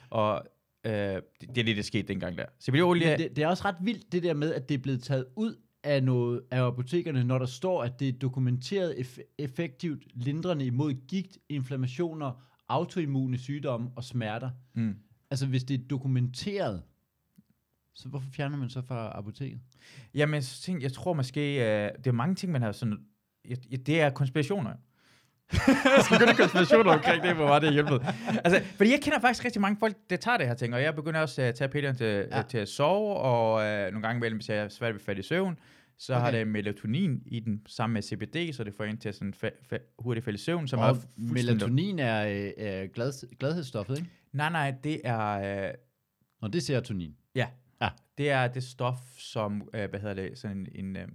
og 0.10 0.44
øh, 0.86 0.92
det, 0.92 1.22
det 1.42 1.58
er 1.58 1.64
det, 1.64 1.78
der 1.78 1.82
skete 1.84 2.08
dengang 2.08 2.38
der. 2.38 2.46
CBD-olie, 2.64 3.18
det, 3.18 3.36
det 3.36 3.44
er 3.44 3.48
også 3.48 3.66
ret 3.66 3.76
vildt, 3.82 4.12
det 4.12 4.24
der 4.24 4.34
med, 4.34 4.54
at 4.54 4.70
det 4.70 4.76
er 4.76 4.82
blevet 4.82 5.04
taget 5.04 5.26
ud 5.36 5.56
af, 5.84 6.04
noget, 6.04 6.42
af 6.52 6.62
apotekerne, 6.68 7.24
når 7.24 7.38
der 7.40 7.46
står, 7.46 7.84
at 7.84 8.00
det 8.00 8.08
er 8.08 8.12
dokumenteret 8.14 8.94
eff- 8.94 9.36
effektivt 9.38 10.04
lindrende 10.14 10.66
imod 10.66 10.94
gigt, 11.08 11.38
inflammationer, 11.50 12.44
autoimmune 12.70 13.38
sygdomme 13.38 13.92
og 13.96 14.04
smerter. 14.04 14.50
mm. 14.74 14.96
Altså, 15.32 15.48
hvis 15.48 15.64
det 15.64 15.80
er 15.82 15.88
dokumenteret, 15.88 16.84
så 17.94 18.10
hvorfor 18.10 18.30
fjerner 18.32 18.58
man 18.58 18.70
så 18.70 18.82
fra 18.82 19.12
apoteket? 19.18 19.60
Jamen, 20.14 20.34
jeg, 20.34 20.44
tænkte, 20.44 20.84
jeg 20.84 20.94
tror 20.94 21.14
måske, 21.14 21.42
øh, 21.42 21.92
det 21.98 22.08
er 22.08 22.12
mange 22.12 22.36
ting, 22.36 22.52
man 22.52 22.62
har 22.62 22.72
sådan, 22.72 23.06
jeg, 23.46 23.86
det 23.86 24.02
er 24.02 24.10
konspirationer. 24.10 24.74
jeg 25.98 26.04
skal 26.06 26.18
begynde 26.20 26.38
konspirationer 26.38 26.92
omkring 26.94 27.24
det, 27.24 27.36
hvor 27.36 27.48
meget 27.48 27.62
det 27.62 27.68
er 27.68 27.74
hjælpet. 27.74 28.02
Altså, 28.46 28.62
fordi 28.78 28.92
jeg 28.92 29.00
kender 29.02 29.20
faktisk 29.20 29.46
rigtig 29.46 29.62
mange 29.62 29.78
folk, 29.80 29.96
der 30.10 30.16
tager 30.18 30.38
det 30.38 30.48
her 30.48 30.54
ting, 30.54 30.74
og 30.76 30.82
jeg 30.82 30.96
begynder 30.96 31.20
også 31.20 31.42
at 31.42 31.56
tage 31.56 31.68
pillerne 31.70 31.98
til, 31.98 32.06
ja. 32.06 32.38
Ja. 32.38 32.44
til 32.44 32.58
at 32.58 32.68
sove, 32.70 33.16
og 33.16 33.64
øh, 33.66 33.92
nogle 33.92 34.02
gange 34.08 34.18
imellem, 34.18 34.38
hvis 34.38 34.50
jeg 34.50 34.58
er 34.58 34.70
svært 34.70 34.94
ved 34.94 35.00
at 35.02 35.06
falde 35.06 35.20
i 35.20 35.24
søvn, 35.24 35.60
så 35.98 36.14
okay. 36.14 36.24
har 36.24 36.32
det 36.32 36.48
melatonin 36.48 37.22
i 37.26 37.40
den, 37.40 37.62
sammen 37.68 37.94
med 37.94 38.02
CBD, 38.02 38.54
så 38.54 38.64
det 38.64 38.74
får 38.74 38.84
en 38.84 38.98
til 38.98 39.14
sådan 39.14 39.34
fa- 39.44 39.74
fa- 39.76 39.96
hurtigt 40.00 40.24
falde 40.26 40.36
i 40.36 40.40
søvn, 40.40 40.68
som 40.68 40.80
er 40.80 40.84
Og 40.84 40.96
fuldstændig- 40.96 41.46
melatonin 41.46 42.00
er, 42.00 42.28
øh, 42.28 42.52
er 42.58 42.88
glad, 42.88 43.38
gladhedsstoffet, 43.40 43.98
ikke? 43.98 44.10
Nej, 44.34 44.50
nej, 44.50 44.74
det 44.84 45.02
er... 45.04 45.68
Øh, 45.68 45.74
Og 46.42 46.54
det 46.54 46.60
er 46.60 46.64
serotonin. 46.64 47.16
Ja. 47.36 47.48
Ja. 47.82 47.90
Det 48.18 48.30
er 48.32 48.48
det 48.48 48.64
stof, 48.64 49.00
som, 49.18 49.70
øh, 49.74 49.90
hvad 49.90 50.00
hedder 50.00 50.16
det, 50.16 50.38
sådan 50.38 50.58
en, 50.58 50.86
en 50.86 50.96
øh, 50.98 51.08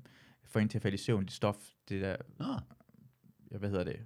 får 0.45 0.61
en 0.61 0.69
til 0.69 0.79
at 0.79 0.83
falde 0.83 0.95
i 0.95 0.99
søvn, 0.99 1.25
det 1.25 1.33
stof, 1.33 1.57
det 1.89 2.03
der, 2.03 2.17
Nå, 2.39 2.47
ja, 3.53 3.59
hvad 3.59 3.69
hedder 3.71 3.85
det, 3.85 3.97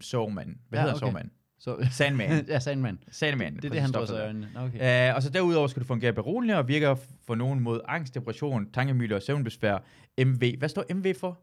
sovmand. 0.00 0.56
Hvad 0.68 0.78
Ja, 0.78 0.82
hedder 0.82 0.94
okay. 0.94 1.06
sovmand? 1.06 1.30
så... 1.58 1.88
Sandman. 1.90 2.44
ja, 2.48 2.58
Sandman. 2.58 2.98
Sandman. 3.10 3.56
Det 3.56 3.64
er 3.64 3.68
det, 3.68 3.80
han 3.80 3.92
drysser 3.92 4.22
øjnene. 4.24 4.50
Okay. 4.56 5.10
Uh, 5.10 5.16
og 5.16 5.22
så 5.22 5.30
derudover 5.30 5.66
skal 5.66 5.82
du 5.82 5.86
fungere 5.86 6.12
beroligende 6.12 6.58
og 6.58 6.68
virker 6.68 6.94
for 7.26 7.34
nogen 7.34 7.60
mod 7.60 7.80
angst, 7.88 8.14
depression, 8.14 8.70
tankemylde 8.72 9.14
og 9.14 9.22
søvnbesvær. 9.22 9.78
MV. 10.24 10.58
Hvad 10.58 10.68
står 10.68 10.94
MV 10.94 11.14
for? 11.20 11.40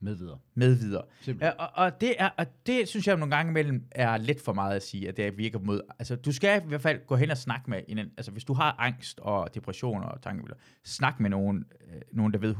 Med 0.00 0.14
videre. 0.14 0.38
med 0.54 0.74
videre. 0.74 1.02
Simpelthen. 1.20 1.54
Ja, 1.58 1.64
og, 1.64 1.84
og, 1.84 2.00
det 2.00 2.14
er, 2.18 2.28
og 2.38 2.46
det 2.66 2.88
synes 2.88 3.06
jeg 3.06 3.16
nogle 3.16 3.36
gange 3.36 3.50
imellem 3.50 3.84
er 3.90 4.16
lidt 4.16 4.40
for 4.44 4.52
meget 4.52 4.76
at 4.76 4.82
sige, 4.82 5.08
at 5.08 5.16
det 5.16 5.38
virker 5.38 5.58
mod... 5.58 5.80
Altså, 5.98 6.16
du 6.16 6.32
skal 6.32 6.62
i 6.64 6.68
hvert 6.68 6.80
fald 6.80 7.06
gå 7.06 7.16
hen 7.16 7.30
og 7.30 7.36
snakke 7.38 7.70
med 7.70 7.80
en... 7.88 7.98
Altså, 7.98 8.32
hvis 8.32 8.44
du 8.44 8.52
har 8.52 8.76
angst 8.78 9.20
og 9.20 9.54
depression 9.54 10.02
og 10.02 10.22
tankebilleder, 10.22 10.60
snak 10.84 11.20
med 11.20 11.30
nogen, 11.30 11.64
øh, 11.94 12.00
nogen 12.12 12.32
der 12.32 12.38
ved 12.38 12.54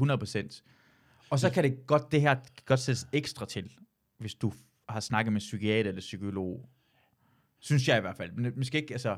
100%. 0.61 1.27
Og 1.29 1.39
så 1.39 1.49
kan 1.49 1.63
det 1.63 1.87
godt, 1.87 2.11
det 2.11 2.21
her 2.21 2.35
godt 2.65 2.79
sættes 2.79 3.07
ekstra 3.13 3.45
til, 3.45 3.71
hvis 4.19 4.35
du 4.35 4.53
har 4.89 4.99
snakket 4.99 5.33
med 5.33 5.39
psykiater 5.39 5.89
eller 5.89 6.01
psykolog. 6.01 6.69
Synes 7.59 7.87
jeg 7.87 7.97
i 7.97 8.01
hvert 8.01 8.17
fald. 8.17 8.31
Men 8.31 8.53
man 8.55 8.63
skal 8.63 8.81
ikke, 8.81 8.93
altså... 8.93 9.17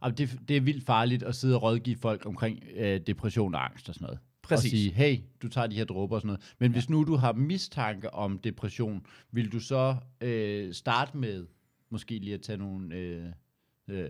Og 0.00 0.18
det, 0.18 0.40
det 0.48 0.56
er 0.56 0.60
vildt 0.60 0.86
farligt 0.86 1.22
at 1.22 1.34
sidde 1.34 1.56
og 1.56 1.62
rådgive 1.62 1.96
folk 1.96 2.26
omkring 2.26 2.62
øh, 2.74 3.00
depression 3.06 3.54
og 3.54 3.64
angst 3.64 3.88
og 3.88 3.94
sådan 3.94 4.04
noget. 4.04 4.18
Præcis. 4.42 4.72
Og 4.72 4.78
sige, 4.78 4.92
hey, 4.92 5.18
du 5.42 5.48
tager 5.48 5.66
de 5.66 5.76
her 5.76 5.84
dråber 5.84 6.14
og 6.14 6.20
sådan 6.20 6.26
noget. 6.26 6.54
Men 6.58 6.70
ja. 6.70 6.72
hvis 6.72 6.90
nu 6.90 7.04
du 7.04 7.16
har 7.16 7.32
mistanke 7.32 8.14
om 8.14 8.38
depression, 8.38 9.06
vil 9.32 9.52
du 9.52 9.60
så 9.60 9.96
øh, 10.20 10.74
starte 10.74 11.16
med 11.16 11.46
måske 11.90 12.18
lige 12.18 12.34
at 12.34 12.42
tage 12.42 12.56
nogle 12.56 12.94
øh, 12.96 13.26
øh, 13.88 14.08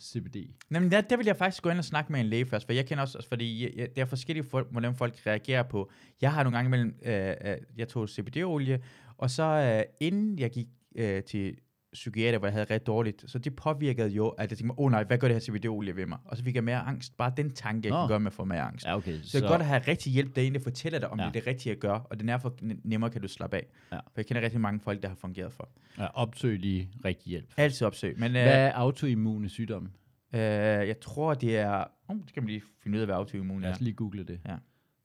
CBD? 0.00 0.36
Jamen, 0.70 0.90
der, 0.90 1.00
der 1.00 1.16
vil 1.16 1.26
jeg 1.26 1.36
faktisk 1.36 1.62
gå 1.62 1.70
ind 1.70 1.78
og 1.78 1.84
snakke 1.84 2.12
med 2.12 2.20
en 2.20 2.26
læge 2.26 2.46
først, 2.46 2.66
for 2.66 2.72
jeg 2.72 2.86
kender 2.86 3.02
også, 3.02 3.26
fordi 3.28 3.62
jeg, 3.62 3.72
jeg, 3.76 3.96
der 3.96 4.02
er 4.02 4.06
forskellige 4.06 4.44
folk, 4.50 4.70
hvordan 4.70 4.94
folk 4.94 5.14
reagerer 5.26 5.62
på. 5.62 5.90
Jeg 6.20 6.32
har 6.32 6.42
nogle 6.42 6.56
gange 6.56 6.68
imellem, 6.68 6.94
øh, 7.02 7.34
øh, 7.44 7.56
jeg 7.76 7.88
tog 7.88 8.08
CBD-olie, 8.08 8.78
og 9.18 9.30
så 9.30 9.42
øh, 9.44 9.82
inden 10.00 10.38
jeg 10.38 10.50
gik 10.50 10.66
øh, 10.96 11.22
til 11.22 11.56
psykiater, 11.92 12.38
hvor 12.38 12.46
jeg 12.48 12.52
havde 12.52 12.64
det 12.66 12.70
ret 12.74 12.86
dårligt, 12.86 13.24
så 13.30 13.38
det 13.38 13.56
påvirkede 13.56 14.08
jo, 14.08 14.28
at 14.28 14.40
jeg 14.40 14.48
tænkte 14.48 14.66
mig, 14.66 14.78
åh 14.78 14.84
oh, 14.84 14.90
nej, 14.90 15.04
hvad 15.04 15.18
gør 15.18 15.28
det 15.28 15.34
her 15.34 15.40
CBD-olie 15.40 15.96
ved 15.96 16.06
mig? 16.06 16.18
Og 16.24 16.36
så 16.36 16.44
fik 16.44 16.54
jeg 16.54 16.64
mere 16.64 16.78
angst. 16.78 17.16
Bare 17.16 17.32
den 17.36 17.50
tanke, 17.50 17.88
jeg 17.88 17.96
kan 18.00 18.08
gøre 18.08 18.20
med 18.20 18.26
at 18.26 18.32
få 18.32 18.44
mere 18.44 18.60
angst. 18.60 18.86
Ja, 18.86 18.96
okay. 18.96 19.18
Så 19.22 19.38
det 19.38 19.44
er 19.44 19.48
godt 19.48 19.60
at 19.60 19.66
have 19.66 19.80
rigtig 19.88 20.12
hjælp, 20.12 20.36
der 20.36 20.42
egentlig 20.42 20.62
fortæller 20.62 20.98
dig, 20.98 21.08
om 21.08 21.18
Ja. 21.18 21.24
det 21.24 21.28
er 21.28 21.32
det 21.32 21.46
rigtige 21.46 21.72
at 21.72 21.78
gøre, 21.80 22.02
og 22.02 22.20
den 22.20 22.28
er 22.28 22.38
for 22.38 22.54
nemmere 22.84 23.10
kan 23.10 23.22
du 23.22 23.28
slappe 23.28 23.56
af. 23.56 23.66
Ja. 23.92 23.96
For 23.96 24.12
jeg 24.16 24.26
kender 24.26 24.42
rigtig 24.42 24.60
mange 24.60 24.80
folk, 24.80 25.02
der 25.02 25.08
har 25.08 25.16
fungeret 25.16 25.52
for. 25.52 25.68
ja, 25.98 26.06
opsøg 26.06 26.58
lige 26.58 26.90
rigtig 27.04 27.30
hjælp. 27.30 27.52
Altid 27.56 27.86
opsøg. 27.86 28.18
Men 28.18 28.26
øh, 28.26 28.32
Hvad 28.42 28.66
er 28.66 28.72
autoimmune 28.72 29.48
sygdomme? 29.48 29.88
øh, 30.34 30.40
jeg 30.40 31.00
tror, 31.00 31.34
det 31.34 31.58
er... 31.58 31.84
Oh, 32.08 32.16
det 32.16 32.32
kan 32.34 32.42
man 32.42 32.48
lige 32.50 32.62
finde 32.82 32.96
ud 32.96 33.00
af, 33.00 33.06
hvad 33.06 33.16
autoimmun 33.16 33.60
Lad 33.60 33.70
er. 33.70 33.74
os 33.74 33.80
lige 33.80 33.94
google 33.94 34.24
det. 34.24 34.40
Ja. 34.48 34.56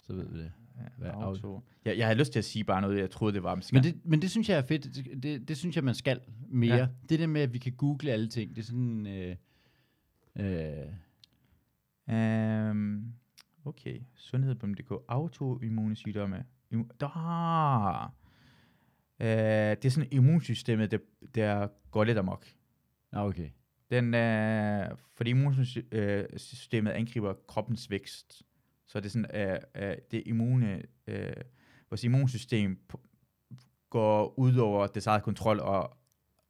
Så 0.07 0.13
ved 0.13 0.27
vi 0.29 0.39
det. 0.39 0.51
Hvad 0.97 1.09
er 1.09 1.13
Auto. 1.13 1.61
Jeg, 1.85 1.97
jeg 1.97 2.05
havde 2.07 2.19
lyst 2.19 2.31
til 2.31 2.39
at 2.39 2.45
sige 2.45 2.63
bare 2.63 2.81
noget, 2.81 2.99
jeg 2.99 3.09
troede, 3.11 3.33
det 3.33 3.43
var. 3.43 3.55
Men, 3.55 3.63
Men 3.73 3.83
det, 3.83 4.05
men 4.05 4.21
det 4.21 4.31
synes 4.31 4.49
jeg 4.49 4.57
er 4.57 4.61
fedt. 4.61 4.83
Det, 4.95 5.23
det, 5.23 5.47
det 5.47 5.57
synes 5.57 5.75
jeg, 5.75 5.83
man 5.83 5.95
skal 5.95 6.19
mere. 6.49 6.75
Ja. 6.75 6.87
Det 7.09 7.19
der 7.19 7.27
med, 7.27 7.41
at 7.41 7.53
vi 7.53 7.57
kan 7.57 7.71
google 7.73 8.11
alle 8.11 8.27
ting, 8.29 8.55
det 8.55 8.61
er 8.61 8.65
sådan... 8.65 9.07
Øh, 9.07 9.35
øh, 10.35 10.85
Øhm, 12.09 13.13
okay, 13.65 13.99
sundhed.dk, 14.15 14.91
autoimmune 15.07 15.95
sygdomme. 15.95 16.43
Immu- 16.73 16.87
Der. 16.99 18.15
Øh, 19.19 19.27
det 19.77 19.85
er 19.85 19.89
sådan 19.89 20.09
immunsystemet, 20.11 20.91
der, 20.91 20.97
der 21.35 21.67
går 21.91 22.03
lidt 22.03 22.17
amok. 22.17 22.45
ah, 23.11 23.23
okay. 23.25 23.49
Den, 23.91 24.13
øh, 24.13 24.89
fordi 25.15 25.29
immunsystemet 25.29 26.91
angriber 26.91 27.33
kroppens 27.47 27.89
vækst. 27.89 28.43
Så 28.87 28.99
det 28.99 29.05
er 29.05 29.09
sådan, 29.09 29.35
øh, 29.75 29.89
øh, 29.89 29.95
det 30.11 30.23
immune, 30.25 30.81
øh, 31.07 31.33
vores 31.89 32.03
immunsystem 32.03 32.79
går 33.89 34.39
ud 34.39 34.55
over 34.55 34.87
dets 34.87 35.07
eget 35.07 35.23
kontrol 35.23 35.59
og 35.59 35.97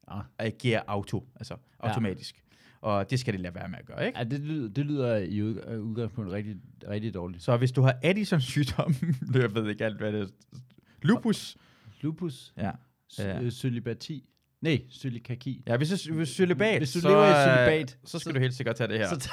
Ah. 0.07 0.23
agerer 0.39 0.81
auto, 0.87 1.27
altså 1.35 1.53
Ja. 1.83 1.87
automatisk. 1.87 2.43
Og 2.81 3.09
det 3.09 3.19
skal 3.19 3.33
det 3.33 3.41
lade 3.41 3.55
være 3.55 3.67
med 3.69 3.77
at 3.79 3.85
gøre, 3.85 4.05
ikke? 4.07 4.19
Ja, 4.19 4.23
det, 4.23 4.39
lyder, 4.39 4.69
det 4.69 4.85
lyder 4.85 5.17
i 5.17 5.37
øh, 5.37 5.81
udgangspunktet 5.81 6.33
rigtig, 6.33 6.55
rigtig 6.89 7.13
dårligt. 7.13 7.43
Så 7.43 7.57
hvis 7.57 7.71
du 7.71 7.81
har 7.81 7.99
Addisons 8.03 8.43
sygdom, 8.43 8.93
det 8.93 9.35
jeg 9.41 9.55
ved 9.55 9.69
ikke 9.69 9.85
alt, 9.85 9.97
hvad 9.97 10.13
det 10.13 10.21
er, 10.21 10.27
lupus, 11.01 11.57
Lupus, 12.01 12.53
ja. 12.57 12.71
ja. 13.19 13.41
Ja. 13.43 13.49
cølibati, 13.49 14.29
nej, 14.63 14.81
cølikaki. 15.01 15.63
Ja, 15.67 15.77
hvis 15.77 15.89
du 15.89 16.13
hvis 16.13 16.29
cølibat, 16.29 16.77
Hvis 16.77 16.91
du 16.91 16.99
så, 16.99 17.07
lever 17.07 17.25
i 17.25 17.29
øh, 17.29 17.35
cølibat, 17.67 17.97
så 18.05 18.19
skal 18.19 18.33
du 18.35 18.39
helt 18.39 18.53
sikkert 18.53 18.75
tage 18.75 18.87
det 18.87 18.97
her. 18.99 19.07
Så 19.07 19.15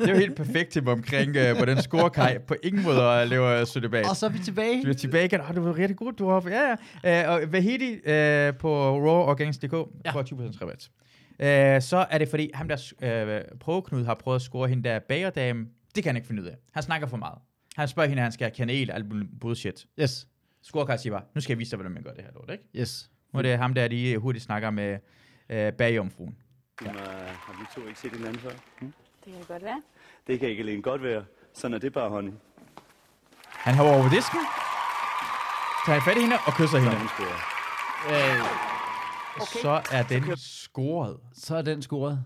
det 0.00 0.08
er 0.08 0.12
jo 0.12 0.18
helt 0.18 0.36
perfekt 0.36 0.70
til 0.70 0.88
omkring, 0.88 1.30
uh, 1.36 1.56
hvordan 1.56 1.82
scorekaj 1.82 2.38
på 2.38 2.54
ingen 2.62 2.82
måde 2.82 3.26
lever 3.26 3.64
cølibat. 3.64 4.08
og 4.10 4.16
så 4.16 4.26
er 4.26 4.30
vi 4.30 4.38
tilbage. 4.38 4.84
Du 4.84 4.88
er 4.88 4.92
tilbage 4.94 5.24
igen. 5.24 5.40
Oh, 5.40 5.56
du 5.56 5.60
var 5.62 5.78
rigtig 5.78 5.96
god. 5.96 6.12
Du 6.12 6.28
har, 6.28 6.48
ja, 6.48 6.76
ja. 7.04 7.28
Uh, 7.28 7.34
og 7.34 7.52
Vahidi 7.52 7.92
uh, 7.92 8.58
på 8.58 8.96
raworganics.dk 9.06 9.72
Ja. 10.04 10.10
får 10.12 10.22
20% 10.22 10.58
rabat. 10.62 10.90
Uh, 11.38 11.82
så 11.82 12.06
er 12.10 12.18
det 12.18 12.28
fordi, 12.28 12.50
ham 12.54 12.68
der 12.68 13.42
uh, 13.52 13.58
prøveknud 13.58 14.04
har 14.04 14.14
prøvet 14.14 14.36
at 14.36 14.42
score 14.42 14.68
hende 14.68 14.88
der 14.88 14.98
bagerdame. 14.98 15.66
Det 15.94 16.02
kan 16.02 16.08
han 16.10 16.16
ikke 16.16 16.26
finde 16.26 16.42
ud 16.42 16.46
af. 16.46 16.56
Han 16.72 16.82
snakker 16.82 17.06
for 17.06 17.16
meget. 17.16 17.38
Han 17.76 17.88
spørger 17.88 18.08
hende, 18.08 18.20
at 18.20 18.24
han 18.24 18.32
skal 18.32 18.44
have 18.44 18.54
kanel 18.54 18.90
og 18.90 18.96
alt 18.96 19.06
bullshit. 19.40 19.86
Yes, 20.00 20.26
Scorekaj 20.62 20.96
siger 20.96 21.12
bare, 21.12 21.22
nu 21.34 21.40
skal 21.40 21.52
jeg 21.52 21.58
vise 21.58 21.70
dig, 21.70 21.76
hvordan 21.76 21.92
man 21.92 22.02
gør 22.02 22.12
det 22.12 22.24
her 22.24 22.30
lort, 22.34 22.50
ikke? 22.52 22.64
yes. 22.76 23.10
Er 23.34 23.42
det 23.42 23.58
ham 23.58 23.74
der, 23.74 23.88
lige 23.88 24.18
hurtigt 24.18 24.44
snakker 24.44 24.70
med 24.70 24.98
uh, 25.50 25.76
bagjomfruen. 25.78 26.36
Ja. 26.84 26.90
Har 26.90 27.60
vi 27.60 27.66
to 27.82 27.88
ikke 27.88 28.00
set 28.00 28.12
hinanden 28.12 28.38
før? 28.40 28.50
Hm? 28.80 28.92
Det 29.24 29.32
kan 29.32 29.42
godt 29.48 29.62
være. 29.64 29.82
Det 30.26 30.40
kan 30.40 30.48
ikke 30.48 30.62
alene 30.62 30.82
godt 30.82 31.02
være. 31.02 31.24
Sådan 31.54 31.74
er 31.74 31.78
det 31.78 31.92
bare, 31.92 32.08
honey. 32.10 32.32
Han 33.46 33.74
har 33.74 33.84
over 33.84 34.10
disken, 34.10 34.40
tager 35.86 36.00
fat 36.00 36.16
i 36.16 36.20
hende 36.20 36.36
og 36.46 36.52
kysser 36.52 36.78
hende. 36.78 36.96
Øh, 38.10 38.46
Okay. 39.36 39.60
Så 39.62 39.82
er 39.92 40.02
den 40.02 40.36
scoret. 40.36 41.16
så 41.34 41.56
er 41.56 41.62
den 41.62 41.82
scoret. 41.82 42.24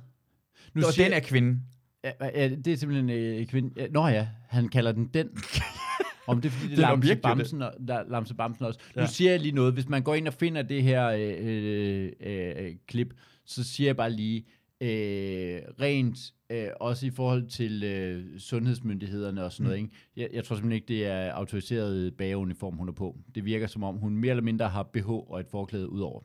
Nu 0.74 0.86
Og 0.86 0.92
siger- 0.92 1.04
den 1.08 1.12
er 1.16 1.20
kvinden. 1.20 1.62
Ja, 2.04 2.10
ja, 2.20 2.48
det 2.48 2.66
er 2.66 2.76
simpelthen 2.76 3.10
øh, 3.10 3.46
kvinde. 3.46 3.72
Ja, 3.76 3.86
nå 3.90 4.06
ja, 4.06 4.28
han 4.48 4.68
kalder 4.68 4.92
den 4.92 5.06
den. 5.14 5.28
Om 6.26 6.40
det 6.40 6.48
er 6.48 6.52
fordi, 6.52 6.68
det 6.68 6.76
Den 6.76 6.84
er 6.84 6.88
Lamse 6.88 7.16
Bamsen, 7.16 7.62
og, 7.62 7.72
der, 7.88 8.02
Lamse 8.08 8.34
Bamsen 8.34 8.64
også. 8.64 8.80
Ja. 8.96 9.00
Nu 9.00 9.06
siger 9.06 9.30
jeg 9.30 9.40
lige 9.40 9.54
noget. 9.54 9.72
Hvis 9.72 9.88
man 9.88 10.02
går 10.02 10.14
ind 10.14 10.28
og 10.28 10.34
finder 10.34 10.62
det 10.62 10.82
her 10.82 11.08
øh, 11.08 11.36
øh, 11.40 12.12
øh, 12.20 12.72
klip, 12.86 13.14
så 13.44 13.64
siger 13.64 13.88
jeg 13.88 13.96
bare 13.96 14.10
lige, 14.10 14.44
øh, 14.80 15.60
rent 15.80 16.18
øh, 16.50 16.68
også 16.80 17.06
i 17.06 17.10
forhold 17.10 17.46
til 17.46 17.84
øh, 17.84 18.38
sundhedsmyndighederne 18.38 19.44
og 19.44 19.52
sådan 19.52 19.64
noget. 19.64 19.78
Ikke? 19.78 19.90
Jeg, 20.16 20.28
jeg 20.32 20.44
tror 20.44 20.56
simpelthen 20.56 20.76
ikke, 20.76 20.88
det 20.88 21.06
er 21.06 21.32
autoriseret 21.32 22.16
bageuniform, 22.16 22.76
hun 22.76 22.88
er 22.88 22.92
på. 22.92 23.16
Det 23.34 23.44
virker 23.44 23.66
som 23.66 23.82
om, 23.82 23.96
hun 23.96 24.16
mere 24.16 24.30
eller 24.30 24.42
mindre 24.42 24.68
har 24.68 24.82
BH 24.82 25.08
og 25.08 25.40
et 25.40 25.46
forklæde 25.50 25.88
ud 25.88 26.00
over. 26.00 26.20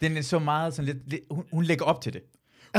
Den 0.00 0.16
er 0.16 0.22
så 0.22 0.38
meget 0.38 0.74
sådan 0.74 0.94
lidt, 0.94 1.10
lidt 1.10 1.22
hun, 1.30 1.44
hun 1.52 1.64
lægger 1.64 1.84
op 1.84 2.00
til 2.00 2.12
det. 2.12 2.22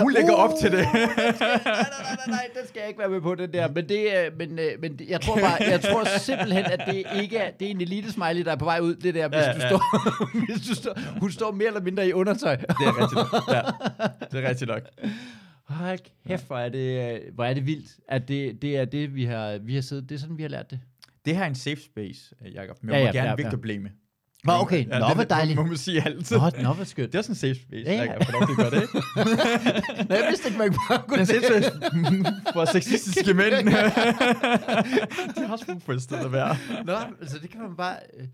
Hun 0.02 0.14
lægger 0.14 0.34
op 0.34 0.50
til 0.62 0.72
det. 0.72 0.80
nej, 0.94 1.06
nej, 1.06 1.38
nej, 1.40 2.28
nej, 2.28 2.48
den 2.60 2.68
skal 2.68 2.80
jeg 2.80 2.88
ikke 2.88 3.00
være 3.00 3.10
med 3.10 3.22
på, 3.22 3.36
den 3.36 3.54
der. 3.54 3.68
Men, 3.72 3.90
det, 3.90 4.18
er- 4.18 4.30
men, 4.38 4.60
øh, 4.60 4.66
men 4.80 5.00
det- 5.00 5.10
jeg 5.10 5.22
tror 5.22 5.36
bare, 5.40 5.58
jeg 5.60 5.82
tror 5.82 6.18
simpelthen, 6.20 6.66
at 6.66 6.82
det 6.88 7.04
ikke 7.22 7.38
er, 7.38 7.52
det 7.52 7.66
er 7.68 7.72
en 7.72 7.82
elite 7.82 8.12
smiley, 8.12 8.46
der 8.46 8.52
er 8.52 8.56
på 8.56 8.66
vej 8.66 8.80
ud, 8.80 8.96
det 8.96 9.16
der, 9.16 9.28
hvis 9.28 9.38
Ja, 9.38 9.54
du 9.54 9.60
ja. 9.62 9.68
står, 9.70 9.82
hvis 10.56 10.68
du 10.68 10.76
står, 10.76 11.20
hun 11.20 11.32
står 11.32 11.52
mere 11.52 11.68
eller 11.68 11.82
mindre 11.82 12.08
i 12.08 12.14
undertøj. 12.14 12.56
Det 12.56 12.66
er 12.70 13.02
rigtigt 13.02 13.16
nok. 13.34 13.44
Ja, 13.56 13.62
det 14.38 14.46
er 14.46 14.50
rigtigt 14.50 14.68
nok. 14.70 14.82
Hold 15.68 16.00
kæft, 16.28 16.48
hvor 16.48 16.58
er 16.58 16.70
det, 16.70 17.14
øh, 17.14 17.20
hvor 17.36 17.44
er 17.46 17.54
det 17.54 17.66
vildt, 17.68 17.92
at 18.10 18.28
det, 18.28 18.62
det 18.62 18.78
er 18.78 18.86
det, 18.86 19.16
vi 19.16 19.26
har, 19.26 19.58
vi 19.58 19.76
har 19.76 19.82
siddet, 19.82 20.10
det 20.10 20.16
er 20.16 20.20
sådan, 20.20 20.38
vi 20.38 20.42
har 20.42 20.50
lært 20.50 20.72
det. 20.72 20.80
Det 21.26 21.36
her 21.36 21.44
er 21.44 21.48
en 21.48 21.56
safe 21.56 21.82
space, 21.86 22.36
øh, 22.46 22.56
Jacob. 22.56 22.78
Men 22.82 22.90
Ja, 22.94 22.96
jeg 22.98 23.04
må 23.04 23.12
ja, 23.14 23.18
gerne 23.20 23.30
ja, 23.30 23.36
Victor 23.36 23.52
ja. 23.52 23.62
Blame. 23.62 23.90
Nå, 24.46 24.54
okay, 24.54 24.86
nå, 24.86 25.14
hvor 25.14 25.24
dejligt. 25.24 25.56
Må 25.56 25.66
man 25.66 25.78
sige 25.78 26.06
altid. 26.06 26.38
Nå, 26.38 26.50
nå, 26.64 26.74
hvor 26.74 26.84
skønt. 26.84 27.12
Det 27.12 27.16
er 27.16 27.20
også 27.20 27.32
en 27.32 27.36
safe 27.36 27.56
space, 27.56 27.84
Ja, 27.86 27.94
ja, 27.94 28.04
ja. 28.04 28.04
ja. 28.04 28.12
Jeg 28.12 28.48
til 28.48 28.52
at 28.52 28.58
gøre 28.58 28.82
det? 28.82 28.90
Nå, 30.10 30.16
jeg 30.16 30.26
vidste 30.30 30.48
ikke, 30.48 30.58
man 30.58 30.74
bare 30.90 30.98
Det 30.98 31.06
kunne 31.08 31.20
er 31.22 31.26
safe 31.26 31.46
space 31.46 31.72
for 32.54 32.66
sexistiske 32.66 33.34
mænd. 33.34 33.54
De 35.36 35.46
har 35.46 35.52
også 35.52 35.66
brug 35.66 35.82
for 35.82 35.94
et 35.94 36.02
sted 36.02 36.18
at 36.18 36.32
være. 36.32 36.58
Nå, 36.86 36.94
altså 37.22 37.38
det 37.42 37.50
kan 37.50 37.62
man 37.62 37.76
bare... 37.76 37.96
øh, 38.20 38.28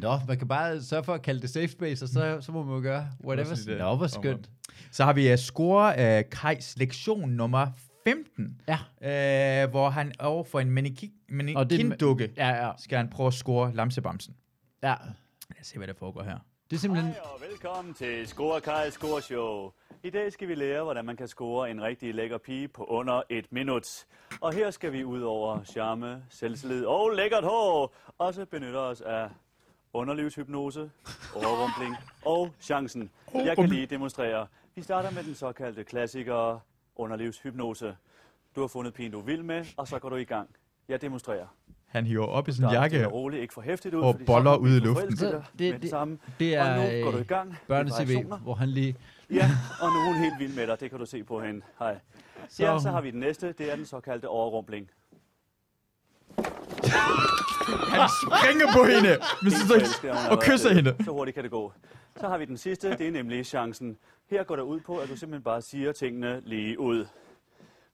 Nå, 0.00 0.18
man 0.28 0.38
kan 0.38 0.48
bare 0.48 0.82
sørge 0.82 1.04
for 1.04 1.14
at 1.14 1.22
kalde 1.22 1.40
det 1.40 1.50
safe 1.50 1.68
space, 1.68 2.04
og 2.04 2.08
så, 2.08 2.38
så 2.40 2.52
må 2.52 2.62
man 2.62 2.74
jo 2.76 2.82
gøre 2.82 3.06
whatever. 3.24 3.56
Lidt, 3.66 3.78
Nå, 3.78 3.96
hvor 3.96 4.04
øh, 4.04 4.10
skønt. 4.10 4.48
Så 4.90 5.04
har 5.04 5.12
vi 5.12 5.32
uh, 5.32 5.38
score 5.38 5.88
uh, 6.18 6.24
Kajs 6.30 6.74
lektion 6.76 7.30
nummer 7.30 7.66
15, 8.06 8.60
Ja. 8.68 9.64
uh, 9.64 9.70
hvor 9.70 9.90
han 9.90 10.12
over 10.20 10.44
for 10.44 10.60
en 10.60 10.76
det 10.76 10.86
er- 11.00 11.34
mannequin-dukke 11.34 12.30
Ja, 12.36 12.48
ja, 12.66 12.70
skal 12.78 12.98
han 12.98 13.08
prøve 13.08 13.26
at 13.26 13.34
score 13.34 13.74
lamsebamsen. 13.74 14.34
ja. 14.82 14.94
Lad 15.50 15.60
os 15.60 15.66
se, 15.66 15.76
hvad 15.78 15.86
der 15.86 15.94
foregår 15.94 16.22
her. 16.22 16.38
Det 16.70 16.76
er 16.76 16.80
simpelthen... 16.80 17.12
Hej 17.12 17.20
og 17.34 17.40
velkommen 17.40 17.94
til 17.94 18.26
Score 18.28 18.60
Kai 18.60 18.90
Score 18.90 19.22
Show. 19.22 19.72
I 20.02 20.10
dag 20.10 20.32
skal 20.32 20.48
vi 20.48 20.54
lære, 20.54 20.82
hvordan 20.82 21.04
man 21.04 21.16
kan 21.16 21.28
score 21.28 21.70
en 21.70 21.82
rigtig 21.82 22.14
lækker 22.14 22.38
pige 22.38 22.68
på 22.68 22.84
under 22.84 23.22
et 23.28 23.52
minut. 23.52 24.06
Og 24.40 24.52
her 24.52 24.70
skal 24.70 24.92
vi 24.92 25.04
ud 25.04 25.20
over 25.22 25.64
charme, 25.64 26.24
selvtillid 26.30 26.84
og 26.84 27.10
lækkert 27.10 27.44
hår 27.44 27.94
også 28.18 28.46
benytte 28.46 28.76
os 28.76 29.00
af 29.00 29.30
underlivshypnose, 29.92 30.90
overrumpling 31.34 31.96
og 32.34 32.50
chancen. 32.60 33.10
Jeg 33.34 33.56
kan 33.56 33.68
lige 33.68 33.86
demonstrere. 33.86 34.46
Vi 34.74 34.82
starter 34.82 35.10
med 35.10 35.24
den 35.24 35.34
såkaldte 35.34 35.84
klassiker 35.84 36.60
underlivshypnose. 36.96 37.96
Du 38.56 38.60
har 38.60 38.68
fundet 38.68 38.94
pigen, 38.94 39.12
du 39.12 39.20
vil 39.20 39.44
med, 39.44 39.64
og 39.76 39.88
så 39.88 39.98
går 39.98 40.08
du 40.08 40.16
i 40.16 40.24
gang. 40.24 40.50
Jeg 40.88 41.00
demonstrerer. 41.00 41.46
Han 41.88 42.06
hiver 42.06 42.26
op 42.26 42.48
i 42.48 42.52
sin 42.52 42.64
jakke. 42.70 43.06
og 43.06 43.12
roligt, 43.12 43.42
ikke 43.42 43.54
for 43.54 43.60
hæftigt 43.60 43.94
ud, 43.94 44.02
og 44.02 44.20
boller 44.26 44.56
ud 44.56 44.68
i 44.76 44.78
luften. 44.78 45.16
Så 45.16 45.26
det- 45.30 45.42
det- 45.58 45.82
det 45.82 45.90
samme. 45.90 46.18
Det 46.40 46.58
Og 46.60 46.66
er 46.66 46.76
nu 47.00 47.04
går 47.04 47.10
du 47.10 47.16
i 47.16 47.20
øh, 47.20 47.26
gang. 47.26 47.58
børne-tv, 47.68 48.22
hvor 48.42 48.54
han 48.54 48.68
lige... 48.68 48.96
Ja, 49.30 49.50
og 49.80 49.88
nu 49.88 49.94
er 49.98 50.06
hun 50.12 50.16
helt 50.16 50.34
vild 50.38 50.54
med 50.54 50.66
dig. 50.66 50.80
Det 50.80 50.90
kan 50.90 50.98
du 50.98 51.06
se 51.06 51.24
på 51.24 51.40
hende. 51.40 51.60
Hej. 51.78 51.98
Så 52.48 52.62
Ja, 52.64 52.78
så 52.78 52.90
har 52.90 53.00
vi 53.00 53.10
den 53.10 53.20
næste. 53.20 53.52
Det 53.58 53.72
er 53.72 53.76
den 53.76 53.86
såkaldte 53.86 54.28
overrumpling. 54.28 54.90
Han 57.92 58.08
springer 58.22 58.66
på 58.76 58.84
hende 58.84 59.18
med 59.42 59.50
sin 59.50 60.10
og 60.10 60.16
og 60.30 60.42
kysser 60.42 60.68
det. 60.68 60.76
hende. 60.76 61.04
Så 61.04 61.10
hurtigt 61.10 61.34
kan 61.34 61.42
det 61.44 61.50
gå. 61.50 61.72
Så 62.20 62.28
har 62.28 62.38
vi 62.38 62.44
den 62.44 62.56
sidste, 62.56 62.90
det 62.90 63.00
er 63.08 63.10
nemlig 63.10 63.46
chancen. 63.46 63.96
Her 64.30 64.44
går 64.44 64.56
der 64.56 64.62
ud 64.62 64.80
på, 64.80 64.96
at 64.96 65.08
du 65.08 65.16
simpelthen 65.16 65.42
bare 65.42 65.62
siger 65.62 65.92
tingene 65.92 66.42
lige 66.44 66.80
ud. 66.80 67.06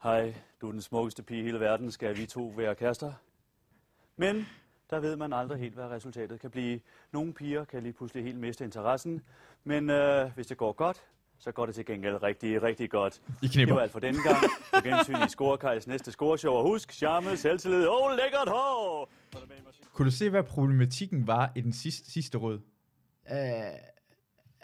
Hej, 0.02 0.34
du 0.60 0.68
er 0.68 0.72
den 0.72 0.80
smukkeste 0.80 1.22
pige 1.22 1.40
i 1.40 1.44
hele 1.44 1.60
verden. 1.60 1.90
Skal 1.90 2.16
vi 2.16 2.26
to 2.26 2.52
være 2.56 2.74
kærester? 2.74 3.12
Men 4.16 4.46
der 4.90 5.00
ved 5.00 5.16
man 5.16 5.32
aldrig 5.32 5.58
helt, 5.58 5.74
hvad 5.74 5.84
resultatet 5.84 6.40
kan 6.40 6.50
blive. 6.50 6.80
Nogle 7.12 7.32
piger 7.32 7.64
kan 7.64 7.82
lige 7.82 7.92
pludselig 7.92 8.24
helt 8.24 8.38
miste 8.38 8.64
interessen. 8.64 9.22
Men 9.64 9.90
øh, 9.90 10.30
hvis 10.34 10.46
det 10.46 10.56
går 10.56 10.72
godt, 10.72 11.02
så 11.38 11.52
går 11.52 11.66
det 11.66 11.74
til 11.74 11.86
gengæld 11.86 12.22
rigtig, 12.22 12.62
rigtig 12.62 12.90
godt. 12.90 13.22
I 13.42 13.46
Det 13.46 13.74
var 13.74 13.80
alt 13.80 13.92
for 13.92 14.00
denne 14.00 14.22
gang. 14.22 14.36
På 14.74 14.80
gensyn 14.84 15.14
i 15.26 15.28
Scorekajs 15.28 15.86
næste 15.86 16.12
scoreshow. 16.12 16.54
Og 16.54 16.62
husk, 16.62 16.92
charme, 16.92 17.36
selvtillid 17.36 17.86
og 17.86 18.16
lækkert 18.16 18.48
hår! 18.48 19.10
Kunne 19.92 20.06
du 20.06 20.16
se, 20.16 20.30
hvad 20.30 20.42
problematikken 20.42 21.26
var 21.26 21.52
i 21.54 21.60
den 21.60 21.72
sidste, 21.72 22.10
sidste 22.10 22.38
råd? 22.38 22.60
Øh, 23.30 23.36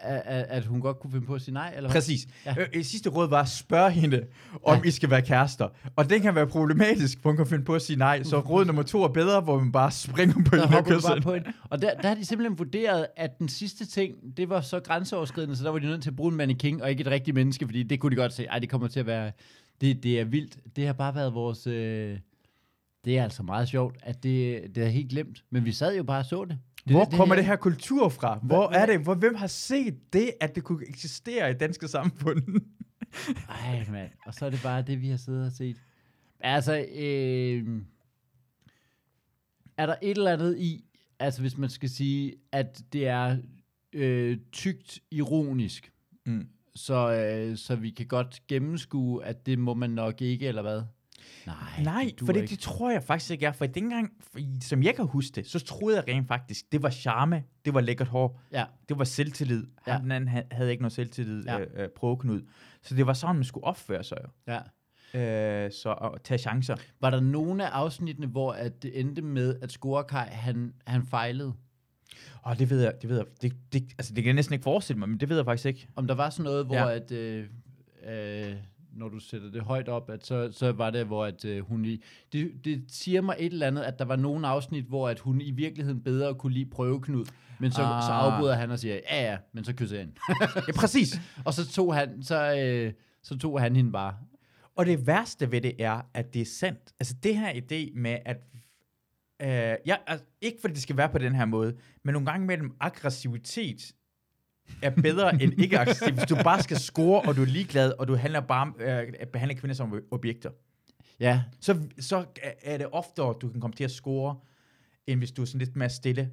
at, 0.01 0.47
at, 0.49 0.65
hun 0.65 0.81
godt 0.81 0.99
kunne 1.01 1.11
finde 1.11 1.27
på 1.27 1.35
at 1.35 1.43
sige 1.43 1.55
nej, 1.55 1.73
eller? 1.77 1.91
Præcis. 1.91 2.27
Ja. 2.47 2.55
Ja. 2.57 2.65
Øh, 2.75 2.85
sidste 2.85 3.11
råd 3.11 3.29
var 3.29 3.41
at 3.41 3.49
spørge 3.49 3.91
hende, 3.91 4.27
om 4.63 4.79
Ja. 4.79 4.89
I 4.89 4.91
skal 4.91 5.11
være 5.11 5.23
kærester. 5.23 5.69
Og 5.97 6.11
det 6.11 6.23
kan 6.23 6.35
være 6.35 6.47
problematisk, 6.47 7.19
for 7.23 7.29
hun 7.31 7.37
kan 7.37 7.47
finde 7.47 7.65
på 7.65 7.75
at 7.75 7.83
sige 7.83 7.97
nej. 7.97 8.23
Så 8.23 8.39
råd 8.51 8.65
nummer 8.65 8.83
to 8.83 9.03
er 9.03 9.09
bedre, 9.09 9.41
hvor 9.41 9.59
man 9.59 9.73
bare 9.73 9.91
springer 9.91 10.35
på 10.45 10.57
hende 10.57 10.79
og 10.79 10.85
kysser 10.85 11.21
på 11.21 11.35
hende. 11.35 11.53
Og 11.71 11.83
der, 11.83 11.95
der 11.95 12.09
har 12.09 12.15
de 12.15 12.25
simpelthen 12.25 12.59
vurderet, 12.59 13.07
at 13.17 13.39
den 13.39 13.49
sidste 13.49 13.87
ting, 13.87 14.15
det 14.37 14.49
var 14.49 14.61
så 14.61 14.81
grænseoverskridende, 14.81 15.57
så 15.57 15.65
der 15.65 15.71
var 15.71 15.79
de 15.79 15.87
nødt 15.87 16.03
til 16.03 16.11
at 16.11 16.17
bruge 16.17 16.31
en 16.31 16.37
mannequin, 16.37 16.83
og 16.83 16.91
ikke 16.91 17.01
et 17.01 17.07
rigtigt 17.07 17.35
menneske, 17.35 17.67
fordi 17.67 17.83
det 17.83 18.01
kunne 18.01 18.11
de 18.11 18.17
godt 18.17 18.33
se, 18.33 18.45
ej, 18.45 18.59
det 18.59 18.69
kommer 18.69 18.89
til 18.89 19.01
at 19.01 19.07
være, 19.07 19.33
det, 19.81 20.03
det 20.03 20.21
er 20.21 20.25
vildt. 20.25 20.59
Det 20.77 20.87
har 20.87 20.93
bare 20.93 21.15
været 21.15 21.35
vores, 21.35 21.67
øh, 21.67 22.19
det 23.05 23.19
er 23.19 23.25
altså 23.25 23.43
meget 23.43 23.69
sjovt, 23.69 23.97
at 24.03 24.23
det, 24.23 24.63
det 24.75 24.85
er 24.85 24.89
helt 24.89 25.11
glemt, 25.11 25.45
men 25.51 25.65
vi 25.65 25.73
sad 25.73 25.97
jo 25.97 26.03
bare 26.03 26.19
og 26.19 26.25
så 26.25 26.45
det. 26.45 26.59
Det 26.85 26.93
Hvor 26.93 27.05
kommer 27.05 27.35
det 27.35 27.45
her 27.45 27.57
kultur 27.57 28.09
fra? 28.09 28.39
Hvor 28.43 28.71
er 28.71 28.87
det? 28.87 29.01
Hvor, 29.01 29.15
hvem 29.15 29.35
har 29.35 29.47
set 29.47 30.13
det, 30.13 30.33
at 30.41 30.55
det 30.55 30.65
kunne 30.65 30.89
eksistere 30.89 31.51
i 31.51 31.55
danske 31.55 31.89
samfund? 31.89 32.43
Ej, 33.49 33.87
mand. 33.91 34.11
Og 34.27 34.35
så 34.35 34.47
er 34.47 34.51
det 34.51 34.61
bare 34.63 34.83
det, 34.83 35.01
vi 35.01 35.09
har 35.09 35.17
siddet 35.17 35.47
og 35.47 35.53
set. 35.53 35.77
Altså, 36.41 36.87
øh, 36.95 37.83
er 39.77 39.87
der 39.87 39.95
et 40.03 40.17
eller 40.19 40.33
andet 40.33 40.59
i, 40.59 40.85
altså 41.19 41.41
hvis 41.41 41.59
man 41.59 41.71
skal 41.71 41.89
sige, 41.89 42.35
at 42.53 42.83
det 42.93 43.07
er 43.09 43.37
øh, 43.93 44.39
tygt 44.53 44.99
ironisk, 45.11 45.93
Mm. 46.27 46.49
så, 46.75 47.13
øh, 47.13 47.57
så 47.57 47.77
vi 47.77 47.91
kan 47.91 48.07
godt 48.07 48.43
gennemskue, 48.49 49.25
at 49.25 49.47
det 49.47 49.59
må 49.59 49.75
man 49.75 49.91
nok 49.91 50.21
ikke, 50.23 50.47
eller 50.47 50.63
hvad? 50.63 50.83
Nej, 51.47 51.57
Nej, 51.83 52.11
for 52.25 52.33
det, 52.33 52.51
det 52.51 52.59
tror 52.59 52.91
jeg 52.91 53.03
faktisk 53.03 53.31
ikke 53.31 53.47
er. 53.47 53.53
For 53.53 53.67
dengang, 53.67 54.13
som 54.61 54.83
jeg 54.83 54.95
kan 54.95 55.07
huske 55.07 55.33
det, 55.35 55.47
så 55.47 55.59
troede 55.59 55.97
jeg 55.97 56.05
rent 56.09 56.29
faktisk, 56.29 56.73
det 56.73 56.83
var 56.83 56.91
charme, 56.91 57.43
det 57.65 57.75
var 57.75 57.81
lækkert 57.81 58.09
hår, 58.09 58.41
Ja, 58.53 58.65
det 58.89 58.99
var 58.99 59.05
selvtillid. 59.05 59.67
Ja. 59.87 59.93
Han 59.93 60.03
den 60.03 60.13
anden 60.13 60.29
ha- 60.29 60.43
havde 60.51 60.71
ikke 60.71 60.83
noget 60.83 60.93
selvtillid, 60.93 61.45
Ja. 61.45 61.59
øh, 61.61 61.67
øh, 61.77 61.89
prøveknud. 61.97 62.43
Så 62.83 62.95
det 62.95 63.07
var 63.07 63.13
sådan, 63.13 63.37
man 63.37 63.45
skulle 63.45 63.65
opføre 63.65 64.05
sig 64.05 64.17
jo. 64.25 64.53
ja. 64.53 64.61
Øh, 65.15 65.73
så 65.73 65.93
at 65.93 66.23
tage 66.25 66.39
chancer. 66.39 66.77
Var 67.01 67.11
der 67.11 67.21
nogle 67.21 67.67
af 67.67 67.71
afsnittene, 67.71 68.27
hvor 68.27 68.53
at 68.53 68.83
det 68.83 69.01
endte 69.01 69.23
med, 69.23 69.57
at 69.63 69.73
Scorekaj, 69.73 70.29
han, 70.29 70.73
han 70.87 71.07
fejlede? 71.07 71.53
Åh, 72.47 72.59
det 72.59 72.71
ved 72.71 72.83
jeg, 72.83 72.93
det 73.03 73.11
ved 73.11 73.17
jeg. 73.17 73.27
Det, 73.43 73.53
det, 73.73 73.83
altså, 73.99 74.15
det 74.15 74.23
kan 74.25 74.27
jeg 74.27 74.35
næsten 74.35 74.53
ikke 74.53 74.63
forestille 74.63 74.99
mig, 74.99 75.09
men 75.09 75.21
det 75.21 75.29
ved 75.29 75.37
jeg 75.37 75.45
faktisk 75.45 75.67
ikke. 75.67 75.89
Om 75.97 76.07
der 76.07 76.15
var 76.15 76.31
sådan 76.31 76.45
noget, 76.45 76.67
hvor 76.67 76.75
Ja. 76.77 76.95
at, 76.95 77.13
øh, 77.13 77.47
øh, 78.09 78.55
når 78.93 79.09
du 79.09 79.19
sætter 79.19 79.51
det 79.51 79.63
højt 79.63 79.89
op, 79.89 80.11
at 80.11 80.27
så, 80.27 80.53
så 80.53 80.73
var 80.73 80.91
det, 80.91 81.07
hvor 81.07 81.25
at, 81.25 81.45
øh, 81.45 81.65
hun 81.65 81.85
i... 81.85 82.03
Det, 82.33 82.53
det 82.65 82.85
siger 82.89 83.21
mig 83.21 83.37
et 83.39 83.53
eller 83.53 83.67
andet, 83.67 83.83
at 83.83 83.99
der 83.99 84.05
var 84.05 84.17
nogle 84.17 84.47
afsnit, 84.47 84.85
hvor 84.85 85.09
at 85.09 85.19
hun 85.19 85.41
i 85.41 85.51
virkeligheden 85.51 86.03
bedre 86.03 86.35
kunne 86.35 86.53
lide 86.53 86.71
prøveknud, 86.71 87.25
men 87.61 87.71
så, 87.71 87.83
ah. 87.83 88.03
så 88.03 88.13
afbryder 88.13 88.55
han 88.55 88.71
og 88.71 88.79
siger, 88.79 88.95
ja 88.95 89.31
ja, 89.31 89.39
men 89.53 89.65
så 89.65 89.75
kysser 89.75 89.97
jeg 89.97 90.05
hende. 90.05 90.21
Ja, 90.69 90.73
præcis. 90.73 91.21
og 91.45 91.55
så 91.55 91.69
tog 91.69 91.95
han, 91.95 92.23
så, 92.23 92.55
øh, 92.57 92.93
så 93.23 93.39
tog 93.39 93.61
han 93.61 93.77
hende 93.77 93.93
bare. 93.93 94.15
Og 94.77 94.87
det 94.87 95.07
værste 95.07 95.51
ved 95.51 95.61
det 95.61 95.75
er, 95.79 96.01
at 96.15 96.35
det 96.35 96.43
er 96.43 96.47
sandt. 96.47 96.93
Altså 97.01 97.15
det 97.23 97.37
her 97.37 97.53
idé 97.53 98.01
med, 98.01 98.19
at... 98.25 98.37
Øh, 99.43 99.77
ja, 99.87 99.97
altså, 100.07 100.27
ikke 100.41 100.59
fordi 100.61 100.75
det 100.75 100.83
skal 100.83 100.97
være 100.97 101.09
på 101.09 101.19
den 101.19 101.35
her 101.35 101.45
måde, 101.45 101.77
men 102.05 102.13
nogle 102.13 102.27
gange 102.27 102.47
mellem 102.47 102.77
aggressivitet 102.81 103.95
er 104.83 104.91
bedre 104.91 105.43
end 105.43 105.53
ikke 105.63 105.79
aggressivitet. 105.79 106.15
Hvis 106.15 106.29
du 106.29 106.37
bare 106.45 106.63
skal 106.63 106.77
score, 106.77 107.21
og 107.21 107.37
du 107.37 107.43
er 107.43 107.47
ligeglad, 107.47 107.93
og 107.99 108.09
du 108.09 108.15
handler 108.15 108.41
bare 108.41 108.73
øh, 108.79 109.13
at 109.21 109.29
behandle 109.29 109.55
kvinder 109.55 109.75
som 109.75 109.95
objekter, 110.11 110.51
Ja, 111.21 111.43
så, 111.61 111.79
så 111.99 112.25
er 112.63 112.79
det 112.79 112.87
oftere, 112.93 113.35
du 113.41 113.49
kan 113.49 113.61
komme 113.61 113.77
til 113.77 113.85
at 113.85 113.91
score, 113.91 114.37
end 115.07 115.21
hvis 115.21 115.33
du 115.33 115.43
er 115.43 115.47
sådan 115.47 115.59
lidt 115.59 115.77
mere 115.77 115.89
stille. 115.89 116.31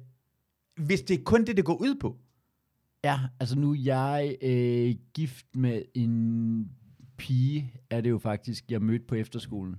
Hvis 0.76 1.02
det 1.02 1.18
er 1.18 1.24
kun 1.24 1.44
det, 1.44 1.56
det 1.56 1.64
går 1.64 1.74
ud 1.80 1.94
på. 2.00 2.18
ja 3.04 3.18
altså 3.40 3.58
nu 3.58 3.72
er 3.72 3.78
jeg 3.84 4.36
øh, 4.42 4.94
gift 5.14 5.46
med 5.54 5.82
en 5.94 6.70
pige, 7.16 7.72
er 7.90 8.00
det 8.00 8.10
jo 8.10 8.18
faktisk, 8.18 8.70
jeg 8.70 8.82
mødte 8.82 9.04
på 9.08 9.14
efterskolen. 9.14 9.76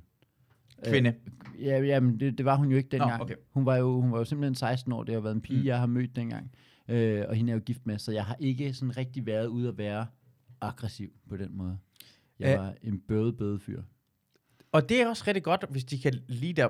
Kvinde. 0.88 1.14
Øh, 1.56 1.66
ja, 1.66 1.80
jamen, 1.80 2.20
det, 2.20 2.38
det 2.38 2.46
var 2.46 2.56
hun 2.56 2.72
jo 2.72 2.78
ikke 2.78 2.90
dengang. 2.90 3.22
okay. 3.22 3.36
hun, 3.52 3.66
var 3.66 3.76
jo, 3.76 4.02
hun 4.02 4.12
var 4.12 4.18
jo 4.18 4.26
simpelthen 4.26 4.56
16 4.56 4.92
år, 4.92 5.04
det 5.04 5.14
har 5.14 5.22
været 5.22 5.36
en 5.36 5.42
pige. 5.42 5.60
Mm. 5.60 5.66
jeg 5.66 5.80
har 5.80 5.86
mødt 5.86 6.16
dengang. 6.16 6.52
Øh, 6.90 7.26
og 7.30 7.36
hende 7.36 7.52
er 7.52 7.56
jo 7.56 7.62
gift 7.66 7.86
med, 7.86 8.00
så 8.00 8.12
jeg 8.12 8.26
har 8.26 8.36
ikke 8.40 8.74
sådan 8.74 8.98
rigtig 8.98 9.26
været 9.26 9.48
ude 9.48 9.68
at 9.68 9.78
være 9.78 10.08
aggressiv 10.62 11.12
på 11.30 11.38
den 11.38 11.58
måde. 11.58 11.78
Jeg 12.40 12.60
var 12.60 12.74
en 12.84 13.00
bøde 13.00 13.34
bøde 13.34 13.60
fyr. 13.60 13.82
Og 14.72 14.90
det 14.90 15.02
er 15.02 15.08
også 15.08 15.24
rigtig 15.28 15.44
godt, 15.44 15.66
hvis 15.70 15.84
de 15.84 16.00
kan 16.00 16.14
lide 16.28 16.54
dig. 16.54 16.70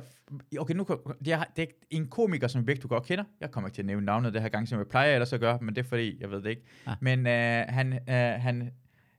Okay, 0.60 0.74
nu 0.74 0.86
det 1.26 1.34
er, 1.34 1.44
det 1.56 1.62
er 1.62 1.68
en 1.90 2.08
komiker, 2.08 2.48
som 2.48 2.66
begge 2.66 2.82
du 2.82 2.88
godt 2.88 3.04
kender. 3.04 3.24
Jeg 3.40 3.52
kommer 3.52 3.68
ikke 3.68 3.76
til 3.76 3.82
at 3.82 3.86
nævne 3.86 4.06
navnet 4.06 4.34
det 4.34 4.42
her 4.42 4.50
gang, 4.50 4.68
som 4.68 4.80
jeg 4.80 4.88
plejer 4.88 5.14
ellers 5.14 5.34
at 5.34 5.40
gøre, 5.40 5.60
men 5.62 5.76
det 5.76 5.86
er 5.86 5.90
fordi, 5.90 6.22
jeg 6.22 6.32
ved 6.32 6.42
det 6.42 6.50
ikke. 6.50 6.64
Ah. 6.86 6.96
Men 7.02 7.28
øh, 7.28 7.66
han, 7.70 7.94
øh, 7.94 8.42
han 8.42 8.72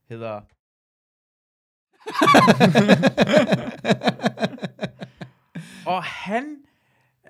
hedder... 0.09 0.41
og 5.95 6.03
han, 6.03 6.57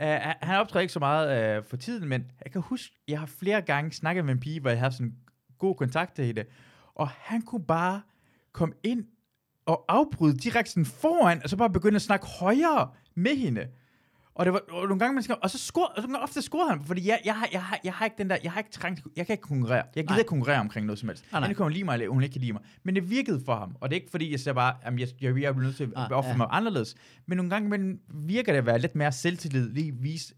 Øh, 0.00 0.08
øh, 0.08 0.34
han 0.42 0.60
optræder 0.60 0.80
ikke 0.80 0.92
så 0.92 0.98
meget 0.98 1.58
uh, 1.58 1.64
for 1.64 1.76
tiden, 1.76 2.08
men 2.08 2.30
jeg 2.44 2.52
kan 2.52 2.60
huske, 2.60 2.96
jeg 3.08 3.18
har 3.18 3.26
flere 3.26 3.62
gange 3.62 3.92
snakket 3.92 4.24
med 4.24 4.34
en 4.34 4.40
pige, 4.40 4.60
hvor 4.60 4.70
jeg 4.70 4.78
har 4.78 4.90
sådan 4.90 5.14
god 5.58 5.74
kontakt 5.74 6.14
til 6.14 6.24
hende, 6.24 6.44
og 6.94 7.08
han 7.08 7.42
kunne 7.42 7.64
bare 7.64 8.02
komme 8.52 8.74
ind 8.82 9.04
og 9.66 9.84
afbryde 9.88 10.38
direkte 10.38 10.70
sådan 10.70 10.84
foran, 10.84 11.40
og 11.44 11.50
så 11.50 11.56
bare 11.56 11.70
begynde 11.70 11.96
at 11.96 12.02
snakke 12.02 12.26
højere 12.26 12.90
med 13.14 13.36
hende. 13.36 13.68
Og 14.34 14.44
det 14.46 14.52
var 14.52 14.62
og 14.68 14.82
nogle 14.88 14.98
gange, 14.98 15.14
man 15.14 15.22
skal, 15.22 15.36
og 15.42 15.50
så 15.50 15.58
score, 15.58 15.86
og 15.88 16.02
så 16.02 16.18
ofte 16.22 16.42
scorede 16.42 16.70
han, 16.70 16.84
fordi 16.84 17.08
jeg, 17.08 17.20
jeg, 17.24 17.34
har, 17.34 17.48
jeg, 17.52 17.62
har, 17.62 17.80
jeg 17.84 17.92
har 17.92 18.04
ikke 18.04 18.14
den 18.18 18.30
der, 18.30 18.36
jeg 18.42 18.52
har 18.52 18.60
ikke 18.60 18.70
trængt, 18.70 19.02
jeg 19.16 19.26
kan 19.26 19.32
ikke 19.34 19.42
konkurrere. 19.42 19.82
Jeg 19.96 20.04
gider 20.06 20.18
ikke 20.18 20.28
konkurrere 20.28 20.60
omkring 20.60 20.86
noget 20.86 20.98
som 20.98 21.08
helst. 21.08 21.24
Nej, 21.32 21.40
nej. 21.40 21.52
Kan 21.54 21.62
hun 21.62 21.72
lide 21.72 21.84
mig, 21.84 21.92
eller 21.94 22.08
hun 22.08 22.22
ikke 22.22 22.32
kan 22.32 22.40
lide 22.40 22.52
mig. 22.52 22.62
Men 22.82 22.94
det 22.94 23.10
virkede 23.10 23.40
for 23.44 23.54
ham, 23.54 23.76
og 23.80 23.90
det 23.90 23.96
er 23.96 24.00
ikke 24.00 24.10
fordi, 24.10 24.30
jeg 24.30 24.40
siger 24.40 24.54
bare, 24.54 24.74
at 24.82 25.00
jeg, 25.00 25.08
jeg, 25.20 25.40
jeg 25.42 25.54
bliver 25.54 25.66
nødt 25.66 25.76
til 25.76 25.84
at 25.84 25.90
Ah, 25.96 26.10
opføre 26.10 26.30
ja. 26.30 26.36
mig 26.36 26.46
anderledes. 26.50 26.94
Men 27.26 27.36
nogle 27.36 27.50
gange 27.50 27.68
men 27.68 28.00
virker 28.08 28.52
det 28.52 28.58
at 28.58 28.66
være 28.66 28.78
lidt 28.78 28.94
mere 28.94 29.12
selvtillid, 29.12 29.70
lige 29.72 29.92
vise 30.00 30.34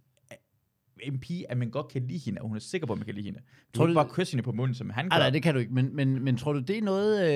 en 1.02 1.18
pige, 1.18 1.50
at 1.50 1.56
man 1.58 1.70
godt 1.70 1.88
kan 1.88 2.02
lide 2.06 2.18
hende, 2.18 2.40
og 2.40 2.46
hun 2.48 2.56
er 2.56 2.60
sikker 2.60 2.86
på, 2.86 2.92
at 2.92 2.98
man 2.98 3.06
kan 3.06 3.14
lide 3.14 3.24
hende. 3.26 3.38
Du 3.74 3.78
Tror 3.78 3.86
du- 3.86 3.94
bare 3.94 4.08
kysse 4.12 4.32
hende 4.32 4.42
på 4.42 4.52
munden, 4.52 4.74
som 4.74 4.90
han 4.90 5.04
gør. 5.08 5.10
Ej, 5.16 5.18
nej, 5.18 5.30
det 5.30 5.42
kan 5.42 5.54
du 5.54 5.60
ikke, 5.60 5.74
men, 5.74 5.96
men, 5.96 6.24
men 6.24 6.36
tror 6.36 6.52
du, 6.52 6.58
det 6.58 6.78
er 6.78 6.82
noget... 6.82 7.32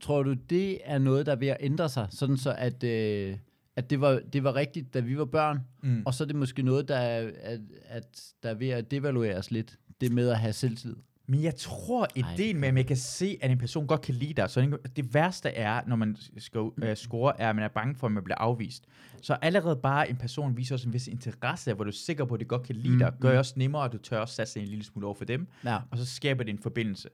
tror 0.00 0.22
du, 0.22 0.32
det 0.32 0.78
er 0.84 0.98
noget, 0.98 1.26
der 1.26 1.32
er 1.32 1.36
ved 1.36 1.48
at 1.48 1.56
ændre 1.60 1.88
sig, 1.88 2.06
sådan 2.10 2.36
så 2.36 2.54
at, 2.58 2.84
øh, 2.84 3.36
at 3.76 3.90
det, 3.90 4.00
var, 4.00 4.20
det 4.32 4.44
var 4.44 4.54
rigtigt, 4.54 4.94
da 4.94 5.00
vi 5.00 5.18
var 5.18 5.24
børn, 5.24 5.58
Mm. 5.82 6.02
og 6.06 6.14
så 6.14 6.24
er 6.24 6.26
det 6.26 6.36
måske 6.36 6.62
noget, 6.62 6.88
der 6.88 6.96
er, 6.96 7.30
at, 7.42 7.60
at 7.84 8.32
der 8.42 8.50
er 8.50 8.54
ved 8.54 8.68
at 8.68 8.90
devalueres 8.90 9.50
lidt, 9.50 9.78
det 10.00 10.12
med 10.12 10.28
at 10.28 10.38
have 10.38 10.52
selvtillid. 10.52 10.96
Men 11.26 11.42
jeg 11.42 11.54
tror, 11.56 12.06
ideen 12.16 12.60
med, 12.60 12.68
at 12.68 12.74
man 12.74 12.84
kan 12.84 12.96
se, 12.96 13.38
at 13.42 13.50
en 13.50 13.58
person 13.58 13.86
godt 13.86 14.00
kan 14.00 14.14
lide 14.14 14.34
dig, 14.34 14.50
så 14.50 14.78
det 14.96 15.14
værste 15.14 15.48
er, 15.48 15.80
når 15.86 15.96
man 15.96 16.16
skal 16.38 16.60
uh, 16.60 16.72
score, 16.94 17.40
er, 17.40 17.50
at 17.50 17.56
man 17.56 17.64
er 17.64 17.68
bange 17.68 17.94
for, 17.94 18.06
at 18.06 18.12
man 18.12 18.24
bliver 18.24 18.38
afvist. 18.38 18.84
Så 19.22 19.34
allerede 19.42 19.76
bare 19.76 20.10
en 20.10 20.16
person 20.16 20.56
viser 20.56 20.74
også 20.74 20.88
en 20.88 20.92
vis 20.92 21.06
interesse, 21.08 21.74
hvor 21.74 21.84
du 21.84 21.90
er 21.90 21.94
sikker 21.94 22.24
på, 22.24 22.34
at 22.34 22.40
det 22.40 22.48
godt 22.48 22.62
kan 22.62 22.76
lide 22.76 22.92
Mm, 22.92 22.98
dig, 22.98 23.12
gør 23.20 23.32
mm. 23.32 23.38
også 23.38 23.54
nemmere, 23.56 23.84
at 23.84 23.92
du 23.92 23.98
tør 23.98 24.18
også 24.20 24.34
satse 24.34 24.60
en 24.60 24.66
lille 24.66 24.84
smule 24.84 25.06
over 25.06 25.14
for 25.14 25.24
dem, 25.24 25.46
Ja. 25.64 25.78
og 25.90 25.98
så 25.98 26.06
skaber 26.06 26.44
det 26.44 26.52
en 26.52 26.58
forbindelse. 26.58 27.08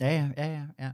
Ja, 0.00 0.06
ja, 0.16 0.30
ja, 0.36 0.52
ja. 0.52 0.62
ja. 0.84 0.90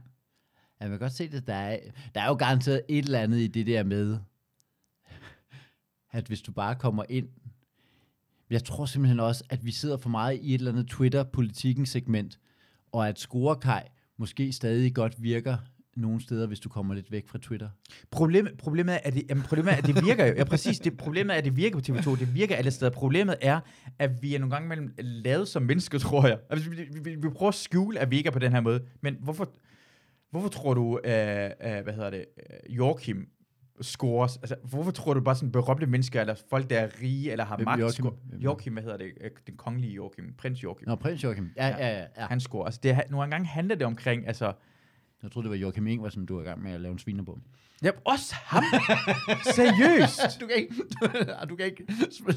Jeg 0.79 0.89
kan 0.89 0.99
godt 0.99 1.13
se 1.13 1.29
det. 1.31 1.47
Der 1.47 1.53
er, 1.53 1.79
der 2.15 2.21
er 2.21 2.27
jo 2.27 2.33
garanteret 2.33 2.81
et 2.89 3.05
eller 3.05 3.19
andet 3.19 3.37
i 3.39 3.47
det 3.47 3.67
der 3.67 3.83
med, 3.83 4.17
at 6.11 6.27
hvis 6.27 6.41
du 6.41 6.51
bare 6.51 6.75
kommer 6.75 7.03
ind, 7.09 7.27
jeg 8.49 8.63
tror 8.63 8.85
simpelthen 8.85 9.19
også, 9.19 9.43
at 9.49 9.65
vi 9.65 9.71
sidder 9.71 9.97
for 9.97 10.09
meget 10.09 10.39
i 10.41 10.53
et 10.53 10.59
eller 10.59 10.71
andet 10.71 10.87
Twitter-politikken-segment, 10.87 12.39
og 12.91 13.07
at 13.07 13.19
scorekaj 13.19 13.87
måske 14.17 14.51
stadig 14.51 14.95
godt 14.95 15.23
virker 15.23 15.57
nogle 15.95 16.21
steder, 16.21 16.47
hvis 16.47 16.59
du 16.59 16.69
kommer 16.69 16.93
lidt 16.93 17.11
væk 17.11 17.27
fra 17.27 17.37
Twitter. 17.37 17.69
Problemet, 18.11 18.57
problemet, 18.57 18.95
er, 18.95 18.99
at 19.03 19.13
det, 19.13 19.23
jamen, 19.29 19.43
problemet 19.43 19.73
er, 19.73 19.77
at 19.77 19.85
det 19.85 20.05
virker 20.05 20.25
jo. 20.25 20.33
Ja, 20.33 20.43
præcis. 20.43 20.79
Det, 20.79 20.97
problemet 20.97 21.33
er, 21.33 21.37
at 21.37 21.45
det 21.45 21.55
virker 21.55 21.75
på 21.75 21.83
TV2. 21.89 22.19
Det 22.19 22.35
virker 22.35 22.55
alle 22.55 22.71
steder. 22.71 22.91
Problemet 22.91 23.35
er, 23.41 23.59
at 23.99 24.21
vi 24.21 24.35
er 24.35 24.39
nogle 24.39 24.55
gange 24.55 24.69
mellem 24.69 24.93
lavet 24.97 25.47
som 25.47 25.63
mennesker, 25.63 25.99
tror 25.99 26.27
jeg. 26.27 26.39
Altså, 26.49 26.69
vi, 26.69 26.75
vi, 27.03 27.15
vi 27.15 27.29
prøver 27.29 27.49
at 27.49 27.55
skjule, 27.55 27.99
at 27.99 28.11
vi 28.11 28.17
ikke 28.17 28.27
er 28.27 28.31
på 28.31 28.39
den 28.39 28.51
her 28.51 28.61
måde. 28.61 28.81
Men 29.01 29.17
hvorfor, 29.19 29.51
hvorfor 30.31 30.49
tror 30.49 30.73
du, 30.73 30.81
uh, 30.81 30.95
uh, 30.95 31.01
hvad 31.03 31.93
hedder 31.93 32.09
det, 32.09 32.25
uh, 32.37 32.77
Joachim 32.77 33.27
scores. 33.81 34.37
Altså, 34.37 34.55
hvorfor 34.63 34.91
tror 34.91 35.13
du 35.13 35.21
bare 35.21 35.35
sådan 35.35 35.51
berømte 35.51 35.85
mennesker, 35.85 36.21
eller 36.21 36.35
folk, 36.49 36.69
der 36.69 36.79
er 36.79 36.89
rige, 37.01 37.31
eller 37.31 37.45
har 37.45 37.55
Hvem, 37.55 37.65
magt, 37.65 37.81
Joachim? 37.81 38.05
Hvem? 38.05 38.39
Joachim, 38.39 38.73
hvad 38.73 38.83
hedder 38.83 38.97
det? 38.97 39.11
Øh, 39.21 39.31
Den 39.47 39.57
kongelige 39.57 39.93
Joachim. 39.93 40.33
Prins 40.37 40.63
Joachim. 40.63 40.87
Nå, 40.87 40.95
prins 40.95 41.23
Joachim. 41.23 41.51
Ja, 41.57 41.67
ja, 41.67 41.87
ja. 41.97 42.05
ja. 42.17 42.25
Han 42.27 42.39
scorer. 42.39 42.65
Altså, 42.65 42.79
det, 42.83 42.97
nogle 43.09 43.29
gange 43.31 43.47
handler 43.47 43.75
det 43.75 43.87
omkring, 43.87 44.27
altså, 44.27 44.53
Jeg 45.23 45.31
troede, 45.31 45.43
det 45.43 45.51
var 45.51 45.57
Joachim 45.57 45.87
Ingvarsen, 45.87 46.25
du 46.25 46.35
var 46.35 46.41
i 46.41 46.45
gang 46.45 46.63
med 46.63 46.71
at 46.71 46.81
lave 46.81 46.91
en 46.91 46.99
sviner 46.99 47.23
på. 47.23 47.39
Ja, 47.83 47.91
også 48.05 48.35
ham. 48.43 48.63
Seriøst. 49.43 50.21
Du 50.41 50.47
kan 50.47 50.55
ikke, 50.55 50.75
du, 51.01 51.07
du 51.49 51.55
kan 51.55 51.65
ikke 51.65 51.85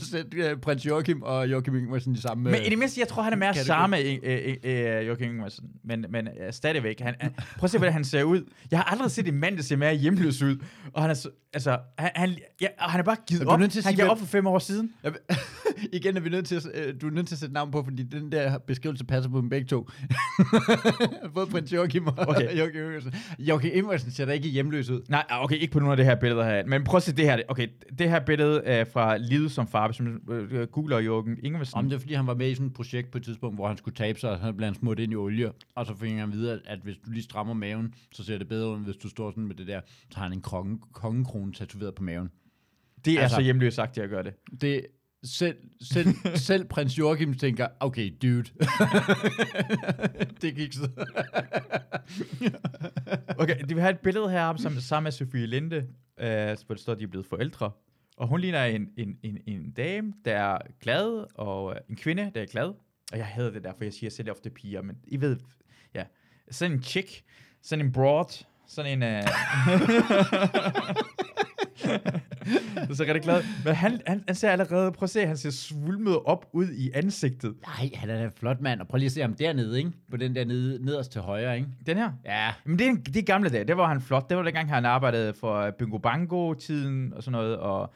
sætte 0.05 0.37
øh, 0.37 0.57
prins 0.57 0.87
Joachim 0.87 1.23
og 1.23 1.51
Joachim 1.51 1.77
Ingvarsen 1.77 2.15
i 2.15 2.19
samme... 2.19 2.51
Men 2.51 2.63
i 2.63 2.69
det 2.69 2.79
mindste, 2.79 3.01
jeg 3.01 3.09
tror, 3.09 3.23
han 3.23 3.33
er 3.33 3.37
mere 3.37 3.55
samme 3.55 3.99
øh, 3.99 4.19
øh, 4.23 4.57
øh, 4.65 5.07
Joachim 5.07 5.27
Ingemann. 5.29 5.51
Men, 5.85 6.07
men 6.11 6.29
uh, 6.29 6.51
stadigvæk. 6.51 7.01
Han, 7.01 7.15
han, 7.21 7.33
prøv 7.33 7.65
at 7.65 7.71
se, 7.71 7.79
hvordan 7.79 7.93
han 7.93 8.05
ser 8.05 8.23
ud. 8.23 8.45
Jeg 8.71 8.79
har 8.79 8.85
aldrig 8.85 9.11
set 9.11 9.29
en 9.29 9.35
mand, 9.35 9.57
der 9.57 9.63
ser 9.63 9.77
mere 9.77 9.95
hjemløs 9.95 10.43
ud. 10.43 10.57
Og 10.93 11.03
han 11.03 11.11
er, 11.11 11.15
så, 11.15 11.31
altså, 11.53 11.79
han, 11.99 12.11
han, 12.15 12.37
ja, 12.61 12.69
han 12.79 13.01
er 13.01 13.05
bare 13.05 13.17
givet 13.27 13.47
op. 13.47 13.61
nødt 13.61 13.73
til 13.73 13.79
at 13.79 13.85
Han 13.85 13.95
gav 13.95 14.11
op 14.11 14.19
for 14.19 14.27
fem 14.27 14.47
år 14.47 14.59
siden. 14.59 14.93
Jeg, 15.03 15.13
igen 15.93 16.17
er 16.17 16.21
vi 16.21 16.29
nødt 16.29 16.47
til 16.47 16.55
at, 16.55 16.67
øh, 16.75 16.95
du 17.01 17.07
er 17.07 17.11
nødt 17.11 17.27
til 17.29 17.35
at 17.35 17.39
sætte 17.39 17.55
navn 17.55 17.71
på, 17.71 17.83
fordi 17.85 18.03
den 18.03 18.33
der 18.33 18.59
beskrivelse 18.59 19.05
passer 19.05 19.31
på 19.31 19.39
dem 19.39 19.49
begge 19.49 19.67
to. 19.67 19.89
Både 21.35 21.47
prins 21.47 21.73
Joachim 21.73 22.07
og 22.07 22.15
okay. 22.19 22.59
Joachim 22.59 22.83
Ingvarsen. 22.83 23.15
Joachim 23.39 23.71
Ingvarsen 23.75 24.11
ser 24.11 24.25
da 24.25 24.33
ikke 24.33 24.49
hjemløs 24.49 24.91
ud. 24.91 25.01
Nej, 25.09 25.25
okay, 25.41 25.57
ikke 25.57 25.73
på 25.73 25.79
nogle 25.79 25.93
af 25.93 25.97
det 25.97 26.07
her 26.07 26.15
billeder 26.15 26.45
her. 26.45 26.67
Men 26.67 26.85
prøv 26.85 26.97
at 26.97 27.03
se 27.03 27.13
det 27.13 27.25
her. 27.25 27.43
Okay, 27.49 27.69
det 27.99 28.11
her 28.11 28.21
billede 28.21 28.65
er 28.65 28.85
fra 28.85 29.17
Livet 29.17 29.53
som 29.53 29.69
far, 29.69 29.93
som 29.93 30.21
øh, 30.31 30.67
googler 30.67 30.99
Joachim 30.99 31.39
Ingemann. 31.43 31.67
Om 31.75 31.89
det 31.89 31.95
er, 31.97 32.01
fordi 32.01 32.15
han 32.15 32.27
var 32.27 32.35
med 32.35 32.51
i 32.51 32.55
sådan 32.55 32.67
et 32.67 32.75
projekt 32.75 33.11
på 33.11 33.19
et 33.19 33.25
tidspunkt, 33.25 33.57
hvor 33.57 33.69
han 33.69 33.77
skulle 33.77 33.95
tabe 33.95 34.21
sig, 34.21 34.31
og 34.31 34.39
så 34.39 34.53
blev 34.53 34.65
han 34.65 34.75
smurt 34.75 34.99
ind 34.99 35.13
i 35.13 35.17
olie, 35.17 35.53
og 35.75 35.87
så 35.87 35.95
fik 35.95 36.13
han 36.13 36.33
videre, 36.33 36.59
at 36.67 36.79
hvis 36.83 36.97
du 37.07 37.11
lige 37.11 37.23
strammer 37.23 37.55
maven, 37.55 37.95
så 38.13 38.25
ser 38.25 38.39
det 38.39 38.49
bedre 38.49 38.69
ud, 38.71 38.77
end 38.77 38.85
hvis 38.85 38.97
du 38.97 39.09
står 39.09 39.31
sådan 39.31 39.47
med 39.47 39.55
det 39.55 39.67
der, 39.67 39.81
så 40.11 40.17
har 40.19 40.25
han 40.25 40.33
en 40.33 40.41
konge, 40.41 40.79
kongekrone 40.93 41.53
tatoveret 41.53 41.95
på 41.95 42.03
maven. 42.03 42.31
Det 43.05 43.15
er 43.15 43.21
altså- 43.21 43.35
så 43.35 43.43
hjemløst 43.43 43.77
sagt, 43.77 43.99
at 43.99 44.11
gøre 44.11 44.23
det. 44.23 44.35
Det, 44.61 44.87
selv, 45.25 45.57
selv, 45.81 46.09
selv 46.49 46.65
prins 46.65 46.99
Joachim 46.99 47.35
tænker, 47.35 47.69
okay, 47.81 48.11
dude. 48.23 48.45
det 50.43 50.55
gik 50.55 50.73
så. 50.73 50.89
Okay, 53.39 53.61
de 53.61 53.75
vil 53.75 53.81
have 53.81 53.93
et 53.93 54.01
billede 54.01 54.31
her 54.31 54.41
ham 54.41 54.59
sammen, 54.59 54.81
sammen 54.81 55.05
med 55.05 55.13
Sofie 55.13 55.47
Linde, 55.47 55.77
øh, 56.21 56.57
hvor 56.67 56.75
det 56.75 56.81
står, 56.81 56.93
at 56.93 56.99
de 56.99 57.05
er 57.05 57.09
blevet 57.09 57.27
forældre. 57.27 57.71
Og 58.17 58.29
hun 58.29 58.41
ligner 58.41 58.65
en, 58.65 58.89
en, 58.97 59.19
en, 59.23 59.39
en 59.47 59.71
dame, 59.71 60.13
der 60.25 60.37
er 60.37 60.59
glad, 60.81 61.25
og 61.35 61.75
øh, 61.75 61.81
en 61.91 61.97
kvinde, 61.97 62.31
der 62.35 62.43
er 62.43 62.47
glad. 62.47 62.67
Og 63.13 63.19
jeg 63.19 63.27
hader 63.27 63.51
det 63.51 63.65
der, 63.65 63.73
for 63.77 63.85
jeg 63.85 63.93
siger 63.93 64.11
selv 64.11 64.31
ofte 64.31 64.51
piger, 64.51 64.83
men 64.83 64.97
I 65.05 65.21
ved, 65.21 65.37
ja. 65.95 66.05
Sådan 66.51 66.73
en 66.73 66.83
chick, 66.83 67.25
sådan 67.63 67.85
en 67.85 67.93
broad, 67.93 68.45
sådan 68.67 69.03
en... 69.03 69.03
Øh, 69.03 69.23
det 72.75 72.91
er 72.91 72.95
så 72.95 73.03
rigtig 73.03 73.23
glad. 73.23 73.43
Men 73.65 73.75
han, 73.75 74.01
han, 74.07 74.25
han 74.27 74.35
ser 74.35 74.51
allerede, 74.51 74.93
prøv 74.93 75.05
at 75.05 75.11
se, 75.11 75.27
han 75.27 75.37
ser 75.37 75.51
svulmet 75.51 76.19
op 76.25 76.47
ud 76.53 76.69
i 76.69 76.91
ansigtet. 76.95 77.55
Nej, 77.67 77.91
han 77.95 78.11
er 78.11 78.17
da 78.17 78.25
en 78.25 78.31
flot 78.37 78.61
mand, 78.61 78.81
og 78.81 78.89
prøv 78.89 78.99
lige 78.99 79.07
at 79.07 79.13
se 79.13 79.21
ham 79.21 79.35
dernede, 79.35 79.79
ikke? 79.79 79.93
På 80.11 80.17
den 80.17 80.35
der 80.35 80.45
nede, 80.45 80.85
nederst 80.85 81.13
til 81.13 81.21
højre, 81.21 81.57
ikke? 81.57 81.69
Den 81.87 81.97
her. 81.97 82.13
Ja, 82.25 82.51
Men 82.65 82.79
det 82.79 82.87
er, 82.87 82.95
det 82.95 83.17
er 83.17 83.23
gamle 83.23 83.51
dage. 83.51 83.65
Det 83.65 83.77
var 83.77 83.89
han 83.89 84.01
flot. 84.01 84.29
Det 84.29 84.37
var 84.37 84.43
dengang, 84.43 84.69
han 84.69 84.85
arbejdede 84.85 85.35
for 85.35 85.71
Bingo 85.71 85.99
Bango-tiden 85.99 87.13
og 87.15 87.23
sådan 87.23 87.33
noget. 87.33 87.57
Og 87.57 87.93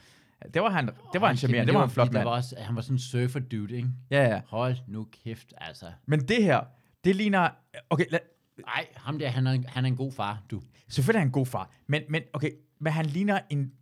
det 0.54 0.62
var 0.62 0.70
han, 0.70 0.90
det 1.12 1.20
var 1.20 1.26
han 1.26 1.36
charmerende. 1.36 1.72
Det 1.72 1.78
var 1.78 1.84
en 1.84 1.90
flot 1.90 2.12
mand. 2.12 2.24
var 2.24 2.30
også, 2.30 2.54
Han 2.58 2.76
var 2.76 2.82
sådan 2.82 2.94
en 2.94 2.98
surfer 2.98 3.40
dude, 3.40 3.76
ikke? 3.76 3.88
Ja, 4.10 4.28
ja. 4.28 4.40
Hold 4.48 4.76
nu 4.88 5.06
kæft, 5.24 5.54
altså. 5.56 5.86
Men 6.06 6.20
det 6.20 6.44
her, 6.44 6.60
det 7.04 7.16
ligner... 7.16 7.48
Okay, 7.90 8.04
lad, 8.10 8.18
Nej, 8.66 8.86
ham 8.96 9.18
der, 9.18 9.28
han 9.28 9.46
er, 9.46 9.58
han 9.66 9.84
er 9.84 9.88
en 9.88 9.96
god 9.96 10.12
far, 10.12 10.42
du. 10.50 10.62
selvfølgelig 10.88 11.18
er 11.18 11.20
han 11.20 11.28
en 11.28 11.32
god 11.32 11.46
far. 11.46 11.70
Men, 11.86 12.02
men 12.08 12.22
okay, 12.32 12.50
men 12.78 12.92
han 12.92 13.06
ligner 13.06 13.40
en... 13.50 13.72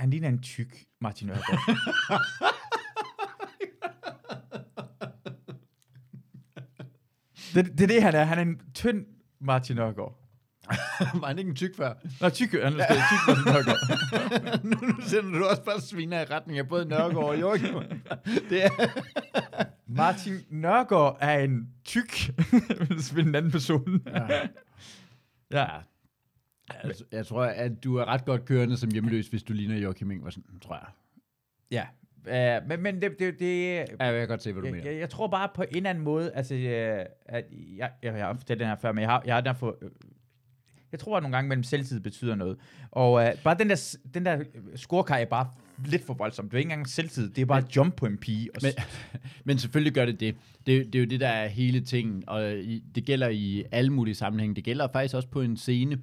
Han 0.00 0.10
ligner 0.10 0.28
en 0.28 0.42
tyk 0.42 0.84
Martin 1.00 1.26
Nørgaard. 1.26 1.58
det, 7.54 7.78
det 7.78 7.82
er 7.82 7.86
det, 7.86 8.02
han 8.02 8.14
er. 8.14 8.24
Han 8.24 8.38
er 8.38 8.42
en 8.42 8.60
tynd 8.74 9.06
Martin 9.40 9.76
Nørgaard. 9.76 10.16
var 11.20 11.26
han 11.26 11.38
ikke 11.38 11.48
en 11.48 11.56
tyk 11.56 11.76
før? 11.76 11.94
Nå, 12.20 12.28
tyk, 12.28 12.52
han 12.52 12.80
er 12.80 12.86
tyk 12.86 13.28
Martin 13.28 13.44
Nørgaard. 13.52 14.64
nu, 14.64 14.76
nu 14.88 14.94
sender 15.02 15.38
du 15.38 15.44
også 15.44 15.62
bare 15.62 15.80
sviner 15.80 16.20
i 16.20 16.24
retning 16.24 16.58
af 16.58 16.68
både 16.68 16.84
Nørgaard 16.84 17.24
og 17.24 17.40
Joachim. 17.40 17.74
Det 18.50 18.64
er... 18.64 18.70
Martin 19.86 20.38
Nørgaard 20.50 21.16
er 21.20 21.38
en 21.38 21.68
tyk, 21.84 22.30
vil 23.14 23.26
en 23.26 23.34
anden 23.34 23.52
person. 23.52 24.02
Ja. 24.06 24.48
Ja. 25.50 25.66
Altså, 26.82 27.04
jeg 27.12 27.26
tror, 27.26 27.44
at 27.44 27.84
du 27.84 27.96
er 27.96 28.04
ret 28.04 28.24
godt 28.24 28.44
kørende 28.44 28.76
som 28.76 28.90
hjemløs, 28.90 29.28
hvis 29.28 29.42
du 29.42 29.52
ligner 29.52 29.76
Joachim 29.76 30.10
Ingvarsen, 30.10 30.44
tror 30.62 30.74
jeg. 30.74 30.86
Ja. 31.70 31.84
Uh, 32.26 32.68
men 32.68 32.82
men 32.82 33.02
det, 33.02 33.18
det, 33.18 33.38
det 33.38 33.74
Ja, 33.76 33.84
jeg 34.00 34.18
kan 34.20 34.28
godt 34.28 34.42
se, 34.42 34.52
hvad 34.52 34.62
du 34.62 34.66
jeg, 34.66 34.74
mener. 34.74 34.90
jeg, 34.90 35.00
jeg 35.00 35.10
tror 35.10 35.26
bare 35.26 35.48
på 35.54 35.62
en 35.62 35.76
eller 35.76 35.90
anden 35.90 36.04
måde, 36.04 36.32
altså, 36.34 36.54
uh, 36.54 36.60
at 37.34 37.44
jeg, 37.76 37.90
jeg, 38.02 38.14
jeg 38.16 38.26
har 38.26 38.34
fortalt 38.34 38.60
den 38.60 38.68
her 38.68 38.76
før, 38.76 38.92
men 38.92 39.02
jeg 39.02 39.10
har, 39.10 39.22
jeg 39.26 39.34
har 39.34 39.40
derfor, 39.40 39.78
øh, 39.82 39.90
jeg 40.92 41.00
tror 41.00 41.16
at 41.16 41.22
nogle 41.22 41.36
gange 41.36 41.48
mellem 41.48 41.62
selvtid 41.62 42.00
betyder 42.00 42.34
noget. 42.34 42.58
Og 42.90 43.12
uh, 43.12 43.26
bare 43.44 43.56
den 43.58 43.70
der, 43.70 43.96
den 44.14 44.24
der 44.24 44.44
scorekar 44.76 45.16
er 45.16 45.24
bare 45.24 45.50
lidt 45.86 46.04
for 46.04 46.14
voldsomt. 46.14 46.50
Det 46.50 46.56
er 46.56 46.58
ikke 46.58 46.72
engang 46.72 46.88
selvtid, 46.88 47.30
det 47.30 47.42
er 47.42 47.46
bare 47.46 47.58
et 47.58 47.76
jump 47.76 47.96
på 47.96 48.06
en 48.06 48.18
pige. 48.18 48.50
Og 48.54 48.60
Men, 48.62 48.72
men, 49.12 49.20
men 49.44 49.58
selvfølgelig 49.58 49.94
gør 49.94 50.04
det 50.04 50.20
det. 50.20 50.36
det. 50.66 50.92
Det 50.92 50.94
er 50.94 51.00
jo 51.00 51.06
det, 51.06 51.20
der 51.20 51.28
er 51.28 51.48
hele 51.48 51.80
tingen, 51.80 52.24
og 52.26 52.52
i, 52.52 52.84
det 52.94 53.04
gælder 53.04 53.28
i 53.28 53.64
alle 53.72 53.92
mulige 53.92 54.14
sammenhænge. 54.14 54.54
Det 54.54 54.64
gælder 54.64 54.88
faktisk 54.92 55.14
også 55.14 55.28
på 55.28 55.40
en 55.40 55.56
scene. 55.56 55.98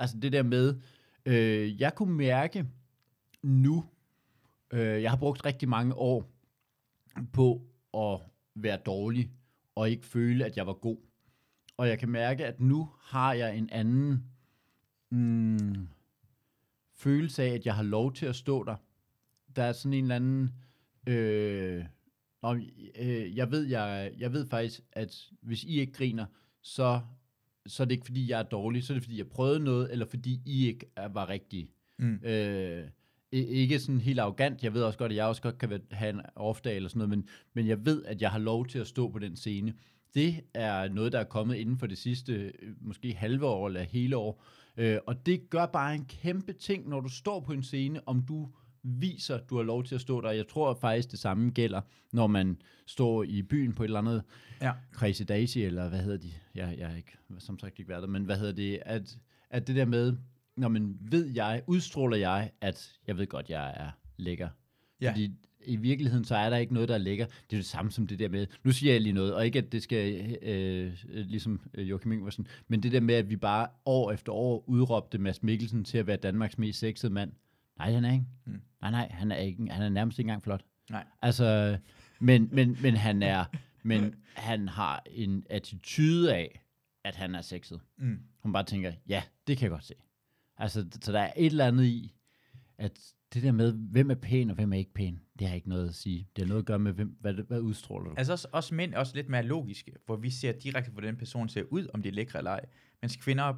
Altså 0.00 0.18
det 0.18 0.32
der 0.32 0.42
med, 0.42 0.80
øh, 1.26 1.80
jeg 1.80 1.94
kunne 1.94 2.14
mærke 2.14 2.66
nu, 3.42 3.84
øh, 4.70 5.02
jeg 5.02 5.10
har 5.10 5.18
brugt 5.18 5.44
rigtig 5.44 5.68
mange 5.68 5.94
år 5.94 6.30
på 7.32 7.62
at 7.94 8.20
være 8.54 8.76
dårlig, 8.76 9.30
og 9.74 9.90
ikke 9.90 10.06
føle, 10.06 10.44
at 10.44 10.56
jeg 10.56 10.66
var 10.66 10.72
god. 10.72 10.96
Og 11.76 11.88
jeg 11.88 11.98
kan 11.98 12.08
mærke, 12.08 12.46
at 12.46 12.60
nu 12.60 12.90
har 13.00 13.32
jeg 13.32 13.56
en 13.56 13.70
anden 13.70 14.24
mm, 15.10 15.88
følelse 16.94 17.42
af, 17.42 17.54
at 17.54 17.66
jeg 17.66 17.74
har 17.74 17.82
lov 17.82 18.12
til 18.12 18.26
at 18.26 18.36
stå 18.36 18.64
der. 18.64 18.76
Der 19.56 19.62
er 19.62 19.72
sådan 19.72 19.92
en 19.92 20.04
eller 20.04 20.16
anden... 20.16 20.50
Øh, 21.06 21.84
om, 22.42 22.62
øh, 22.98 23.36
jeg, 23.36 23.50
ved, 23.50 23.66
jeg, 23.66 24.12
jeg 24.18 24.32
ved 24.32 24.46
faktisk, 24.46 24.80
at 24.92 25.30
hvis 25.40 25.64
I 25.64 25.80
ikke 25.80 25.92
griner, 25.92 26.26
så, 26.62 27.00
så 27.70 27.82
er 27.82 27.84
det 27.84 27.92
ikke, 27.92 28.04
fordi 28.06 28.30
jeg 28.30 28.38
er 28.38 28.42
dårlig, 28.42 28.84
så 28.84 28.92
er 28.92 28.94
det, 28.94 29.02
fordi 29.04 29.18
jeg 29.18 29.26
prøvede 29.26 29.60
noget, 29.60 29.92
eller 29.92 30.06
fordi 30.06 30.40
I 30.46 30.66
ikke 30.66 30.86
var 31.12 31.28
rigtige. 31.28 31.70
Mm. 31.98 32.14
Øh, 32.24 32.84
ikke 33.32 33.78
sådan 33.78 34.00
helt 34.00 34.18
arrogant. 34.20 34.64
Jeg 34.64 34.74
ved 34.74 34.82
også 34.82 34.98
godt, 34.98 35.12
at 35.12 35.16
jeg 35.16 35.26
også 35.26 35.42
godt 35.42 35.58
kan 35.58 35.70
være- 35.70 35.80
have 35.90 36.10
en 36.10 36.20
off-dag 36.36 36.76
eller 36.76 36.88
sådan 36.88 36.98
noget, 36.98 37.10
men, 37.10 37.28
men 37.54 37.66
jeg 37.66 37.84
ved, 37.86 38.04
at 38.04 38.22
jeg 38.22 38.30
har 38.30 38.38
lov 38.38 38.66
til 38.66 38.78
at 38.78 38.86
stå 38.86 39.10
på 39.10 39.18
den 39.18 39.36
scene. 39.36 39.74
Det 40.14 40.34
er 40.54 40.88
noget, 40.88 41.12
der 41.12 41.18
er 41.18 41.24
kommet 41.24 41.56
inden 41.56 41.78
for 41.78 41.86
det 41.86 41.98
sidste, 41.98 42.32
øh, 42.32 42.52
måske 42.80 43.12
halve 43.14 43.46
år 43.46 43.66
eller 43.66 43.82
hele 43.82 44.16
år. 44.16 44.44
Øh, 44.76 44.98
og 45.06 45.26
det 45.26 45.50
gør 45.50 45.66
bare 45.66 45.94
en 45.94 46.04
kæmpe 46.04 46.52
ting, 46.52 46.88
når 46.88 47.00
du 47.00 47.08
står 47.08 47.40
på 47.40 47.52
en 47.52 47.62
scene, 47.62 48.08
om 48.08 48.22
du 48.22 48.48
viser, 48.82 49.38
du 49.38 49.56
har 49.56 49.62
lov 49.62 49.84
til 49.84 49.94
at 49.94 50.00
stå 50.00 50.20
der. 50.20 50.30
Jeg 50.30 50.48
tror 50.48 50.74
faktisk, 50.74 51.10
det 51.10 51.18
samme 51.18 51.50
gælder, 51.50 51.80
når 52.12 52.26
man 52.26 52.62
står 52.86 53.22
i 53.22 53.42
byen 53.42 53.72
på 53.72 53.82
et 53.82 53.86
eller 53.86 53.98
andet 53.98 54.22
ja. 54.60 54.72
Crazy 54.92 55.22
Daisy, 55.28 55.58
eller 55.58 55.88
hvad 55.88 55.98
hedder 55.98 56.18
de? 56.18 56.32
Jeg, 56.54 56.74
jeg 56.78 56.88
har 56.88 56.96
ikke, 56.96 57.16
som 57.38 57.58
sagt 57.58 57.78
ikke 57.78 57.88
været 57.88 58.02
der, 58.02 58.08
men 58.08 58.24
hvad 58.24 58.38
hedder 58.38 58.52
det? 58.52 58.78
At, 58.82 59.18
at 59.50 59.66
det 59.66 59.76
der 59.76 59.84
med, 59.84 60.16
når 60.56 60.68
man 60.68 60.96
ved 61.00 61.26
jeg, 61.26 61.62
udstråler 61.66 62.16
jeg, 62.16 62.50
at 62.60 62.92
jeg 63.06 63.18
ved 63.18 63.26
godt, 63.26 63.50
jeg 63.50 63.74
er 63.76 63.90
lækker. 64.16 64.48
Ja. 65.00 65.10
Fordi 65.10 65.30
i 65.64 65.76
virkeligheden, 65.76 66.24
så 66.24 66.36
er 66.36 66.50
der 66.50 66.56
ikke 66.56 66.74
noget, 66.74 66.88
der 66.88 66.94
er 66.94 66.98
lækker. 66.98 67.26
Det 67.26 67.56
er 67.56 67.56
det 67.56 67.66
samme 67.66 67.90
som 67.90 68.06
det 68.06 68.18
der 68.18 68.28
med, 68.28 68.46
nu 68.64 68.72
siger 68.72 68.92
jeg 68.92 69.00
lige 69.00 69.12
noget, 69.12 69.34
og 69.34 69.46
ikke 69.46 69.58
at 69.58 69.72
det 69.72 69.82
skal, 69.82 70.36
øh, 70.42 70.92
øh, 71.08 71.26
ligesom 71.26 71.60
øh, 71.74 71.90
Joachim 71.90 72.12
Ingvarsen, 72.12 72.46
men 72.68 72.82
det 72.82 72.92
der 72.92 73.00
med, 73.00 73.14
at 73.14 73.30
vi 73.30 73.36
bare 73.36 73.68
år 73.84 74.12
efter 74.12 74.32
år 74.32 74.64
udråbte 74.68 75.18
Mads 75.18 75.42
Mikkelsen 75.42 75.84
til 75.84 75.98
at 75.98 76.06
være 76.06 76.16
Danmarks 76.16 76.58
mest 76.58 76.78
sexede 76.78 77.12
mand. 77.12 77.32
Nej, 77.80 77.92
han 77.92 78.04
er 78.04 78.12
ikke. 78.12 78.26
Mm. 78.46 78.60
Nej, 78.80 78.90
nej, 78.90 79.08
han 79.10 79.32
er, 79.32 79.36
ikke, 79.36 79.68
han 79.70 79.82
er 79.82 79.88
nærmest 79.88 80.18
ikke 80.18 80.28
engang 80.28 80.42
flot. 80.42 80.64
Nej. 80.90 81.04
Altså, 81.22 81.78
men, 82.20 82.48
men, 82.52 82.76
men 82.82 82.96
han 82.96 83.22
er, 83.22 83.44
men 83.82 84.14
han 84.34 84.68
har 84.68 85.02
en 85.06 85.44
attitude 85.50 86.34
af, 86.34 86.64
at 87.04 87.16
han 87.16 87.34
er 87.34 87.40
sexet. 87.42 87.80
Mm. 87.98 88.18
Hun 88.38 88.52
bare 88.52 88.64
tænker, 88.64 88.92
ja, 89.08 89.22
det 89.46 89.58
kan 89.58 89.64
jeg 89.64 89.70
godt 89.70 89.84
se. 89.84 89.94
Altså, 90.56 90.86
så 91.02 91.12
der 91.12 91.20
er 91.20 91.32
et 91.36 91.46
eller 91.46 91.66
andet 91.66 91.84
i, 91.84 92.14
at 92.78 93.12
det 93.34 93.42
der 93.42 93.52
med, 93.52 93.72
hvem 93.72 94.10
er 94.10 94.14
pæn 94.14 94.50
og 94.50 94.54
hvem 94.54 94.72
er 94.72 94.76
ikke 94.76 94.94
pæn, 94.94 95.20
det 95.38 95.48
har 95.48 95.54
ikke 95.54 95.68
noget 95.68 95.88
at 95.88 95.94
sige. 95.94 96.28
Det 96.36 96.44
har 96.44 96.48
noget 96.48 96.62
at 96.62 96.66
gøre 96.66 96.78
med, 96.78 96.92
hvem, 96.92 97.16
hvad, 97.20 97.34
hvad 97.34 97.60
udstråler 97.60 98.10
du. 98.10 98.14
Altså 98.16 98.32
også, 98.32 98.48
også 98.52 98.74
mænd 98.74 98.94
er 98.94 98.98
også 98.98 99.16
lidt 99.16 99.28
mere 99.28 99.42
logiske, 99.42 99.92
hvor 100.06 100.16
vi 100.16 100.30
ser 100.30 100.52
direkte, 100.52 100.90
hvordan 100.90 101.16
personen 101.16 101.48
ser 101.48 101.62
ud, 101.62 101.86
om 101.94 102.02
de 102.02 102.08
er 102.08 102.12
lækre 102.12 102.38
eller 102.38 102.50
ej. 102.50 102.64
Mens 103.02 103.16
kvinder 103.16 103.54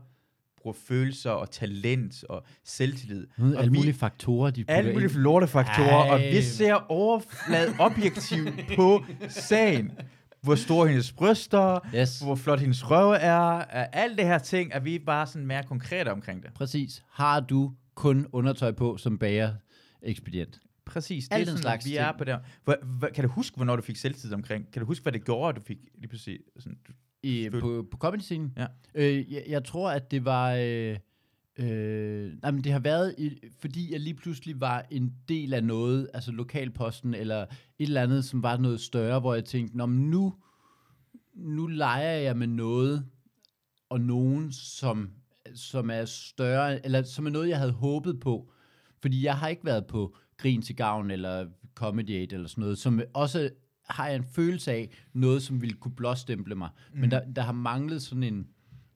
bruger 0.62 0.76
følelser 0.88 1.30
og 1.30 1.50
talent 1.50 2.24
og 2.28 2.42
selvtillid. 2.64 3.26
Alle 3.38 3.58
og 3.58 3.64
vi- 3.64 3.68
mulige 3.68 3.94
faktorer, 3.94 4.50
de 4.50 4.64
alle 4.68 4.92
mulige 4.92 5.12
lortefaktorer, 5.18 6.10
og 6.12 6.20
vi 6.20 6.42
ser 6.42 6.74
overflad 6.90 7.74
objektivt 7.78 8.54
på 8.76 9.04
sagen. 9.28 9.90
Hvor 10.42 10.54
store 10.54 10.88
hendes 10.88 11.12
bryster, 11.12 11.78
Yes. 11.94 12.20
hvor 12.20 12.34
flot 12.34 12.60
hendes 12.60 12.90
røv 12.90 13.10
er, 13.10 13.58
er 13.58 13.84
alt 13.92 14.18
det 14.18 14.26
her 14.26 14.38
ting, 14.38 14.70
er 14.72 14.80
vi 14.80 14.98
bare 14.98 15.26
sådan 15.26 15.46
mere 15.46 15.62
konkrete 15.62 16.08
omkring 16.12 16.42
det. 16.42 16.50
Præcis. 16.54 17.02
Har 17.10 17.40
du 17.40 17.72
kun 17.94 18.26
undertøj 18.32 18.72
på 18.72 18.96
som 18.96 19.18
bager 19.18 19.52
ekspedient. 20.02 20.58
Præcis, 20.86 21.24
det 21.28 21.34
Al 21.34 21.40
er 21.40 21.44
den 21.44 21.50
sådan, 21.50 21.62
slags 21.62 21.86
vi 21.86 21.96
er 21.96 22.06
ting. 22.08 22.18
på 22.18 22.24
der. 22.24 22.38
Hvor, 22.64 22.76
hvor, 22.98 23.08
kan 23.14 23.24
du 23.24 23.30
huske, 23.30 23.56
hvornår 23.56 23.76
du 23.76 23.82
fik 23.82 23.96
selvtid 23.96 24.32
omkring? 24.32 24.72
Kan 24.72 24.80
du 24.80 24.86
huske, 24.86 25.02
hvad 25.02 25.12
det 25.12 25.24
gjorde, 25.24 25.48
at 25.48 25.56
du 25.56 25.60
fik 25.60 25.78
lige 25.98 26.08
pludselig 26.08 26.38
sådan, 26.58 26.78
du, 26.88 26.92
I, 27.22 27.50
på, 27.50 27.86
på 27.90 27.96
comedy-scenen? 27.96 28.52
Ja. 28.56 28.66
Øh, 28.94 29.32
jeg, 29.32 29.44
jeg 29.48 29.64
tror, 29.64 29.90
at 29.90 30.10
det 30.10 30.24
var... 30.24 30.54
Øh, 30.54 30.96
øh, 31.58 32.32
nej, 32.42 32.50
men 32.50 32.64
det 32.64 32.72
har 32.72 32.78
været, 32.78 33.14
i, 33.18 33.38
fordi 33.60 33.92
jeg 33.92 34.00
lige 34.00 34.14
pludselig 34.14 34.60
var 34.60 34.86
en 34.90 35.14
del 35.28 35.54
af 35.54 35.64
noget, 35.64 36.10
altså 36.14 36.32
lokalposten, 36.32 37.14
eller 37.14 37.42
et 37.42 37.48
eller 37.78 38.02
andet, 38.02 38.24
som 38.24 38.42
var 38.42 38.56
noget 38.56 38.80
større, 38.80 39.20
hvor 39.20 39.34
jeg 39.34 39.44
tænkte, 39.44 39.76
Nå, 39.76 39.86
men 39.86 40.10
nu, 40.10 40.34
nu 41.34 41.66
leger 41.66 42.18
jeg 42.18 42.36
med 42.36 42.46
noget, 42.46 43.06
og 43.88 44.00
nogen, 44.00 44.52
som, 44.52 45.10
som 45.54 45.90
er 45.90 46.04
større, 46.04 46.84
eller 46.84 47.02
som 47.02 47.26
er 47.26 47.30
noget, 47.30 47.48
jeg 47.48 47.58
havde 47.58 47.72
håbet 47.72 48.20
på. 48.20 48.52
Fordi 49.02 49.24
jeg 49.24 49.38
har 49.38 49.48
ikke 49.48 49.64
været 49.64 49.86
på 49.86 50.16
Grin 50.36 50.62
til 50.62 50.76
Gavn, 50.76 51.10
eller 51.10 51.46
Comedy 51.74 52.10
Aid, 52.10 52.32
eller 52.32 52.48
sådan 52.48 52.62
noget, 52.62 52.78
som 52.78 53.00
også 53.14 53.50
har 53.88 54.06
jeg 54.06 54.16
en 54.16 54.24
følelse 54.24 54.72
af 54.72 54.90
noget, 55.12 55.42
som 55.42 55.62
ville 55.62 55.76
kunne 55.76 55.94
blåstemple 55.94 56.54
mig. 56.54 56.68
Mm. 56.94 57.00
Men 57.00 57.10
der, 57.10 57.20
der 57.36 57.42
har 57.42 57.52
manglet 57.52 58.02
sådan 58.02 58.22
en, 58.22 58.46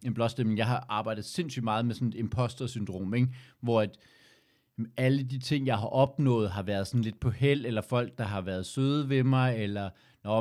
en 0.04 0.14
blåstempling. 0.14 0.58
Jeg 0.58 0.66
har 0.66 0.86
arbejdet 0.88 1.24
sindssygt 1.24 1.64
meget 1.64 1.86
med 1.86 1.94
sådan 1.94 2.08
et 2.08 2.14
imposter-syndrom, 2.14 3.14
ikke? 3.14 3.28
hvor 3.60 3.80
at 3.80 3.98
alle 4.96 5.22
de 5.22 5.38
ting, 5.38 5.66
jeg 5.66 5.78
har 5.78 5.86
opnået, 5.86 6.50
har 6.50 6.62
været 6.62 6.86
sådan 6.86 7.02
lidt 7.02 7.20
på 7.20 7.30
held, 7.30 7.66
eller 7.66 7.82
folk, 7.82 8.18
der 8.18 8.24
har 8.24 8.40
været 8.40 8.66
søde 8.66 9.08
ved 9.08 9.24
mig, 9.24 9.56
eller 9.56 9.90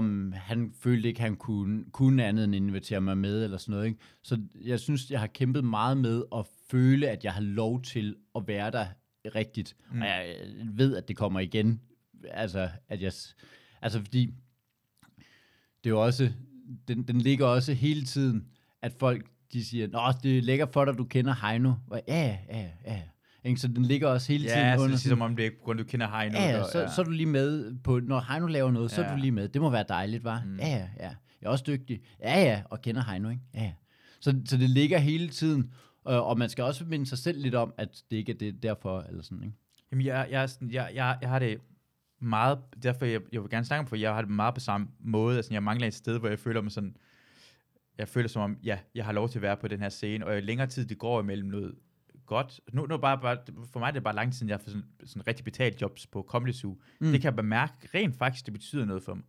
men 0.01 0.33
han 0.33 0.73
følte 0.79 1.07
ikke, 1.07 1.21
han 1.21 1.35
kunne, 1.35 1.85
kunne 1.91 2.25
andet 2.25 2.43
end 2.43 2.55
invitere 2.55 3.01
mig 3.01 3.17
med, 3.17 3.43
eller 3.43 3.57
sådan 3.57 3.71
noget. 3.73 3.85
Ikke? 3.85 3.99
Så 4.23 4.41
jeg 4.63 4.79
synes, 4.79 5.11
jeg 5.11 5.19
har 5.19 5.27
kæmpet 5.27 5.63
meget 5.63 5.97
med 5.97 6.23
at 6.35 6.45
føle, 6.71 7.09
at 7.09 7.23
jeg 7.23 7.33
har 7.33 7.41
lov 7.41 7.81
til 7.81 8.15
at 8.35 8.47
være 8.47 8.71
der 8.71 8.85
rigtigt. 9.35 9.75
Mm. 9.91 10.01
Og 10.01 10.07
jeg 10.07 10.35
ved, 10.73 10.95
at 10.95 11.07
det 11.07 11.17
kommer 11.17 11.39
igen. 11.39 11.81
Altså, 12.23 12.69
at 12.89 13.01
jeg, 13.01 13.13
altså 13.85 13.99
fordi 13.99 14.25
det 15.83 15.89
er 15.89 15.89
jo 15.89 16.01
også, 16.03 16.31
den, 16.87 17.03
den 17.03 17.21
ligger 17.21 17.45
også 17.45 17.73
hele 17.73 18.05
tiden, 18.05 18.45
at 18.81 18.93
folk 18.99 19.25
de 19.53 19.65
siger, 19.65 19.87
Nå, 19.87 19.99
det 20.23 20.37
er 20.37 20.41
lækkert 20.41 20.69
for 20.73 20.85
dig, 20.85 20.97
du 20.97 21.03
kender 21.03 21.47
Heino. 21.47 21.73
Og, 21.87 22.01
ja, 22.07 22.37
ja, 22.49 22.59
ja, 22.61 22.69
ja. 22.85 23.01
Ikke? 23.43 23.59
Så 23.61 23.67
den 23.67 23.85
ligger 23.85 24.07
også 24.07 24.31
hele 24.31 24.43
tiden 24.47 24.59
ja, 24.59 24.75
så 24.75 24.81
under. 24.81 24.93
det 24.93 25.01
siger, 25.01 25.11
som 25.11 25.21
om 25.21 25.35
det 25.35 25.45
er 25.45 25.49
på 25.49 25.63
grund 25.63 25.77
du 25.79 25.83
kender 25.83 26.07
Heino. 26.19 26.37
Ja, 26.37 26.49
ja, 26.49 26.59
og- 26.63 26.69
så, 26.71 26.91
så 26.95 27.01
er 27.01 27.05
du 27.05 27.11
lige 27.11 27.25
med 27.25 27.75
på, 27.83 27.99
når 27.99 28.25
Heino 28.31 28.47
laver 28.47 28.71
noget, 28.71 28.91
så 28.91 29.01
er 29.01 29.05
Ja. 29.07 29.11
du 29.15 29.17
lige 29.19 29.31
med. 29.31 29.47
Det 29.47 29.61
må 29.61 29.69
være 29.69 29.85
dejligt, 29.89 30.23
var? 30.23 30.43
Mm. 30.45 30.57
Ja, 30.59 30.67
ja, 30.67 30.87
ja. 30.99 31.09
Jeg 31.41 31.47
er 31.47 31.49
også 31.49 31.63
dygtig. 31.67 32.01
Ja, 32.19 32.41
ja, 32.43 32.61
og 32.69 32.81
kender 32.81 33.03
Heino, 33.11 33.29
ikke? 33.29 33.41
Ja, 33.53 33.63
ja. 33.63 33.73
Så, 34.19 34.41
så 34.45 34.57
det 34.57 34.69
ligger 34.69 34.97
hele 34.97 35.29
tiden, 35.29 35.71
og, 36.03 36.25
og 36.25 36.37
man 36.37 36.49
skal 36.49 36.63
også 36.63 36.85
minde 36.85 37.05
sig 37.05 37.17
selv 37.17 37.41
lidt 37.41 37.55
om, 37.55 37.73
at 37.77 38.03
det 38.11 38.17
ikke 38.17 38.31
er 38.31 38.37
det 38.37 38.63
derfor, 38.63 39.01
eller 39.01 39.23
sådan, 39.23 39.43
ikke? 39.43 39.55
Jamen, 39.91 40.05
jeg, 40.05 40.27
jeg, 40.31 40.49
sådan, 40.49 40.71
jeg, 40.71 40.91
jeg, 40.95 41.17
jeg 41.21 41.29
har 41.29 41.39
det 41.39 41.57
meget, 42.19 42.59
derfor 42.83 43.05
jeg, 43.05 43.21
jeg 43.31 43.41
vil 43.41 43.49
gerne 43.49 43.65
snakke 43.65 43.79
om, 43.79 43.87
for 43.87 43.95
jeg 43.95 44.13
har 44.13 44.21
det 44.21 44.31
meget 44.31 44.53
på 44.53 44.59
samme 44.59 44.87
måde. 44.99 45.35
Altså, 45.35 45.53
jeg 45.53 45.63
mangler 45.63 45.87
et 45.87 45.93
sted, 45.93 46.19
hvor 46.19 46.29
jeg 46.29 46.39
føler 46.39 46.61
mig 46.61 46.71
sådan, 46.71 46.95
jeg 47.97 48.07
føler 48.07 48.27
som 48.27 48.41
om, 48.41 48.57
ja, 48.63 48.79
jeg 48.95 49.05
har 49.05 49.11
lov 49.11 49.29
til 49.29 49.37
at 49.37 49.41
være 49.41 49.57
på 49.57 49.67
den 49.67 49.79
her 49.79 49.89
scene, 49.89 50.25
og 50.25 50.35
jo 50.35 50.39
længere 50.39 50.67
tid 50.67 50.85
det 50.85 50.97
går 50.97 51.21
imellem 51.21 51.47
noget 51.47 51.75
godt. 52.25 52.61
Nu, 52.73 52.85
nu 52.85 52.97
bare, 52.97 53.17
bare, 53.21 53.37
for 53.71 53.79
mig 53.79 53.87
er 53.87 53.91
det 53.91 54.03
bare 54.03 54.15
lang 54.15 54.31
tid, 54.31 54.37
siden 54.37 54.49
jeg 54.49 54.57
har 54.57 54.63
fået 54.63 54.71
sådan, 54.71 54.87
sådan 55.05 55.27
rigtig 55.27 55.45
betalt 55.45 55.81
jobs 55.81 56.07
på 56.07 56.25
Comedy 56.29 56.53
Zoo. 56.53 56.77
Mm. 56.99 57.11
Det 57.11 57.21
kan 57.21 57.23
jeg 57.23 57.35
bare 57.35 57.45
mærke, 57.45 57.73
rent 57.93 58.15
faktisk, 58.15 58.45
det 58.45 58.53
betyder 58.53 58.85
noget 58.85 59.03
for 59.03 59.13
mig. 59.13 59.23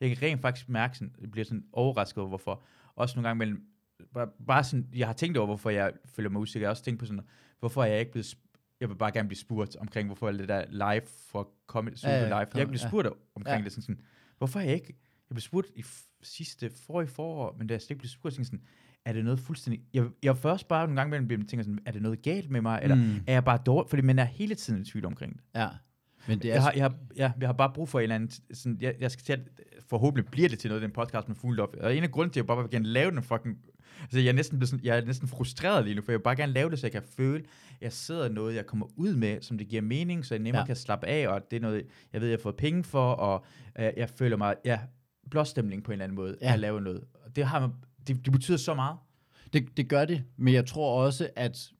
Jeg 0.00 0.08
kan 0.08 0.22
rent 0.22 0.40
faktisk 0.40 0.68
mærke, 0.68 0.96
sådan, 0.96 1.14
jeg 1.20 1.30
bliver 1.30 1.44
sådan 1.44 1.64
overrasket 1.72 2.18
over, 2.18 2.28
hvorfor. 2.28 2.62
Også 2.94 3.16
nogle 3.16 3.28
gange 3.28 3.38
mellem, 3.38 3.66
bare, 4.14 4.28
bare 4.46 4.64
sådan, 4.64 4.88
jeg 4.94 5.06
har 5.06 5.14
tænkt 5.14 5.36
over, 5.36 5.46
hvorfor 5.46 5.70
jeg 5.70 5.92
føler 6.04 6.30
mig 6.30 6.40
usikker. 6.40 6.64
Jeg 6.64 6.68
har 6.68 6.72
også 6.72 6.84
tænkt 6.84 7.00
på 7.00 7.06
sådan, 7.06 7.24
hvorfor 7.60 7.82
er 7.82 7.86
jeg 7.86 8.00
ikke 8.00 8.12
blevet, 8.12 8.36
jeg 8.82 8.88
vil 8.88 8.94
bare 8.94 9.12
gerne 9.12 9.28
blive 9.28 9.38
spurgt 9.38 9.76
omkring, 9.76 10.08
hvorfor 10.08 10.28
er 10.28 10.32
det 10.32 10.48
der 10.48 10.64
live 10.70 11.06
for 11.30 11.48
Comedy 11.66 11.94
Ja, 12.02 12.10
ja, 12.10 12.24
live. 12.24 12.36
Jeg 12.36 12.48
blevet 12.52 12.82
ja. 12.82 12.88
spurgt 12.88 13.08
omkring 13.34 13.58
Ja. 13.58 13.64
det, 13.64 13.72
sådan, 13.72 13.82
sådan, 13.82 14.00
hvorfor 14.38 14.60
er 14.60 14.64
jeg 14.64 14.74
ikke, 14.74 14.98
jeg 15.30 15.34
blev 15.34 15.40
spurgt 15.40 15.66
i 15.76 15.84
sidste, 16.22 16.70
forrige 16.70 17.08
forår, 17.08 17.56
men 17.58 17.66
da 17.66 17.74
jeg 17.74 17.80
slet 17.82 17.90
ikke 17.90 18.00
blev 18.00 18.08
spurgt, 18.08 18.34
tænkte 18.34 18.50
sådan, 18.50 18.64
er 19.04 19.12
det 19.12 19.24
noget 19.24 19.40
fuldstændig... 19.40 19.82
Jeg, 19.94 20.04
jeg 20.22 20.36
først 20.36 20.68
bare 20.68 20.86
nogle 20.86 21.00
gange 21.00 21.10
mellem 21.10 21.28
dem 21.28 21.46
tænker 21.46 21.64
sådan, 21.64 21.78
er 21.86 21.92
det 21.92 22.02
noget 22.02 22.22
galt 22.22 22.50
med 22.50 22.60
mig, 22.60 22.80
eller 22.82 22.96
mm. 22.96 23.16
er 23.26 23.32
jeg 23.32 23.44
bare 23.44 23.58
dårlig? 23.66 23.90
Fordi 23.90 24.02
man 24.02 24.18
er 24.18 24.24
hele 24.24 24.54
tiden 24.54 24.82
i 24.82 24.84
tvivl 24.84 25.04
omkring 25.04 25.32
det. 25.32 25.42
Ja. 25.54 25.68
Men 26.28 26.38
det 26.38 26.50
er, 26.50 26.54
Jeg 26.54 26.62
har, 26.62 26.72
jeg, 26.72 26.84
har, 26.84 26.94
ja, 27.16 27.32
jeg 27.40 27.48
har 27.48 27.52
bare 27.52 27.70
brug 27.74 27.88
for 27.88 27.98
en 27.98 28.02
eller 28.02 28.14
anden... 28.14 28.30
Sådan, 28.54 28.78
jeg, 28.80 28.94
jeg 29.00 29.10
skal 29.10 29.24
til 29.24 29.32
at, 29.32 29.40
forhåbentlig 29.88 30.30
bliver 30.30 30.48
det 30.48 30.58
til 30.58 30.68
noget, 30.70 30.82
den 30.82 30.90
podcast 30.90 31.28
med 31.28 31.36
Fuglendorf. 31.36 31.68
Og 31.80 31.96
en 31.96 32.02
af 32.02 32.10
grunden 32.10 32.32
til, 32.32 32.40
at 32.40 32.42
jeg 32.42 32.46
bare 32.46 32.62
vil 32.62 32.70
gerne 32.70 32.86
lave 32.86 33.10
den 33.10 33.22
fucking... 33.22 33.58
Altså, 34.02 34.18
jeg 34.20 34.28
er, 34.28 34.32
næsten 34.32 34.66
sådan, 34.66 34.84
jeg 34.84 34.98
er 34.98 35.04
næsten 35.04 35.28
frustreret 35.28 35.84
lige 35.84 35.94
nu, 35.94 36.02
for 36.02 36.12
jeg 36.12 36.18
vil 36.18 36.22
bare 36.22 36.36
gerne 36.36 36.52
lave 36.52 36.70
det, 36.70 36.78
så 36.78 36.86
jeg 36.86 36.92
kan 36.92 37.02
føle, 37.16 37.38
at 37.38 37.44
jeg 37.80 37.92
sidder 37.92 38.28
noget, 38.28 38.54
jeg 38.54 38.66
kommer 38.66 38.86
ud 38.96 39.14
med, 39.16 39.42
som 39.42 39.58
det 39.58 39.68
giver 39.68 39.82
mening, 39.82 40.24
så 40.26 40.34
jeg 40.34 40.42
nemmere 40.42 40.60
Ja. 40.62 40.66
kan 40.66 40.76
slappe 40.76 41.06
af, 41.06 41.28
og 41.28 41.50
det 41.50 41.56
er 41.56 41.60
noget, 41.60 41.86
jeg 42.12 42.20
ved, 42.20 42.28
jeg 42.28 42.36
har 42.38 42.42
fået 42.42 42.56
penge 42.56 42.84
for, 42.84 43.12
og 43.12 43.44
øh, 43.78 43.90
jeg 43.96 44.08
føler 44.10 44.36
mig, 44.36 44.54
ja, 44.64 44.78
blåstemning 45.30 45.84
på 45.84 45.90
en 45.90 45.92
eller 45.92 46.04
anden 46.04 46.16
måde, 46.16 46.36
Ja. 46.42 46.52
at 46.52 46.58
lave 46.58 46.80
noget. 46.80 47.04
Og 47.24 47.36
det, 47.36 47.44
har, 47.44 47.72
det, 48.06 48.24
det 48.24 48.32
betyder 48.32 48.56
så 48.58 48.74
meget. 48.74 48.96
Det, 49.52 49.76
det 49.76 49.88
gør 49.88 50.04
det, 50.04 50.24
men 50.36 50.54
jeg 50.54 50.66
tror 50.66 51.04
også, 51.04 51.28
at, 51.36 51.70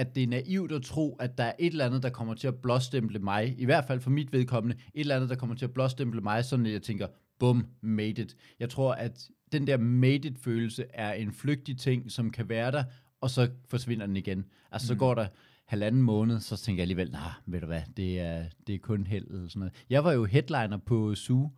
at 0.00 0.14
det 0.14 0.22
er 0.22 0.26
naivt 0.26 0.72
at 0.72 0.82
tro, 0.82 1.16
at 1.20 1.38
der 1.38 1.44
er 1.44 1.52
et 1.58 1.70
eller 1.70 1.86
andet, 1.86 2.02
der 2.02 2.10
kommer 2.10 2.34
til 2.34 2.48
at 2.48 2.54
blåstemple 2.54 3.18
mig, 3.18 3.54
i 3.58 3.64
hvert 3.64 3.84
fald 3.84 4.00
for 4.00 4.10
mit 4.10 4.32
vedkommende, 4.32 4.76
et 4.94 5.00
eller 5.00 5.16
andet, 5.16 5.30
der 5.30 5.36
kommer 5.36 5.56
til 5.56 5.64
at 5.64 5.72
blåstemple 5.72 6.20
mig, 6.20 6.44
sådan 6.44 6.66
at 6.66 6.72
jeg 6.72 6.82
tænker, 6.82 7.06
bum, 7.38 7.66
made 7.80 8.22
it. 8.22 8.36
Jeg 8.60 8.70
tror, 8.70 8.92
at 8.92 9.28
den 9.52 9.66
der 9.66 9.76
made 9.76 10.28
it-følelse 10.28 10.84
er 10.94 11.12
en 11.12 11.32
flygtig 11.32 11.78
ting, 11.78 12.10
som 12.10 12.30
kan 12.30 12.48
være 12.48 12.72
der, 12.72 12.84
og 13.20 13.30
så 13.30 13.50
forsvinder 13.68 14.06
den 14.06 14.16
igen. 14.16 14.44
Altså, 14.72 14.86
så 14.88 14.94
går 14.94 15.14
der 15.14 15.26
halvanden 15.66 16.02
måned, 16.02 16.40
så 16.40 16.56
tænker 16.56 16.80
jeg 16.80 16.84
alligevel, 16.84 17.10
nej, 17.10 17.30
ved 17.46 17.60
du 17.60 17.66
hvad, 17.66 17.82
det 17.96 18.20
er, 18.20 18.44
det 18.66 18.74
er 18.74 18.78
kun 18.78 19.06
held 19.06 19.26
eller 19.26 19.48
sådan 19.48 19.60
noget. 19.60 19.74
Jeg 19.90 20.04
var 20.04 20.12
jo 20.12 20.24
headliner 20.24 20.76
på 20.76 21.14
Zoo, 21.14 21.50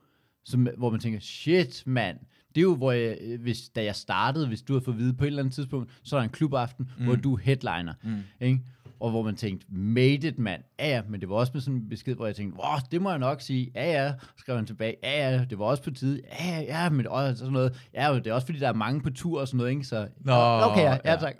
som, 0.44 0.68
hvor 0.76 0.90
man 0.90 1.00
tænker, 1.00 1.20
shit 1.20 1.82
mand, 1.86 2.18
det 2.54 2.60
er 2.60 2.62
jo, 2.62 2.74
hvor 2.74 2.92
jeg, 2.92 3.18
øh, 3.20 3.40
hvis, 3.40 3.68
da 3.68 3.84
jeg 3.84 3.96
startede, 3.96 4.48
hvis 4.48 4.62
du 4.62 4.72
havde 4.72 4.84
fået 4.84 4.94
at 4.94 5.00
vide 5.00 5.14
på 5.14 5.24
et 5.24 5.26
eller 5.26 5.42
andet 5.42 5.54
tidspunkt, 5.54 5.90
så 6.02 6.16
er 6.16 6.20
der 6.20 6.24
en 6.24 6.30
klubaften, 6.30 6.90
mm. 6.98 7.04
hvor 7.04 7.14
du 7.14 7.34
er 7.34 7.38
headliner. 7.38 7.94
Mm. 8.02 8.16
Ikke? 8.40 8.60
Og 9.00 9.10
hvor 9.10 9.22
man 9.22 9.36
tænkte, 9.36 9.66
made 9.70 10.28
it, 10.28 10.38
mand. 10.38 10.62
Ja, 10.78 10.88
ja, 10.88 11.02
men 11.08 11.20
det 11.20 11.28
var 11.28 11.34
også 11.34 11.50
med 11.54 11.60
sådan 11.60 11.80
en 11.80 11.88
besked, 11.88 12.14
hvor 12.14 12.26
jeg 12.26 12.36
tænkte, 12.36 12.58
wow, 12.58 12.78
det 12.90 13.02
må 13.02 13.10
jeg 13.10 13.18
nok 13.18 13.40
sige. 13.40 13.70
Ja, 13.74 14.04
ja, 14.04 14.12
skrev 14.36 14.56
han 14.56 14.66
tilbage. 14.66 14.96
Ja, 15.02 15.30
ja, 15.30 15.44
det 15.44 15.58
var 15.58 15.64
også 15.64 15.82
på 15.82 15.90
tide. 15.90 16.20
Ja, 16.40 16.60
ja, 16.60 16.90
men 16.90 17.06
også 17.06 17.36
sådan 17.36 17.52
noget. 17.52 17.88
Ja, 17.94 18.14
det 18.14 18.26
er 18.26 18.34
også 18.34 18.46
fordi, 18.46 18.58
der 18.58 18.68
er 18.68 18.74
mange 18.74 19.00
på 19.00 19.10
tur 19.10 19.40
og 19.40 19.48
sådan 19.48 19.58
noget, 19.58 19.70
ikke? 19.70 19.84
Så, 19.84 20.08
Nå, 20.20 20.32
okay, 20.32 20.82
ja, 20.82 20.98
ja 21.04 21.12
ja. 21.12 21.16
tak. 21.16 21.34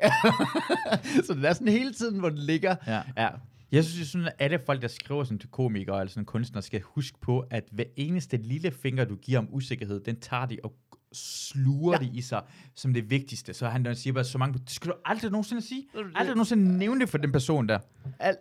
så 1.27 1.35
det 1.35 1.45
er 1.45 1.53
sådan 1.53 1.69
hele 1.69 1.93
tiden, 1.93 2.19
hvor 2.19 2.29
det 2.29 2.39
ligger. 2.39 2.77
Ja. 2.87 3.03
ja. 3.17 3.29
Jeg 3.73 3.85
synes, 3.85 4.09
sådan, 4.09 4.27
at 4.27 4.35
alle 4.39 4.59
folk, 4.67 4.83
der 4.83 4.89
skriver 4.89 5.25
sådan 5.25 5.39
til 5.39 5.51
komikere 5.51 6.01
eller 6.01 6.11
sådan 6.11 6.25
kunstnere, 6.25 6.63
skal 6.63 6.81
huske 6.81 7.19
på, 7.21 7.45
at 7.51 7.65
hver 7.71 7.85
eneste 7.97 8.37
lille 8.37 8.71
finger, 8.71 9.05
du 9.05 9.17
giver 9.17 9.39
om 9.39 9.49
usikkerhed, 9.51 10.01
den 10.01 10.21
tager 10.21 10.47
de 10.47 10.59
og 10.65 10.75
sluger 11.13 11.93
Ja. 11.93 12.07
det 12.07 12.15
i 12.15 12.21
sig 12.21 12.43
som 12.75 12.95
det 12.95 13.11
vigtigste. 13.11 13.55
Så 13.55 13.69
han 13.69 13.85
der 13.85 13.95
siger 13.95 14.15
bare 14.15 14.25
så 14.25 14.39
mange, 14.39 14.59
det 14.59 14.71
skal 14.71 14.91
du 14.91 14.97
aldrig 15.05 15.31
nogensinde 15.31 15.63
sige. 15.63 15.87
Aldrig 16.15 16.35
nogensinde 16.37 16.79
nævne 16.79 17.01
det 17.01 17.09
for 17.09 17.19
den 17.19 17.33
person 17.33 17.69
der. 17.69 17.79
Alt, 18.19 18.39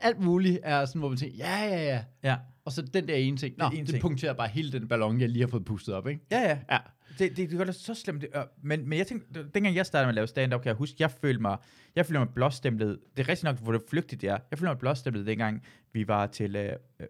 alt 0.00 0.20
muligt 0.20 0.58
er 0.62 0.84
sådan, 0.84 0.98
hvor 0.98 1.08
man 1.08 1.18
tænker, 1.18 1.36
ja, 1.36 1.64
ja, 1.64 1.82
ja. 1.84 2.04
Ja, 2.22 2.36
Og 2.64 2.72
så 2.72 2.82
den 2.82 3.08
der 3.08 3.14
ene 3.14 3.36
ting. 3.36 3.54
Nå, 3.58 3.64
det, 3.64 3.72
ene 3.72 3.80
det 3.86 3.88
ting. 3.88 4.02
punkterer 4.02 4.32
bare 4.32 4.48
hele 4.48 4.72
den 4.72 4.88
ballon, 4.88 5.20
jeg 5.20 5.28
lige 5.28 5.42
har 5.42 5.48
fået 5.50 5.64
pustet 5.64 5.94
op, 5.94 6.08
ikke? 6.08 6.20
ja, 6.30 6.40
ja. 6.40 6.58
Ja. 6.70 6.78
Det, 7.18 7.36
det, 7.36 7.50
det 7.50 7.58
gør 7.58 7.64
det 7.64 7.74
så 7.74 7.94
slemt. 7.94 8.22
Det, 8.22 8.28
øh, 8.36 8.42
men, 8.62 8.88
men 8.88 8.98
jeg 8.98 9.06
tænkte, 9.06 9.46
dengang 9.54 9.76
jeg 9.76 9.86
startede 9.86 10.06
med 10.06 10.10
at 10.10 10.14
lave 10.14 10.26
stand-up, 10.26 10.60
kan 10.62 10.68
jeg 10.68 10.76
huske, 10.76 10.96
jeg 10.98 11.10
følte 11.10 11.40
mig, 11.42 11.56
jeg 11.96 12.06
følte 12.06 12.18
mig 12.18 12.28
blåstemplet. 12.34 12.98
Det 13.16 13.22
er 13.22 13.28
rigtig 13.28 13.44
nok, 13.44 13.58
hvor 13.58 13.72
det 13.72 13.82
flygtigt 13.90 14.20
det 14.20 14.28
er. 14.30 14.38
Jeg 14.50 14.58
følte 14.58 14.70
mig 14.70 14.78
blåstemplet, 14.78 15.26
dengang 15.26 15.62
vi 15.92 16.08
var 16.08 16.26
til 16.26 16.56
uh, 16.56 16.62
uh, 17.00 17.06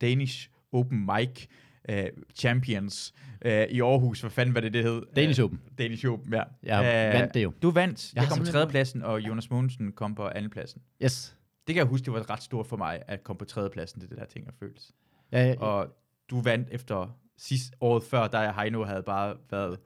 Danish 0.00 0.48
Open 0.72 1.06
Mic 1.06 1.46
uh, 1.92 1.96
Champions 2.34 3.14
uh, 3.46 3.50
i 3.50 3.80
Aarhus. 3.80 4.20
Hvad 4.20 4.30
fanden 4.30 4.54
var 4.54 4.60
det, 4.60 4.72
det 4.72 4.84
hed? 4.84 5.02
Danish 5.16 5.40
Øh, 5.40 5.44
Open. 5.44 5.60
Danish 5.78 6.06
Open, 6.06 6.32
ja. 6.32 6.42
Jeg 6.62 7.12
vandt 7.14 7.34
det 7.34 7.42
jo. 7.42 7.52
Du 7.62 7.70
vandt. 7.70 8.12
Jeg 8.14 8.22
Jeg, 8.22 8.28
kom 8.30 8.38
på 8.38 8.44
tredjepladsen, 8.44 9.02
og 9.02 9.20
Jonas 9.20 9.50
Mogensen 9.50 9.92
kom 9.92 10.14
på 10.14 10.28
andenpladsen. 10.28 10.82
Yes. 11.04 11.36
Det 11.66 11.74
kan 11.74 11.80
jeg 11.80 11.86
huske, 11.90 12.04
det 12.04 12.12
var 12.12 12.30
ret 12.30 12.42
stort 12.42 12.66
for 12.66 12.76
mig, 12.76 13.02
at 13.08 13.24
komme 13.24 13.38
på 13.38 13.44
tredjepladsen. 13.44 14.00
Det 14.00 14.10
det 14.10 14.18
der 14.18 14.24
ting, 14.24 14.44
jeg 14.44 14.54
føles. 14.58 14.92
Ja, 15.32 15.46
ja, 15.46 15.54
Og 15.58 15.96
du 16.30 16.40
vandt 16.40 16.68
efter 16.70 17.18
sidste 17.38 17.76
året 17.80 18.02
før, 18.02 18.28
der 18.28 18.40
jeg 18.40 18.54
Heino 18.54 18.84
havde 18.84 19.02
bare 19.02 19.36
været 19.50 19.78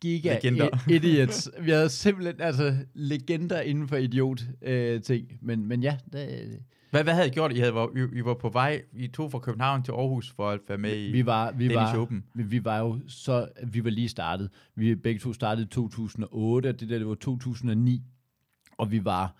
giga 0.00 0.34
Legender. 0.34 0.90
idiots. 0.90 1.50
Vi 1.60 1.70
havde 1.70 1.88
simpelthen 1.88 2.40
altså 2.40 2.76
legender 2.94 3.60
inden 3.60 3.88
for 3.88 3.96
idiot 3.96 4.40
øh, 4.62 5.02
ting. 5.02 5.38
Men, 5.42 5.66
men 5.66 5.82
ja, 5.82 5.96
det, 6.12 6.58
Hvad, 6.90 7.04
hvad 7.04 7.14
havde 7.14 7.28
I 7.28 7.30
gjort? 7.30 7.52
I, 7.52 7.58
havde, 7.58 7.74
var, 7.74 7.88
I, 7.96 8.18
I 8.18 8.24
var 8.24 8.34
på 8.34 8.48
vej, 8.48 8.82
I 8.92 9.08
tog 9.08 9.30
fra 9.32 9.38
København 9.38 9.82
til 9.82 9.92
Aarhus 9.92 10.30
for 10.30 10.50
at 10.50 10.60
være 10.68 10.78
med 10.78 10.96
i... 10.96 11.12
vi 11.12 11.26
var, 11.26 11.52
vi 11.52 11.68
Danish 11.68 11.94
var, 11.94 12.00
Open. 12.00 12.24
vi, 12.34 12.42
vi 12.42 12.64
var 12.64 12.78
jo 12.78 13.00
så, 13.08 13.48
vi 13.66 13.84
var 13.84 13.90
lige 13.90 14.08
startet. 14.08 14.50
Vi 14.74 14.94
begge 14.94 15.20
to 15.20 15.32
startede 15.32 15.66
i 15.66 15.68
2008, 15.68 16.68
og 16.68 16.80
det 16.80 16.88
der, 16.88 16.98
det 16.98 17.08
var 17.08 17.14
2009. 17.14 18.02
Og 18.78 18.90
vi 18.90 19.04
var, 19.04 19.34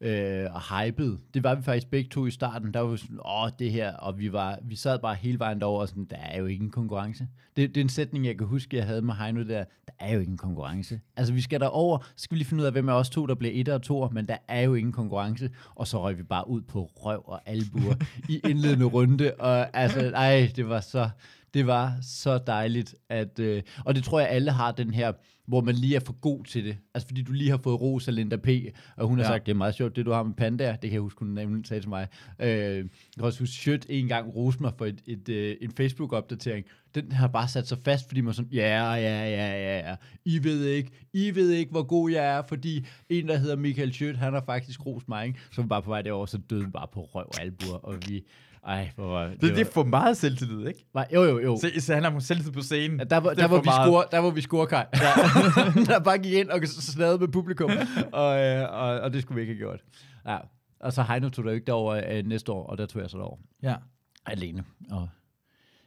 øh, 0.00 0.46
og 0.54 0.60
hyped. 0.60 1.16
Det 1.34 1.44
var 1.44 1.54
vi 1.54 1.62
faktisk 1.62 1.90
begge 1.90 2.10
to 2.10 2.26
i 2.26 2.30
starten. 2.30 2.74
Der 2.74 2.80
var 2.80 2.90
vi 2.90 2.96
sådan, 2.96 3.18
åh, 3.24 3.50
det 3.58 3.72
her, 3.72 3.92
og 3.96 4.18
vi, 4.18 4.32
var, 4.32 4.58
vi 4.62 4.76
sad 4.76 4.98
bare 4.98 5.14
hele 5.14 5.38
vejen 5.38 5.60
derover 5.60 5.80
og 5.80 5.88
sådan, 5.88 6.04
der 6.10 6.16
er 6.16 6.38
jo 6.38 6.46
ingen 6.46 6.70
konkurrence. 6.70 7.28
Det, 7.56 7.74
det 7.74 7.80
er 7.80 7.84
en 7.84 7.88
sætning, 7.88 8.26
jeg 8.26 8.38
kan 8.38 8.46
huske, 8.46 8.76
jeg 8.76 8.86
havde 8.86 9.02
med 9.02 9.14
Heino 9.14 9.42
der, 9.42 9.64
der 9.86 9.92
er 9.98 10.14
jo 10.14 10.20
ingen 10.20 10.36
konkurrence. 10.36 11.00
Altså, 11.16 11.32
vi 11.32 11.40
skal 11.40 11.60
derover, 11.60 11.98
så 11.98 12.22
skal 12.22 12.34
vi 12.34 12.38
lige 12.38 12.48
finde 12.48 12.60
ud 12.60 12.66
af, 12.66 12.72
hvem 12.72 12.88
af 12.88 12.92
os 12.92 13.10
to, 13.10 13.26
der 13.26 13.34
bliver 13.34 13.52
et 13.54 13.68
og 13.68 13.82
to, 13.82 14.08
men 14.12 14.26
der 14.26 14.36
er 14.48 14.60
jo 14.60 14.74
ingen 14.74 14.92
konkurrence. 14.92 15.50
Og 15.74 15.86
så 15.86 16.02
røg 16.02 16.18
vi 16.18 16.22
bare 16.22 16.48
ud 16.48 16.60
på 16.60 16.90
røv 16.94 17.22
og 17.26 17.40
albuer 17.46 17.94
i 18.28 18.40
indledende 18.44 18.84
runde, 18.84 19.32
og 19.38 19.76
altså, 19.76 20.10
ej, 20.14 20.52
det 20.56 20.68
var 20.68 20.80
så, 20.80 21.10
det 21.54 21.66
var 21.66 21.94
så 22.02 22.38
dejligt, 22.46 22.94
at, 23.08 23.38
øh, 23.38 23.62
og 23.84 23.94
det 23.94 24.04
tror 24.04 24.20
jeg, 24.20 24.28
alle 24.28 24.50
har 24.50 24.72
den 24.72 24.94
her, 24.94 25.12
hvor 25.46 25.60
man 25.60 25.74
lige 25.74 25.96
er 25.96 26.00
for 26.00 26.20
god 26.20 26.44
til 26.44 26.64
det. 26.64 26.76
Altså 26.94 27.06
fordi 27.08 27.22
du 27.22 27.32
lige 27.32 27.50
har 27.50 27.56
fået 27.56 27.80
ros 27.80 28.08
af 28.08 28.14
Linda 28.14 28.36
P., 28.36 28.48
og 28.96 29.08
hun 29.08 29.18
har 29.18 29.24
Ja. 29.24 29.30
sagt, 29.30 29.46
det 29.46 29.52
er 29.52 29.56
meget 29.56 29.74
sjovt, 29.74 29.96
det 29.96 30.06
du 30.06 30.12
har 30.12 30.22
med 30.22 30.34
pandaer. 30.34 30.72
Det 30.72 30.80
kan 30.90 30.92
jeg 30.92 31.00
huske, 31.00 31.18
hun 31.18 31.28
nemlig 31.28 31.66
sagde 31.66 31.80
til 31.82 31.88
mig. 31.88 32.06
Øh, 32.40 32.48
jeg 32.48 32.84
kan 33.16 33.24
også 33.24 33.38
huske, 33.40 33.54
Sjøt 33.54 33.86
en 33.88 34.08
gang 34.08 34.36
roste 34.36 34.62
mig 34.62 34.72
for 34.78 34.86
et, 34.86 35.00
et, 35.06 35.28
øh, 35.28 35.56
en 35.60 35.70
Facebook-opdatering. 35.76 36.66
Den 36.94 37.12
har 37.12 37.28
bare 37.28 37.48
sat 37.48 37.68
sig 37.68 37.78
fast, 37.78 38.08
fordi 38.08 38.20
man 38.20 38.34
sådan, 38.34 38.50
ja, 38.52 38.92
ja, 38.94 39.28
ja, 39.28 39.28
ja, 39.28 39.88
ja. 39.90 39.96
I 40.24 40.44
ved 40.44 40.64
ikke, 40.66 40.90
I 41.12 41.34
ved 41.34 41.50
ikke, 41.50 41.70
hvor 41.70 41.82
god 41.82 42.10
jeg 42.10 42.24
er, 42.24 42.42
fordi 42.48 42.86
en, 43.08 43.28
der 43.28 43.36
hedder 43.36 43.56
Michael 43.56 43.92
Sjøt, 43.92 44.16
han 44.16 44.32
har 44.32 44.42
faktisk 44.46 44.86
rost 44.86 45.08
mig, 45.08 45.26
ikke? 45.26 45.38
Så 45.52 45.60
var 45.62 45.68
bare 45.68 45.82
på 45.82 45.90
vej 45.90 46.02
derover, 46.02 46.26
så 46.26 46.38
døde 46.50 46.70
bare 46.70 46.86
på 46.92 47.02
røv 47.02 47.26
og 47.34 47.40
albuer, 47.40 47.76
og 47.76 47.94
vi, 48.08 48.24
ej, 48.66 48.90
hvor 48.94 49.06
var, 49.06 49.26
Det, 49.28 49.40
det 49.42 49.58
er 49.58 49.64
for 49.72 49.84
meget 49.84 50.16
selvtillid, 50.16 50.66
ikke? 50.66 50.86
var, 50.94 51.06
jo, 51.14 51.24
jo, 51.24 51.38
jo. 51.38 51.58
Så, 51.60 51.70
så 51.78 51.92
handler 51.92 52.10
om 52.10 52.20
selvtillid 52.20 52.52
på 52.52 52.60
scenen. 52.62 52.98
Ja, 52.98 53.04
der, 53.04 53.16
var, 53.16 53.30
Det 53.30 53.38
er 53.38 53.42
der, 53.42 53.54
var 53.54 53.60
vi 53.60 53.64
meget. 53.64 53.88
score, 53.88 54.04
der 54.10 54.18
var 54.18 54.30
vi 54.30 54.40
scorekaj. 54.40 54.86
Ja. 54.94 55.00
der 55.92 56.00
bare 56.00 56.18
gik 56.18 56.32
ind 56.32 56.50
og 56.50 56.60
snadede 56.68 57.18
med 57.18 57.28
publikum. 57.28 57.70
Og, 58.12 58.40
øh, 58.40 58.62
og, 58.72 59.00
og 59.00 59.12
det 59.12 59.22
skulle 59.22 59.36
vi 59.36 59.40
ikke 59.40 59.52
have 59.54 59.58
gjort. 59.58 59.80
Ja. 60.26 60.38
Og 60.80 60.92
så 60.92 61.02
Heino 61.02 61.28
tog 61.28 61.44
der 61.44 61.50
jo 61.50 61.54
ikke 61.54 61.66
derover 61.66 62.02
øh, 62.10 62.26
næste 62.26 62.52
år, 62.52 62.66
og 62.66 62.78
der 62.78 62.86
tog 62.86 63.02
jeg 63.02 63.10
så 63.10 63.18
derover. 63.18 63.36
Ja. 63.62 63.74
Alene. 64.26 64.64
Og, 64.90 65.08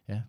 ja. 0.09 0.21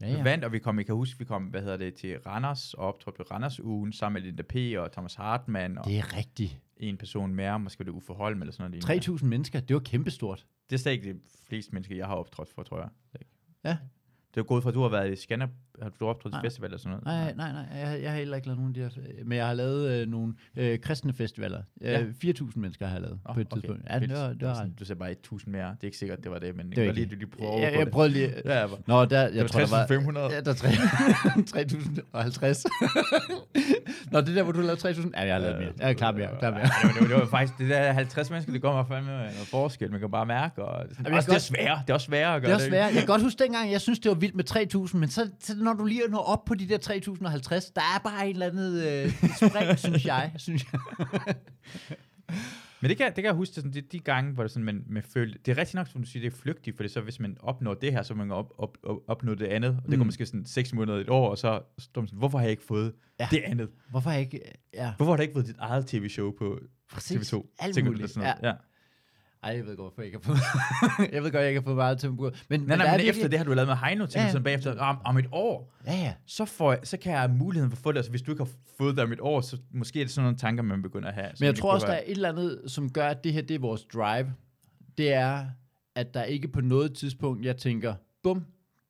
Ja, 0.00 0.06
Vi 0.06 0.12
ja. 0.12 0.22
vandt, 0.22 0.44
og 0.44 0.52
vi 0.52 0.58
kom, 0.58 0.78
jeg 0.78 0.86
kan 0.86 0.94
huske, 0.94 1.18
vi 1.18 1.24
kom, 1.24 1.42
hvad 1.42 1.60
hedder 1.60 1.76
det, 1.76 1.94
til 1.94 2.16
Randers, 2.26 2.74
og 2.74 2.86
optrådte 2.88 3.16
på 3.16 3.22
Randers 3.30 3.60
ugen, 3.60 3.92
sammen 3.92 4.22
med 4.22 4.30
Linda 4.30 4.42
P. 4.42 4.78
og 4.78 4.92
Thomas 4.92 5.14
Hartmann, 5.14 5.78
og 5.78 5.84
Det 5.84 5.98
er 5.98 6.16
rigtigt. 6.16 6.56
En 6.80 6.96
person 6.96 7.34
mere, 7.34 7.60
måske 7.60 7.84
det 7.84 7.90
Uffe 7.90 8.12
Holm 8.12 8.40
eller 8.42 8.52
sådan 8.52 8.70
noget. 8.70 8.84
lignende. 8.88 9.18
3.000 9.20 9.24
mennesker, 9.24 9.60
det 9.60 9.74
var 9.74 9.80
kæmpestort. 9.80 10.46
Det 10.70 10.76
er 10.76 10.80
slet 10.80 10.92
ikke 10.92 11.12
de 11.12 11.18
fleste 11.48 11.72
mennesker, 11.72 11.96
jeg 11.96 12.06
har 12.06 12.14
optrådt 12.14 12.48
for, 12.54 12.62
tror 12.62 12.78
jeg. 12.78 12.88
Ja. 13.64 13.76
Det 14.34 14.40
er 14.40 14.44
gået 14.44 14.62
fra, 14.62 14.70
at 14.70 14.74
du 14.74 14.82
har 14.82 14.88
været 14.88 15.12
i 15.12 15.16
Scanner, 15.16 15.48
har 15.82 15.88
du 16.00 16.06
optrådt 16.06 16.34
til 16.34 16.40
festival 16.42 16.66
eller 16.66 16.78
sådan 16.78 16.90
noget? 16.90 17.04
Nej, 17.04 17.52
nej, 17.52 17.52
nej. 17.52 17.78
Jeg, 17.88 18.02
jeg 18.02 18.10
har 18.10 18.18
heller 18.18 18.36
ikke 18.36 18.48
lavet 18.48 18.58
nogen 18.60 18.76
af 18.76 18.90
de 18.90 19.00
her. 19.02 19.24
Men 19.24 19.38
jeg 19.38 19.46
har 19.46 19.54
lavet 19.54 19.90
øh, 20.02 20.08
nogle 20.08 20.34
øh, 20.56 20.78
kristne 20.78 21.12
festivaler. 21.12 21.62
Ja. 21.80 22.02
Øh, 22.02 22.14
4.000 22.24 22.50
mennesker 22.54 22.86
har 22.86 22.92
jeg 22.94 23.02
lavet 23.02 23.20
Åh, 23.28 23.34
på 23.34 23.40
et 23.40 23.48
tidspunkt. 23.52 23.82
Ja, 23.90 23.98
det 23.98 24.10
var, 24.10 24.28
det 24.32 24.42
var, 24.48 24.54
sådan, 24.54 24.72
Du 24.72 24.84
ser 24.84 24.94
bare 24.94 25.10
1000 25.10 25.52
mere. 25.52 25.68
Det 25.68 25.76
er 25.80 25.84
ikke 25.84 25.98
sikkert, 25.98 26.22
det 26.24 26.30
var 26.30 26.38
det, 26.38 26.56
men 26.56 26.70
Det 26.72 26.86
var 26.86 26.92
lige, 26.92 27.06
du 27.06 27.14
lige 27.14 27.26
prøver 27.26 27.58
jeg, 27.58 27.72
jeg 27.76 27.86
det. 27.86 27.92
prøvede 27.92 28.12
lige... 28.12 28.32
Ja, 28.44 28.58
jeg 28.58 28.70
var- 28.70 28.78
Nå, 28.86 29.04
der, 29.04 29.20
jeg 29.20 29.32
det 29.32 29.40
var 29.42 29.46
tror, 29.48 29.60
der 29.60 29.66
var... 29.70 29.86
3500. 29.86 30.26
Ja, 30.34 30.40
der 30.40 30.50
er 30.50 30.54
tre- 30.54 31.64
3050. 32.12 32.66
Nå, 34.10 34.20
det 34.20 34.36
der, 34.36 34.42
hvor 34.42 34.52
du 34.52 34.60
lavede 34.60 34.80
3000. 34.80 35.14
Ja, 35.16 35.22
jeg 35.22 35.34
har 35.34 35.40
lavet 35.40 35.58
mere. 35.58 35.72
Jeg 35.78 35.88
er 35.88 35.92
klar 35.92 36.12
mere. 36.12 36.28
Klar 36.38 36.50
mere. 36.50 36.60
Ja, 36.60 36.64
det, 36.64 36.72
var, 36.82 36.92
det, 36.92 37.00
var, 37.00 37.06
det 37.06 37.16
var 37.16 37.26
faktisk, 37.30 37.58
det 37.58 37.70
der 37.70 37.92
50 37.92 38.30
mennesker, 38.30 38.52
det 38.52 38.62
mig 38.62 38.84
fandme 38.88 39.10
noget 39.10 39.32
forskel. 39.50 39.90
Man 39.90 40.00
kan 40.00 40.10
bare 40.10 40.26
mærke, 40.26 40.64
og 40.64 40.84
det, 40.84 40.90
er 40.90 40.94
sådan, 40.94 41.04
Jamen, 41.06 41.16
også, 41.16 41.26
kan 41.26 41.34
det 41.34 41.40
er 41.40 41.44
svært. 41.44 41.78
Det 41.86 41.90
er 41.90 41.94
også 41.94 42.06
sværere 42.06 42.34
at 42.36 42.42
Det 42.42 42.42
gøre 42.42 42.50
er 42.50 42.54
også 42.54 42.66
ikke? 42.66 42.76
svært. 42.76 42.94
Jeg 42.94 42.98
kan 42.98 43.06
godt 43.06 43.22
huske 43.22 43.38
dengang, 43.44 43.72
jeg 43.72 43.80
synes, 43.80 43.98
det 43.98 44.08
var 44.08 44.14
vildt 44.16 44.36
med 44.36 44.44
3000, 44.44 45.00
men 45.00 45.10
så, 45.10 45.30
så 45.40 45.54
når 45.56 45.72
du 45.72 45.84
lige 45.84 46.02
når 46.08 46.18
op 46.18 46.44
på 46.44 46.54
de 46.54 46.68
der 46.68 46.78
3050, 46.78 47.64
der 47.64 47.80
er 47.80 47.98
bare 48.04 48.28
et 48.28 48.32
eller 48.34 48.46
andet 48.46 48.84
øh, 48.84 49.12
spring, 49.36 49.78
synes 49.78 50.06
jeg. 50.06 50.32
Synes 50.36 50.64
jeg. 50.72 50.80
Men 52.82 52.88
det 52.88 52.96
kan, 52.96 53.06
det 53.06 53.14
kan 53.14 53.24
jeg 53.24 53.32
huske, 53.34 53.54
sådan, 53.54 53.72
det, 53.72 53.92
de 53.92 53.98
gange, 53.98 54.32
hvor 54.32 54.42
det 54.42 54.50
sådan, 54.52 54.64
man, 54.64 54.84
man 54.88 55.02
føler, 55.02 55.34
det 55.46 55.52
er 55.52 55.58
rigtig 55.58 55.76
nok, 55.76 55.86
som 55.88 56.02
du 56.02 56.06
siger, 56.08 56.20
det 56.30 56.32
er 56.32 56.36
flygtigt, 56.36 56.76
for 56.76 56.82
det 56.84 56.90
så, 56.92 57.00
hvis 57.00 57.20
man 57.20 57.36
opnår 57.40 57.74
det 57.74 57.92
her, 57.92 58.02
så 58.02 58.14
man 58.14 58.30
op, 58.30 58.52
op, 58.58 58.78
op, 58.82 58.96
opnå 59.06 59.34
det 59.34 59.46
andet, 59.46 59.70
og 59.70 59.82
det 59.82 59.90
Mm. 59.92 59.96
går 59.96 60.04
måske 60.04 60.26
sådan 60.26 60.46
6 60.46 60.74
måneder, 60.74 60.98
et 60.98 61.08
år, 61.08 61.30
og 61.30 61.38
så 61.38 61.60
står 61.78 62.00
man 62.00 62.08
sådan, 62.08 62.18
hvorfor 62.18 62.38
har 62.38 62.44
jeg 62.44 62.50
ikke 62.50 62.62
fået 62.62 62.92
Ja. 63.20 63.28
ja. 63.32 63.36
det 63.36 63.42
andet? 63.44 63.68
Hvorfor 63.90 64.10
har 64.10 64.16
jeg 64.16 64.24
ikke... 64.24 64.40
Ja, 64.74 64.92
Hvorfor 64.96 65.12
har 65.12 65.16
du 65.16 65.22
ikke 65.22 65.34
fået 65.34 65.46
dit 65.46 65.56
eget 65.58 65.86
tv-show 65.86 66.30
på 66.38 66.58
præcis. 66.92 67.32
TV2? 67.32 67.54
Alt 67.58 67.84
muligt. 67.84 68.10
sådan 68.10 68.34
noget? 68.42 68.52
Ja. 68.52 68.56
Ej, 69.42 69.50
jeg 69.56 69.66
ved 69.66 69.76
godt, 69.76 69.84
hvorfor 69.84 70.02
jeg 70.02 70.06
ikke 70.06 70.18
har 70.18 70.34
fået... 70.34 71.12
jeg 71.14 71.22
ved 71.22 71.30
godt, 71.32 71.40
jeg 71.40 71.48
ikke 71.48 71.60
har 71.60 71.64
fået 71.64 71.76
meget 71.76 71.98
til 71.98 72.10
Men, 72.10 72.18
Nej, 72.20 72.32
men 72.48 72.60
nej, 72.68 72.76
men 72.76 72.80
er 72.86 72.94
efter 72.94 73.04
virkelig- 73.04 73.30
det 73.30 73.38
har 73.38 73.44
du 73.44 73.52
lavet 73.54 73.68
med 73.68 73.76
Heino, 73.76 74.06
tænker 74.06 74.24
Ja. 74.26 74.30
sådan 74.30 74.44
bagefter, 74.44 74.78
om, 74.78 74.98
om 75.04 75.18
et 75.18 75.26
år, 75.32 75.72
Ja, 75.86 75.92
ja. 75.94 76.14
så, 76.26 76.44
får 76.44 76.76
så 76.84 76.96
kan 76.96 77.12
jeg 77.12 77.20
have 77.20 77.32
muligheden 77.34 77.70
for 77.70 77.76
at 77.76 77.82
få 77.82 77.92
det. 77.92 77.96
Altså, 77.98 78.10
hvis 78.10 78.22
du 78.22 78.30
ikke 78.32 78.44
har 78.44 78.50
fået 78.78 78.96
det 78.96 79.04
om 79.04 79.12
et 79.12 79.20
år, 79.20 79.40
så 79.40 79.58
måske 79.70 80.00
er 80.00 80.04
det 80.04 80.12
sådan 80.12 80.24
nogle 80.24 80.38
tanker, 80.38 80.62
man 80.62 80.82
begynder 80.82 81.08
at 81.08 81.14
have. 81.14 81.30
Men 81.40 81.46
jeg 81.46 81.54
tror 81.54 81.72
også, 81.72 81.86
der 81.86 81.92
er 81.92 82.02
et 82.06 82.10
eller 82.10 82.28
andet, 82.28 82.62
som 82.66 82.90
gør, 82.92 83.06
at 83.08 83.24
det 83.24 83.32
her 83.32 83.42
det 83.42 83.54
er 83.54 83.58
vores 83.58 83.84
drive. 83.84 84.32
Det 84.98 85.12
er, 85.12 85.46
at 85.94 86.14
der 86.14 86.22
ikke 86.24 86.48
på 86.48 86.60
noget 86.60 86.94
tidspunkt, 86.94 87.44
jeg 87.44 87.56
tænker, 87.56 87.94
bum, 88.22 88.44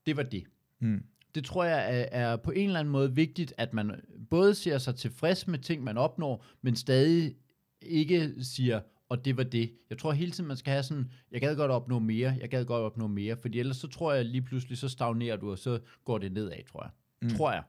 det 0.07 0.17
var 0.17 0.23
det. 0.23 0.45
Mm. 0.81 1.03
Det 1.35 1.45
tror 1.45 1.65
jeg 1.65 2.01
er, 2.01 2.07
er 2.31 2.37
på 2.37 2.51
en 2.51 2.67
eller 2.67 2.81
anden 2.81 2.93
måde 2.93 3.15
vigtigt, 3.15 3.55
at 3.59 3.75
man 3.75 4.01
både 4.31 4.55
ser 4.55 4.79
sig 4.79 4.95
tilfreds 4.97 5.47
med 5.49 5.59
ting, 5.59 5.85
man 5.85 5.99
opnår, 5.99 6.45
men 6.63 6.77
stadig 6.77 7.35
ikke 7.83 8.35
siger, 8.43 8.81
og 9.11 9.25
det 9.25 9.37
var 9.37 9.43
det. 9.43 9.73
Jeg 9.91 9.99
tror 9.99 10.13
hele 10.13 10.31
tiden, 10.31 10.49
man 10.49 10.57
skal 10.57 10.73
have 10.73 10.83
sådan, 10.83 11.11
jeg 11.33 11.41
gad 11.41 11.57
godt 11.57 11.71
opnå 11.71 11.99
mere, 11.99 12.37
jeg 12.41 12.49
gad 12.49 12.65
godt 12.65 12.83
opnå 12.83 13.07
mere, 13.07 13.37
fordi 13.37 13.59
ellers 13.59 13.77
så 13.77 13.89
tror 13.89 14.13
jeg 14.13 14.25
lige 14.25 14.43
pludselig, 14.43 14.79
så 14.79 14.89
stagnerer 14.89 15.37
du, 15.37 15.51
og 15.51 15.59
så 15.59 15.79
går 16.05 16.19
det 16.19 16.33
nedad, 16.33 16.65
tror 16.73 16.83
jeg. 16.83 16.91
Mm. 17.23 17.37
Tror 17.37 17.53
jeg. 17.53 17.63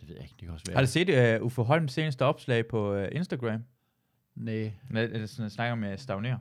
Det 0.00 0.08
ved 0.08 0.16
jeg 0.16 0.24
ikke, 0.24 0.34
det 0.40 0.46
kan 0.46 0.50
også 0.50 0.64
være. 0.68 0.74
Har 0.74 0.82
du 0.82 0.86
set 0.86 1.40
uh, 1.40 1.46
Uffe 1.46 1.62
Holms 1.62 1.92
seneste 1.92 2.24
opslag 2.24 2.66
på 2.66 2.96
uh, 2.96 3.04
Instagram? 3.12 3.64
Nej. 4.34 4.72
Når 4.90 5.00
jeg 5.00 5.28
sådan, 5.28 5.50
snakker 5.50 5.74
med 5.74 5.98
Stavner. 5.98 6.38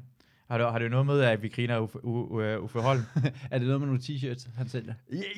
Har 0.49 0.57
du, 0.57 0.63
har 0.63 0.79
du 0.79 0.87
noget 0.87 1.05
med, 1.05 1.21
at 1.21 1.43
vi 1.43 1.49
griner 1.49 1.79
Uffe, 1.79 2.05
Uffe 2.61 2.79
Holm? 2.79 3.01
Er 3.51 3.57
det 3.57 3.67
noget 3.67 3.81
med 3.81 3.87
nogle 3.87 4.01
t-shirts, 4.03 4.49
han 4.55 4.67
sælger? 4.67 4.93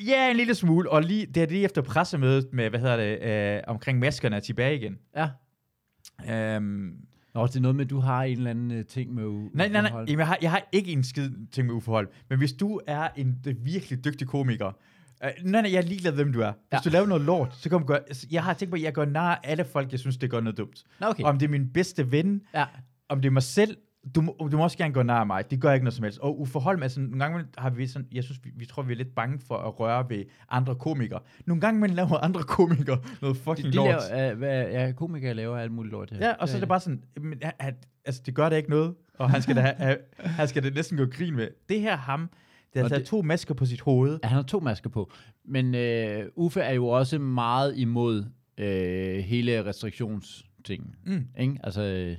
ja, 0.06 0.30
en 0.30 0.36
lille 0.36 0.54
smule. 0.54 0.90
Og 0.90 1.02
lige, 1.02 1.26
det 1.26 1.42
er 1.42 1.46
lige 1.46 1.64
efter 1.64 1.82
pressemødet 1.82 2.52
med, 2.52 2.70
hvad 2.70 2.80
hedder 2.80 2.96
det, 2.96 3.62
uh, 3.66 3.70
omkring 3.70 3.98
maskerne 3.98 4.36
er 4.36 4.40
tilbage 4.40 4.76
igen. 4.76 4.98
Ja. 5.16 6.56
Um, 6.56 6.96
Nå, 7.34 7.46
det 7.46 7.56
er 7.56 7.60
noget 7.60 7.76
med, 7.76 7.84
at 7.84 7.90
du 7.90 7.98
har 7.98 8.22
en 8.22 8.36
eller 8.38 8.50
anden 8.50 8.70
øh, 8.70 8.84
ting 8.84 9.14
med 9.14 9.24
u- 9.24 9.50
nej, 9.56 9.68
nej, 9.68 9.82
nej. 9.82 9.90
Jamen, 10.00 10.18
jeg, 10.18 10.26
har, 10.26 10.38
jeg 10.42 10.50
har 10.50 10.68
ikke 10.72 10.92
en 10.92 11.04
skid 11.04 11.30
ting 11.52 11.66
med 11.66 11.74
Uffe 11.74 11.90
Holm. 11.90 12.08
Men 12.28 12.38
hvis 12.38 12.52
du 12.52 12.80
er 12.86 13.08
en 13.16 13.36
det 13.44 13.56
virkelig 13.64 14.04
dygtig 14.04 14.26
komiker, 14.26 14.66
uh, 14.66 15.44
nej, 15.50 15.62
nej, 15.62 15.72
jeg 15.72 15.78
er 15.78 15.82
ligeglad, 15.86 16.12
hvem 16.12 16.32
du 16.32 16.40
er. 16.40 16.52
Hvis 16.52 16.72
Ja. 16.72 16.78
du 16.84 16.88
laver 16.88 17.06
noget 17.06 17.22
lort, 17.24 17.56
så 17.56 17.68
kan 17.70 17.78
du 17.78 17.84
gøre... 17.84 18.00
Jeg 18.30 18.44
har 18.44 18.54
tænkt 18.54 18.70
på, 18.70 18.76
at 18.76 18.82
jeg 18.82 18.92
gør 18.92 19.04
nar 19.04 19.34
af 19.34 19.38
alle 19.44 19.64
folk, 19.64 19.92
jeg 19.92 20.00
synes, 20.00 20.16
det 20.16 20.30
gør 20.30 20.40
noget 20.40 20.58
dumt. 20.58 20.82
Nå. 21.00 21.06
Okay. 21.06 21.22
Om 21.24 21.38
det 21.38 21.46
er 21.46 21.50
min 21.50 21.68
bedste 21.72 22.12
ven, 22.12 22.40
Ja. 22.54 22.64
om 23.08 23.20
det 23.20 23.28
er 23.28 23.32
mig 23.32 23.42
selv, 23.42 23.76
du, 24.14 24.20
må- 24.20 24.48
du 24.52 24.56
må 24.56 24.62
også 24.62 24.78
gerne 24.78 24.94
gå 24.94 25.02
nær 25.02 25.24
mig. 25.24 25.50
Det 25.50 25.60
gør 25.60 25.72
ikke 25.72 25.84
noget 25.84 25.94
som 25.94 26.02
helst. 26.04 26.18
Og 26.18 26.40
Uffe 26.40 26.58
Holm 26.58 26.88
sådan, 26.88 27.04
nogle 27.08 27.24
gange 27.24 27.44
har 27.58 27.70
vi 27.70 27.86
sådan, 27.86 28.08
jeg 28.12 28.24
synes, 28.24 28.40
vi, 28.44 28.50
vi 28.56 28.66
tror, 28.66 28.82
vi 28.82 28.92
er 28.92 28.96
lidt 28.96 29.14
bange 29.14 29.38
for 29.46 29.56
at 29.56 29.80
røre 29.80 30.06
ved 30.10 30.24
andre 30.50 30.74
komikere. 30.74 31.20
Nogle 31.46 31.60
gange 31.60 31.80
man 31.80 31.90
laver 31.90 32.16
andre 32.24 32.42
komikere 32.58 32.98
noget 33.22 33.36
De, 33.36 33.40
fucking 33.40 33.68
de 33.72 33.76
lort. 33.76 33.96
laver, 34.10 34.32
uh, 34.32 34.38
hvad, 34.38 34.68
ja, 34.70 34.92
komikere 34.92 35.34
laver 35.34 35.56
alt 35.58 35.72
muligt 35.72 35.92
lort. 35.92 36.12
ja, 36.20 36.32
og 36.32 36.48
så 36.48 36.56
er 36.56 36.60
det 36.60 36.68
bare 36.68 36.80
sådan, 36.80 37.02
men, 37.20 37.38
at, 37.58 37.74
altså 38.04 38.22
det 38.26 38.34
gør 38.34 38.48
det 38.48 38.56
ikke 38.56 38.70
noget, 38.70 38.94
og 39.18 39.30
han 39.30 39.42
skal 39.42 39.56
da 39.56 39.60
have, 39.78 39.96
han 40.18 40.48
skal 40.48 40.62
da 40.64 40.70
næsten 40.70 40.98
gå 40.98 41.06
grin 41.06 41.36
med. 41.36 41.48
Det 41.68 41.80
her 41.80 41.96
ham, 41.96 42.30
det 42.74 42.82
har 42.82 42.88
taget 42.88 43.04
to 43.06 43.22
masker 43.22 43.54
på 43.54 43.66
sit 43.66 43.80
hoved. 43.80 44.18
Ja, 44.22 44.28
han 44.28 44.36
har 44.36 44.42
to 44.42 44.60
masker 44.60 44.90
på. 44.90 45.10
Men 45.44 45.74
øh, 45.74 46.24
Uffe 46.36 46.60
er 46.60 46.72
jo 46.72 46.86
også 46.86 47.18
meget 47.18 47.76
imod 47.76 48.24
øh, 48.58 49.18
hele 49.18 49.64
restriktionstingen. 49.64 50.94
Mm. 51.06 51.26
Ikke? 51.38 51.58
Altså, 51.64 51.82
øh, 51.82 52.16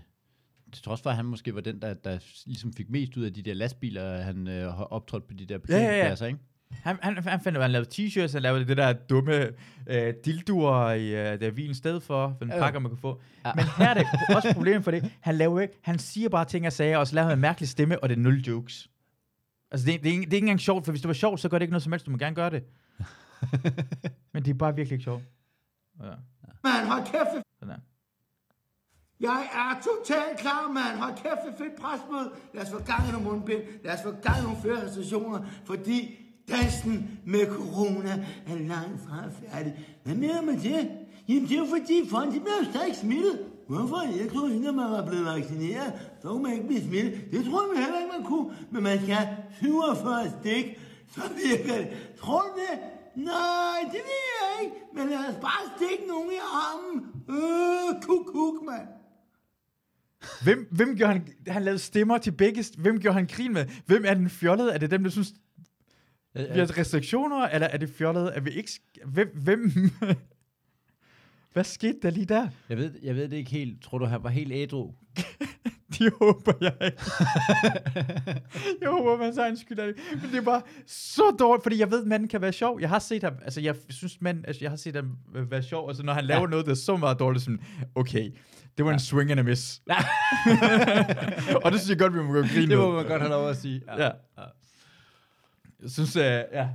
til 0.75 0.83
trods 0.83 1.01
for, 1.01 1.09
at 1.09 1.15
han 1.15 1.25
måske 1.25 1.55
var 1.55 1.61
den, 1.61 1.81
der, 1.81 1.93
der 1.93 2.19
ligesom 2.45 2.73
fik 2.73 2.89
mest 2.89 3.17
ud 3.17 3.23
af 3.23 3.33
de 3.33 3.41
der 3.41 3.53
lastbiler, 3.53 4.17
han 4.21 4.47
øh, 4.47 4.73
har 4.73 4.83
optrådt 4.83 5.27
på 5.27 5.33
de 5.33 5.45
der 5.45 5.59
Ja, 5.69 5.77
ja, 5.77 6.15
ja. 6.19 6.25
ikke? 6.25 6.39
Han, 6.71 6.97
han, 7.01 7.17
han 7.17 7.39
fandt, 7.41 7.57
at 7.57 7.63
han 7.63 7.71
lavede 7.71 7.89
t-shirts, 7.93 8.31
han 8.33 8.41
lavede 8.41 8.65
det 8.67 8.77
der 8.77 8.93
dumme 8.93 9.49
øh, 9.87 10.13
dilduer 10.25 10.91
i 10.91 11.07
øh, 11.33 11.39
der 11.39 11.51
vin 11.51 11.75
sted 11.75 11.99
for, 12.01 12.35
for 12.37 12.45
en 12.45 12.51
Ja. 12.51 12.59
pakker, 12.59 12.79
man 12.79 12.91
kan 12.91 12.97
få. 12.97 13.21
Ja. 13.45 13.51
Men 13.55 13.65
her 13.77 13.89
er 13.89 13.93
det 13.93 14.05
også 14.35 14.53
problemet 14.53 14.83
for 14.83 14.91
det. 14.91 15.11
Han 15.21 15.35
laver 15.35 15.59
ikke, 15.59 15.73
han 15.81 15.99
siger 15.99 16.29
bare 16.29 16.45
ting 16.45 16.65
og 16.67 16.73
sager, 16.73 16.97
og 16.97 17.07
så 17.07 17.15
laver 17.15 17.27
han 17.27 17.37
en 17.37 17.41
mærkelig 17.41 17.69
stemme, 17.69 18.03
og 18.03 18.09
det 18.09 18.17
er 18.17 18.21
nul 18.21 18.35
jokes. 18.41 18.89
Altså, 19.71 19.85
det, 19.85 19.95
er- 19.95 19.99
det, 19.99 20.09
er, 20.09 20.13
ikke, 20.13 20.25
det 20.25 20.31
er 20.33 20.35
ikke 20.35 20.45
engang 20.45 20.59
sjovt, 20.59 20.85
for 20.85 20.91
hvis 20.91 21.01
det 21.01 21.07
var 21.07 21.13
sjovt, 21.13 21.39
så 21.39 21.49
gør 21.49 21.57
det 21.57 21.63
ikke 21.63 21.71
noget 21.73 21.83
som 21.83 21.91
helst. 21.91 22.05
Du 22.05 22.11
må 22.11 22.17
gerne 22.17 22.35
gøre 22.35 22.49
det. 22.49 22.63
Men 24.33 24.43
det 24.45 24.49
er 24.51 24.53
bare 24.53 24.75
virkelig 24.75 24.95
ikke 24.95 25.03
sjovt. 25.03 25.23
Ja, 26.03 26.09
Man, 26.63 26.87
hold 26.87 27.01
kæft, 27.05 27.35
det 27.35 27.43
sådan 27.59 27.75
er. 27.75 27.79
Jeg 29.29 29.41
er 29.61 29.71
totalt 29.87 30.37
klar, 30.37 30.71
mand. 30.77 30.93
Hold 31.01 31.15
kæft, 31.23 31.41
det 31.45 31.53
fedt 31.57 31.75
presmøde. 31.81 32.29
Lad 32.53 32.63
os 32.63 32.71
få 32.71 32.79
gang 32.91 33.01
i 33.09 33.11
nogle 33.11 33.27
mundbind. 33.27 33.61
Lad 33.83 33.93
os 33.93 34.03
få 34.03 34.11
gang 34.11 34.37
i 34.39 34.43
nogle 34.43 34.57
flere 34.61 34.85
restriktioner, 34.85 35.39
fordi 35.65 35.97
dansen 36.51 37.19
med 37.25 37.45
corona 37.57 38.25
er 38.47 38.55
langt 38.73 39.01
fra 39.05 39.17
færdig. 39.41 39.73
Hvad 40.03 40.15
mener 40.15 40.41
man 40.41 40.55
det? 40.55 40.89
Jamen, 41.27 41.43
det 41.49 41.55
er 41.55 41.59
jo 41.59 41.65
fordi 41.65 42.09
folk, 42.09 42.27
de 42.33 42.39
bliver 42.39 42.59
jo 42.63 42.71
stadig 42.71 42.95
smittet. 42.95 43.39
Hvorfor? 43.67 44.01
Jeg 44.21 44.31
tror 44.33 44.47
ikke, 44.47 44.65
når 44.65 44.71
man 44.71 44.91
var 44.91 45.05
blevet 45.05 45.25
vaccineret, 45.25 45.93
så 46.21 46.27
kunne 46.27 46.43
man 46.43 46.53
ikke 46.53 46.67
blive 46.67 46.83
smittet. 46.83 47.13
Det 47.31 47.45
tror 47.45 47.73
jeg 47.73 47.83
heller 47.83 47.99
ikke, 47.99 48.11
man 48.17 48.25
kunne. 48.25 48.47
Men 48.71 48.83
man 48.83 48.97
skal 48.97 49.15
have 49.15 49.29
47 49.59 50.33
stik, 50.39 50.65
så 51.15 51.21
virker 51.43 51.77
det. 51.77 51.87
Tror 52.19 52.41
du 52.41 52.59
det? 52.59 52.79
Nej, 53.15 53.79
det 53.83 54.01
ved 54.09 54.23
jeg 54.39 54.63
ikke. 54.63 54.75
Men 54.93 55.09
lad 55.09 55.17
os 55.17 55.35
bare 55.41 55.63
stikke 55.75 56.03
nogen 56.07 56.31
i 56.31 56.41
armen. 56.63 56.97
Øh, 57.29 58.01
kuk, 58.01 58.25
kuk, 58.25 58.65
mand. 58.65 58.87
Hvem, 60.43 60.67
hvem 60.71 60.95
gjorde 60.97 61.13
han, 61.13 61.27
han 61.47 61.63
lavede 61.63 61.79
stemmer 61.79 62.17
til 62.17 62.31
begge, 62.31 62.65
hvem 62.77 62.99
gjorde 62.99 63.13
han 63.15 63.27
grin 63.27 63.53
med? 63.53 63.65
Hvem 63.85 64.03
er 64.07 64.13
den 64.13 64.29
fjollede? 64.29 64.71
Er 64.73 64.77
det 64.77 64.91
dem, 64.91 65.03
der 65.03 65.09
synes, 65.11 65.33
vi 66.33 66.41
har 66.59 66.77
restriktioner, 66.77 67.47
eller 67.47 67.67
er 67.67 67.77
det 67.77 67.89
fjollet, 67.89 68.29
at 68.29 68.45
vi 68.45 68.49
ikke... 68.51 68.71
Hvem... 69.05 69.27
hvem? 69.43 69.71
Hvad 71.53 71.63
skete 71.63 71.97
der 72.01 72.09
lige 72.09 72.25
der? 72.25 72.47
Jeg 72.69 72.77
ved, 72.77 72.91
jeg 73.03 73.15
ved 73.15 73.27
det 73.29 73.37
ikke 73.37 73.51
helt. 73.51 73.81
Tror 73.83 73.97
du, 73.97 74.05
han 74.05 74.23
var 74.23 74.29
helt 74.29 74.51
ædru? 74.53 74.91
De 75.99 76.09
håber 76.21 76.53
jeg 76.61 76.73
ikke. 76.85 76.97
jeg 78.81 78.89
håber, 78.89 79.17
man 79.17 79.33
så 79.33 79.45
en 79.47 79.57
skyld 79.57 79.79
af 79.79 79.87
det. 79.93 80.03
Men 80.21 80.31
det 80.31 80.37
er 80.37 80.41
bare 80.41 80.61
så 80.87 81.35
dårligt, 81.39 81.63
fordi 81.63 81.79
jeg 81.79 81.91
ved, 81.91 82.01
at 82.01 82.07
manden 82.07 82.27
kan 82.29 82.41
være 82.41 82.53
sjov. 82.53 82.81
Jeg 82.81 82.89
har 82.89 82.99
set 82.99 83.23
ham, 83.23 83.33
altså 83.43 83.61
jeg 83.61 83.75
synes, 83.89 84.21
manden, 84.21 84.45
altså 84.45 84.59
jeg 84.63 84.71
har 84.71 84.77
set 84.77 84.95
ham 84.95 85.17
øh, 85.35 85.51
være 85.51 85.63
sjov, 85.63 85.87
altså 85.89 86.03
når 86.03 86.13
han 86.13 86.25
laver 86.25 86.41
Ja. 86.41 86.47
noget, 86.47 86.65
der 86.65 86.71
er 86.71 86.75
så 86.75 86.97
meget 86.97 87.19
dårligt, 87.19 87.43
som, 87.43 87.59
okay, 87.95 88.31
det 88.77 88.85
var 88.85 88.93
en 88.93 88.99
swing 88.99 89.31
and 89.31 89.39
a 89.39 89.43
miss. 89.43 89.81
Ja. 89.89 89.95
og 91.63 91.71
det 91.71 91.79
synes 91.79 91.89
jeg 91.89 91.99
godt, 91.99 92.13
vi 92.13 92.19
må 92.19 92.33
gå 92.33 92.41
grine 92.41 92.67
det 92.67 92.77
må 92.77 92.91
man 92.91 93.05
godt 93.05 93.21
have 93.21 93.29
lov 93.29 93.49
at 93.49 93.57
sige. 93.57 93.81
Ja. 93.87 94.11
Jeg 95.81 95.91
synes, 95.91 96.15
uh, 96.15 96.21
ja. 96.21 96.69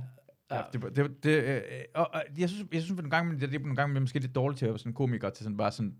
Ja, 0.51 0.61
det, 0.73 0.95
det, 0.95 1.23
det, 1.23 1.43
øh, 1.43 1.61
og, 1.95 2.09
og, 2.13 2.23
jeg 2.37 2.49
synes, 2.49 2.67
jeg 2.73 2.81
synes, 2.81 2.99
at 2.99 3.03
nogle 3.03 3.11
gange, 3.11 3.39
det, 3.39 3.51
det 3.51 3.61
nogle 3.61 3.75
gange 3.75 3.99
måske 3.99 4.19
lidt 4.19 4.35
dårligt 4.35 4.59
til 4.59 4.65
at 4.65 4.69
være 4.69 4.79
sådan 4.79 4.93
komiker, 4.93 5.29
til 5.29 5.43
sådan 5.43 5.57
bare 5.57 5.71
sådan, 5.71 5.95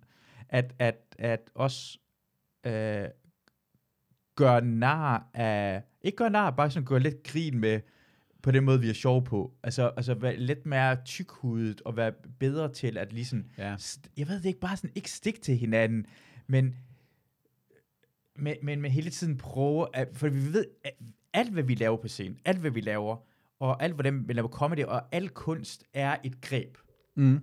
at, 0.49 0.73
at, 0.79 1.15
at 1.19 1.51
også 1.55 1.99
øh, 2.65 3.07
gøre 4.35 4.61
nar 4.61 5.29
af, 5.33 5.83
ikke 6.01 6.15
gøre 6.15 6.29
nar, 6.29 6.51
bare 6.51 6.71
sådan 6.71 6.85
gøre 6.85 6.99
lidt 6.99 7.23
grin 7.23 7.59
med, 7.59 7.79
på 8.43 8.51
den 8.51 8.63
måde, 8.63 8.81
vi 8.81 8.89
er 8.89 8.93
sjove 8.93 9.23
på. 9.23 9.53
Altså, 9.63 9.91
altså 9.97 10.13
være 10.13 10.37
lidt 10.37 10.65
mere 10.65 10.97
tykhudet, 11.05 11.81
og 11.81 11.97
være 11.97 12.11
bedre 12.39 12.73
til 12.73 12.97
at 12.97 13.13
ligesom, 13.13 13.45
Ja. 13.57 13.75
jeg 14.17 14.27
ved 14.27 14.35
det 14.37 14.45
ikke, 14.45 14.59
bare 14.59 14.77
sådan, 14.77 14.91
ikke 14.95 15.11
stikke 15.11 15.39
til 15.39 15.57
hinanden, 15.57 16.05
men, 16.47 16.75
men, 18.35 18.55
men, 18.63 18.81
men 18.81 18.91
hele 18.91 19.09
tiden 19.09 19.37
prøve, 19.37 19.87
at, 19.93 20.09
for 20.13 20.29
vi 20.29 20.53
ved, 20.53 20.65
at 20.83 20.93
alt 21.33 21.51
hvad 21.53 21.63
vi 21.63 21.75
laver 21.75 21.97
på 21.97 22.07
scenen, 22.07 22.37
alt 22.45 22.59
hvad 22.59 22.71
vi 22.71 22.81
laver, 22.81 23.17
og 23.59 23.83
alt 23.83 23.93
hvordan 23.93 24.27
vi 24.27 24.33
laver 24.33 24.47
comedy, 24.49 24.83
og 24.83 25.15
al 25.15 25.29
kunst 25.29 25.83
er 25.93 26.15
et 26.23 26.41
greb. 26.41 26.77
Mm. 27.15 27.39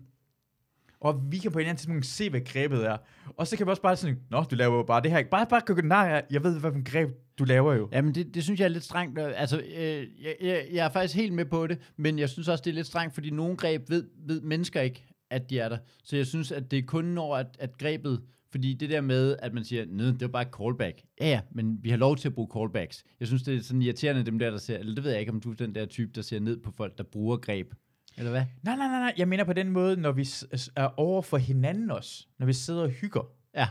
Og 1.01 1.23
vi 1.31 1.39
kan 1.39 1.53
på 1.53 1.59
en 1.59 1.61
eller 1.61 1.69
anden 1.69 1.79
tidspunkt 1.79 2.07
se, 2.07 2.31
hvad 2.31 2.41
grebet 2.41 2.87
er. 2.87 2.97
Og 3.37 3.47
så 3.47 3.57
kan 3.57 3.67
vi 3.67 3.71
også 3.71 3.83
bare 3.83 3.97
sådan, 3.97 4.19
nå, 4.31 4.43
du 4.43 4.55
laver 4.55 4.77
jo 4.77 4.83
bare 4.83 5.03
det 5.03 5.11
her. 5.11 5.23
Bare, 5.31 5.47
bare 5.47 5.61
gå, 5.67 5.75
nej, 5.75 5.99
jeg, 5.99 6.25
jeg 6.31 6.45
ved, 6.45 6.61
hvad 6.61 6.71
for 6.71 6.79
en 6.79 6.85
greb 6.85 7.09
du 7.39 7.45
laver 7.45 7.75
jo. 7.75 7.89
Jamen, 7.93 8.15
det, 8.15 8.35
det 8.35 8.45
synes 8.45 8.61
jeg 8.61 8.65
er 8.65 8.69
lidt 8.69 8.85
strengt. 8.85 9.19
Altså, 9.19 9.61
øh, 9.61 10.07
jeg, 10.23 10.35
jeg, 10.41 10.67
jeg 10.73 10.87
er 10.87 10.91
faktisk 10.91 11.17
helt 11.17 11.33
med 11.33 11.45
på 11.45 11.67
det, 11.67 11.79
men 11.97 12.19
jeg 12.19 12.29
synes 12.29 12.49
også, 12.49 12.63
det 12.65 12.71
er 12.71 12.75
lidt 12.75 12.87
strengt, 12.87 13.15
fordi 13.15 13.31
nogle 13.31 13.57
greb 13.57 13.91
ved, 13.91 14.05
ved 14.27 14.41
mennesker 14.41 14.81
ikke, 14.81 15.05
at 15.31 15.51
de 15.51 15.59
er 15.59 15.69
der. 15.69 15.79
Så 16.05 16.17
jeg 16.17 16.27
synes, 16.27 16.53
at 16.53 16.71
det 16.71 16.79
er 16.79 16.83
kun 16.87 17.05
når, 17.05 17.37
at, 17.37 17.47
at 17.59 17.79
grebet... 17.79 18.23
Fordi 18.51 18.75
det 18.75 18.91
der 18.91 19.01
med, 19.01 19.37
at 19.39 19.55
man 19.55 19.65
siger, 19.65 19.85
nej, 19.89 20.07
det 20.07 20.21
var 20.21 20.29
bare 20.29 20.43
et 20.43 20.49
callback. 20.59 21.03
Ja, 21.21 21.29
ja, 21.29 21.41
men 21.53 21.79
vi 21.83 21.91
har 21.91 21.97
lov 21.97 22.17
til 22.17 22.29
at 22.29 22.35
bruge 22.35 22.49
callbacks. 22.57 23.05
Jeg 23.21 23.29
synes, 23.29 23.43
det 23.43 23.55
er 23.55 23.63
sådan 23.63 23.83
irriterende, 23.83 24.23
dem 24.23 24.39
der, 24.39 24.51
der 24.51 24.59
ser... 24.59 24.79
Eller 24.79 24.95
det 24.95 25.05
ved 25.05 25.11
jeg 25.11 25.21
ikke, 25.21 25.33
om 25.33 25.41
du 25.41 25.51
er 25.51 25.55
den 25.55 25.75
der 25.75 25.87
type, 25.87 26.13
der 26.15 26.23
ser 26.23 26.41
ned 26.41 26.57
på 26.57 26.73
folk, 26.77 26.99
der 26.99 27.05
bruger 27.05 27.37
greb. 27.37 27.75
Eller 28.19 28.31
hvad? 28.31 28.43
Nej, 28.63 28.77
nej, 28.77 28.89
nej, 28.89 28.99
nej. 29.01 29.13
Jeg 29.17 29.29
mener 29.29 29.45
på 29.45 29.53
den 29.53 29.71
måde, 29.71 29.97
når 30.01 30.13
vi 30.13 30.25
s- 30.25 30.71
er 30.77 30.89
over 31.01 31.23
for 31.23 31.37
hinanden 31.37 31.91
også. 31.91 32.27
Når 32.39 32.47
vi 32.47 32.53
sidder 32.53 32.83
og 32.83 32.89
hygger. 32.91 33.31
Ja. 33.57 33.67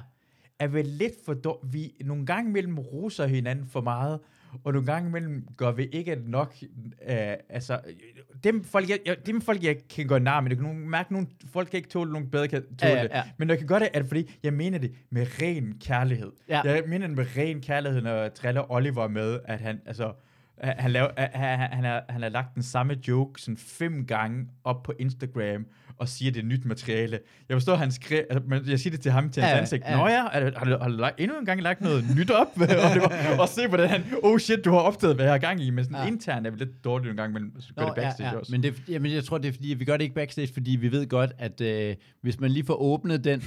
Er 0.59 0.67
vi 0.67 0.81
lidt 0.81 1.13
for 1.25 1.33
dår- 1.33 1.65
Vi 1.71 1.91
nogle 2.05 2.25
gange 2.25 2.49
imellem 2.49 2.79
roser 2.79 3.25
hinanden 3.27 3.67
for 3.67 3.81
meget. 3.81 4.19
Og 4.63 4.73
nogle 4.73 4.85
gange 4.85 5.09
imellem 5.09 5.47
gør 5.57 5.71
vi 5.71 5.85
ikke 5.85 6.15
nok. 6.25 6.55
Øh, 7.09 7.17
altså, 7.49 7.79
dem 8.43 8.63
folk, 8.63 8.89
jeg, 8.89 8.99
jeg, 9.05 9.17
dem 9.25 9.41
folk, 9.41 9.63
jeg 9.63 9.77
kan 9.89 10.07
gøre 10.07 10.19
nar, 10.19 10.41
men 10.41 10.49
jeg 10.49 10.57
kan 10.57 10.75
mærke, 10.89 11.13
nogle 11.13 11.27
folk 11.51 11.69
kan 11.69 11.77
ikke 11.77 11.89
tåle, 11.89 12.11
nogle 12.11 12.27
bedre 12.29 12.47
kan 12.47 12.61
tåle 12.61 12.91
Ja, 12.91 12.97
ja, 12.97 13.03
det. 13.03 13.09
ja. 13.09 13.23
Men 13.37 13.47
når 13.47 13.53
jeg 13.53 13.59
kan 13.59 13.67
gøre 13.67 13.79
det, 13.79 13.89
er 13.93 13.99
det 13.99 14.07
fordi, 14.07 14.37
jeg 14.43 14.53
mener 14.53 14.77
det 14.77 14.93
med 15.09 15.27
ren 15.41 15.73
kærlighed. 15.81 16.31
Ja. 16.49 16.61
Jeg 16.61 16.83
mener 16.87 17.07
det 17.07 17.15
med 17.15 17.25
ren 17.37 17.61
kærlighed, 17.61 18.01
når 18.01 18.09
jeg 18.11 18.35
driller 18.35 18.71
Oliver 18.71 19.07
med, 19.07 19.39
at 19.45 19.59
han, 19.59 19.81
altså, 19.85 20.13
han, 20.63 20.91
laver, 20.91 21.09
han, 21.17 21.59
han, 21.59 21.83
har, 21.83 22.03
han 22.09 22.21
har 22.21 22.29
lagt 22.29 22.55
den 22.55 22.63
samme 22.63 22.97
joke 23.07 23.41
sådan 23.41 23.57
fem 23.57 24.05
gange 24.05 24.47
op 24.63 24.83
på 24.83 24.93
Instagram, 24.99 25.65
og 25.99 26.07
siger, 26.09 26.31
det 26.31 26.39
er 26.41 26.45
nyt 26.45 26.65
materiale. 26.65 27.19
Jeg 27.49 27.55
forstår, 27.55 27.73
at 27.73 27.79
han 27.79 27.91
skrev, 27.91 28.23
altså, 28.29 28.49
men 28.49 28.61
jeg 28.69 28.79
siger 28.79 28.91
det 28.91 29.01
til 29.01 29.11
ham 29.11 29.29
til 29.29 29.43
hans 29.43 29.53
Ja, 29.53 29.59
ansigt. 29.59 29.83
ja. 29.87 29.97
Nå 29.97 30.07
ja, 30.07 30.23
har 30.31 30.65
du, 30.65 30.77
har 30.81 30.89
du 30.89 30.95
lagt, 30.97 31.19
endnu 31.19 31.39
en 31.39 31.45
gang 31.45 31.61
lagt 31.61 31.81
noget 31.81 32.05
nyt 32.15 32.31
op? 32.31 32.47
og, 32.61 32.67
det 32.67 33.01
var, 33.01 33.35
og 33.39 33.49
se, 33.49 33.67
hvordan 33.67 33.89
han, 33.89 34.03
oh 34.23 34.39
shit, 34.39 34.65
du 34.65 34.71
har 34.71 34.79
opdaget, 34.79 35.15
hvad 35.15 35.25
jeg 35.25 35.33
har 35.33 35.37
gang 35.39 35.61
i. 35.61 35.69
Men 35.69 35.83
sådan 35.83 35.95
Ja. 35.97 36.01
ja. 36.01 36.07
internt 36.07 36.47
er 36.47 36.51
vi 36.51 36.57
lidt 36.57 36.83
dårligt 36.83 37.11
en 37.11 37.17
gang, 37.17 37.33
men 37.33 37.51
så 37.59 37.73
gør 37.77 37.85
det 37.85 37.95
backstage 37.95 38.37
også. 38.39 38.51
Men 38.51 38.63
det, 38.63 38.73
jamen, 38.89 39.11
jeg 39.13 39.23
tror, 39.23 39.37
det 39.37 39.47
er 39.49 39.53
fordi, 39.53 39.71
at 39.71 39.79
vi 39.79 39.85
gør 39.85 39.97
det 39.97 40.03
ikke 40.03 40.15
backstage, 40.15 40.49
fordi 40.53 40.71
vi 40.71 40.91
ved 40.91 41.07
godt, 41.09 41.31
at 41.39 41.61
øh, 41.61 41.95
hvis 42.21 42.39
man 42.39 42.51
lige 42.51 42.65
får 42.65 42.81
åbnet 42.81 43.23
den, 43.23 43.43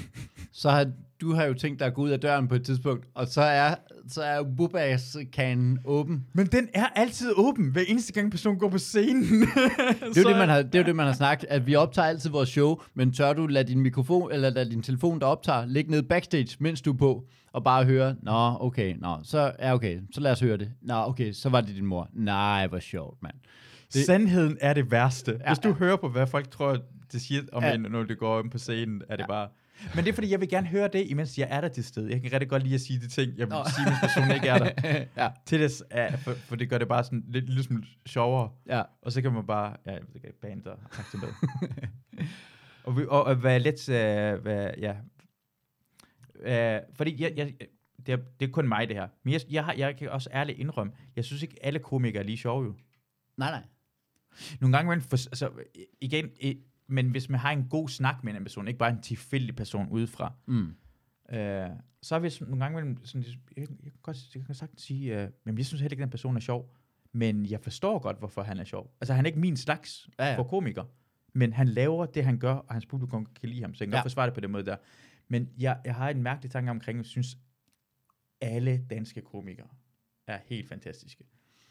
så 0.52 0.70
har 0.70 0.86
du 1.20 1.34
har 1.34 1.44
jo 1.44 1.54
tænkt 1.54 1.78
dig 1.80 1.86
at 1.86 1.94
gå 1.94 2.02
ud 2.02 2.10
af 2.10 2.20
døren 2.20 2.48
på 2.48 2.54
et 2.54 2.62
tidspunkt, 2.64 3.06
og 3.14 3.26
så 3.28 3.40
er, 3.42 3.74
så 4.08 4.22
er 4.22 4.42
Bubas 4.56 5.16
kanen 5.32 5.78
åben. 5.84 6.24
Men 6.32 6.46
den 6.46 6.68
er 6.74 6.86
altid 6.96 7.32
åben, 7.36 7.70
hver 7.70 7.82
eneste 7.88 8.12
gang 8.12 8.30
person 8.30 8.58
går 8.58 8.68
på 8.68 8.78
scenen. 8.78 9.24
Det 9.40 10.16
er, 10.16 10.22
jo 10.22 10.28
det, 10.28 10.36
man 10.38 10.48
har, 10.48 10.62
det 10.62 10.74
er 10.74 10.78
jo 10.78 10.84
det, 10.84 10.96
man 10.96 11.06
har 11.06 11.12
sagt, 11.12 11.44
at 11.48 11.66
vi 11.66 11.74
optager 11.74 12.08
altid 12.08 12.30
vores 12.30 12.39
show, 12.48 12.80
men 12.94 13.12
tør 13.12 13.32
du 13.32 13.46
lade 13.46 13.68
din 13.68 13.80
mikrofon, 13.80 14.32
eller 14.32 14.50
lade 14.50 14.70
din 14.70 14.82
telefon, 14.82 15.20
der 15.20 15.26
optager, 15.26 15.66
ligge 15.66 15.90
nede 15.90 16.02
backstage, 16.02 16.56
mens 16.58 16.82
du 16.82 16.92
er 16.92 16.96
på, 16.96 17.24
og 17.52 17.64
bare 17.64 17.84
høre, 17.84 18.16
nå, 18.22 18.56
okay, 18.60 18.94
nå, 18.98 19.18
så 19.22 19.52
er 19.58 19.72
okay, 19.72 20.00
så 20.14 20.20
lad 20.20 20.32
os 20.32 20.40
høre 20.40 20.56
det. 20.56 20.72
Nå, 20.82 20.94
okay, 20.94 21.32
så 21.32 21.48
var 21.48 21.60
det 21.60 21.76
din 21.76 21.86
mor. 21.86 22.08
Nej, 22.12 22.66
hvor 22.66 22.78
sjovt, 22.78 23.22
mand. 23.22 23.34
Det... 23.94 24.06
Sandheden 24.06 24.58
er 24.60 24.74
det 24.74 24.90
værste. 24.90 25.40
Ja, 25.40 25.48
Hvis 25.48 25.58
du 25.58 25.68
ja. 25.68 25.74
hører 25.74 25.96
på, 25.96 26.08
hvad 26.08 26.26
folk 26.26 26.50
tror, 26.50 26.78
det 27.12 27.20
siger 27.20 27.42
om 27.52 27.62
Ja. 27.62 27.68
ja. 27.68 27.74
en, 27.74 27.80
når 27.90 28.02
det 28.02 28.18
går 28.18 28.38
om 28.38 28.50
på 28.50 28.58
scenen, 28.58 29.02
er 29.08 29.16
det 29.16 29.26
bare... 29.28 29.48
Men 29.94 30.04
det 30.04 30.10
er, 30.10 30.14
fordi 30.14 30.30
jeg 30.30 30.40
vil 30.40 30.48
gerne 30.48 30.66
høre 30.66 30.88
det, 30.88 31.06
imens 31.10 31.38
jeg 31.38 31.48
er 31.50 31.60
der 31.60 31.68
til 31.68 31.84
stede. 31.84 32.10
Jeg 32.10 32.22
kan 32.22 32.32
rigtig 32.32 32.48
godt 32.48 32.62
lide 32.62 32.74
at 32.74 32.80
sige 32.80 33.00
de 33.00 33.08
ting, 33.08 33.38
jeg 33.38 33.46
vil 33.46 33.54
Nå. 33.54 33.64
sige, 33.64 33.88
hvis 33.88 33.98
personen 34.00 34.34
ikke 34.34 34.48
er 34.48 34.58
der. 34.58 35.04
ja, 35.24 35.28
Til 35.46 35.60
det, 35.60 35.82
ja, 35.90 36.14
for, 36.14 36.32
for, 36.32 36.56
det 36.56 36.70
gør 36.70 36.78
det 36.78 36.88
bare 36.88 37.04
sådan 37.04 37.24
lidt, 37.28 37.54
lidt 37.54 37.66
smule 37.66 37.86
sjovere. 38.06 38.50
ja. 38.68 38.82
Og 39.02 39.12
så 39.12 39.22
kan 39.22 39.32
man 39.32 39.46
bare, 39.46 39.76
ja, 39.86 39.92
jeg 39.92 40.00
ved 40.00 40.14
ikke, 40.14 40.40
band 40.40 40.66
og 40.66 40.78
med. 41.14 41.28
og, 42.84 42.96
vi, 42.96 43.04
og, 43.08 43.24
og 43.24 43.42
være 43.42 43.58
lidt, 43.58 43.88
uh, 43.88 44.44
være, 44.44 44.74
ja. 44.78 44.94
Uh, 46.78 46.96
fordi 46.96 47.22
jeg, 47.22 47.32
jeg, 47.36 47.52
det, 48.06 48.12
er, 48.12 48.18
det 48.40 48.48
er 48.48 48.52
kun 48.52 48.68
mig, 48.68 48.88
det 48.88 48.96
her. 48.96 49.08
Men 49.22 49.32
jeg, 49.32 49.40
jeg, 49.50 49.64
har, 49.64 49.72
jeg 49.72 49.96
kan 49.96 50.08
også 50.08 50.30
ærligt 50.32 50.58
indrømme, 50.58 50.92
jeg 51.16 51.24
synes 51.24 51.42
ikke, 51.42 51.56
alle 51.62 51.78
komikere 51.78 52.22
er 52.22 52.26
lige 52.26 52.38
sjove 52.38 52.64
jo. 52.64 52.74
Nej, 53.36 53.50
nej. 53.50 53.62
Nogle 54.60 54.76
gange, 54.76 54.88
man 54.88 55.00
for, 55.00 55.16
altså, 55.16 55.50
igen, 56.00 56.30
men 56.90 57.10
hvis 57.10 57.28
man 57.28 57.40
har 57.40 57.50
en 57.52 57.66
god 57.68 57.88
snak 57.88 58.24
med 58.24 58.34
en 58.34 58.42
person, 58.42 58.68
ikke 58.68 58.78
bare 58.78 58.90
en 58.90 59.02
tilfældig 59.02 59.56
person 59.56 59.88
udefra, 59.88 60.32
Mm. 60.46 60.74
øh, 61.32 61.68
så 62.02 62.14
er 62.14 62.18
vi 62.18 62.30
sådan- 62.30 62.48
nogle 62.50 62.64
gange, 62.64 62.74
mellem 62.76 63.04
sådan, 63.04 63.24
jeg, 63.26 63.34
jeg, 63.56 63.66
kan 63.68 63.92
godt, 64.02 64.34
jeg 64.34 64.44
kan 64.46 64.54
sagtens 64.54 64.82
sige, 64.82 65.22
øh, 65.22 65.28
men 65.44 65.58
jeg 65.58 65.66
synes 65.66 65.80
heller 65.80 65.92
ikke, 65.94 66.02
at 66.02 66.06
den 66.06 66.10
person 66.10 66.36
er 66.36 66.40
sjov, 66.40 66.74
men 67.12 67.46
jeg 67.46 67.60
forstår 67.60 67.98
godt, 67.98 68.18
hvorfor 68.18 68.42
han 68.42 68.58
er 68.58 68.64
sjov. 68.64 68.94
Altså, 69.00 69.14
han 69.14 69.24
er 69.24 69.28
ikke 69.28 69.40
min 69.40 69.56
slags 69.56 70.08
Ja, 70.18 70.24
ja, 70.30 70.38
for 70.38 70.42
komiker, 70.44 70.84
men 71.32 71.52
han 71.52 71.68
laver 71.68 72.06
det, 72.06 72.24
han 72.24 72.38
gør, 72.38 72.52
og 72.54 72.74
hans 72.74 72.86
publikum 72.86 73.26
kan 73.40 73.48
lide 73.48 73.60
ham, 73.60 73.74
så 73.74 73.84
jeg 73.84 73.88
kan 73.88 73.92
Ja. 73.92 73.98
godt 73.98 74.04
forsvare 74.04 74.26
det 74.26 74.34
på 74.34 74.40
den 74.40 74.50
måde 74.50 74.64
der. 74.66 74.76
Men 75.28 75.48
jeg, 75.58 75.80
jeg 75.84 75.94
har 75.94 76.08
en 76.10 76.22
mærkelig 76.22 76.50
tanke 76.50 76.70
omkring, 76.70 76.98
at 76.98 77.04
jeg 77.04 77.06
synes, 77.10 77.38
alle 78.40 78.84
danske 78.90 79.20
komikere 79.20 79.68
er 80.26 80.38
helt 80.46 80.68
fantastiske. 80.68 81.24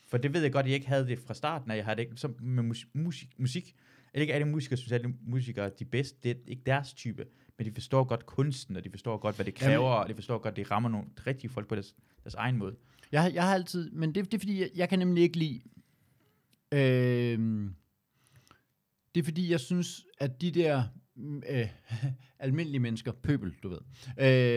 For 0.08 0.18
det 0.18 0.34
ved 0.34 0.42
jeg 0.42 0.52
godt, 0.52 0.64
at 0.64 0.70
jeg 0.70 0.76
ikke 0.76 0.88
havde 0.88 1.08
det 1.08 1.20
fra 1.20 1.34
starten, 1.34 1.72
og 1.72 1.78
jeg 1.78 1.86
havde 1.86 1.96
det 1.98 2.02
ikke 2.04 2.16
så 2.18 2.34
med 2.40 2.64
musik. 2.94 3.40
musik, 3.40 3.76
musik 4.14 4.18
er 4.18 4.22
ikke 4.22 4.34
alle 4.34 4.48
musikere 4.48 4.78
synes, 4.78 4.92
at 4.92 5.02
alle 5.02 5.16
musikere 5.28 5.66
er 5.66 5.70
de 5.70 5.86
bedste. 5.86 6.18
Det 6.24 6.32
er 6.32 6.36
ikke 6.48 6.64
deres 6.66 6.94
type, 6.94 7.26
men 7.58 7.68
de 7.68 7.72
forstår 7.74 8.04
godt 8.04 8.26
kunsten, 8.26 8.76
og 8.76 8.84
de 8.84 8.90
forstår 8.90 9.18
godt, 9.18 9.36
hvad 9.36 9.46
det 9.46 9.56
kræver, 9.56 9.90
Jamen- 9.90 10.04
og 10.04 10.10
de 10.10 10.14
forstår 10.16 10.38
godt, 10.38 10.52
at 10.52 10.56
det 10.56 10.72
rammer 10.72 10.90
nogle 10.90 11.08
rigtige 11.28 11.50
folk 11.52 11.68
på 11.68 11.76
deres, 11.76 11.96
deres 12.24 12.34
egen 12.36 12.58
måde. 12.58 12.76
Jeg, 13.12 13.32
jeg 13.34 13.44
har 13.44 13.54
altid, 13.54 13.92
men 13.92 14.16
det, 14.16 14.26
det 14.26 14.34
er 14.34 14.40
fordi, 14.40 14.60
jeg, 14.62 14.70
jeg 14.76 14.90
kan 14.90 15.00
nemlig 15.00 15.24
ikke 15.24 15.38
lide, 15.38 15.62
øh, 16.74 17.70
det 19.16 19.22
er 19.22 19.26
fordi, 19.26 19.52
jeg 19.52 19.60
synes, 19.60 20.06
at 20.20 20.42
de 20.42 20.52
der 20.52 20.84
mm, 21.16 21.44
øh, 21.50 21.68
almindelige 22.40 22.80
mennesker, 22.80 23.12
pøbel, 23.12 23.54
du 23.64 23.70
ved, 23.70 23.80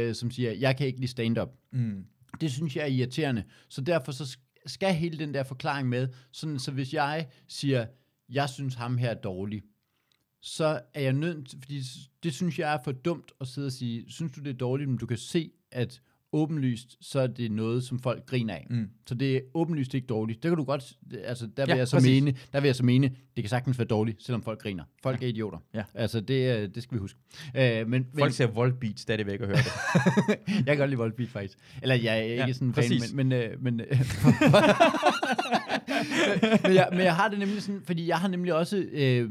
øh, 0.09 0.15
som 0.15 0.31
siger, 0.31 0.53
jeg 0.53 0.77
kan 0.77 0.87
ikke 0.87 0.99
lide 0.99 1.11
stand-up, 1.11 1.49
Mm. 1.73 2.05
det 2.41 2.53
synes 2.53 2.77
jeg 2.77 2.83
er 2.83 2.87
irriterende. 2.87 3.45
Så 3.69 3.81
derfor 3.81 4.13
så 4.13 4.25
sk- 4.25 4.63
skal 4.67 4.95
hele 4.95 5.19
den 5.19 5.35
der 5.35 5.43
forklaring 5.43 5.89
med, 5.89 6.09
sådan, 6.33 6.59
så 6.59 6.71
hvis 6.73 6.95
jeg 6.95 7.29
siger, 7.49 7.87
jeg 8.33 8.49
synes 8.49 8.75
ham 8.75 8.99
her 8.99 9.11
er 9.11 9.15
dårlig, 9.21 9.63
så 10.43 10.81
er 10.95 11.01
jeg 11.01 11.13
nødt 11.13 11.49
til, 11.49 11.59
fordi 11.63 11.83
det 12.23 12.35
synes 12.35 12.59
jeg 12.59 12.75
er 12.75 12.79
for 12.85 12.93
dumt 12.93 13.33
at 13.41 13.47
sidde 13.49 13.67
og 13.67 13.73
sige, 13.73 14.05
synes 14.09 14.33
du 14.33 14.41
det 14.41 14.51
er 14.51 14.55
dårligt, 14.59 14.89
men 14.91 14.99
du 14.99 15.07
kan 15.07 15.17
se, 15.19 15.51
at 15.73 16.01
åbenlyst, 16.35 16.97
så 17.01 17.21
er 17.21 17.27
det 17.27 17.51
noget, 17.53 17.85
som 17.85 17.99
folk 17.99 18.27
griner 18.27 18.55
af. 18.55 18.67
Mm. 18.71 18.89
Så 19.07 19.15
det 19.15 19.37
er 19.37 19.41
åbenlyst 19.55 19.95
ikke 19.95 20.07
dårligt. 20.07 20.43
Det 20.43 20.51
kan 20.51 20.57
du 20.59 20.65
godt, 20.65 20.93
altså 21.25 21.47
der 21.57 21.67
vil, 21.67 21.73
Ja, 21.73 21.77
jeg 21.77 21.89
så 21.89 21.97
præcis. 21.97 22.23
mene, 22.23 22.37
der 22.53 22.61
vil 22.61 22.69
jeg 22.69 22.77
så 22.77 22.85
mene, 22.85 23.09
det 23.09 23.45
kan 23.45 23.49
sagtens 23.49 23.79
være 23.79 23.89
dårligt, 23.89 24.23
selvom 24.25 24.43
folk 24.43 24.61
griner. 24.63 24.85
Folk 25.03 25.23
er 25.23 25.27
idioter. 25.27 25.59
Ja. 25.75 25.83
Altså 25.95 26.21
det, 26.21 26.57
øh, 26.63 26.69
det 26.75 26.83
skal 26.83 26.95
vi 26.95 27.01
huske. 27.01 27.19
Øh, 27.57 27.89
men, 27.89 28.05
Folk 28.05 28.25
men, 28.25 28.33
ser 28.33 28.47
Volbeat 28.47 29.01
stadigvæk 29.01 29.41
og 29.41 29.47
hører 29.47 29.59
det. 29.59 29.73
jeg 30.57 30.65
kan 30.67 30.77
godt 30.79 30.91
lide 30.91 30.99
Volbeat 30.99 31.29
faktisk. 31.29 31.59
Eller 31.83 31.95
jeg 31.95 32.19
er 32.19 32.23
ikke 32.23 32.45
Ja, 32.47 32.53
sådan 32.53 32.69
en 32.69 32.75
fan, 32.75 32.91
men... 33.15 33.29
men, 33.29 33.33
øh, 33.43 33.63
men, 33.63 33.81
øh, 33.81 33.87
men, 36.63 36.75
jeg, 36.75 36.89
men 36.91 37.01
jeg 37.01 37.17
har 37.17 37.29
det 37.29 37.39
nemlig 37.39 37.63
sådan, 37.63 37.83
fordi 37.85 38.07
jeg 38.07 38.19
har 38.19 38.29
nemlig 38.29 38.55
også... 38.55 38.85
Øh, 38.93 39.31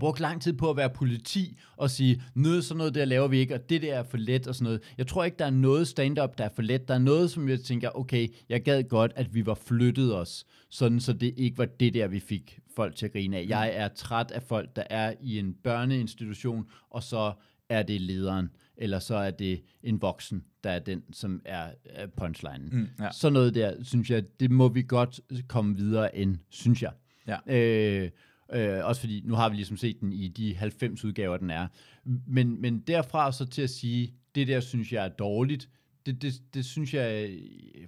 brugt 0.00 0.20
lang 0.20 0.42
tid 0.42 0.52
på 0.52 0.70
at 0.70 0.76
være 0.76 0.90
politi 0.90 1.58
og 1.76 1.90
sige, 1.90 2.22
noget 2.34 2.64
sådan 2.64 2.78
noget 2.78 2.94
der 2.94 3.04
laver 3.04 3.28
vi 3.28 3.38
ikke, 3.38 3.54
og 3.54 3.70
det 3.70 3.82
der 3.82 3.94
er 3.94 4.02
for 4.02 4.16
let 4.16 4.46
og 4.46 4.54
sådan 4.54 4.64
noget. 4.64 4.82
Jeg 4.98 5.06
tror 5.06 5.24
ikke, 5.24 5.36
der 5.38 5.44
er 5.46 5.50
noget 5.50 5.88
stand-up, 5.88 6.38
der 6.38 6.44
er 6.44 6.48
for 6.54 6.62
let. 6.62 6.88
Der 6.88 6.94
er 6.94 6.98
noget, 6.98 7.30
som 7.30 7.48
jeg 7.48 7.60
tænker, 7.60 7.98
okay, 7.98 8.28
jeg 8.48 8.62
gad 8.62 8.82
godt, 8.82 9.12
at 9.16 9.34
vi 9.34 9.46
var 9.46 9.54
flyttet 9.54 10.16
os, 10.16 10.46
sådan 10.70 11.00
så 11.00 11.12
det 11.12 11.34
ikke 11.36 11.58
var 11.58 11.64
det 11.64 11.94
der, 11.94 12.06
vi 12.06 12.20
fik 12.20 12.58
folk 12.76 12.96
til 12.96 13.06
at 13.06 13.12
grine 13.12 13.36
af. 13.36 13.46
Jeg 13.48 13.70
er 13.74 13.88
træt 13.88 14.30
af 14.30 14.42
folk, 14.42 14.76
der 14.76 14.84
er 14.90 15.12
i 15.22 15.38
en 15.38 15.54
børneinstitution, 15.64 16.64
og 16.90 17.02
så 17.02 17.32
er 17.68 17.82
det 17.82 18.00
lederen, 18.00 18.48
eller 18.76 18.98
så 18.98 19.16
er 19.16 19.30
det 19.30 19.62
en 19.82 20.02
voksen, 20.02 20.44
der 20.64 20.70
er 20.70 20.78
den, 20.78 21.02
som 21.12 21.42
er, 21.44 21.70
er 21.84 22.06
punchlinen. 22.06 22.68
Mm, 22.72 23.04
ja. 23.04 23.08
Sådan 23.12 23.32
noget 23.32 23.54
der, 23.54 23.82
synes 23.82 24.10
jeg, 24.10 24.24
det 24.40 24.50
må 24.50 24.68
vi 24.68 24.82
godt 24.82 25.20
komme 25.48 25.76
videre 25.76 26.16
end, 26.16 26.38
synes 26.50 26.82
jeg. 26.82 26.92
Ja. 27.26 27.36
Øh, 27.46 28.10
øh, 28.52 28.84
også 28.84 29.00
fordi, 29.00 29.22
nu 29.24 29.34
har 29.34 29.48
vi 29.48 29.56
ligesom 29.56 29.76
set 29.76 30.00
den 30.00 30.12
i 30.12 30.28
de 30.28 30.54
90 30.54 31.04
udgaver, 31.04 31.36
den 31.36 31.50
er. 31.50 31.66
Men, 32.26 32.60
men 32.60 32.78
derfra 32.78 33.32
så 33.32 33.46
til 33.46 33.62
at 33.62 33.70
sige, 33.70 34.14
det 34.34 34.48
der 34.48 34.60
synes 34.60 34.92
jeg 34.92 35.04
er 35.04 35.08
dårligt, 35.08 35.68
det, 36.06 36.22
det, 36.22 36.34
det 36.54 36.64
synes 36.64 36.94
jeg... 36.94 37.30
Øh, 37.30 37.86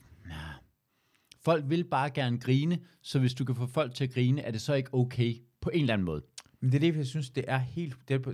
folk 1.45 1.65
vil 1.69 1.85
bare 1.85 2.11
gerne 2.11 2.39
grine, 2.39 2.79
så 3.03 3.19
hvis 3.19 3.35
du 3.35 3.45
kan 3.45 3.55
få 3.55 3.67
folk 3.67 3.95
til 3.95 4.05
at 4.05 4.13
grine, 4.13 4.43
er 4.43 4.51
det 4.51 4.61
så 4.61 4.75
ikke 4.75 4.95
okay 4.95 5.35
på 5.61 5.71
en 5.71 5.81
eller 5.81 5.95
anden 5.95 6.05
måde. 6.05 6.23
Men 6.61 6.73
det 6.73 6.77
er 6.77 6.81
det, 6.93 6.97
jeg 6.97 7.07
synes, 7.07 7.31
det 7.31 7.45
er 7.49 7.59
helt, 7.59 7.97
det 8.09 8.15
er, 8.15 8.19
på, 8.19 8.33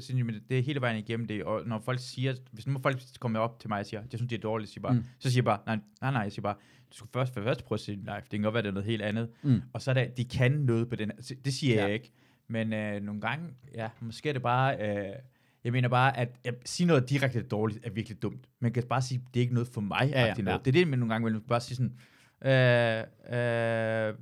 det 0.49 0.59
er 0.59 0.63
hele 0.63 0.81
vejen 0.81 0.99
igennem 0.99 1.27
det, 1.27 1.45
og 1.45 1.63
når 1.67 1.79
folk 1.79 1.99
siger, 2.01 2.35
hvis 2.53 2.67
nu 2.67 2.79
folk 2.83 2.99
kommer 3.21 3.39
op 3.39 3.61
til 3.61 3.69
mig 3.69 3.81
og 3.81 3.87
siger, 3.87 4.01
jeg 4.13 4.19
synes, 4.19 4.29
det 4.31 4.37
er 4.37 4.41
dårligt, 4.41 4.71
siger 4.71 4.83
bare, 4.83 4.93
mm. 4.95 5.05
så 5.19 5.31
siger 5.31 5.39
jeg 5.39 5.45
bare, 5.45 5.59
nej, 5.67 5.79
nej, 6.01 6.11
nej, 6.13 6.23
jeg 6.23 6.33
siger 6.33 6.43
bare, 6.43 6.55
du 6.91 6.97
skal 6.97 7.09
først, 7.13 7.35
først 7.35 7.65
prøve 7.65 7.77
at 7.77 7.81
se 7.81 7.93
live, 7.93 8.15
det 8.17 8.31
kan 8.31 8.43
godt 8.43 8.55
være, 8.55 8.63
det 8.63 8.69
er 8.69 8.73
noget 8.73 8.87
helt 8.87 9.03
andet, 9.03 9.29
Mm. 9.43 9.63
og 9.73 9.83
så 9.83 9.91
er 9.91 9.95
det, 9.95 10.17
de 10.17 10.25
kan 10.25 10.53
noget 10.53 10.89
på 10.89 10.97
den 10.97 11.11
det 11.45 11.55
siger 11.55 11.75
Ja. 11.75 11.85
jeg 11.85 11.95
ikke, 11.95 12.13
men 12.49 12.73
øh, 12.73 13.03
nogle 13.03 13.21
gange, 13.21 13.49
ja, 13.75 13.89
måske 14.01 14.29
er 14.29 14.33
det 14.33 14.43
bare, 14.43 14.77
øh, 14.77 15.13
jeg 15.65 15.73
mener 15.73 15.89
bare, 15.89 16.17
at 16.17 16.29
at 16.45 16.55
sige 16.65 16.87
noget 16.87 17.11
direkte 17.11 17.43
dårligt 17.43 17.81
er 17.87 17.91
virkelig 17.91 18.23
dumt. 18.23 18.49
Man 18.61 18.73
kan 18.73 18.83
bare 18.83 19.03
sige, 19.03 19.21
det 19.35 19.41
er 19.41 19.43
ikke 19.43 19.55
noget 19.55 19.69
for 19.69 19.81
mig. 19.81 20.09
Ja, 20.11 20.21
ja, 20.21 20.35
ja. 20.53 20.59
Det 20.59 20.67
er 20.67 20.73
det, 20.73 20.89
man 20.89 20.99
nogle 20.99 21.15
gange 21.15 21.33
vil 21.33 21.41
bare 21.41 21.61
sige 21.61 21.77
sådan, 21.77 21.97
øh, 22.45 22.99
øh, 23.39 24.15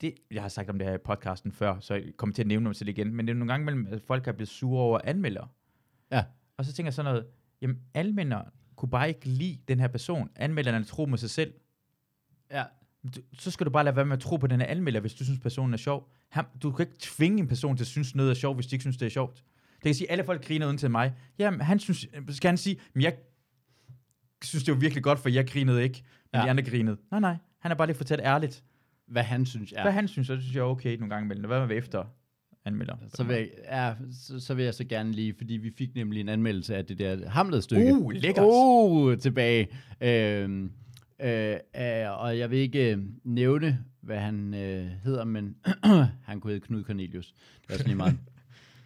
det, 0.00 0.14
jeg 0.30 0.42
har 0.42 0.48
sagt 0.48 0.70
om 0.70 0.78
det 0.78 0.88
her 0.88 0.94
i 0.94 0.98
podcasten 1.04 1.52
før, 1.52 1.80
så 1.80 1.94
jeg 1.94 2.04
kommer 2.16 2.34
til 2.34 2.42
at 2.42 2.46
nævne 2.46 2.68
det 2.68 2.88
igen, 2.88 3.14
men 3.14 3.26
det 3.26 3.32
er 3.32 3.36
nogle 3.36 3.52
gange 3.52 3.64
mellem, 3.64 3.86
at 3.90 4.02
folk 4.02 4.26
er 4.28 4.32
blevet 4.32 4.48
sure 4.48 4.82
over 4.82 5.00
anmeldere. 5.04 5.48
Ja. 6.10 6.24
Og 6.56 6.64
så 6.64 6.72
tænker 6.72 6.86
jeg 6.86 6.94
sådan 6.94 7.12
noget, 7.12 7.26
jamen 7.60 7.80
anmeldere 7.94 8.44
kunne 8.76 8.90
bare 8.90 9.08
ikke 9.08 9.28
lide 9.28 9.58
den 9.68 9.80
her 9.80 9.88
person. 9.88 10.30
Anmelderne 10.36 10.78
er 10.78 10.84
tro 10.84 11.06
med 11.06 11.18
sig 11.18 11.30
selv. 11.30 11.54
Ja. 12.50 12.64
Du, 13.16 13.20
så 13.38 13.50
skal 13.50 13.66
du 13.66 13.70
bare 13.70 13.84
lade 13.84 13.96
være 13.96 14.04
med 14.04 14.16
at 14.16 14.20
tro 14.20 14.36
på 14.36 14.46
den 14.46 14.60
her 14.60 14.66
anmelder, 14.66 15.00
hvis 15.00 15.14
du 15.14 15.24
synes, 15.24 15.40
personen 15.40 15.74
er 15.74 15.78
sjov. 15.78 16.10
Han, 16.28 16.44
du 16.62 16.72
kan 16.72 16.86
ikke 16.86 16.98
tvinge 17.00 17.38
en 17.38 17.48
person 17.48 17.76
til 17.76 17.84
at 17.84 17.88
synes 17.88 18.14
noget 18.14 18.30
er 18.30 18.34
sjovt, 18.34 18.56
hvis 18.56 18.66
de 18.66 18.74
ikke 18.74 18.82
synes, 18.82 18.96
det 18.96 19.06
er 19.06 19.10
sjovt. 19.10 19.44
Det 19.74 19.82
kan 19.82 19.94
sige, 19.94 20.08
at 20.08 20.12
alle 20.12 20.24
folk 20.24 20.46
griner 20.46 20.66
uden 20.66 20.78
til 20.78 20.90
mig. 20.90 21.14
Jamen, 21.38 21.60
han 21.60 21.78
synes, 21.78 22.08
skal 22.28 22.48
han 22.48 22.56
sige, 22.56 22.80
men 22.92 23.02
jeg 23.02 23.16
synes, 24.44 24.64
det 24.64 24.74
var 24.74 24.80
virkelig 24.80 25.02
godt, 25.02 25.18
for 25.18 25.28
jeg 25.28 25.48
grinede 25.48 25.82
ikke, 25.82 26.04
men 26.32 26.38
ja. 26.38 26.44
de 26.44 26.50
andre 26.50 26.62
grinede. 26.62 26.96
Nej, 27.10 27.20
nej. 27.20 27.36
Han 27.58 27.70
er 27.70 27.74
bare 27.74 27.86
lige 27.86 27.96
fortalt 27.96 28.20
ærligt. 28.20 28.64
Hvad 29.06 29.22
han 29.22 29.46
synes 29.46 29.72
er. 29.72 29.76
Ja. 29.76 29.82
Hvad 29.82 29.92
han 29.92 30.08
synes, 30.08 30.26
så 30.26 30.40
synes 30.40 30.54
jeg 30.54 30.60
er 30.60 30.64
okay 30.64 30.96
nogle 30.96 31.14
gange 31.14 31.26
imellem. 31.26 31.46
Hvad 31.46 31.60
man 31.60 31.68
vil 31.68 31.76
efter 31.76 32.04
anmelder. 32.64 32.96
Så 33.14 33.24
vil, 33.24 33.36
jeg, 33.36 33.48
ja, 33.70 33.94
så, 34.12 34.40
så 34.40 34.54
vil 34.54 34.64
jeg 34.64 34.74
så 34.74 34.84
gerne 34.84 35.12
lige, 35.12 35.34
fordi 35.38 35.54
vi 35.54 35.70
fik 35.78 35.94
nemlig 35.94 36.20
en 36.20 36.28
anmeldelse 36.28 36.76
af 36.76 36.84
det 36.84 36.98
der 36.98 37.28
Hamlet-stykke. 37.28 37.94
Uh, 37.94 38.10
lækkert. 38.12 38.44
Uh, 38.44 39.18
tilbage. 39.18 39.68
Øhm, 40.00 40.72
øh, 41.20 41.56
øh, 41.76 42.20
og 42.20 42.38
jeg 42.38 42.50
vil 42.50 42.58
ikke 42.58 42.92
øh, 42.92 42.98
nævne, 43.24 43.84
hvad 44.00 44.18
han 44.18 44.54
øh, 44.54 44.86
hedder, 45.04 45.24
men 45.24 45.56
han 46.28 46.40
kunne 46.40 46.52
hedde 46.52 46.66
Knud 46.66 46.84
Cornelius. 46.84 47.32
Det 47.62 47.70
er 47.70 47.74
også 47.74 47.86
lige 47.86 47.96
meget. 47.96 48.18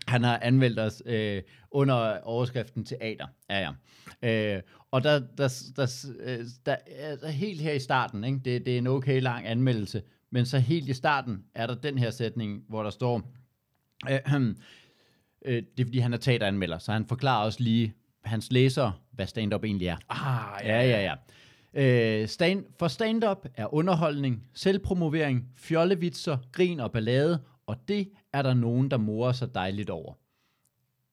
Han 0.09 0.25
har 0.25 0.39
anmeldt 0.43 0.79
os 0.79 1.03
øh, 1.07 1.43
under 1.71 2.21
overskriften 2.21 2.85
teater, 2.85 3.27
er 3.49 3.59
jeg. 3.59 3.75
Øh, 4.57 4.63
og 4.91 5.05
der, 5.05 5.19
der, 5.39 5.49
der, 5.77 6.07
øh, 6.21 6.45
der, 6.67 6.77
altså 6.99 7.29
helt 7.29 7.61
her 7.61 7.73
i 7.73 7.79
starten, 7.79 8.25
ikke? 8.25 8.39
Det, 8.45 8.67
det 8.67 8.75
er 8.75 8.79
en 8.79 8.87
okay 8.87 9.21
lang 9.23 9.47
anmeldelse, 9.47 10.03
men 10.31 10.47
så 10.47 10.59
helt 10.59 10.89
i 10.89 10.93
starten 10.95 11.45
er 11.55 11.67
der 11.67 11.75
den 11.75 11.99
her 11.99 12.11
sætning, 12.11 12.65
hvor 12.69 12.83
der 12.83 12.91
står, 12.91 13.33
øh, 14.11 14.19
øh, 15.45 15.63
det 15.77 15.81
er 15.81 15.85
fordi 15.85 15.99
han 15.99 16.13
er 16.13 16.17
teateranmelder, 16.19 16.79
så 16.79 16.93
han 16.93 17.07
forklarer 17.07 17.45
også 17.45 17.63
lige 17.63 17.95
hans 18.25 18.53
læsere, 18.53 18.93
hvad 19.13 19.27
stand-up 19.27 19.65
egentlig 19.65 19.89
er. 19.89 19.97
Ah, 20.09 20.67
Ja, 20.67 20.83
ja, 20.83 21.03
ja. 21.03 21.15
Øh, 21.75 22.29
stand, 22.29 22.65
for 22.79 22.89
stand-up 22.89 23.47
er 23.55 23.75
underholdning, 23.75 24.45
selvpromovering, 24.55 25.49
fjollevitser, 25.57 26.39
grin 26.53 26.81
og 26.81 26.93
ballade, 26.93 27.41
og 27.67 27.77
det 27.89 28.11
er 28.33 28.43
der 28.43 28.55
nogen, 28.55 28.91
der 28.91 28.97
morer 28.97 29.33
sig 29.33 29.55
dejligt 29.55 29.91
over. 29.91 30.13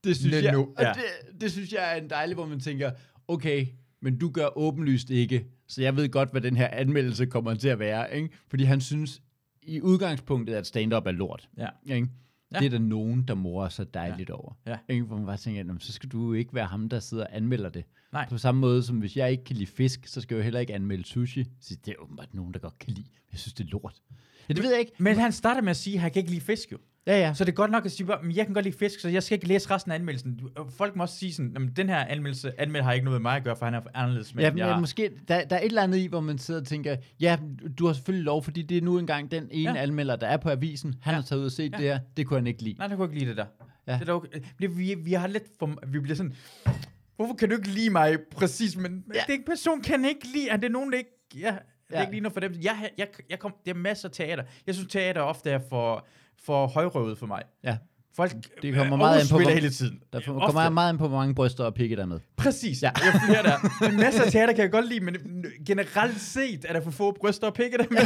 Det 0.04 0.16
synes, 0.18 0.44
jeg, 0.44 0.54
nu- 0.54 0.74
ja. 0.80 0.94
det, 0.94 1.42
det 1.42 1.52
synes 1.52 1.74
jeg 1.74 1.92
er 1.98 2.02
en 2.02 2.10
dejlig, 2.10 2.36
hvor 2.36 2.46
man 2.46 2.60
tænker, 2.60 2.92
okay, 3.28 3.68
men 4.02 4.18
du 4.18 4.30
gør 4.30 4.58
åbenlyst 4.58 5.10
ikke, 5.10 5.46
så 5.68 5.82
jeg 5.82 5.96
ved 5.96 6.10
godt, 6.10 6.32
hvad 6.32 6.42
den 6.42 6.56
her 6.58 6.68
anmeldelse 6.68 7.26
kommer 7.26 7.54
til 7.54 7.68
at 7.68 7.80
være, 7.80 8.16
ikke? 8.16 8.30
fordi 8.48 8.64
han 8.64 8.82
synes 8.82 9.22
i 9.62 9.82
udgangspunktet, 9.82 10.54
at 10.54 10.68
stand-up 10.68 11.08
er 11.08 11.12
lort. 11.12 11.50
Ja. 11.58 11.68
Ikke? 11.96 12.08
Ja. 12.54 12.60
Det 12.60 12.66
er 12.66 12.70
der 12.70 12.80
nogen, 12.80 13.24
der 13.28 13.34
morer 13.34 13.70
sig 13.70 13.94
dejligt 13.94 14.30
over. 14.30 14.54
Ja. 14.68 14.78
Ikke? 14.90 15.04
Hvor 15.04 15.18
man 15.18 15.26
bare 15.26 15.38
tænker, 15.38 15.64
"Nå, 15.64 15.74
men 15.74 15.80
så 15.80 15.92
skal 15.94 16.10
du 16.10 16.34
ikke 16.34 16.54
være 16.54 16.66
ham, 16.66 16.90
der 16.90 17.00
sidder 17.00 17.24
og 17.24 17.36
anmelder 17.36 17.70
det. 17.70 17.84
Nej. 18.14 18.30
På 18.30 18.38
samme 18.38 18.62
måde 18.62 18.84
som 18.84 18.98
hvis 19.00 19.18
jeg 19.18 19.32
ikke 19.32 19.44
kan 19.44 19.56
lide 19.56 19.68
fisk, 19.68 20.08
så 20.08 20.22
skal 20.22 20.36
jeg 20.36 20.40
jo 20.40 20.44
heller 20.44 20.60
ikke 20.60 20.74
anmelde 20.74 21.04
sushi. 21.04 21.44
Så 21.62 21.76
det 21.86 21.92
er 21.92 21.96
åbenbart 22.04 22.34
nogen, 22.34 22.54
der 22.54 22.60
godt 22.60 22.80
kan 22.80 22.94
lide. 22.94 23.08
Jeg 23.32 23.40
synes, 23.40 23.54
det 23.54 23.64
er 23.66 23.70
lort. 23.72 24.02
Ja, 24.50 24.54
det 24.54 24.64
ved 24.64 24.72
jeg 24.72 24.80
ikke. 24.80 24.92
Men 25.00 25.16
han 25.18 25.32
starter 25.32 25.62
med 25.62 25.70
at 25.70 25.78
sige, 25.78 25.94
at 25.96 26.02
han 26.02 26.12
kan 26.12 26.20
ikke 26.20 26.32
lide 26.32 26.42
fisk 26.42 26.72
jo. 26.72 26.78
Ja, 27.08 27.20
ja. 27.20 27.34
Så 27.34 27.44
det 27.46 27.52
er 27.52 27.56
godt 27.56 27.72
nok 27.72 27.86
at 27.86 27.92
sige, 27.92 28.14
at 28.14 28.20
jeg 28.36 28.46
kan 28.46 28.54
godt 28.54 28.66
lide 28.66 28.78
fisk, 28.78 29.00
så 29.00 29.10
jeg 29.10 29.24
skal 29.24 29.36
ikke 29.36 29.48
læse 29.48 29.72
resten 29.72 29.92
af 29.92 29.96
anmeldelsen. 29.96 30.38
Du- 30.38 30.70
Folk 30.78 30.96
må 30.96 31.04
også 31.04 31.16
sige 31.18 31.34
sådan, 31.34 31.58
at 31.70 31.78
den 31.78 31.90
her 31.90 31.98
anmeldelse, 32.06 32.62
anmelder 32.62 32.84
har 32.86 32.94
ikke 32.94 33.06
noget 33.06 33.22
med 33.22 33.30
mig 33.32 33.36
at 33.38 33.44
gøre, 33.44 33.56
for 33.56 33.66
han 33.66 33.74
er 33.74 33.82
anderledes 33.94 34.28
smag, 34.28 34.42
Ja, 34.44 34.50
men 34.52 34.58
jeg 34.58 34.70
er." 34.70 34.80
måske, 34.80 35.12
der, 35.28 35.46
der 35.46 35.56
er 35.56 35.60
et 35.60 35.66
eller 35.66 35.82
andet 35.82 35.98
i, 35.98 36.08
hvor 36.08 36.20
man 36.20 36.38
sidder 36.38 36.60
og 36.60 36.68
tænker, 36.68 36.96
ja, 37.20 37.38
du 37.80 37.86
har 37.86 37.94
selvfølgelig 37.94 38.26
lov, 38.26 38.44
fordi 38.44 38.62
det 38.62 38.78
er 38.78 38.82
nu 38.82 38.98
engang 39.00 39.32
den 39.32 39.48
ene 39.52 39.70
ja. 39.72 39.76
Ja. 39.76 39.82
anmelder, 39.84 40.16
der 40.16 40.28
er 40.28 40.38
på 40.38 40.50
avisen. 40.50 40.96
Han 41.02 41.12
ja. 41.12 41.16
Ja. 41.16 41.16
har 41.16 41.24
taget 41.24 41.40
ud 41.40 41.46
og 41.46 41.52
set 41.52 41.72
ja. 41.72 41.78
Ja. 41.78 41.84
det 41.84 41.92
her. 41.94 42.00
Det 42.18 42.28
kunne 42.28 42.40
han 42.40 42.48
ikke 42.48 42.64
lide. 42.64 42.76
Nej, 42.78 42.88
det 42.88 42.98
kunne 42.98 43.06
ikke 43.08 43.20
lide 43.20 43.30
det 43.30 43.38
der. 43.38 43.46
Ja. 43.88 43.94
Ja. 43.94 44.00
Det 44.00 44.10
er 44.10 44.14
dog, 44.14 44.26
vi, 44.60 44.96
vi, 45.04 45.14
har 45.14 45.28
lidt 45.28 45.44
for, 45.60 45.74
vi 45.88 46.00
bliver 46.00 46.16
sådan, 46.16 46.34
hvorfor 47.16 47.34
kan 47.34 47.50
du 47.50 47.56
ikke 47.56 47.68
lide 47.70 47.90
mig 47.90 48.18
præcis, 48.32 48.78
men 48.78 49.04
Ja. 49.14 49.20
ja. 49.30 49.34
den 49.34 49.44
person 49.46 49.82
kan 49.82 50.06
ikke 50.06 50.28
lide, 50.34 50.50
er 50.50 50.58
det 50.58 50.72
nogen, 50.72 50.92
der 50.92 50.98
ikke, 50.98 51.12
ja, 51.40 51.48
det 51.48 51.56
Ja. 51.92 51.98
er 51.98 52.02
ikke 52.02 52.12
lige 52.14 52.22
noget 52.22 52.34
for 52.34 52.40
dem. 52.40 52.54
Jeg, 52.62 52.90
jeg, 52.98 53.08
jeg 53.30 53.40
kom, 53.40 53.54
det 53.66 53.72
er 53.72 53.76
masser 53.76 54.08
af 54.10 54.14
teater. 54.14 54.44
Jeg 54.68 54.76
synes, 54.76 54.92
teater 54.92 55.22
ofte 55.22 55.50
er 55.50 55.60
for, 55.70 56.08
for 56.44 56.68
højrøvet 56.68 57.18
for 57.18 57.26
mig. 57.26 57.42
Ja. 57.64 57.78
Folk 58.16 58.32
Det 58.62 58.74
kommer 58.76 58.94
øh, 58.94 59.00
meget 59.00 59.20
an 59.22 59.28
på, 59.32 59.38
hvor- 59.40 59.50
hele 59.50 59.70
tiden. 59.70 60.00
Der 60.14 60.22
kommer 60.22 60.42
ofte. 60.42 60.70
meget 60.70 60.90
an 60.90 60.98
på, 60.98 61.08
hvor 61.08 61.18
mange 61.18 61.36
bryster 61.36 61.64
og 61.64 61.74
pikke 61.74 61.96
der 61.96 62.02
er 62.02 62.06
med. 62.06 62.20
Præcis, 62.38 62.84
ja. 62.84 62.92
jeg 62.96 63.22
flere 63.28 63.44
der. 63.44 63.88
En 63.90 63.96
masse 63.98 64.24
af 64.26 64.32
teater 64.32 64.54
kan 64.54 64.62
jeg 64.64 64.72
godt 64.72 64.90
lide, 64.90 65.00
men 65.00 65.16
generelt 65.68 66.22
set 66.22 66.66
er 66.70 66.74
der 66.74 66.82
for 66.82 66.92
få 66.92 67.12
bryster 67.20 67.48
og 67.48 67.54
pikke 67.54 67.78
der 67.78 67.86
med. 67.90 68.00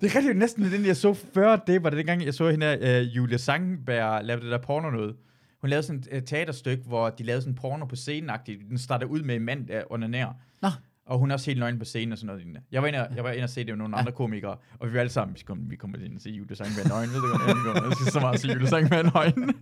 det 0.00 0.10
er 0.10 0.16
rigtig 0.16 0.34
næsten 0.34 0.64
den, 0.72 0.86
jeg 0.86 0.96
så 0.96 1.14
før 1.34 1.56
det, 1.56 1.82
var 1.82 1.90
det 1.90 1.96
dengang, 1.96 2.24
jeg 2.24 2.34
så 2.34 2.50
hende 2.50 2.78
uh, 2.82 3.16
Julia 3.16 3.36
Sangberg 3.38 4.24
lavede 4.24 4.44
det 4.44 4.52
der 4.52 4.58
porno 4.58 4.90
noget. 4.90 5.16
Hun 5.60 5.70
lavede 5.70 5.86
sådan 5.86 6.04
et 6.12 6.20
uh, 6.22 6.26
teaterstykke, 6.26 6.82
hvor 6.86 7.10
de 7.10 7.22
lavede 7.22 7.42
sådan 7.42 7.54
porno 7.54 7.84
på 7.86 7.96
scenen 7.96 8.30
-agtigt. 8.30 8.68
Den 8.68 8.78
starter 8.78 9.06
ud 9.06 9.22
med 9.22 9.36
en 9.36 9.42
mand, 9.44 9.66
der 9.66 9.82
onanerer. 9.90 10.32
Nå. 10.62 10.68
Og 11.06 11.18
hun 11.18 11.30
er 11.30 11.34
også 11.34 11.50
helt 11.50 11.60
nøgen 11.60 11.78
på 11.78 11.84
scenen 11.84 12.12
og 12.12 12.18
sådan 12.18 12.26
noget. 12.26 12.42
lignende. 12.42 12.60
Jeg 12.72 12.82
var 12.82 12.88
inde 12.88 13.08
og, 13.08 13.16
jeg 13.16 13.24
var 13.24 13.30
inde 13.30 13.44
og 13.44 13.50
se 13.50 13.60
det 13.60 13.68
med 13.68 13.76
nogle 13.76 13.96
ja. 13.96 14.00
andre 14.00 14.12
komikere, 14.12 14.56
og 14.78 14.88
vi 14.88 14.94
var 14.94 15.00
alle 15.00 15.10
sammen, 15.10 15.36
vi 15.36 15.42
kommer, 15.46 15.68
vi 15.68 15.76
kommer 15.76 15.98
ind 15.98 16.16
og 16.16 16.20
se 16.20 16.30
Julia 16.30 16.54
Sangberg 16.54 16.88
nøgen. 16.88 17.10
Ved 17.10 17.20
du 17.20 17.28
godt, 17.28 17.42
jeg 17.46 17.74
kommer, 17.74 17.94
skal 17.94 18.12
så 18.12 18.20
meget 18.20 18.40
se 18.40 18.48
Julia 18.48 18.66
Sangberg 18.66 19.04
nøgen. 19.14 19.54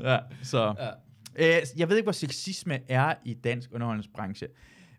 ja, 0.00 0.18
så... 0.42 0.74
Ja. 0.78 0.90
Øh, 1.36 1.62
jeg 1.76 1.88
ved 1.88 1.96
ikke, 1.96 2.06
hvor 2.06 2.12
sexisme 2.12 2.78
er 2.88 3.14
i 3.24 3.34
dansk 3.34 3.70
underholdningsbranche, 3.72 4.48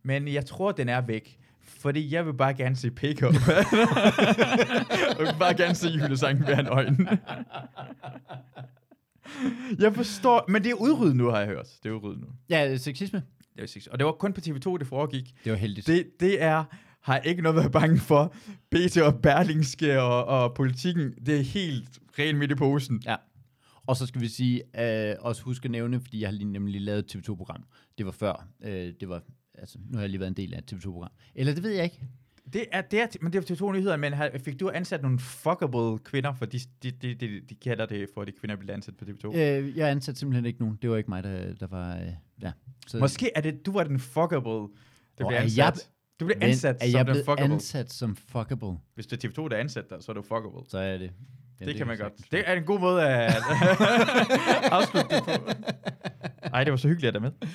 men 0.04 0.28
jeg 0.28 0.46
tror, 0.46 0.72
den 0.72 0.90
er 0.90 1.02
væk. 1.02 1.38
Fordi 1.64 2.14
jeg 2.14 2.26
vil 2.26 2.34
bare 2.34 2.54
gerne 2.54 2.76
se 2.76 2.92
pick-up. 2.92 3.34
jeg 5.10 5.16
vil 5.20 5.36
bare 5.40 5.54
gerne 5.54 5.76
se 5.76 5.88
julesang 5.90 6.48
være 6.48 6.64
nøgen. 6.64 7.08
jeg 9.80 9.96
forstår, 9.96 10.46
men 10.48 10.64
det 10.64 10.70
er 10.70 10.76
udryddet 10.76 11.16
nu, 11.16 11.30
har 11.30 11.40
jeg 11.40 11.48
hørt. 11.48 11.68
Det 11.84 11.90
er 11.90 11.94
udryddet 11.94 12.22
nu. 12.22 12.28
Ja, 12.50 12.78
sexisme. 12.78 13.24
Det 13.56 13.62
er 13.62 13.66
sexisme. 13.66 13.92
Og 13.92 14.00
det 14.00 14.06
var 14.06 14.12
kun 14.12 14.34
på 14.34 14.42
TV2, 14.42 14.78
det 14.78 14.88
foregik. 14.88 15.36
Det 15.44 15.52
var 15.52 15.58
heldigt. 15.58 15.88
Det, 15.88 16.20
det 16.20 16.42
er, 16.42 16.64
har 17.02 17.18
ikke 17.18 17.42
noget 17.42 17.58
at 17.58 17.64
være 17.64 17.72
bange 17.72 18.00
for. 18.00 18.36
BT 18.70 18.98
og 18.98 19.22
Berlingske 19.22 20.02
og, 20.02 20.26
og 20.26 20.54
politikken, 20.54 21.14
det 21.26 21.40
er 21.40 21.44
helt 21.44 22.00
rent 22.20 22.40
midt 22.40 22.52
i 22.52 22.56
posen. 22.56 23.02
Ja. 23.06 23.16
Og 23.88 23.98
så 23.98 24.06
skal 24.06 24.22
vi 24.22 24.28
sige, 24.28 24.64
øh, 25.10 25.16
også 25.20 25.44
huske 25.44 25.66
at 25.66 25.72
nævne, 25.72 26.00
fordi 26.02 26.22
jeg 26.22 26.30
har 26.30 26.34
lige 26.34 26.52
nemlig 26.52 26.82
lavet 26.82 27.00
et 27.00 27.16
TV2-program. 27.16 27.64
Det 27.98 28.06
var 28.06 28.12
før. 28.12 28.48
Øh, 28.64 28.94
det 29.00 29.10
var, 29.10 29.24
altså, 29.56 29.78
nu 29.90 29.98
har 29.98 30.02
jeg 30.02 30.10
lige 30.10 30.20
været 30.20 30.30
en 30.30 30.38
del 30.38 30.54
af 30.54 30.58
et 30.58 30.74
TV2-program. 30.74 31.12
Eller 31.36 31.54
det 31.54 31.64
ved 31.64 31.72
jeg 31.72 31.84
ikke. 31.84 32.00
Det 32.54 32.66
er, 32.72 32.82
det 32.82 33.02
er, 33.02 33.08
men 33.22 33.34
det 33.34 33.50
er 33.50 33.56
TV2 33.56 33.72
nyheder, 33.72 33.98
men 33.98 34.14
fik 34.44 34.60
du 34.60 34.72
ansat 34.74 35.02
nogle 35.02 35.20
fuckable 35.20 36.00
kvinder, 36.04 36.34
for 36.34 36.46
de, 36.46 36.60
de, 36.84 36.92
de, 36.92 37.16
de, 37.16 37.42
de 37.50 37.56
kalder 37.56 37.86
det 37.86 38.10
for, 38.14 38.22
at 38.22 38.28
de 38.28 38.32
kvinder 38.40 38.56
bliver 38.56 38.74
ansat 38.74 38.98
på 38.98 39.06
TV2? 39.06 39.38
Øh, 39.38 39.78
jeg 39.78 39.90
ansatte 39.90 40.20
simpelthen 40.20 40.46
ikke 40.46 40.60
nogen. 40.60 40.78
Det 40.82 40.90
var 40.90 40.98
ikke 40.98 41.10
mig, 41.10 41.24
der, 41.24 41.54
der 41.54 41.68
var... 41.68 41.96
Øh, 41.96 42.02
ja. 42.42 42.52
Så, 42.88 42.98
Måske 42.98 43.32
er 43.36 43.42
det, 43.42 43.66
du 43.66 43.72
var 43.72 43.84
den 43.84 44.00
fuckable, 44.00 44.52
der 45.18 45.28
blev 45.28 45.38
ansat. 45.38 45.58
jeg, 45.58 45.74
Du 46.20 46.26
Men 46.26 46.42
ansat 46.42 46.76
er 46.82 46.86
som 46.92 46.98
jeg 46.98 47.08
den 47.08 47.16
fuckable. 47.16 47.44
ansat 47.54 47.94
som 47.94 48.16
fuckable? 48.16 48.78
Hvis 48.96 49.08
det 49.08 49.24
er 49.24 49.30
TV2, 49.30 49.48
der 49.50 49.56
er 49.56 49.60
ansat 49.60 49.90
dig, 49.90 49.98
så 50.00 50.12
er 50.12 50.14
du 50.14 50.22
fuckable. 50.22 50.70
Så 50.70 50.78
er 50.78 50.98
det. 50.98 51.12
Ja, 51.62 51.66
det, 51.66 51.76
kan 51.76 51.88
man 51.88 51.98
godt. 51.98 52.14
Det 52.32 52.44
er 52.46 52.54
en 52.54 52.64
god 52.64 52.80
måde 52.80 53.08
at 53.08 53.34
afslutte 54.78 55.16
det 55.16 55.24
på. 55.26 55.32
Ej, 56.54 56.64
det 56.64 56.72
var 56.72 56.78
så 56.78 56.88
hyggeligt 56.88 57.16
at 57.16 57.22
være 57.22 57.32
med. 57.42 57.48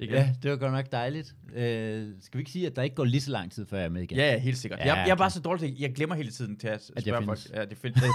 Igen. 0.00 0.14
Ja, 0.14 0.34
det 0.42 0.50
var 0.50 0.56
godt 0.56 0.72
nok 0.72 0.92
dejligt. 0.92 1.34
Øh, 1.54 2.06
skal 2.20 2.38
vi 2.38 2.40
ikke 2.40 2.50
sige, 2.50 2.66
at 2.66 2.76
der 2.76 2.82
ikke 2.82 2.96
går 2.96 3.04
lige 3.04 3.20
så 3.20 3.30
lang 3.30 3.52
tid, 3.52 3.66
før 3.66 3.76
jeg 3.78 3.84
er 3.86 3.90
med 3.90 4.02
igen? 4.02 4.18
Ja, 4.18 4.32
ja, 4.32 4.38
helt 4.38 4.58
sikkert. 4.58 4.80
Ja, 4.80 4.86
jeg, 4.86 5.04
jeg 5.06 5.12
er 5.12 5.16
bare 5.16 5.30
så 5.30 5.40
dårlig 5.40 5.60
til, 5.60 5.80
jeg 5.80 5.94
glemmer 5.94 6.14
hele 6.16 6.30
tiden 6.30 6.56
til 6.58 6.68
at, 6.68 6.74
At 6.74 6.90
jeg 6.96 7.02
spørge 7.02 7.24
folk. 7.24 7.38
Ja, 7.54 7.64
det 7.64 7.78
findes. 7.78 8.02
jeg, 8.02 8.12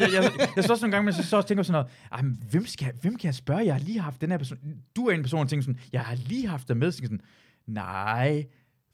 jeg, 0.00 0.22
jeg, 0.38 0.48
jeg, 0.56 0.64
står 0.64 0.74
også 0.74 0.84
nogle 0.86 0.92
gange, 0.96 1.04
men 1.04 1.14
så, 1.14 1.22
så 1.28 1.36
også 1.36 1.48
tænker 1.48 1.62
sådan 1.62 1.72
noget, 1.72 1.92
"Ej, 2.12 2.22
men 2.22 2.42
hvem, 2.50 2.66
skal, 2.66 2.92
hvem 3.00 3.16
kan 3.16 3.26
jeg 3.26 3.34
spørge? 3.34 3.66
Jeg 3.66 3.74
har 3.74 3.80
lige 3.80 4.00
haft 4.00 4.20
den 4.20 4.30
her 4.30 4.38
person. 4.38 4.58
Du 4.96 5.06
er 5.06 5.14
en 5.14 5.22
person, 5.22 5.40
der 5.40 5.46
tænker 5.46 5.62
sådan, 5.62 5.80
jeg 5.92 6.00
har 6.00 6.14
lige 6.14 6.48
haft 6.48 6.68
dig 6.68 6.76
med. 6.76 6.92
Så 6.92 6.98
sådan, 7.02 7.20
nej, 7.66 8.46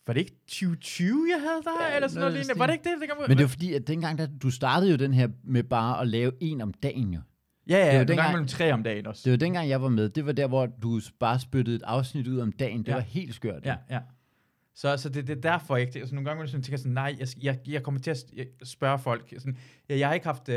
var 0.07 0.15
det 0.15 0.21
ikke 0.21 0.37
2020, 0.49 1.27
jeg 1.35 1.41
havde 1.41 1.63
dig? 1.65 1.73
Ja, 1.91 1.95
eller 1.95 2.09
sådan 2.09 2.21
noget 2.21 2.33
lignende? 2.35 2.59
Var 2.59 2.67
det 2.67 2.73
ikke 2.73 2.85
det? 2.85 3.09
det 3.19 3.29
Men 3.29 3.37
det 3.39 3.45
var 3.45 3.49
fordi, 3.49 3.75
at 3.75 3.87
dengang, 3.87 4.19
der, 4.19 4.27
du 4.43 4.51
startede 4.51 4.91
jo 4.91 4.97
den 4.97 5.15
her 5.15 5.29
med 5.45 5.63
bare 5.63 6.01
at 6.01 6.09
lave 6.09 6.33
en 6.41 6.61
om 6.61 6.73
dagen 6.73 7.15
jo. 7.15 7.21
Ja, 7.69 7.79
ja, 7.79 7.91
det 7.91 7.99
var 7.99 8.05
dengang- 8.05 8.17
gang 8.17 8.33
mellem 8.33 8.47
tre 8.49 8.73
om 8.73 8.83
dagen 8.83 9.07
også. 9.07 9.23
Det 9.25 9.31
var 9.31 9.37
dengang, 9.37 9.69
jeg 9.69 9.83
var 9.83 9.89
med. 9.89 10.09
Det 10.09 10.27
var 10.27 10.33
der, 10.33 10.47
hvor 10.47 10.67
du 10.67 11.01
bare 11.21 11.41
spyttede 11.41 11.77
et 11.77 11.83
afsnit 11.83 12.27
ud 12.29 12.39
om 12.39 12.53
dagen. 12.53 12.79
Det 12.81 12.89
Ja. 12.89 12.95
var 12.95 13.01
helt 13.01 13.35
skørt. 13.35 13.65
Ja, 13.67 13.77
ja. 13.91 13.99
Så, 14.77 14.97
så 14.97 15.09
det, 15.09 15.27
det 15.27 15.37
er 15.37 15.41
derfor, 15.41 15.77
jeg 15.77 15.87
ikke... 15.87 15.99
Altså, 15.99 16.15
nogle 16.15 16.29
gange 16.29 16.41
jeg 16.41 16.49
sådan, 16.49 16.63
tænker 16.63 16.79
sådan, 16.79 16.93
nej, 16.93 17.17
jeg, 17.19 17.29
jeg, 17.43 17.59
jeg 17.69 17.83
kommer 17.83 18.01
til 18.01 18.11
at 18.11 18.25
spørge 18.65 18.99
folk. 18.99 19.33
Sådan, 19.39 19.57
jeg, 19.89 19.99
jeg 19.99 20.09
har 20.09 20.15
ikke 20.15 20.27
haft 20.27 20.49
uh, 20.49 20.55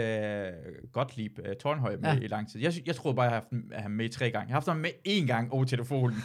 Gottlieb 0.91 1.39
uh, 1.39 1.45
Tornhøj 1.61 1.95
med 2.01 2.13
Ja. 2.13 2.19
i 2.19 2.27
lang 2.27 2.51
tid. 2.51 2.61
Jeg, 2.61 2.73
jeg 2.85 2.95
troede 2.95 3.15
bare, 3.15 3.23
jeg 3.23 3.31
har 3.31 3.35
haft 3.71 3.81
ham 3.83 3.91
med 3.91 4.09
tre 4.09 4.31
gange. 4.31 4.47
Jeg 4.47 4.53
har 4.53 4.55
haft 4.55 4.67
ham 4.67 4.77
med 4.77 4.89
én 5.07 5.25
gang 5.27 5.51
over 5.51 5.65
telefonen 5.65 6.17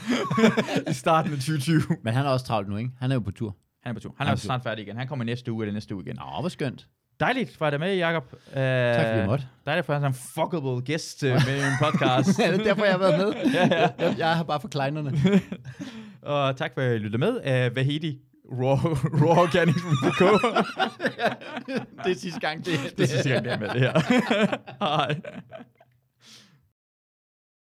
i 0.90 0.92
starten 0.92 1.32
af 1.32 1.38
2020. 1.38 1.82
Men 2.02 2.14
han 2.14 2.26
er 2.26 2.30
også 2.30 2.46
travlt 2.46 2.68
nu, 2.68 2.76
ikke? 2.76 2.90
Han 2.98 3.10
er 3.10 3.14
jo 3.14 3.20
på 3.20 3.30
tur. 3.30 3.56
Han 3.82 3.90
er 3.90 3.94
på 3.94 4.00
tur. 4.00 4.14
Han 4.18 4.26
Han 4.26 4.32
er 4.32 4.36
er 4.36 4.36
snart 4.40 4.62
færdig 4.62 4.82
igen. 4.86 4.96
Han 4.96 5.08
kommer 5.08 5.24
næste 5.24 5.52
uge 5.52 5.64
eller 5.64 5.72
næste 5.72 5.94
uge 5.94 6.04
igen. 6.04 6.16
Nå, 6.16 6.40
hvor 6.40 6.48
skønt. 6.48 6.88
Dejligt 7.22 7.56
for 7.56 7.66
at 7.66 7.72
være 7.72 7.78
med, 7.78 7.96
Jacob. 7.96 8.24
Uh, 8.32 8.52
Tak 8.54 9.06
fordi 9.14 9.26
måtte. 9.26 9.44
Dejligt 9.66 9.86
for 9.86 9.92
at 9.92 10.00
have 10.00 10.08
en 10.08 10.14
fuckable 10.14 10.82
gæst 10.84 11.22
uh, 11.22 11.28
med 11.28 11.58
en 11.58 11.72
podcast. 11.80 12.38
ja, 12.38 12.52
det 12.52 12.60
er 12.60 12.64
derfor, 12.64 12.84
jeg 12.84 12.92
har 12.92 12.98
været 12.98 13.18
med. 13.18 13.34
Ja, 13.54 13.68
ja. 13.80 13.88
Jeg, 13.98 14.14
jeg 14.18 14.36
har 14.36 14.42
bare 14.44 14.60
forkleinerne. 14.60 15.12
Og 16.22 16.56
tak 16.56 16.74
for 16.74 16.80
at 16.80 16.94
I 16.94 16.98
lyttede 16.98 17.18
med. 17.18 17.68
Uh, 17.68 17.76
Vahidi, 17.76 18.18
Raw, 18.52 18.76
raw 19.22 19.42
Organic.dk. 19.42 20.20
det 22.04 22.10
er 22.16 22.20
sidste 22.20 22.40
gang, 22.40 22.64
det, 22.66 22.72
Det 22.98 23.02
er 23.04 23.08
sidste 23.08 23.28
gang, 23.30 23.46
jeg 23.46 23.54
er 23.54 23.58
med 23.58 23.68
det 23.68 23.80
her. 23.80 23.92
Hej. 24.84 25.20